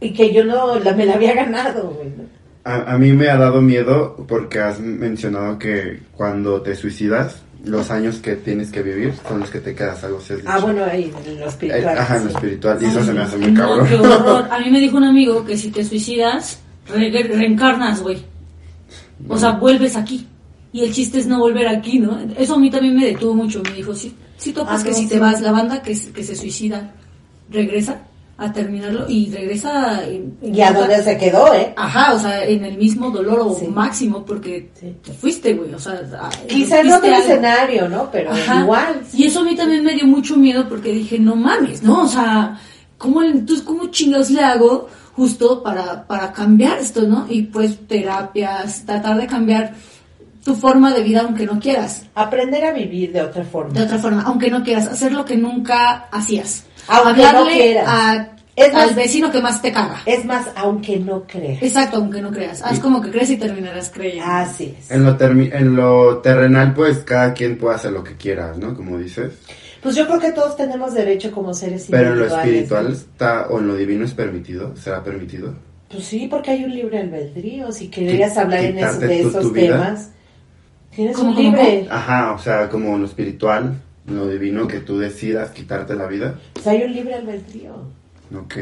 Y 0.00 0.12
que 0.12 0.32
yo 0.32 0.44
no 0.44 0.78
la, 0.78 0.94
me 0.94 1.04
la 1.06 1.14
había 1.14 1.34
ganado. 1.34 1.96
A, 2.64 2.94
a 2.94 2.98
mí 2.98 3.12
me 3.12 3.28
ha 3.28 3.36
dado 3.36 3.60
miedo 3.60 4.16
porque 4.28 4.58
has 4.60 4.80
mencionado 4.80 5.58
que 5.58 6.00
cuando 6.16 6.60
te 6.62 6.74
suicidas, 6.74 7.42
los 7.64 7.90
años 7.90 8.16
que 8.18 8.36
tienes 8.36 8.70
que 8.70 8.82
vivir 8.82 9.12
son 9.28 9.40
los 9.40 9.50
que 9.50 9.60
te 9.60 9.74
quedas, 9.74 10.02
algo 10.04 10.18
así 10.18 10.32
has 10.34 10.40
Ah, 10.46 10.58
bueno, 10.58 10.82
ahí, 10.84 11.12
en 11.26 11.38
lo 11.40 11.44
Eh, 11.46 11.48
espiritual. 11.48 11.98
Ajá, 11.98 12.16
en 12.16 12.24
lo 12.24 12.30
espiritual. 12.30 12.78
Y 12.80 12.84
eso 12.86 13.04
se 13.04 13.12
me 13.12 13.20
hace 13.20 13.36
muy 13.36 13.50
No, 13.52 13.60
cabrón. 13.60 13.88
qué 13.88 13.94
horror. 13.96 14.48
A 14.50 14.58
mí 14.60 14.70
me 14.70 14.80
dijo 14.80 14.96
un 14.96 15.04
amigo 15.04 15.44
que 15.44 15.56
si 15.58 15.70
te 15.70 15.84
suicidas, 15.84 16.60
re- 16.88 17.10
reencarnas, 17.10 18.00
güey. 18.02 18.18
O 19.28 19.36
sea, 19.36 19.52
vuelves 19.52 19.96
aquí. 19.96 20.26
Y 20.72 20.84
el 20.84 20.92
chiste 20.92 21.18
es 21.18 21.26
no 21.26 21.38
volver 21.38 21.66
aquí, 21.68 21.98
¿no? 21.98 22.18
Eso 22.38 22.54
a 22.54 22.58
mí 22.58 22.70
también 22.70 22.96
me 22.96 23.04
detuvo 23.06 23.34
mucho. 23.34 23.62
Me 23.62 23.72
dijo, 23.72 23.94
sí, 23.94 24.14
sí 24.38 24.52
topas 24.52 24.80
Ah, 24.80 24.84
que 24.84 24.90
no, 24.92 24.96
si 24.96 25.08
te 25.08 25.18
vas, 25.18 25.40
la 25.42 25.52
banda 25.52 25.82
que, 25.82 25.94
se- 25.94 26.12
que 26.12 26.22
se 26.24 26.34
suicida, 26.36 26.92
regresa 27.50 28.02
a 28.40 28.50
terminarlo 28.52 29.04
y 29.08 29.30
regresa... 29.30 30.02
En, 30.04 30.36
en 30.40 30.54
Y 30.54 30.62
a 30.62 30.72
dónde 30.72 31.02
se 31.02 31.16
quedó, 31.18 31.52
¿eh? 31.54 31.74
Ajá, 31.76 32.14
o 32.14 32.18
sea, 32.18 32.42
en 32.44 32.64
el 32.64 32.78
mismo 32.78 33.10
dolor 33.10 33.40
o 33.40 33.54
Sí. 33.54 33.66
máximo 33.68 34.24
porque 34.24 34.70
Sí. 34.80 34.96
te 35.04 35.12
fuiste, 35.12 35.52
güey. 35.54 35.74
O 35.74 35.78
sea, 35.78 36.00
a- 36.18 36.30
Quizá 36.46 36.80
en 36.80 36.86
viste 36.86 36.98
otro 36.98 37.14
escenario, 37.14 37.88
¿no? 37.88 38.10
Pero 38.10 38.32
Ajá. 38.32 38.60
igual. 38.62 39.02
Y 39.12 39.26
eso 39.26 39.40
a 39.40 39.44
mí 39.44 39.54
también 39.54 39.84
me 39.84 39.94
dio 39.94 40.06
mucho 40.06 40.36
miedo 40.36 40.66
porque 40.68 40.90
dije, 40.92 41.18
no 41.18 41.36
mames, 41.36 41.82
¿no? 41.82 42.02
O 42.04 42.08
sea, 42.08 42.58
¿cómo, 42.96 43.22
entonces, 43.22 43.64
¿cómo 43.64 43.88
chingados 43.88 44.30
le 44.30 44.40
hago 44.42 44.88
justo 45.14 45.62
para, 45.62 46.06
para 46.06 46.32
cambiar 46.32 46.78
esto, 46.78 47.02
¿no? 47.02 47.26
Y 47.28 47.42
pues 47.42 47.86
terapias, 47.86 48.86
tratar 48.86 49.18
de 49.18 49.26
cambiar 49.26 49.74
tu 50.42 50.54
forma 50.54 50.94
de 50.94 51.02
vida 51.02 51.20
aunque 51.20 51.44
no 51.44 51.60
quieras. 51.60 52.06
Aprender 52.14 52.64
a 52.64 52.72
vivir 52.72 53.12
de 53.12 53.20
otra 53.20 53.44
forma. 53.44 53.74
De 53.74 53.82
otra 53.82 53.98
forma, 53.98 54.22
aunque 54.22 54.50
no 54.50 54.62
quieras, 54.64 54.86
hacer 54.86 55.12
lo 55.12 55.26
que 55.26 55.36
nunca 55.36 56.08
hacías. 56.10 56.64
Aunque 56.90 57.22
no 57.22 57.28
Hablarle 57.28 57.52
quieras. 57.52 57.84
a- 57.88 58.26
Es 58.56 58.72
más- 58.74 58.88
al 58.90 58.94
vecino 58.94 59.30
que 59.30 59.40
más 59.40 59.62
te 59.62 59.72
caga. 59.72 60.02
Es 60.04 60.24
más, 60.24 60.46
aunque 60.56 60.98
no 60.98 61.22
creas. 61.26 61.62
Exacto, 61.62 61.96
aunque 61.96 62.20
no 62.20 62.30
creas. 62.30 62.60
Haz 62.62 62.78
como 62.80 63.00
que 63.00 63.10
crees 63.10 63.30
y 63.30 63.36
terminarás 63.38 63.90
creyendo. 63.94 64.26
Así 64.28 64.74
es. 64.78 64.90
En 64.90 65.04
lo, 65.04 65.16
en 65.20 65.76
lo 65.76 66.18
terrenal, 66.18 66.74
pues 66.74 66.98
cada 66.98 67.32
quien 67.32 67.56
puede 67.56 67.76
hacer 67.76 67.92
lo 67.92 68.04
que 68.04 68.16
quiera, 68.16 68.52
¿no? 68.58 68.74
Como 68.74 68.98
dices. 68.98 69.32
Pues 69.82 69.94
yo 69.94 70.06
creo 70.06 70.18
que 70.20 70.32
todos 70.32 70.56
tenemos 70.56 70.92
derecho 70.92 71.32
como 71.32 71.54
seres 71.54 71.86
Pero 71.90 72.08
en 72.12 72.18
lo 72.18 72.24
individuales. 72.26 72.46
espiritual 72.52 72.84
¿no? 72.88 72.90
está, 72.92 73.46
o 73.48 73.58
en 73.60 73.66
lo 73.68 73.76
divino 73.76 74.04
es 74.04 74.12
permitido, 74.12 74.76
será 74.76 75.02
permitido. 75.02 75.54
Pues 75.90 76.04
sí, 76.04 76.26
porque 76.30 76.50
hay 76.50 76.64
un 76.64 76.74
libre 76.74 76.98
albedrío. 76.98 77.72
Si 77.72 77.88
querías 77.88 78.36
hablar 78.36 78.62
en 78.62 78.78
es- 78.78 79.00
de 79.00 79.20
esos 79.20 79.40
tu 79.42 79.52
temas, 79.54 80.10
tienes 80.94 81.16
¿Cómo, 81.16 81.30
un 81.30 81.36
libre. 81.36 81.86
Ajá, 81.90 82.32
o 82.32 82.38
sea, 82.38 82.68
como 82.68 82.94
en 82.96 83.00
lo 83.00 83.06
espiritual, 83.06 83.74
lo 84.10 84.28
divino, 84.28 84.66
que 84.66 84.80
tú 84.80 84.98
decidas 84.98 85.50
quitarte 85.50 85.94
la 85.94 86.06
vida. 86.06 86.38
Pues 86.54 86.66
hay 86.66 86.82
un 86.82 86.92
libre 86.92 87.14
albedrío. 87.14 87.72
Ok. 88.34 88.56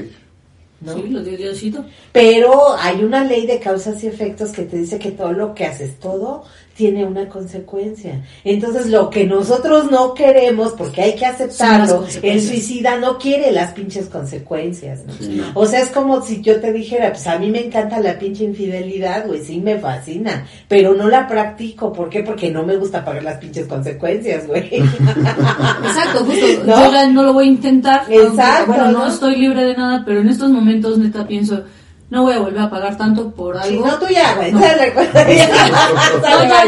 ¿no? 0.81 0.95
Sí, 0.95 1.09
lo 1.09 1.23
dio 1.23 1.37
Diosito. 1.37 1.85
Pero 2.13 2.77
hay 2.77 3.03
una 3.03 3.25
ley 3.25 3.47
de 3.47 3.59
causas 3.59 4.03
y 4.05 4.07
efectos 4.07 4.53
que 4.53 4.65
te 4.65 4.77
dice 4.77 4.99
que 4.99 5.11
todo 5.13 5.33
lo 5.33 5.55
que 5.55 5.67
haces, 5.67 5.99
todo 5.99 6.45
tiene 6.79 7.05
una 7.05 7.29
consecuencia. 7.29 8.23
Entonces, 8.45 8.87
lo 8.87 9.11
que 9.11 9.27
nosotros 9.27 9.91
no 9.91 10.15
queremos, 10.15 10.75
porque 10.75 11.03
hay 11.03 11.17
que 11.17 11.27
aceptarlo, 11.27 12.07
el 12.23 12.41
suicida 12.41 13.01
no 13.01 13.19
quiere 13.19 13.51
las 13.51 13.73
pinches 13.73 14.07
consecuencias, 14.07 15.01
¿no? 15.05 15.13
Sí. 15.15 15.43
O 15.55 15.67
sea, 15.67 15.81
es 15.81 15.89
como 15.89 16.23
si 16.23 16.41
yo 16.41 16.61
te 16.61 16.73
dijera, 16.73 17.11
pues 17.11 17.27
a 17.27 17.37
mí 17.37 17.51
me 17.51 17.67
encanta 17.67 17.99
la 17.99 18.17
pinche 18.17 18.45
infidelidad, 18.45 19.27
güey, 19.27 19.45
sí 19.45 19.59
me 19.59 19.81
fascina, 19.81 20.47
pero 20.69 20.95
no 20.95 21.09
la 21.09 21.27
practico. 21.27 21.93
¿Por 21.93 22.09
qué? 22.11 22.23
Porque 22.23 22.53
no 22.53 22.63
me 22.63 22.77
gusta 22.77 23.05
pagar 23.05 23.25
las 23.25 23.39
pinches 23.39 23.67
consecuencias, 23.67 24.47
güey. 24.47 24.69
Exacto, 24.77 26.25
justo. 26.27 26.47
¿No? 26.65 26.93
Yo 26.93 27.09
no 27.09 27.23
lo 27.25 27.33
voy 27.33 27.49
a 27.49 27.51
intentar. 27.51 28.03
aunque, 28.03 28.23
Exacto, 28.23 28.67
bueno, 28.69 28.93
no, 28.93 28.99
¿no? 29.01 29.07
estoy 29.09 29.35
libre 29.35 29.65
de 29.65 29.77
nada, 29.77 30.05
pero 30.07 30.21
en 30.21 30.29
estos 30.29 30.49
momentos, 30.49 30.97
neta, 30.97 31.27
pienso, 31.27 31.65
no 32.11 32.23
voy 32.23 32.35
a 32.35 32.39
volver 32.39 32.61
a 32.61 32.71
pagar 32.71 32.97
tanto 32.97 33.31
por 33.31 33.61
Si 33.63 33.75
algo. 33.75 33.87
no, 33.87 33.99
tú 33.99 34.07
ya, 34.11 34.35
güey, 34.37 34.53
No. 34.53 34.61
ya, 34.61 34.77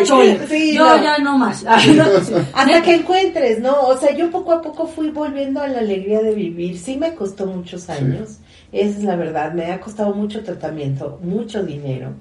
chole. 0.05 0.47
Sí, 0.49 0.75
Yo 0.75 0.85
no. 0.97 1.03
ya 1.03 1.19
no 1.19 1.39
más. 1.39 1.65
Ay, 1.69 1.93
no, 1.95 2.05
sí. 2.21 2.35
Hasta 2.53 2.83
que 2.83 2.95
encuentres, 2.95 3.61
¿no? 3.61 3.81
O 3.83 3.97
sea, 3.97 4.15
yo 4.15 4.31
poco 4.31 4.53
a 4.53 4.63
poco 4.63 4.87
fui 4.87 5.11
volviendo 5.11 5.61
a 5.61 5.69
la 5.69 5.79
alegría 5.79 6.21
de 6.21 6.35
vivir. 6.35 6.79
Sí 6.79 6.97
me 6.97 7.15
costó 7.15 7.47
muchos 7.47 7.89
años, 7.89 8.39
esa 8.73 8.99
es 8.99 9.05
la 9.05 9.17
verdad. 9.17 9.53
Me 9.53 9.67
ha 9.73 9.81
costado 9.81 10.15
mucho 10.15 10.43
tratamiento, 10.43 11.19
mucho 11.23 11.63
dinero. 11.63 12.13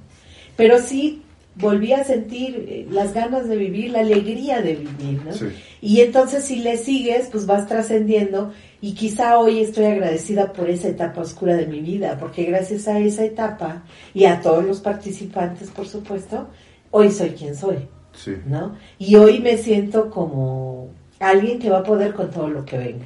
Pero 0.56 0.78
sí 0.80 1.24
volví 1.60 1.94
a 1.94 2.04
sentir 2.04 2.66
eh, 2.68 2.88
las 2.90 3.14
ganas 3.14 3.48
de 3.48 3.58
vivir, 3.58 3.92
la 3.92 4.00
alegría 4.00 4.62
de 4.62 4.76
vivir, 4.76 5.22
¿no? 5.26 5.34
Sí. 5.34 5.48
Y 5.82 6.02
entonces 6.02 6.46
si 6.46 6.58
le 6.58 6.78
sigues, 6.78 7.28
pues 7.32 7.46
vas 7.46 7.68
trascendiendo 7.68 8.52
y 8.82 8.94
quizá 8.94 9.38
hoy 9.38 9.60
estoy 9.60 9.86
agradecida 9.86 10.54
por 10.54 10.70
esa 10.70 10.88
etapa 10.88 11.22
oscura 11.22 11.56
de 11.56 11.68
mi 11.68 11.82
vida, 11.82 12.18
porque 12.18 12.46
gracias 12.46 12.88
a 12.88 13.00
esa 13.00 13.26
etapa 13.26 13.84
y 14.14 14.26
a 14.26 14.42
todos 14.42 14.64
los 14.64 14.80
participantes, 14.80 15.70
por 15.70 15.88
supuesto, 15.88 16.48
hoy 16.92 17.12
soy 17.12 17.32
quien 17.32 17.56
soy. 17.56 17.78
Sí. 18.14 18.36
¿no? 18.46 18.76
Y 18.98 19.16
hoy 19.16 19.40
me 19.40 19.58
siento 19.58 20.10
como 20.10 20.90
alguien 21.20 21.60
que 21.60 21.70
va 21.70 21.80
a 21.80 21.84
poder 21.84 22.14
con 22.14 22.32
todo 22.32 22.50
lo 22.50 22.66
que 22.66 22.78
venga. 22.78 23.06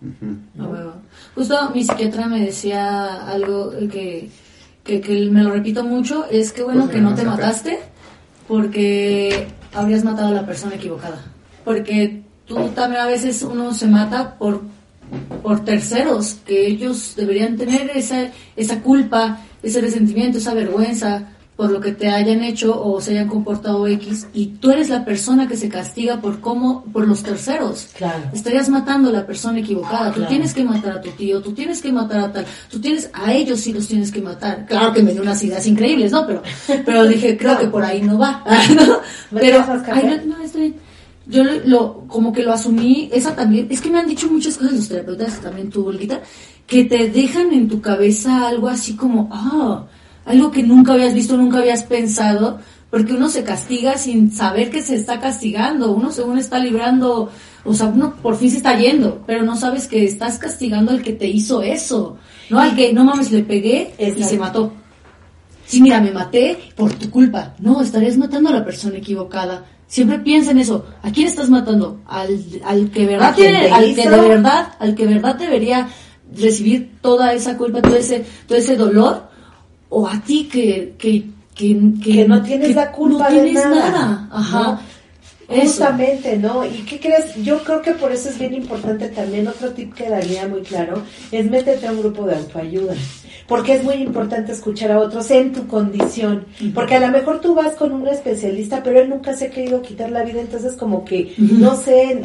Ujú. 0.00 0.62
A 0.62 0.68
huevo. 0.68 0.92
Justo 1.34 1.70
mi 1.70 1.82
psiquiatra 1.82 2.26
me 2.26 2.40
decía 2.40 3.26
algo 3.26 3.70
que, 3.90 4.28
que, 4.84 5.00
que 5.00 5.26
me 5.30 5.42
lo 5.42 5.50
repito 5.50 5.82
mucho, 5.84 6.26
es 6.30 6.52
que 6.52 6.62
bueno 6.62 6.82
Pues 6.82 6.96
que 6.96 7.00
no 7.00 7.14
te 7.14 7.24
mataste 7.24 7.93
porque 8.48 9.46
habrías 9.72 10.04
matado 10.04 10.28
a 10.28 10.32
la 10.32 10.46
persona 10.46 10.76
equivocada. 10.76 11.24
Porque 11.64 12.22
tú 12.46 12.68
también 12.68 13.02
a 13.02 13.06
veces 13.06 13.42
uno 13.42 13.72
se 13.74 13.86
mata 13.86 14.36
por, 14.36 14.62
por 15.42 15.64
terceros, 15.64 16.38
que 16.46 16.66
ellos 16.66 17.14
deberían 17.16 17.56
tener 17.56 17.90
esa, 17.94 18.30
esa 18.56 18.80
culpa, 18.80 19.40
ese 19.62 19.80
resentimiento, 19.80 20.38
esa 20.38 20.54
vergüenza 20.54 21.33
por 21.56 21.70
lo 21.70 21.80
que 21.80 21.92
te 21.92 22.08
hayan 22.08 22.42
hecho 22.42 22.82
o 22.82 23.00
se 23.00 23.12
hayan 23.12 23.28
comportado 23.28 23.86
X 23.86 24.26
y 24.34 24.46
tú 24.60 24.70
eres 24.72 24.88
la 24.88 25.04
persona 25.04 25.46
que 25.46 25.56
se 25.56 25.68
castiga 25.68 26.20
por 26.20 26.40
cómo 26.40 26.82
por 26.92 27.06
los 27.06 27.22
terceros 27.22 27.88
Claro. 27.96 28.24
estarías 28.32 28.68
matando 28.68 29.10
a 29.10 29.12
la 29.12 29.24
persona 29.26 29.60
equivocada. 29.60 30.08
Tú 30.08 30.14
Claro. 30.16 30.28
tienes 30.30 30.52
que 30.52 30.64
matar 30.64 30.98
a 30.98 31.00
tu 31.00 31.10
tío, 31.10 31.40
tú 31.40 31.52
tienes 31.52 31.80
que 31.80 31.92
matar 31.92 32.20
a 32.20 32.32
tal, 32.32 32.44
tú 32.70 32.80
tienes, 32.80 33.08
a 33.12 33.32
ellos 33.32 33.60
sí 33.60 33.72
los 33.72 33.86
tienes 33.86 34.10
que 34.10 34.20
matar. 34.20 34.66
Claro 34.66 34.92
que 34.92 35.02
me 35.02 35.12
dio 35.12 35.22
unas 35.22 35.42
ideas 35.44 35.64
increíbles, 35.66 36.10
¿no? 36.10 36.26
Pero, 36.26 36.42
pero 36.84 37.04
dije, 37.06 37.36
creo 37.36 37.56
que 37.58 37.68
por 37.68 37.84
ahí 37.84 38.02
no 38.02 38.18
va. 38.18 38.42
¿no? 38.74 38.98
¿Me 39.30 39.40
Pero, 39.40 39.64
ay, 39.92 40.22
no, 40.26 40.36
bien. 40.58 40.74
Yo 41.26 41.42
lo, 41.42 42.00
como 42.06 42.32
que 42.32 42.42
lo 42.42 42.52
asumí, 42.52 43.08
esa 43.12 43.34
también, 43.34 43.66
es 43.70 43.80
que 43.80 43.90
me 43.90 43.98
han 43.98 44.06
dicho 44.06 44.28
muchas 44.30 44.58
cosas 44.58 44.74
los 44.74 44.88
terapeutas, 44.88 45.40
también 45.40 45.70
tú, 45.70 45.86
Olguita, 45.86 46.20
que 46.66 46.84
te 46.84 47.08
dejan 47.08 47.52
en 47.52 47.66
tu 47.68 47.80
cabeza 47.80 48.48
algo 48.48 48.68
así 48.68 48.94
como, 48.94 49.30
ah, 49.32 49.84
algo 50.24 50.50
que 50.50 50.62
nunca 50.62 50.94
habías 50.94 51.14
visto, 51.14 51.36
nunca 51.36 51.58
habías 51.58 51.84
pensado, 51.84 52.60
porque 52.90 53.12
uno 53.12 53.28
se 53.28 53.44
castiga 53.44 53.98
sin 53.98 54.30
saber 54.32 54.70
que 54.70 54.82
se 54.82 54.94
está 54.94 55.20
castigando, 55.20 55.92
uno 55.92 56.12
según 56.12 56.38
está 56.38 56.58
librando, 56.58 57.30
o 57.64 57.74
sea, 57.74 57.86
uno 57.86 58.14
por 58.16 58.36
fin 58.36 58.50
se 58.50 58.58
está 58.58 58.78
yendo, 58.78 59.22
pero 59.26 59.42
no 59.42 59.56
sabes 59.56 59.88
que 59.88 60.04
estás 60.04 60.38
castigando 60.38 60.92
al 60.92 61.02
que 61.02 61.12
te 61.12 61.26
hizo 61.26 61.62
eso, 61.62 62.16
no 62.50 62.60
al 62.60 62.76
que, 62.76 62.92
no 62.92 63.04
mames, 63.04 63.32
le 63.32 63.42
pegué 63.42 63.94
y 63.98 64.22
se 64.22 64.38
mató. 64.38 64.72
Sí, 65.66 65.80
mira, 65.80 66.00
me 66.00 66.10
maté 66.10 66.58
por 66.76 66.92
tu 66.92 67.10
culpa. 67.10 67.54
No, 67.58 67.80
estarías 67.80 68.18
matando 68.18 68.50
a 68.50 68.52
la 68.52 68.64
persona 68.64 68.98
equivocada. 68.98 69.64
Siempre 69.86 70.18
piensa 70.18 70.50
en 70.50 70.58
eso. 70.58 70.84
¿A 71.02 71.10
quién 71.10 71.26
estás 71.26 71.48
matando? 71.48 72.00
Al, 72.06 72.38
al 72.64 72.90
que 72.90 73.06
verdad 73.06 73.30
¿A 73.30 73.34
quién 73.34 73.48
tiene, 73.48 73.66
te 73.68 73.72
al 73.72 73.94
que 73.94 74.10
de 74.10 74.28
verdad, 74.28 74.68
al 74.78 74.94
que 74.94 75.06
verdad 75.06 75.36
debería 75.36 75.88
recibir 76.36 76.98
toda 77.00 77.32
esa 77.32 77.56
culpa, 77.56 77.80
todo 77.80 77.96
ese, 77.96 78.24
todo 78.46 78.58
ese 78.58 78.76
dolor, 78.76 79.28
o 79.94 80.06
a 80.08 80.20
ti 80.20 80.48
que, 80.50 80.94
que, 80.98 81.24
que, 81.54 81.78
Que 82.02 82.26
no 82.26 82.42
tienes 82.42 82.74
la 82.74 82.90
culpa 82.90 83.30
no 83.30 83.42
de 83.42 83.52
nada, 83.52 83.90
nada. 83.90 84.28
Ajá. 84.32 84.62
¿no? 84.62 84.94
Justamente, 85.46 86.36
¿no? 86.38 86.64
¿Y 86.64 86.84
qué 86.88 86.98
crees? 86.98 87.36
Yo 87.42 87.62
creo 87.62 87.82
que 87.82 87.92
por 87.92 88.12
eso 88.12 88.28
es 88.30 88.38
bien 88.38 88.54
importante 88.54 89.08
también, 89.08 89.46
otro 89.46 89.70
tip 89.70 89.94
que 89.94 90.08
daría 90.08 90.48
muy 90.48 90.62
claro, 90.62 91.02
es 91.30 91.50
métete 91.50 91.86
a 91.86 91.92
un 91.92 92.00
grupo 92.00 92.26
de 92.26 92.36
autoayuda. 92.36 92.94
Porque 93.46 93.74
es 93.74 93.84
muy 93.84 93.96
importante 93.96 94.52
escuchar 94.52 94.90
a 94.90 94.98
otros 94.98 95.30
en 95.30 95.52
tu 95.52 95.66
condición. 95.66 96.46
Porque 96.74 96.94
a 96.94 97.00
lo 97.00 97.08
mejor 97.08 97.42
tú 97.42 97.54
vas 97.54 97.74
con 97.74 97.92
un 97.92 98.08
especialista, 98.08 98.82
pero 98.82 99.00
él 99.00 99.10
nunca 99.10 99.34
se 99.34 99.46
ha 99.46 99.50
querido 99.50 99.82
quitar 99.82 100.10
la 100.10 100.24
vida, 100.24 100.40
entonces 100.40 100.72
como 100.76 101.04
que, 101.04 101.34
no 101.36 101.76
sé, 101.76 102.22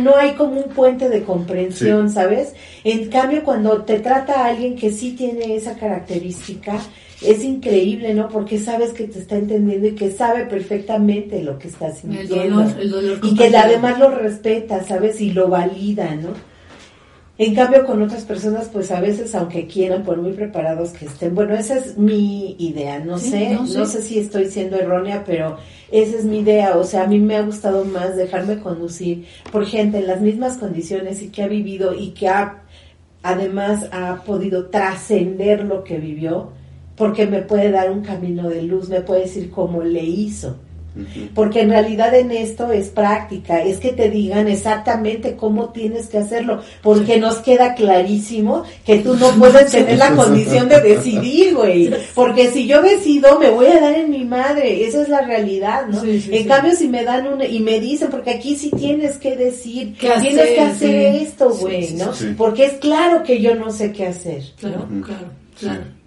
no 0.00 0.16
hay 0.16 0.34
como 0.34 0.60
un 0.60 0.70
puente 0.70 1.08
de 1.08 1.24
comprensión, 1.24 2.08
¿sabes? 2.08 2.54
En 2.84 3.10
cambio, 3.10 3.42
cuando 3.42 3.82
te 3.82 3.98
trata 3.98 4.44
a 4.44 4.46
alguien 4.46 4.76
que 4.76 4.92
sí 4.92 5.12
tiene 5.12 5.56
esa 5.56 5.74
característica, 5.74 6.78
es 7.20 7.44
increíble, 7.44 8.14
¿no? 8.14 8.28
Porque 8.28 8.58
sabes 8.58 8.92
que 8.92 9.06
te 9.08 9.18
está 9.18 9.36
entendiendo 9.36 9.88
y 9.88 9.94
que 9.94 10.10
sabe 10.10 10.46
perfectamente 10.46 11.42
lo 11.42 11.58
que 11.58 11.68
estás 11.68 12.02
El 12.08 12.28
sintiendo. 12.28 12.56
dolor, 12.58 12.76
el 12.80 12.90
dolor 12.90 13.18
y 13.22 13.34
que 13.34 13.56
además 13.56 13.98
lo 13.98 14.10
respeta, 14.10 14.82
¿sabes? 14.84 15.20
Y 15.20 15.32
lo 15.32 15.48
valida, 15.48 16.14
¿no? 16.16 16.48
En 17.38 17.54
cambio, 17.54 17.86
con 17.86 18.02
otras 18.02 18.24
personas, 18.26 18.68
pues 18.70 18.90
a 18.90 19.00
veces, 19.00 19.34
aunque 19.34 19.66
quieran, 19.66 20.02
por 20.04 20.18
muy 20.20 20.32
preparados 20.34 20.90
que 20.92 21.06
estén, 21.06 21.34
bueno, 21.34 21.54
esa 21.54 21.78
es 21.78 21.96
mi 21.96 22.54
idea, 22.58 22.98
no 22.98 23.18
Sí, 23.18 23.30
sé, 23.30 23.50
no, 23.50 23.66
no, 23.66 23.86
sí. 23.86 23.86
sé 23.86 24.02
si 24.02 24.18
estoy 24.18 24.46
siendo 24.50 24.76
errónea, 24.76 25.24
pero 25.24 25.56
esa 25.90 26.18
es 26.18 26.24
mi 26.26 26.40
idea, 26.40 26.76
o 26.76 26.84
sea, 26.84 27.04
a 27.04 27.06
mí 27.06 27.18
me 27.18 27.36
ha 27.36 27.42
gustado 27.42 27.86
más 27.86 28.14
dejarme 28.16 28.58
conducir 28.60 29.26
por 29.50 29.64
gente 29.66 29.98
en 29.98 30.06
las 30.06 30.20
mismas 30.20 30.58
condiciones 30.58 31.22
y 31.22 31.30
que 31.30 31.42
ha 31.42 31.48
vivido 31.48 31.94
y 31.94 32.10
que 32.10 32.28
ha, 32.28 32.62
además 33.22 33.86
ha 33.92 34.22
podido 34.24 34.68
trascender 34.68 35.64
lo 35.64 35.82
que 35.84 35.98
vivió, 35.98 36.52
porque 37.00 37.26
me 37.26 37.40
puede 37.40 37.70
dar 37.70 37.90
un 37.90 38.02
camino 38.02 38.46
de 38.50 38.60
luz, 38.60 38.90
me 38.90 39.00
puede 39.00 39.22
decir 39.22 39.50
cómo 39.50 39.82
le 39.82 40.04
hizo. 40.04 40.54
Porque 41.34 41.62
en 41.62 41.70
realidad 41.70 42.14
en 42.14 42.30
esto 42.30 42.70
es 42.72 42.88
práctica, 42.88 43.62
es 43.62 43.78
que 43.78 43.92
te 43.92 44.10
digan 44.10 44.48
exactamente 44.48 45.34
cómo 45.34 45.70
tienes 45.70 46.08
que 46.08 46.18
hacerlo, 46.18 46.60
porque 46.82 47.18
nos 47.18 47.36
queda 47.38 47.74
clarísimo 47.74 48.64
que 48.84 48.98
tú 48.98 49.16
no 49.16 49.30
puedes 49.30 49.70
tener 49.72 49.96
la 49.96 50.10
condición 50.14 50.68
de 50.68 50.78
decidir, 50.82 51.54
güey. 51.54 51.90
Porque 52.14 52.50
si 52.50 52.66
yo 52.66 52.82
decido, 52.82 53.38
me 53.38 53.48
voy 53.48 53.68
a 53.68 53.80
dar 53.80 53.94
en 53.94 54.10
mi 54.10 54.26
madre, 54.26 54.86
esa 54.86 55.00
es 55.00 55.08
la 55.08 55.22
realidad, 55.22 55.86
¿no? 55.86 56.02
Sí, 56.02 56.20
sí, 56.20 56.36
en 56.36 56.42
sí. 56.42 56.48
cambio, 56.48 56.76
si 56.76 56.86
me 56.86 57.02
dan 57.02 57.26
una, 57.28 57.46
y 57.46 57.60
me 57.60 57.80
dicen, 57.80 58.08
porque 58.10 58.32
aquí 58.32 58.56
sí 58.56 58.70
tienes 58.76 59.16
que 59.16 59.36
decir, 59.38 59.96
¿Qué 59.98 60.10
hacer? 60.10 60.22
tienes 60.28 60.48
que 60.50 60.60
hacer 60.60 61.12
Sí. 61.14 61.24
esto, 61.24 61.48
güey, 61.54 61.84
sí, 61.86 61.94
¿no? 61.94 62.12
sí. 62.12 62.34
Porque 62.36 62.66
es 62.66 62.72
claro 62.74 63.22
que 63.22 63.40
yo 63.40 63.54
no 63.54 63.70
sé 63.70 63.90
qué 63.90 64.08
hacer. 64.08 64.42
Claro, 64.60 64.86
claro. 65.02 65.40
Claro, 65.58 65.99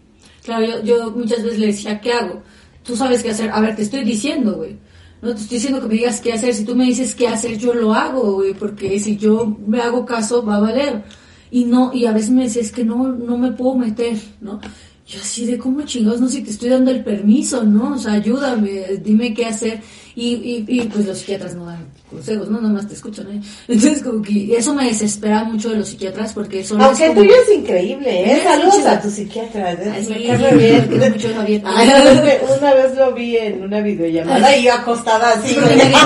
yo, 0.45 0.83
yo 0.83 1.11
muchas 1.11 1.43
veces 1.43 1.59
le 1.59 1.67
decía, 1.67 1.99
¿qué 2.01 2.13
hago? 2.13 2.43
Tú 2.83 2.95
sabes 2.95 3.23
qué 3.23 3.31
hacer. 3.31 3.49
A 3.51 3.61
ver, 3.61 3.75
te 3.75 3.83
estoy 3.83 4.03
diciendo, 4.03 4.55
güey. 4.55 4.77
No 5.21 5.33
te 5.33 5.41
estoy 5.41 5.57
diciendo 5.57 5.81
que 5.81 5.87
me 5.87 5.93
digas 5.93 6.19
qué 6.19 6.33
hacer. 6.33 6.53
Si 6.53 6.65
tú 6.65 6.75
me 6.75 6.85
dices 6.85 7.15
qué 7.15 7.27
hacer, 7.29 7.57
yo 7.57 7.73
lo 7.73 7.93
hago, 7.93 8.33
güey. 8.33 8.53
Porque 8.53 8.99
si 8.99 9.15
yo 9.17 9.57
me 9.65 9.79
hago 9.79 10.05
caso, 10.05 10.45
va 10.45 10.57
a 10.57 10.59
valer. 10.59 11.03
Y 11.49 11.65
no, 11.65 11.91
y 11.93 12.05
a 12.05 12.11
veces 12.11 12.31
me 12.31 12.43
decía, 12.43 12.61
es 12.61 12.71
que 12.71 12.83
no, 12.83 13.07
no 13.07 13.37
me 13.37 13.51
puedo 13.51 13.75
meter, 13.75 14.17
¿no? 14.41 14.59
Yo 15.05 15.19
así 15.19 15.45
de, 15.45 15.57
¿cómo 15.57 15.81
chingados? 15.83 16.19
No 16.19 16.27
si 16.27 16.41
te 16.41 16.49
estoy 16.49 16.69
dando 16.69 16.91
el 16.91 17.03
permiso, 17.03 17.63
¿no? 17.63 17.93
O 17.93 17.97
sea, 17.97 18.13
ayúdame, 18.13 18.97
dime 19.03 19.33
qué 19.33 19.45
hacer. 19.45 19.81
Y, 20.15 20.33
y, 20.35 20.65
y 20.67 20.81
pues 20.83 21.05
los 21.07 21.17
psiquiatras 21.17 21.55
no 21.55 21.65
dan 21.65 21.87
consejos, 22.09 22.47
¿no? 22.49 22.61
Nada 22.61 22.73
más 22.73 22.87
te 22.87 22.93
escuchan, 22.93 23.25
¿eh? 23.31 23.41
Entonces, 23.67 24.03
como 24.03 24.21
que 24.21 24.55
eso 24.55 24.73
me 24.75 24.85
desespera 24.85 25.43
mucho 25.43 25.69
de 25.71 25.77
los 25.77 25.87
psiquiatras 25.89 26.33
porque 26.33 26.63
son 26.63 26.79
Aunque 26.81 27.05
el 27.07 27.13
como- 27.13 27.21
tuyo 27.21 27.33
es 27.47 27.55
increíble, 27.57 28.31
¿eh? 28.33 28.41
Saludos 28.43 28.85
a 28.85 29.01
tu 29.01 29.09
psiquiatra. 29.09 29.71
¿eh? 29.73 29.77
Ay, 29.95 30.01
Me 30.01 30.05
sí, 30.05 30.13
quiero 30.23 31.09
mucho, 31.09 31.27
una 32.59 32.73
vez 32.75 32.95
lo 32.95 33.11
vi 33.13 33.37
en 33.37 33.63
una 33.63 33.81
videollamada 33.81 34.55
y 34.55 34.63
yo 34.63 34.73
acostada 34.73 35.31
así, 35.33 35.55
me 35.57 35.67
grita, 35.67 35.97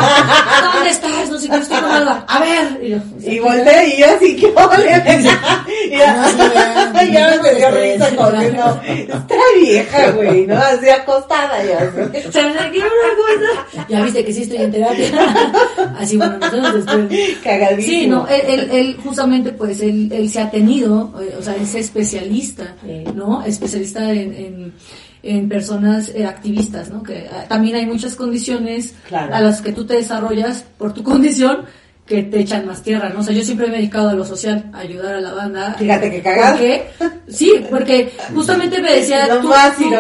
¿dónde 0.74 0.90
estás? 0.90 1.30
No 1.30 1.38
sé 1.40 1.50
qué, 1.50 1.58
estoy 1.58 1.78
con 1.82 1.92
Alba. 1.92 2.26
A 2.30 2.40
ver. 2.40 2.80
Y, 2.82 2.90
yo, 2.92 2.98
Y 3.30 3.40
volteé 3.40 3.96
y 3.96 4.00
yo 4.00 4.06
así, 4.16 4.36
¿qué 4.38 4.48
ole? 4.48 5.28
Y 5.90 5.98
ya, 5.98 6.34
ya 7.12 7.42
me 7.42 7.56
dio 7.56 7.72
risa 7.72 8.12
no, 8.12 8.30
está 8.30 9.36
vieja, 9.62 10.12
güey, 10.12 10.46
¿no? 10.48 10.58
Así 10.58 10.90
acostada 10.90 11.64
ya. 11.64 11.92
O 12.28 12.32
sea, 12.32 12.44
me 12.48 12.72
quiero 12.72 12.88
una 12.88 13.14
cosa. 13.16 13.97
Ya 13.98 14.04
viste 14.06 14.26
que 14.26 14.34
sí 14.34 14.42
estoy 14.44 14.58
en 14.58 14.72
terapia. 14.72 15.06
Así, 15.98 16.18
bueno, 16.18 16.38
nosotros 16.38 16.74
después. 16.86 17.38
Cagadísimo. 17.44 18.00
Sí, 18.00 18.08
no, 18.08 18.28
él, 18.28 18.42
él, 18.48 18.70
él 18.72 18.98
justamente, 19.04 19.52
pues, 19.52 19.82
él, 19.82 20.10
él 20.12 20.30
se 20.30 20.40
ha 20.42 20.50
tenido, 20.52 21.14
eh, 21.22 21.36
o 21.40 21.42
sea, 21.42 21.56
es 21.56 21.74
especialista, 21.76 22.76
Sí. 22.86 23.04
¿no? 23.16 23.44
Especialista 23.44 24.12
en, 24.12 24.34
en, 24.34 24.74
en 25.24 25.50
personas 25.50 26.10
eh, 26.16 26.26
activistas, 26.26 26.90
¿no? 26.90 27.04
Que 27.04 27.28
ah, 27.32 27.46
también 27.48 27.76
hay 27.76 27.86
muchas 27.86 28.16
condiciones 28.16 28.94
Claro. 29.08 29.34
a 29.36 29.42
las 29.42 29.62
que 29.62 29.72
tú 29.74 29.86
te 29.86 29.96
desarrollas 29.96 30.64
por 30.78 30.94
tu 30.94 31.04
condición 31.12 31.66
que 32.08 32.24
te 32.24 32.40
echan 32.40 32.66
más 32.66 32.82
tierra, 32.82 33.10
¿no? 33.10 33.20
O 33.20 33.24
sea, 33.24 33.34
yo 33.36 33.44
siempre 33.44 33.68
me 33.68 33.74
he 33.76 33.78
dedicado 33.80 34.10
a 34.10 34.14
lo 34.14 34.26
social, 34.26 34.70
a 34.74 34.80
ayudar 34.80 35.16
a 35.16 35.22
la 35.22 35.34
banda. 35.34 35.76
Fíjate. 35.78 36.10
¿Por 36.52 36.60
qué? 36.60 36.88
Sí, 37.28 37.54
porque 37.70 38.14
justamente 38.34 38.82
me 38.82 38.94
decía, 38.94 39.26
tú, 39.42 39.50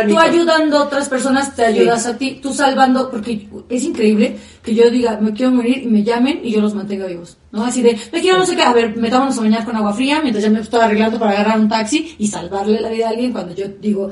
tú- 0.07 0.17
ayudando 0.17 0.77
a 0.77 0.84
otras 0.84 1.09
personas, 1.09 1.53
te 1.53 1.65
ayudas 1.65 2.05
a 2.07 2.17
ti, 2.17 2.39
tú 2.41 2.53
salvando, 2.53 3.11
porque 3.11 3.47
es 3.69 3.84
increíble 3.84 4.38
que 4.63 4.73
yo 4.73 4.89
diga, 4.89 5.19
me 5.19 5.34
quiero 5.34 5.51
morir 5.51 5.79
y 5.84 5.88
me 5.88 6.03
llamen 6.03 6.39
y 6.43 6.51
yo 6.53 6.61
los 6.61 6.73
mantenga 6.73 7.05
vivos, 7.07 7.38
¿no? 7.51 7.65
Así 7.65 7.81
de, 7.81 7.97
me 8.13 8.21
quiero 8.21 8.38
no 8.38 8.45
sé 8.45 8.55
qué, 8.55 8.63
a 8.63 8.71
ver, 8.71 8.95
metámonos 8.95 9.38
a 9.38 9.41
bañar 9.41 9.65
con 9.65 9.75
agua 9.75 9.93
fría 9.93 10.21
mientras 10.21 10.43
ya 10.43 10.49
me 10.49 10.61
estoy 10.61 10.79
arreglando 10.79 11.19
para 11.19 11.31
agarrar 11.31 11.59
un 11.59 11.67
taxi 11.67 12.15
y 12.17 12.27
salvarle 12.29 12.79
la 12.79 12.89
vida 12.89 13.07
a 13.07 13.09
alguien 13.09 13.34
cuando 13.34 13.53
yo 13.53 13.65
digo, 13.81 14.09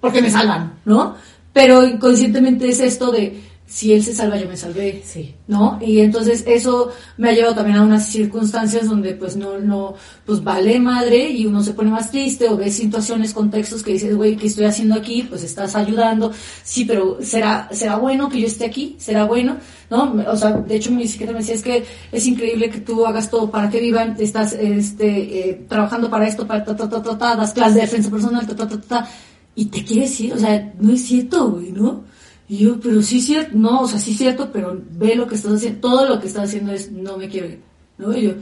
porque 0.00 0.20
me 0.20 0.30
salvan, 0.30 0.74
¿no? 0.84 1.16
Pero 1.54 1.82
inconscientemente 1.84 2.68
es 2.68 2.80
esto 2.80 3.10
de, 3.10 3.40
si 3.72 3.94
él 3.94 4.04
se 4.04 4.12
salva, 4.12 4.36
yo 4.36 4.46
me 4.46 4.56
salvé. 4.56 5.02
Sí. 5.02 5.34
¿no? 5.46 5.78
Y 5.80 6.00
entonces 6.00 6.44
eso 6.46 6.90
me 7.16 7.30
ha 7.30 7.32
llevado 7.32 7.54
también 7.54 7.78
a 7.78 7.82
unas 7.82 8.06
circunstancias 8.06 8.86
donde 8.86 9.14
pues 9.14 9.34
no, 9.34 9.58
no, 9.58 9.94
pues 10.26 10.44
vale 10.44 10.78
madre 10.78 11.30
y 11.30 11.46
uno 11.46 11.62
se 11.62 11.72
pone 11.72 11.90
más 11.90 12.10
triste 12.10 12.50
o 12.50 12.56
ves 12.58 12.74
situaciones, 12.74 13.32
contextos 13.32 13.82
que 13.82 13.92
dices, 13.92 14.14
güey, 14.14 14.36
¿qué 14.36 14.48
estoy 14.48 14.66
haciendo 14.66 14.94
aquí? 14.94 15.22
Pues 15.22 15.42
estás 15.42 15.74
ayudando, 15.74 16.32
sí, 16.62 16.84
pero 16.84 17.16
¿será, 17.22 17.70
será 17.72 17.96
bueno 17.96 18.28
que 18.28 18.42
yo 18.42 18.46
esté 18.46 18.66
aquí? 18.66 18.94
¿Será 18.98 19.24
bueno? 19.24 19.56
¿No? 19.88 20.14
O 20.26 20.36
sea, 20.36 20.52
de 20.52 20.76
hecho 20.76 20.90
mi 20.90 21.08
psiquiatra 21.08 21.32
me 21.32 21.40
decía, 21.40 21.54
es 21.54 21.62
que 21.62 21.84
es 22.12 22.26
increíble 22.26 22.68
que 22.68 22.80
tú 22.80 23.06
hagas 23.06 23.30
todo 23.30 23.50
para 23.50 23.70
que 23.70 23.80
vivan, 23.80 24.16
estás, 24.18 24.52
este, 24.52 25.48
eh, 25.48 25.64
trabajando 25.66 26.10
para 26.10 26.28
esto, 26.28 26.46
para 26.46 26.62
ta, 26.62 26.76
ta, 26.76 26.90
ta, 26.90 27.02
ta, 27.02 27.16
ta, 27.16 27.36
das 27.36 27.54
clases 27.54 27.74
de 27.76 27.80
defensa 27.80 28.10
personal, 28.10 28.46
ta, 28.46 28.54
ta, 28.54 28.68
ta, 28.68 28.78
ta, 28.78 28.86
ta, 28.86 29.08
y 29.54 29.66
te 29.66 29.82
quieres 29.82 30.20
ir, 30.20 30.34
o 30.34 30.38
sea, 30.38 30.72
no 30.78 30.92
es 30.92 31.02
cierto, 31.04 31.50
güey, 31.50 31.72
¿no? 31.72 32.04
Y 32.48 32.58
yo, 32.58 32.78
pero 32.80 33.00
sí 33.02 33.18
es 33.18 33.26
cierto, 33.26 33.52
no, 33.56 33.82
o 33.82 33.88
sea, 33.88 33.98
sí 33.98 34.12
es 34.12 34.18
cierto, 34.18 34.50
pero 34.52 34.78
ve 34.92 35.14
lo 35.14 35.26
que 35.26 35.36
estás 35.36 35.52
haciendo, 35.52 35.80
todo 35.80 36.06
lo 36.06 36.20
que 36.20 36.26
estás 36.26 36.44
haciendo 36.48 36.72
es, 36.72 36.90
no 36.90 37.16
me 37.16 37.28
quiero 37.28 37.46
ir, 37.46 37.60
¿no? 37.98 38.16
Y 38.16 38.22
yo, 38.22 38.32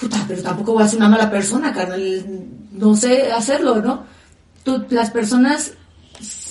puta, 0.00 0.24
pero 0.26 0.42
tampoco 0.42 0.74
voy 0.74 0.84
a 0.84 0.88
ser 0.88 0.98
una 0.98 1.08
mala 1.08 1.30
persona, 1.30 1.72
carnal, 1.72 2.24
no 2.72 2.94
sé 2.96 3.30
hacerlo, 3.32 3.82
¿no? 3.82 4.04
Tú, 4.62 4.84
las 4.90 5.10
personas 5.10 5.72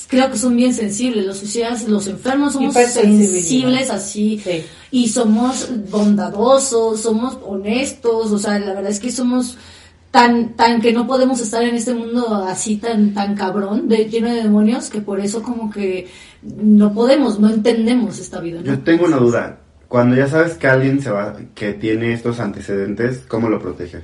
creo 0.08 0.30
que 0.30 0.38
son 0.38 0.56
bien 0.56 0.76
sensibles, 0.76 1.26
los 1.26 1.40
suicidas, 1.40 1.88
los 1.88 2.06
enfermos 2.06 2.54
somos 2.54 2.74
sensibles 2.76 3.90
así, 3.90 4.40
Sí. 4.44 4.64
y 4.92 5.10
somos 5.10 5.70
bondadosos, 5.90 7.02
somos 7.02 7.40
honestos, 7.44 8.32
o 8.32 8.38
sea, 8.38 8.60
la 8.60 8.74
verdad 8.74 8.92
es 8.92 9.00
que 9.00 9.12
somos 9.12 9.58
tan 10.14 10.54
tan 10.54 10.80
que 10.80 10.94
no 10.94 11.08
podemos 11.08 11.42
estar 11.42 11.64
en 11.64 11.74
este 11.74 11.92
mundo 11.92 12.46
así 12.48 12.78
tan 12.78 13.16
tan 13.16 13.34
cabrón, 13.34 13.90
de 13.90 14.06
lleno 14.06 14.30
de 14.30 14.44
demonios, 14.44 14.92
que 14.92 15.02
por 15.02 15.20
eso 15.20 15.42
como 15.42 15.72
que 15.72 16.08
no 16.44 16.94
podemos, 16.94 17.40
no 17.40 17.50
entendemos 17.50 18.20
esta 18.20 18.40
vida, 18.40 18.60
¿no? 18.60 18.66
Yo 18.68 18.80
tengo 18.82 19.06
una 19.06 19.18
duda. 19.18 19.58
Cuando 19.88 20.16
ya 20.16 20.28
sabes 20.28 20.54
que 20.54 20.68
alguien 20.68 21.02
se 21.02 21.10
va, 21.10 21.36
que 21.56 21.74
tiene 21.74 22.14
estos 22.14 22.40
antecedentes, 22.40 23.24
¿cómo 23.28 23.50
lo 23.50 23.60
proteges? 23.60 24.04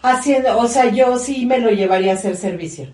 Haciendo, 0.00 0.56
o 0.56 0.66
sea, 0.66 0.90
yo 0.90 1.18
sí 1.18 1.44
me 1.44 1.58
lo 1.58 1.70
llevaría 1.70 2.12
a 2.12 2.14
hacer 2.14 2.36
servicio. 2.36 2.86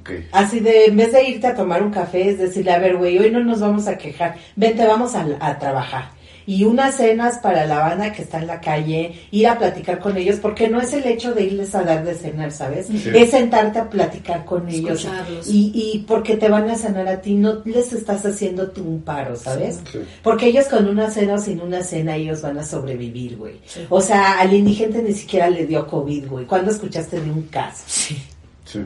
Ok. 0.00 0.10
Así 0.32 0.60
de, 0.60 0.86
en 0.86 0.98
vez 0.98 1.10
de 1.10 1.26
irte 1.26 1.46
a 1.46 1.54
tomar 1.54 1.82
un 1.82 1.90
café, 1.90 2.28
es 2.28 2.38
decirle, 2.38 2.72
a 2.72 2.78
ver, 2.80 2.98
güey, 2.98 3.18
hoy 3.18 3.30
no 3.30 3.42
nos 3.42 3.60
vamos 3.60 3.86
a 3.88 3.96
quejar, 3.96 4.36
vente, 4.56 4.86
vamos 4.86 5.14
a, 5.14 5.26
a 5.40 5.58
trabajar. 5.58 6.10
Y 6.46 6.64
unas 6.64 6.96
cenas 6.96 7.38
para 7.38 7.64
la 7.66 7.78
banda 7.78 8.12
que 8.12 8.22
está 8.22 8.38
en 8.38 8.46
la 8.46 8.60
calle, 8.60 9.14
ir 9.30 9.46
a 9.48 9.58
platicar 9.58 9.98
con 9.98 10.16
ellos, 10.16 10.36
porque 10.40 10.68
no 10.68 10.80
es 10.80 10.92
el 10.92 11.04
hecho 11.06 11.32
de 11.32 11.44
irles 11.44 11.74
a 11.74 11.82
dar 11.82 12.04
de 12.04 12.14
cenar, 12.14 12.52
¿sabes? 12.52 12.86
Sí. 12.86 13.02
Es 13.14 13.30
sentarte 13.30 13.78
a 13.78 13.88
platicar 13.88 14.44
con 14.44 14.68
ellos. 14.68 15.06
Y, 15.46 15.72
y 15.74 15.98
porque 16.06 16.36
te 16.36 16.48
van 16.48 16.68
a 16.68 16.76
sanar 16.76 17.08
a 17.08 17.20
ti, 17.20 17.34
no 17.34 17.62
les 17.64 17.92
estás 17.92 18.24
haciendo 18.26 18.68
tú 18.70 18.82
un 18.84 19.02
paro, 19.02 19.36
¿sabes? 19.36 19.80
Sí. 19.90 20.00
Porque 20.22 20.46
ellos 20.46 20.66
con 20.66 20.86
una 20.88 21.10
cena 21.10 21.34
o 21.34 21.38
sin 21.38 21.60
una 21.60 21.82
cena, 21.82 22.16
ellos 22.16 22.42
van 22.42 22.58
a 22.58 22.64
sobrevivir, 22.64 23.36
güey. 23.36 23.54
Sí. 23.66 23.86
O 23.88 24.00
sea, 24.00 24.38
al 24.40 24.52
indigente 24.52 25.02
ni 25.02 25.12
siquiera 25.12 25.48
le 25.48 25.66
dio 25.66 25.86
COVID, 25.86 26.26
güey. 26.28 26.44
¿Cuándo 26.46 26.70
escuchaste 26.70 27.20
de 27.20 27.30
un 27.30 27.42
caso? 27.42 27.82
Sí. 27.86 28.22
Sí. 28.64 28.80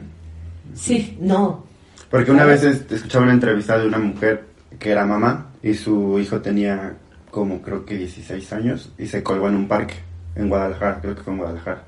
Sí, 0.75 1.17
no. 1.21 1.65
Porque 2.11 2.31
una 2.31 2.45
vez 2.45 2.63
es- 2.63 2.91
escuchaba 2.91 3.25
una 3.25 3.33
entrevista 3.35 3.79
de 3.79 3.87
una 3.87 3.99
mujer 3.99 4.45
que 4.79 4.91
era 4.91 5.05
mamá 5.05 5.51
y 5.63 5.75
su 5.75 6.19
hijo 6.19 6.41
tenía 6.41 6.95
como 7.31 7.63
creo 7.63 7.85
que 7.85 7.97
16 7.97 8.53
años 8.53 8.93
y 8.99 9.07
se 9.07 9.23
colgó 9.23 9.49
en 9.49 9.57
un 9.57 9.69
parque 9.69 9.95
en 10.35 10.49
Guadalajara, 10.49 11.01
creo 11.01 11.15
que 11.15 11.23
fue 11.23 11.33
en 11.33 11.39
Guadalajara. 11.39 11.83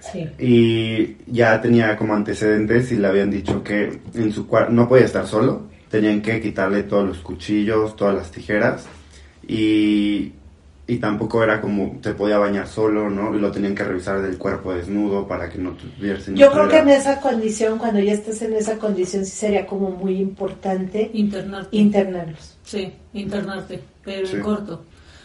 Sí. 0.00 0.28
Y 0.38 1.16
ya 1.32 1.60
tenía 1.60 1.96
como 1.96 2.14
antecedentes 2.14 2.92
y 2.92 2.96
le 2.96 3.06
habían 3.08 3.30
dicho 3.30 3.62
que 3.64 4.00
en 4.14 4.32
su 4.32 4.46
cuarto 4.46 4.72
no 4.72 4.88
podía 4.88 5.06
estar 5.06 5.26
solo, 5.26 5.68
tenían 5.90 6.20
que 6.20 6.40
quitarle 6.40 6.82
todos 6.82 7.06
los 7.06 7.18
cuchillos, 7.18 7.96
todas 7.96 8.14
las 8.14 8.30
tijeras 8.30 8.86
y, 9.46 10.32
y 10.86 10.98
tampoco 10.98 11.42
era 11.42 11.60
como 11.60 11.98
te 12.02 12.12
podía 12.12 12.38
bañar 12.38 12.66
solo, 12.68 13.08
¿no? 13.08 13.34
Y 13.34 13.38
lo 13.40 13.50
tenían 13.50 13.74
que 13.74 13.84
revisar 13.84 14.20
del 14.20 14.36
cuerpo 14.36 14.74
desnudo 14.74 15.26
para 15.26 15.48
que 15.48 15.58
no 15.58 15.72
tuviera 15.72 16.18
Yo 16.34 16.50
creo 16.52 16.68
que 16.68 16.78
en 16.78 16.88
esa 16.90 17.20
condición, 17.20 17.78
cuando 17.78 18.00
ya 18.00 18.12
estés 18.12 18.42
en 18.42 18.52
esa 18.54 18.76
condición, 18.78 19.24
sí 19.24 19.32
sería 19.32 19.66
como 19.66 19.90
muy 19.90 20.16
importante 20.18 21.10
Internarte. 21.14 21.76
internarlos. 21.76 22.56
sí, 22.64 22.92
internarte, 23.14 23.80
pero 24.04 24.26
Sí. 24.26 24.36
en 24.36 24.42
corto. 24.42 24.82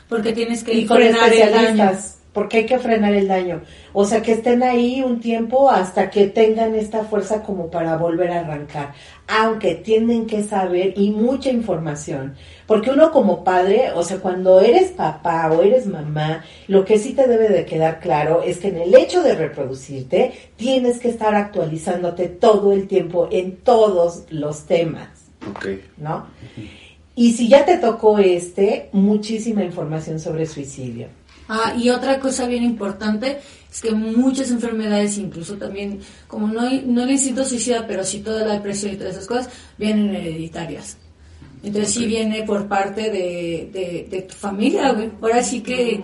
Porque 0.07 0.33
tienes 0.33 0.63
que 0.63 0.73
Y 0.73 0.85
con 0.85 0.97
frenar 0.97 1.31
el 1.31 1.39
daño. 1.39 1.45
especialistas, 1.45 2.19
porque 2.33 2.57
hay 2.57 2.65
que 2.65 2.79
frenar 2.79 3.13
el 3.13 3.27
daño. 3.27 3.61
O 3.93 4.05
sea, 4.05 4.21
que 4.21 4.31
estén 4.33 4.63
ahí 4.63 5.01
un 5.03 5.19
tiempo 5.19 5.69
hasta 5.69 6.09
que 6.09 6.27
tengan 6.27 6.73
esta 6.73 7.03
fuerza 7.03 7.43
como 7.43 7.69
para 7.69 7.97
volver 7.97 8.31
a 8.31 8.39
arrancar. 8.39 8.93
Aunque 9.29 9.75
tienen 9.75 10.25
que 10.25 10.43
saber 10.43 10.93
y 10.97 11.11
mucha 11.11 11.49
información. 11.49 12.35
Porque 12.65 12.89
uno 12.89 13.11
como 13.11 13.43
padre, 13.43 13.91
o 13.95 14.03
sea, 14.03 14.17
cuando 14.17 14.59
eres 14.59 14.91
papá 14.91 15.51
o 15.51 15.61
eres 15.61 15.85
mamá, 15.85 16.43
lo 16.67 16.83
que 16.83 16.97
sí 16.97 17.13
te 17.13 17.27
debe 17.27 17.49
de 17.49 17.65
quedar 17.65 17.99
claro 17.99 18.41
es 18.41 18.57
que 18.57 18.69
en 18.69 18.77
el 18.77 18.95
hecho 18.95 19.21
de 19.21 19.35
reproducirte, 19.35 20.33
tienes 20.55 20.99
que 20.99 21.09
estar 21.09 21.35
actualizándote 21.35 22.27
todo 22.27 22.73
el 22.73 22.87
tiempo 22.87 23.29
en 23.31 23.57
todos 23.57 24.23
los 24.29 24.65
temas. 24.65 25.09
Ok. 25.49 25.67
¿no? 25.97 26.25
Y 27.15 27.33
si 27.33 27.47
ya 27.49 27.65
te 27.65 27.77
tocó 27.77 28.17
este, 28.17 28.89
muchísima 28.93 29.63
información 29.63 30.19
sobre 30.19 30.45
suicidio. 30.45 31.07
Ah, 31.49 31.73
y 31.75 31.89
otra 31.89 32.19
cosa 32.19 32.47
bien 32.47 32.63
importante 32.63 33.39
es 33.71 33.81
que 33.81 33.91
muchas 33.91 34.49
enfermedades, 34.51 35.17
incluso 35.17 35.55
también, 35.55 35.99
como 36.27 36.47
no, 36.47 36.61
hay- 36.61 36.83
no 36.87 37.03
el 37.03 37.11
instinto 37.11 37.45
suicida, 37.45 37.85
pero 37.87 38.03
sí 38.03 38.19
toda 38.19 38.45
la 38.45 38.53
depresión 38.53 38.93
y 38.93 38.95
todas 38.97 39.13
esas 39.13 39.27
cosas, 39.27 39.49
vienen 39.77 40.15
hereditarias. 40.15 40.97
Entonces 41.61 41.93
sí 41.93 42.05
viene 42.07 42.43
por 42.43 42.67
parte 42.67 43.11
de, 43.11 43.69
de, 43.73 44.07
de 44.09 44.21
tu 44.23 44.33
familia, 44.35 44.93
güey. 44.93 45.11
Ahora 45.21 45.43
sí 45.43 45.61
que 45.61 46.01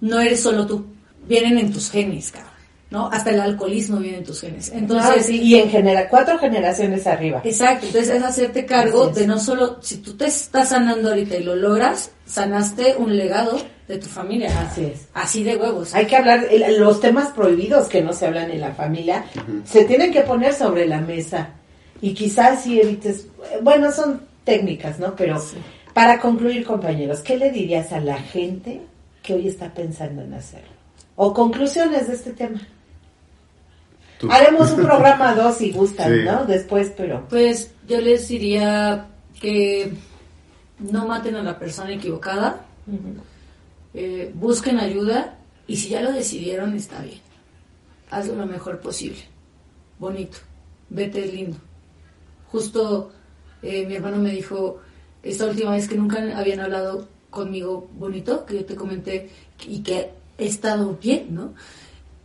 no 0.00 0.18
eres 0.20 0.40
solo 0.40 0.66
tú, 0.66 0.86
vienen 1.28 1.58
en 1.58 1.72
tus 1.72 1.90
genes, 1.90 2.32
cabrón, 2.32 2.50
¿no? 2.90 3.08
Hasta 3.12 3.30
el 3.30 3.40
alcoholismo 3.40 3.98
viene 3.98 4.18
en 4.18 4.24
tus 4.24 4.40
genes. 4.40 4.70
Entonces, 4.74 5.14
Ah, 5.18 5.22
sí, 5.22 5.40
y 5.42 5.56
en 5.56 5.68
general, 5.68 6.06
cuatro 6.10 6.38
generaciones 6.38 7.06
arriba. 7.06 7.42
Exacto, 7.44 7.86
entonces 7.86 8.14
es 8.16 8.22
hacerte 8.22 8.64
cargo 8.64 9.10
es. 9.10 9.14
de 9.14 9.26
no 9.26 9.38
solo, 9.38 9.78
si 9.82 9.98
tú 9.98 10.14
te 10.14 10.24
estás 10.26 10.70
sanando 10.70 11.10
ahorita 11.10 11.36
y 11.36 11.44
lo 11.44 11.54
logras, 11.54 12.10
sanaste 12.26 12.94
un 12.96 13.14
legado 13.16 13.58
de 13.88 13.98
tu 13.98 14.06
familia. 14.06 14.48
Así 14.60 14.84
es. 14.86 15.08
Así 15.14 15.42
de 15.44 15.56
huevos. 15.56 15.94
Hay 15.94 16.06
que 16.06 16.16
hablar, 16.16 16.46
el- 16.50 16.78
los 16.80 17.00
temas 17.00 17.28
prohibidos 17.28 17.88
que 17.88 18.02
no 18.02 18.12
se 18.12 18.26
hablan 18.26 18.50
en 18.50 18.60
la 18.60 18.72
familia, 18.72 19.24
se 19.64 19.84
tienen 19.84 20.12
que 20.12 20.22
poner 20.22 20.54
sobre 20.54 20.86
la 20.86 21.00
mesa. 21.00 21.50
Y 22.00 22.14
quizás 22.14 22.62
si 22.62 22.80
evites, 22.80 23.26
bueno, 23.62 23.92
son 23.92 24.22
técnicas, 24.44 24.98
¿no? 24.98 25.14
Pero 25.16 25.42
para 25.92 26.18
concluir, 26.20 26.64
compañeros, 26.64 27.20
¿qué 27.20 27.36
le 27.36 27.50
dirías 27.50 27.92
a 27.92 28.00
la 28.00 28.16
gente 28.16 28.80
que 29.22 29.34
hoy 29.34 29.48
está 29.48 29.72
pensando 29.72 30.22
en 30.22 30.34
hacerlo? 30.34 30.68
O 31.16 31.32
conclusiones 31.32 32.08
de 32.08 32.14
este 32.14 32.32
tema. 32.32 32.60
Tú. 34.18 34.28
Haremos 34.30 34.70
un 34.72 34.82
programa 34.86 35.34
dos 35.34 35.56
si 35.58 35.70
gustan, 35.72 36.12
Sí. 36.12 36.20
¿no? 36.24 36.44
Después, 36.44 36.92
pero... 36.96 37.26
Pues 37.28 37.70
yo 37.88 38.00
les 38.00 38.28
diría 38.28 39.06
que 39.40 39.92
no 40.78 41.06
maten 41.06 41.36
a 41.36 41.42
la 41.42 41.58
persona 41.58 41.92
equivocada, 41.92 42.60
eh, 43.94 44.32
busquen 44.34 44.78
ayuda 44.78 45.38
y 45.66 45.76
si 45.76 45.90
ya 45.90 46.02
lo 46.02 46.12
decidieron 46.12 46.74
está 46.74 47.02
bien. 47.02 47.20
Hazlo 48.10 48.34
lo 48.34 48.46
mejor 48.46 48.80
posible. 48.80 49.20
Bonito. 49.98 50.38
Vete 50.90 51.26
lindo. 51.26 51.56
Justo 52.50 53.10
eh, 53.62 53.86
mi 53.86 53.94
hermano 53.94 54.18
me 54.18 54.30
dijo 54.30 54.80
esta 55.22 55.46
última 55.46 55.72
vez 55.72 55.88
que 55.88 55.96
nunca 55.96 56.18
habían 56.36 56.60
hablado 56.60 57.08
conmigo 57.30 57.88
bonito, 57.94 58.44
que 58.44 58.56
yo 58.56 58.64
te 58.64 58.74
comenté 58.74 59.30
y 59.66 59.82
que 59.82 60.10
he 60.38 60.46
estado 60.46 60.98
bien, 61.00 61.34
¿no? 61.34 61.54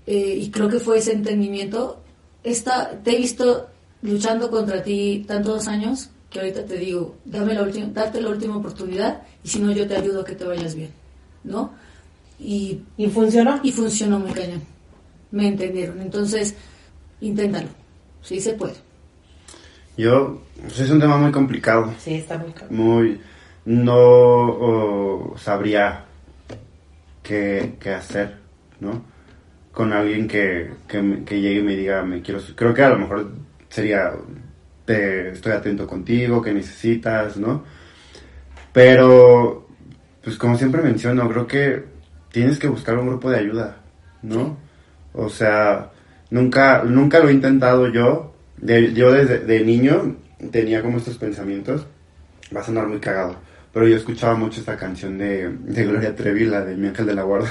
Eh, 0.05 0.37
y 0.41 0.51
creo 0.51 0.69
que 0.69 0.79
fue 0.79 0.97
ese 0.97 1.13
entendimiento. 1.13 2.01
Esta, 2.43 2.91
te 3.03 3.15
he 3.15 3.17
visto 3.17 3.69
luchando 4.01 4.49
contra 4.49 4.83
ti 4.83 5.23
tantos 5.27 5.67
años 5.67 6.09
que 6.29 6.39
ahorita 6.39 6.65
te 6.65 6.77
digo, 6.77 7.15
dame 7.25 7.53
la 7.53 7.63
última, 7.63 7.87
date 7.87 8.21
la 8.21 8.29
última 8.29 8.57
oportunidad 8.57 9.23
y 9.43 9.49
si 9.49 9.59
no 9.59 9.71
yo 9.71 9.87
te 9.87 9.95
ayudo 9.95 10.21
a 10.21 10.25
que 10.25 10.35
te 10.35 10.43
vayas 10.43 10.75
bien, 10.75 10.91
¿no? 11.43 11.73
Y, 12.39 12.81
¿Y 12.97 13.07
funcionó? 13.07 13.59
y 13.63 13.71
funcionó 13.71 14.19
muy 14.19 14.31
cañón. 14.31 14.61
Me 15.31 15.47
entendieron. 15.47 16.01
Entonces, 16.01 16.55
inténtalo. 17.21 17.69
Sí 18.21 18.39
se 18.39 18.53
puede. 18.53 18.75
Yo, 19.97 20.41
pues 20.61 20.79
es 20.79 20.89
un 20.89 20.99
tema 20.99 21.17
muy 21.17 21.31
complicado. 21.31 21.93
Sí, 21.99 22.15
está 22.15 22.37
muy 22.37 22.51
cabrón. 22.51 22.77
muy 22.77 23.21
no 23.65 23.95
oh, 23.95 25.35
sabría 25.37 26.05
qué, 27.21 27.75
qué 27.79 27.91
hacer, 27.91 28.37
¿no? 28.79 29.03
Con 29.71 29.93
alguien 29.93 30.27
que, 30.27 30.71
que, 30.87 31.01
llegue 31.39 31.59
y 31.59 31.63
me 31.63 31.75
diga, 31.75 32.03
me 32.03 32.21
quiero... 32.21 32.39
su-". 32.39 32.55
Creo 32.55 32.73
que 32.73 32.81
a 32.81 32.89
lo 32.89 32.97
mejor 32.97 33.31
sería, 33.69 34.13
te, 34.85 35.29
estoy 35.29 35.51
atento 35.51 35.85
contigo, 35.85 36.41
que 36.41 36.53
necesitas, 36.53 37.37
¿no? 37.37 37.63
Pero, 38.73 39.59
pues 40.30 40.38
como 40.38 40.56
siempre 40.60 40.84
menciono, 40.84 41.27
creo 41.27 41.47
que 41.47 41.84
tienes 42.31 42.60
que 42.60 42.68
buscar 42.68 42.97
un 42.99 43.07
grupo 43.07 43.31
de 43.31 43.39
ayuda, 43.39 43.77
¿no? 44.22 44.57
O 45.14 45.27
sea, 45.27 45.89
nunca, 46.30 46.84
nunca 46.84 47.19
lo 47.19 47.30
he 47.30 47.34
intentado 47.34 47.88
yo. 47.91 48.35
De- 48.57 48.93
yo 48.93 49.11
desde 49.11 49.39
de 49.39 49.61
niño 49.65 50.15
tenía 50.51 50.84
como 50.84 50.99
estos 50.99 51.18
pensamientos. 51.18 51.88
Va 52.56 52.61
a 52.61 52.64
sonar 52.64 52.85
muy 52.88 52.99
cagado. 52.99 53.38
Pero 53.73 53.88
yo 53.88 53.97
escuchaba 53.97 54.35
mucho 54.35 54.60
esta 54.60 54.77
canción 54.77 55.18
de, 55.18 55.49
de 55.49 55.84
Gloria 55.85 56.15
Trevi, 56.15 56.45
la 56.45 56.64
de 56.64 56.76
Mi 56.76 56.89
Ángel 56.89 57.07
de 57.07 57.15
la 57.15 57.23
Guarda. 57.23 57.49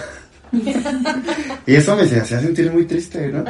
y 1.67 1.75
eso 1.75 1.97
me 1.97 2.03
hacía 2.03 2.25
sentir 2.25 2.71
muy 2.73 2.85
triste, 2.85 3.29
¿no? 3.29 3.45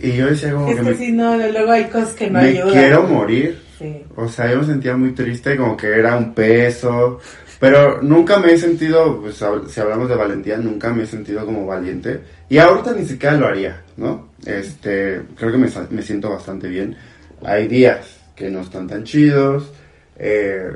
Y 0.00 0.12
yo 0.16 0.26
decía 0.26 0.52
como 0.52 0.68
Es 0.68 0.76
que 0.76 0.82
que 0.82 0.90
me, 0.90 0.94
si 0.96 1.12
no, 1.12 1.36
luego 1.36 1.70
hay 1.72 1.84
cosas 1.84 2.12
que 2.14 2.28
no 2.30 2.38
me 2.40 2.48
ayudan. 2.48 2.70
quiero 2.70 3.02
morir. 3.04 3.62
Sí. 3.78 4.02
O 4.16 4.28
sea, 4.28 4.50
yo 4.50 4.58
me 4.60 4.66
sentía 4.66 4.96
muy 4.96 5.12
triste, 5.12 5.56
como 5.56 5.74
que 5.76 5.86
era 5.86 6.16
un 6.16 6.34
peso. 6.34 7.18
Pero 7.62 8.02
nunca 8.02 8.40
me 8.40 8.54
he 8.54 8.58
sentido, 8.58 9.20
pues 9.20 9.40
si 9.68 9.80
hablamos 9.80 10.08
de 10.08 10.16
valentía, 10.16 10.56
nunca 10.56 10.92
me 10.92 11.04
he 11.04 11.06
sentido 11.06 11.46
como 11.46 11.64
valiente. 11.64 12.18
Y 12.48 12.58
ahorita 12.58 12.92
ni 12.92 13.06
siquiera 13.06 13.36
lo 13.36 13.46
haría, 13.46 13.84
¿no? 13.96 14.30
Este, 14.44 15.22
creo 15.36 15.52
que 15.52 15.58
me, 15.58 15.68
me 15.90 16.02
siento 16.02 16.28
bastante 16.28 16.66
bien. 16.66 16.96
Hay 17.44 17.68
días 17.68 18.18
que 18.34 18.50
no 18.50 18.62
están 18.62 18.88
tan 18.88 19.04
chidos. 19.04 19.72
eh, 20.16 20.72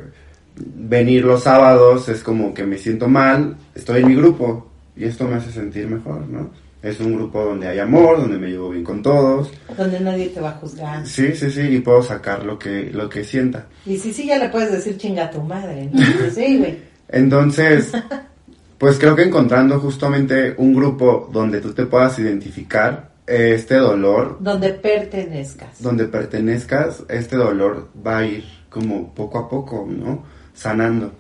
venir 0.55 1.25
los 1.25 1.43
sábados 1.43 2.09
es 2.09 2.23
como 2.23 2.55
que 2.55 2.63
me 2.63 2.79
siento 2.79 3.09
mal. 3.09 3.57
Estoy 3.75 4.03
en 4.03 4.07
mi 4.07 4.15
grupo 4.15 4.71
y 4.95 5.07
esto 5.07 5.27
me 5.27 5.35
hace 5.35 5.51
sentir 5.51 5.89
mejor, 5.89 6.21
¿no? 6.29 6.53
Es 6.87 7.01
un 7.01 7.17
grupo 7.17 7.45
donde 7.45 7.67
hay 7.67 7.81
amor, 7.81 8.19
donde 8.19 8.39
me 8.39 8.47
llevo 8.49 8.71
bien 8.71 8.85
con 8.85 9.03
todos. 9.03 9.51
Donde 9.77 9.99
nadie 9.99 10.29
te 10.29 10.41
va 10.41 10.51
a 10.51 10.53
juzgar. 10.53 11.05
Sí, 11.05 11.35
sí, 11.35 11.51
sí, 11.51 11.63
y 11.63 11.81
puedo 11.81 12.01
sacar 12.01 12.45
lo 12.45 12.57
que, 12.61 12.91
lo 12.93 13.09
que 13.09 13.25
sienta. 13.25 13.67
Y 13.85 13.99
sí, 13.99 14.13
sí, 14.13 14.29
ya 14.29 14.39
le 14.39 14.51
puedes 14.51 14.71
decir 14.71 14.97
chinga 14.97 15.25
a 15.25 15.31
tu 15.33 15.41
madre. 15.43 15.91
¿no? 15.93 16.01
Sí, 16.31 16.59
güey. 16.59 16.79
Entonces, 17.09 17.91
pues 18.79 19.01
creo 19.01 19.17
que 19.17 19.25
encontrando 19.25 19.81
justamente 19.81 20.55
un 20.59 20.75
grupo 20.75 21.29
donde 21.33 21.61
tú 21.61 21.73
te 21.75 21.87
puedas 21.87 22.17
identificar 22.21 23.11
este 23.27 23.75
dolor, 23.75 24.37
Donde 24.39 24.69
pertenezcas. 24.75 25.83
donde 25.83 26.05
pertenezcas, 26.05 27.03
este 27.09 27.35
dolor 27.35 27.89
va 28.07 28.19
a 28.19 28.27
ir 28.27 28.45
como 28.71 29.13
poco 29.13 29.39
a 29.41 29.49
poco, 29.49 29.89
¿no? 29.91 30.23
Sanando. 30.55 31.11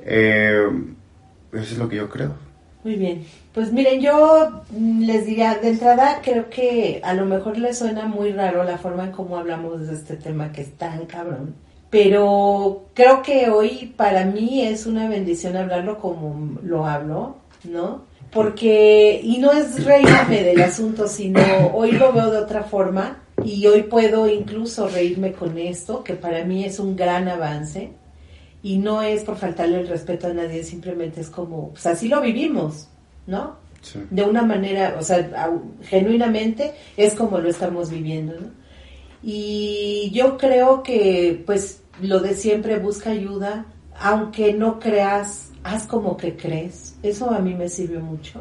Eh, 0.00 0.60
eso 1.54 1.62
es 1.62 1.78
lo 1.78 1.88
que 1.88 1.96
yo 1.96 2.10
creo. 2.10 2.45
Muy 2.86 2.94
bien. 2.94 3.24
Pues 3.52 3.72
miren, 3.72 4.00
yo 4.00 4.62
mm, 4.70 5.02
les 5.02 5.26
diría, 5.26 5.56
de 5.56 5.70
entrada 5.70 6.20
creo 6.22 6.48
que 6.48 7.00
a 7.02 7.14
lo 7.14 7.24
mejor 7.24 7.58
les 7.58 7.76
suena 7.76 8.06
muy 8.06 8.30
raro 8.30 8.62
la 8.62 8.78
forma 8.78 9.02
en 9.06 9.10
cómo 9.10 9.36
hablamos 9.36 9.88
de 9.88 9.94
este 9.94 10.14
tema 10.14 10.52
que 10.52 10.60
es 10.60 10.70
tan 10.74 11.04
cabrón. 11.06 11.56
Pero 11.90 12.84
creo 12.94 13.22
que 13.22 13.50
hoy 13.50 13.92
para 13.96 14.24
mí 14.24 14.62
es 14.62 14.86
una 14.86 15.08
bendición 15.08 15.56
hablarlo 15.56 15.98
como 15.98 16.60
lo 16.62 16.86
hablo, 16.86 17.38
¿no? 17.64 18.02
Porque, 18.30 19.20
y 19.20 19.38
no 19.38 19.50
es 19.50 19.84
reírme 19.84 20.44
del 20.44 20.62
asunto, 20.62 21.08
sino 21.08 21.40
hoy 21.74 21.90
lo 21.90 22.12
veo 22.12 22.30
de 22.30 22.38
otra 22.38 22.62
forma 22.62 23.18
y 23.42 23.66
hoy 23.66 23.82
puedo 23.82 24.28
incluso 24.28 24.88
reírme 24.88 25.32
con 25.32 25.58
esto, 25.58 26.04
que 26.04 26.14
para 26.14 26.44
mí 26.44 26.64
es 26.64 26.78
un 26.78 26.94
gran 26.94 27.26
avance. 27.26 27.90
Y 28.66 28.78
no 28.78 29.00
es 29.00 29.22
por 29.22 29.36
faltarle 29.36 29.78
el 29.78 29.86
respeto 29.86 30.26
a 30.26 30.32
nadie, 30.32 30.64
simplemente 30.64 31.20
es 31.20 31.30
como, 31.30 31.70
pues 31.70 31.86
así 31.86 32.08
lo 32.08 32.20
vivimos, 32.20 32.88
¿no? 33.24 33.58
Sí. 33.80 34.00
De 34.10 34.24
una 34.24 34.42
manera, 34.42 34.96
o 34.98 35.04
sea, 35.04 35.52
genuinamente 35.82 36.74
es 36.96 37.14
como 37.14 37.38
lo 37.38 37.48
estamos 37.48 37.90
viviendo, 37.90 38.40
¿no? 38.40 38.48
Y 39.22 40.10
yo 40.12 40.36
creo 40.36 40.82
que, 40.82 41.44
pues, 41.46 41.82
lo 42.00 42.18
de 42.18 42.34
siempre 42.34 42.80
busca 42.80 43.10
ayuda, 43.10 43.66
aunque 44.00 44.52
no 44.52 44.80
creas 44.80 45.52
haz 45.62 45.86
como 45.86 46.16
que 46.16 46.36
crees. 46.36 46.96
Eso 47.04 47.30
a 47.30 47.38
mí 47.38 47.54
me 47.54 47.68
sirve 47.68 48.00
mucho. 48.00 48.40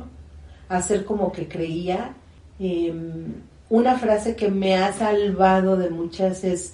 Hacer 0.70 1.06
como 1.06 1.32
que 1.32 1.48
creía. 1.48 2.16
Em, 2.58 3.44
una 3.70 4.00
frase 4.00 4.36
que 4.36 4.50
me 4.50 4.76
ha 4.76 4.92
salvado 4.92 5.78
de 5.78 5.92
muchas 5.92 6.44
es 6.44 6.74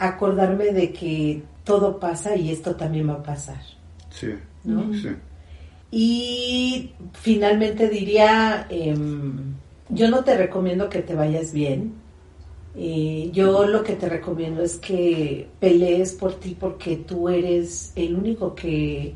acordarme 0.00 0.72
de 0.72 0.92
que 0.92 1.44
todo 1.68 2.00
pasa 2.00 2.34
y 2.34 2.50
esto 2.50 2.76
también 2.76 3.10
va 3.10 3.16
a 3.16 3.22
pasar. 3.22 3.60
Sí. 4.08 4.28
¿no? 4.64 4.90
Sí. 4.94 5.10
Y 5.90 6.92
finalmente 7.12 7.90
diría, 7.90 8.66
em, 8.70 9.52
yo 9.90 10.08
no 10.08 10.24
te 10.24 10.34
recomiendo 10.34 10.88
que 10.88 11.02
te 11.02 11.14
vayas 11.14 11.52
bien. 11.52 11.92
Eh, 12.74 13.28
yo 13.34 13.66
lo 13.66 13.82
que 13.82 13.96
te 13.96 14.08
recomiendo 14.08 14.62
es 14.62 14.76
que 14.76 15.46
pelees 15.60 16.12
por 16.12 16.40
ti 16.40 16.56
porque 16.58 16.96
tú 16.96 17.28
eres 17.28 17.92
el 17.96 18.14
único 18.14 18.54
que 18.54 19.12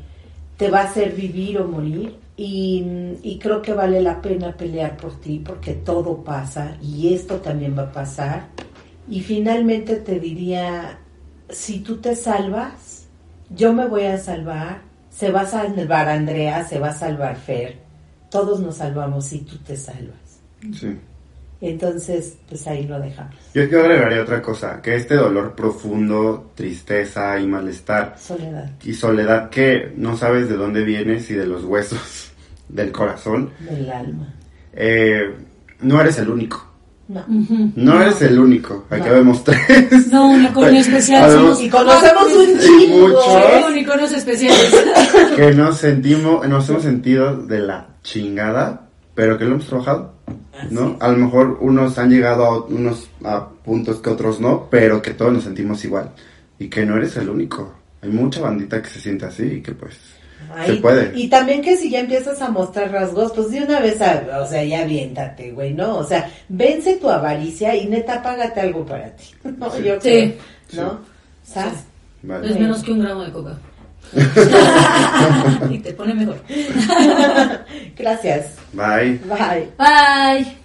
te 0.55 0.69
va 0.69 0.81
a 0.81 0.83
hacer 0.83 1.13
vivir 1.15 1.57
o 1.57 1.67
morir. 1.67 2.17
Y, 2.37 2.85
y 3.23 3.39
creo 3.39 3.63
que 3.63 3.73
vale 3.73 3.99
la 3.99 4.21
pena 4.21 4.55
pelear 4.55 4.95
por 4.97 5.19
ti 5.19 5.41
porque 5.43 5.73
todo 5.73 6.23
pasa 6.23 6.77
y 6.81 7.15
esto 7.15 7.37
también 7.37 7.75
va 7.75 7.83
a 7.83 7.91
pasar. 7.91 8.47
Y 9.09 9.21
finalmente 9.21 9.97
te 9.97 10.19
diría, 10.19 10.99
si 11.53 11.79
tú 11.79 11.97
te 11.97 12.15
salvas, 12.15 13.05
yo 13.49 13.73
me 13.73 13.87
voy 13.87 14.03
a 14.05 14.17
salvar, 14.17 14.81
se 15.09 15.31
va 15.31 15.41
a 15.41 15.45
salvar 15.45 16.09
Andrea, 16.09 16.65
se 16.65 16.79
va 16.79 16.89
a 16.89 16.93
salvar 16.93 17.35
Fer, 17.37 17.77
todos 18.29 18.59
nos 18.59 18.77
salvamos 18.77 19.25
si 19.25 19.39
tú 19.39 19.57
te 19.59 19.77
salvas. 19.77 20.39
Sí. 20.79 20.97
Entonces, 21.61 22.35
pues 22.49 22.67
ahí 22.67 22.85
lo 22.87 22.99
dejamos. 22.99 23.35
Yo, 23.53 23.63
yo 23.63 23.79
agregaría 23.81 24.21
otra 24.21 24.41
cosa, 24.41 24.81
que 24.81 24.95
este 24.95 25.15
dolor 25.15 25.55
profundo, 25.55 26.51
tristeza 26.55 27.39
y 27.39 27.47
malestar 27.47 28.15
Soledad 28.19 28.69
y 28.83 28.93
soledad 28.93 29.49
que 29.49 29.93
no 29.95 30.17
sabes 30.17 30.49
de 30.49 30.57
dónde 30.57 30.83
viene, 30.83 31.21
si 31.21 31.33
de 31.35 31.45
los 31.45 31.63
huesos, 31.63 32.31
del 32.67 32.91
corazón, 32.91 33.51
del 33.59 33.89
alma. 33.89 34.33
eh, 34.73 35.33
no 35.79 36.01
eres 36.01 36.17
el 36.17 36.29
único. 36.29 36.72
No. 37.07 37.23
No, 37.75 38.01
eres 38.01 38.21
el 38.21 38.39
único. 38.39 38.85
Aquí 38.89 39.07
No. 39.07 39.13
vemos 39.13 39.43
tres. 39.43 40.07
No, 40.11 40.29
unicornio 40.31 40.79
especial. 40.79 41.31
Somos 41.31 41.61
Y 41.61 41.69
conocemos 41.69 42.27
un 42.33 42.59
chingo. 42.59 43.07
muchos. 43.07 43.23
Sí, 43.25 43.63
unicornios 43.71 44.11
especiales. 44.13 44.73
que 45.35 45.53
nos 45.53 45.77
sentimos, 45.77 46.47
nos 46.47 46.67
hemos 46.69 46.81
sentido 46.83 47.35
de 47.35 47.59
la 47.59 47.87
chingada, 48.03 48.87
pero 49.15 49.37
que 49.37 49.43
lo 49.45 49.55
hemos 49.55 49.67
trabajado, 49.67 50.13
¿no? 50.71 50.95
A 51.01 51.09
lo 51.09 51.17
mejor 51.17 51.57
unos 51.61 51.97
han 51.99 52.09
llegado 52.09 52.45
a 52.45 52.63
unos 52.65 53.09
a 53.25 53.49
puntos 53.49 53.97
que 53.99 54.09
otros 54.09 54.39
no, 54.39 54.67
pero 54.71 55.01
que 55.01 55.11
todos 55.13 55.33
nos 55.33 55.43
sentimos 55.43 55.83
igual 55.83 56.11
y 56.57 56.69
que 56.69 56.85
no 56.85 56.95
eres 56.97 57.17
el 57.17 57.29
único. 57.29 57.73
Hay 58.01 58.09
mucha 58.09 58.41
bandita 58.41 58.81
que 58.81 58.89
se 58.89 58.99
siente 59.01 59.25
así 59.25 59.43
y 59.43 59.61
que 59.61 59.73
pues 59.73 59.97
Ay, 60.55 60.75
se 60.75 60.81
puede. 60.81 61.11
Y 61.19 61.27
también 61.29 61.61
que 61.61 61.77
si 61.77 61.89
ya 61.89 61.99
empiezas 61.99 62.41
a 62.41 62.49
mostrar 62.49 62.91
rasgos, 62.91 63.31
pues 63.33 63.51
de 63.51 63.61
una 63.63 63.79
vez, 63.79 64.01
a- 64.01 64.41
o 64.41 64.47
sea, 64.47 64.63
ya 64.63 64.81
aviéntate, 64.81 65.51
güey, 65.51 65.73
¿no? 65.73 65.97
O 65.97 66.03
sea, 66.03 66.31
vence 66.49 66.95
tu 66.95 67.09
avaricia 67.09 67.75
y 67.75 67.85
neta, 67.87 68.21
págate 68.21 68.61
algo 68.61 68.85
para 68.85 69.15
ti. 69.15 69.25
No, 69.57 69.77
yo 69.79 69.95
Sí. 70.01 70.35
creo, 70.69 70.83
¿no? 70.83 70.99
¿Sabes? 71.43 71.79
Vale. 72.21 72.49
Es 72.49 72.59
menos 72.59 72.83
que 72.83 72.91
un 72.91 72.99
gramo 73.01 73.23
de 73.23 73.31
coca. 73.31 73.57
y 75.69 75.79
te 75.79 75.93
pone 75.93 76.13
mejor. 76.13 76.41
Gracias. 77.97 78.55
Bye. 78.73 79.19
Bye. 79.25 79.69
Bye. 79.77 80.57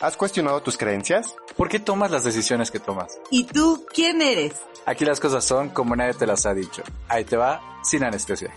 ¿Has 0.00 0.16
cuestionado 0.16 0.62
tus 0.62 0.76
creencias? 0.78 1.34
¿Por 1.56 1.68
qué 1.68 1.80
tomas 1.80 2.10
las 2.12 2.22
decisiones 2.22 2.70
que 2.70 2.78
tomas? 2.78 3.18
¿Y 3.32 3.44
tú 3.44 3.84
quién 3.92 4.22
eres? 4.22 4.52
Aquí 4.88 5.04
las 5.04 5.20
cosas 5.20 5.44
son 5.44 5.68
como 5.68 5.94
nadie 5.94 6.14
te 6.14 6.26
las 6.26 6.46
ha 6.46 6.54
dicho. 6.54 6.82
Ahí 7.08 7.22
te 7.22 7.36
va, 7.36 7.60
sin 7.82 8.04
anestesia. 8.04 8.50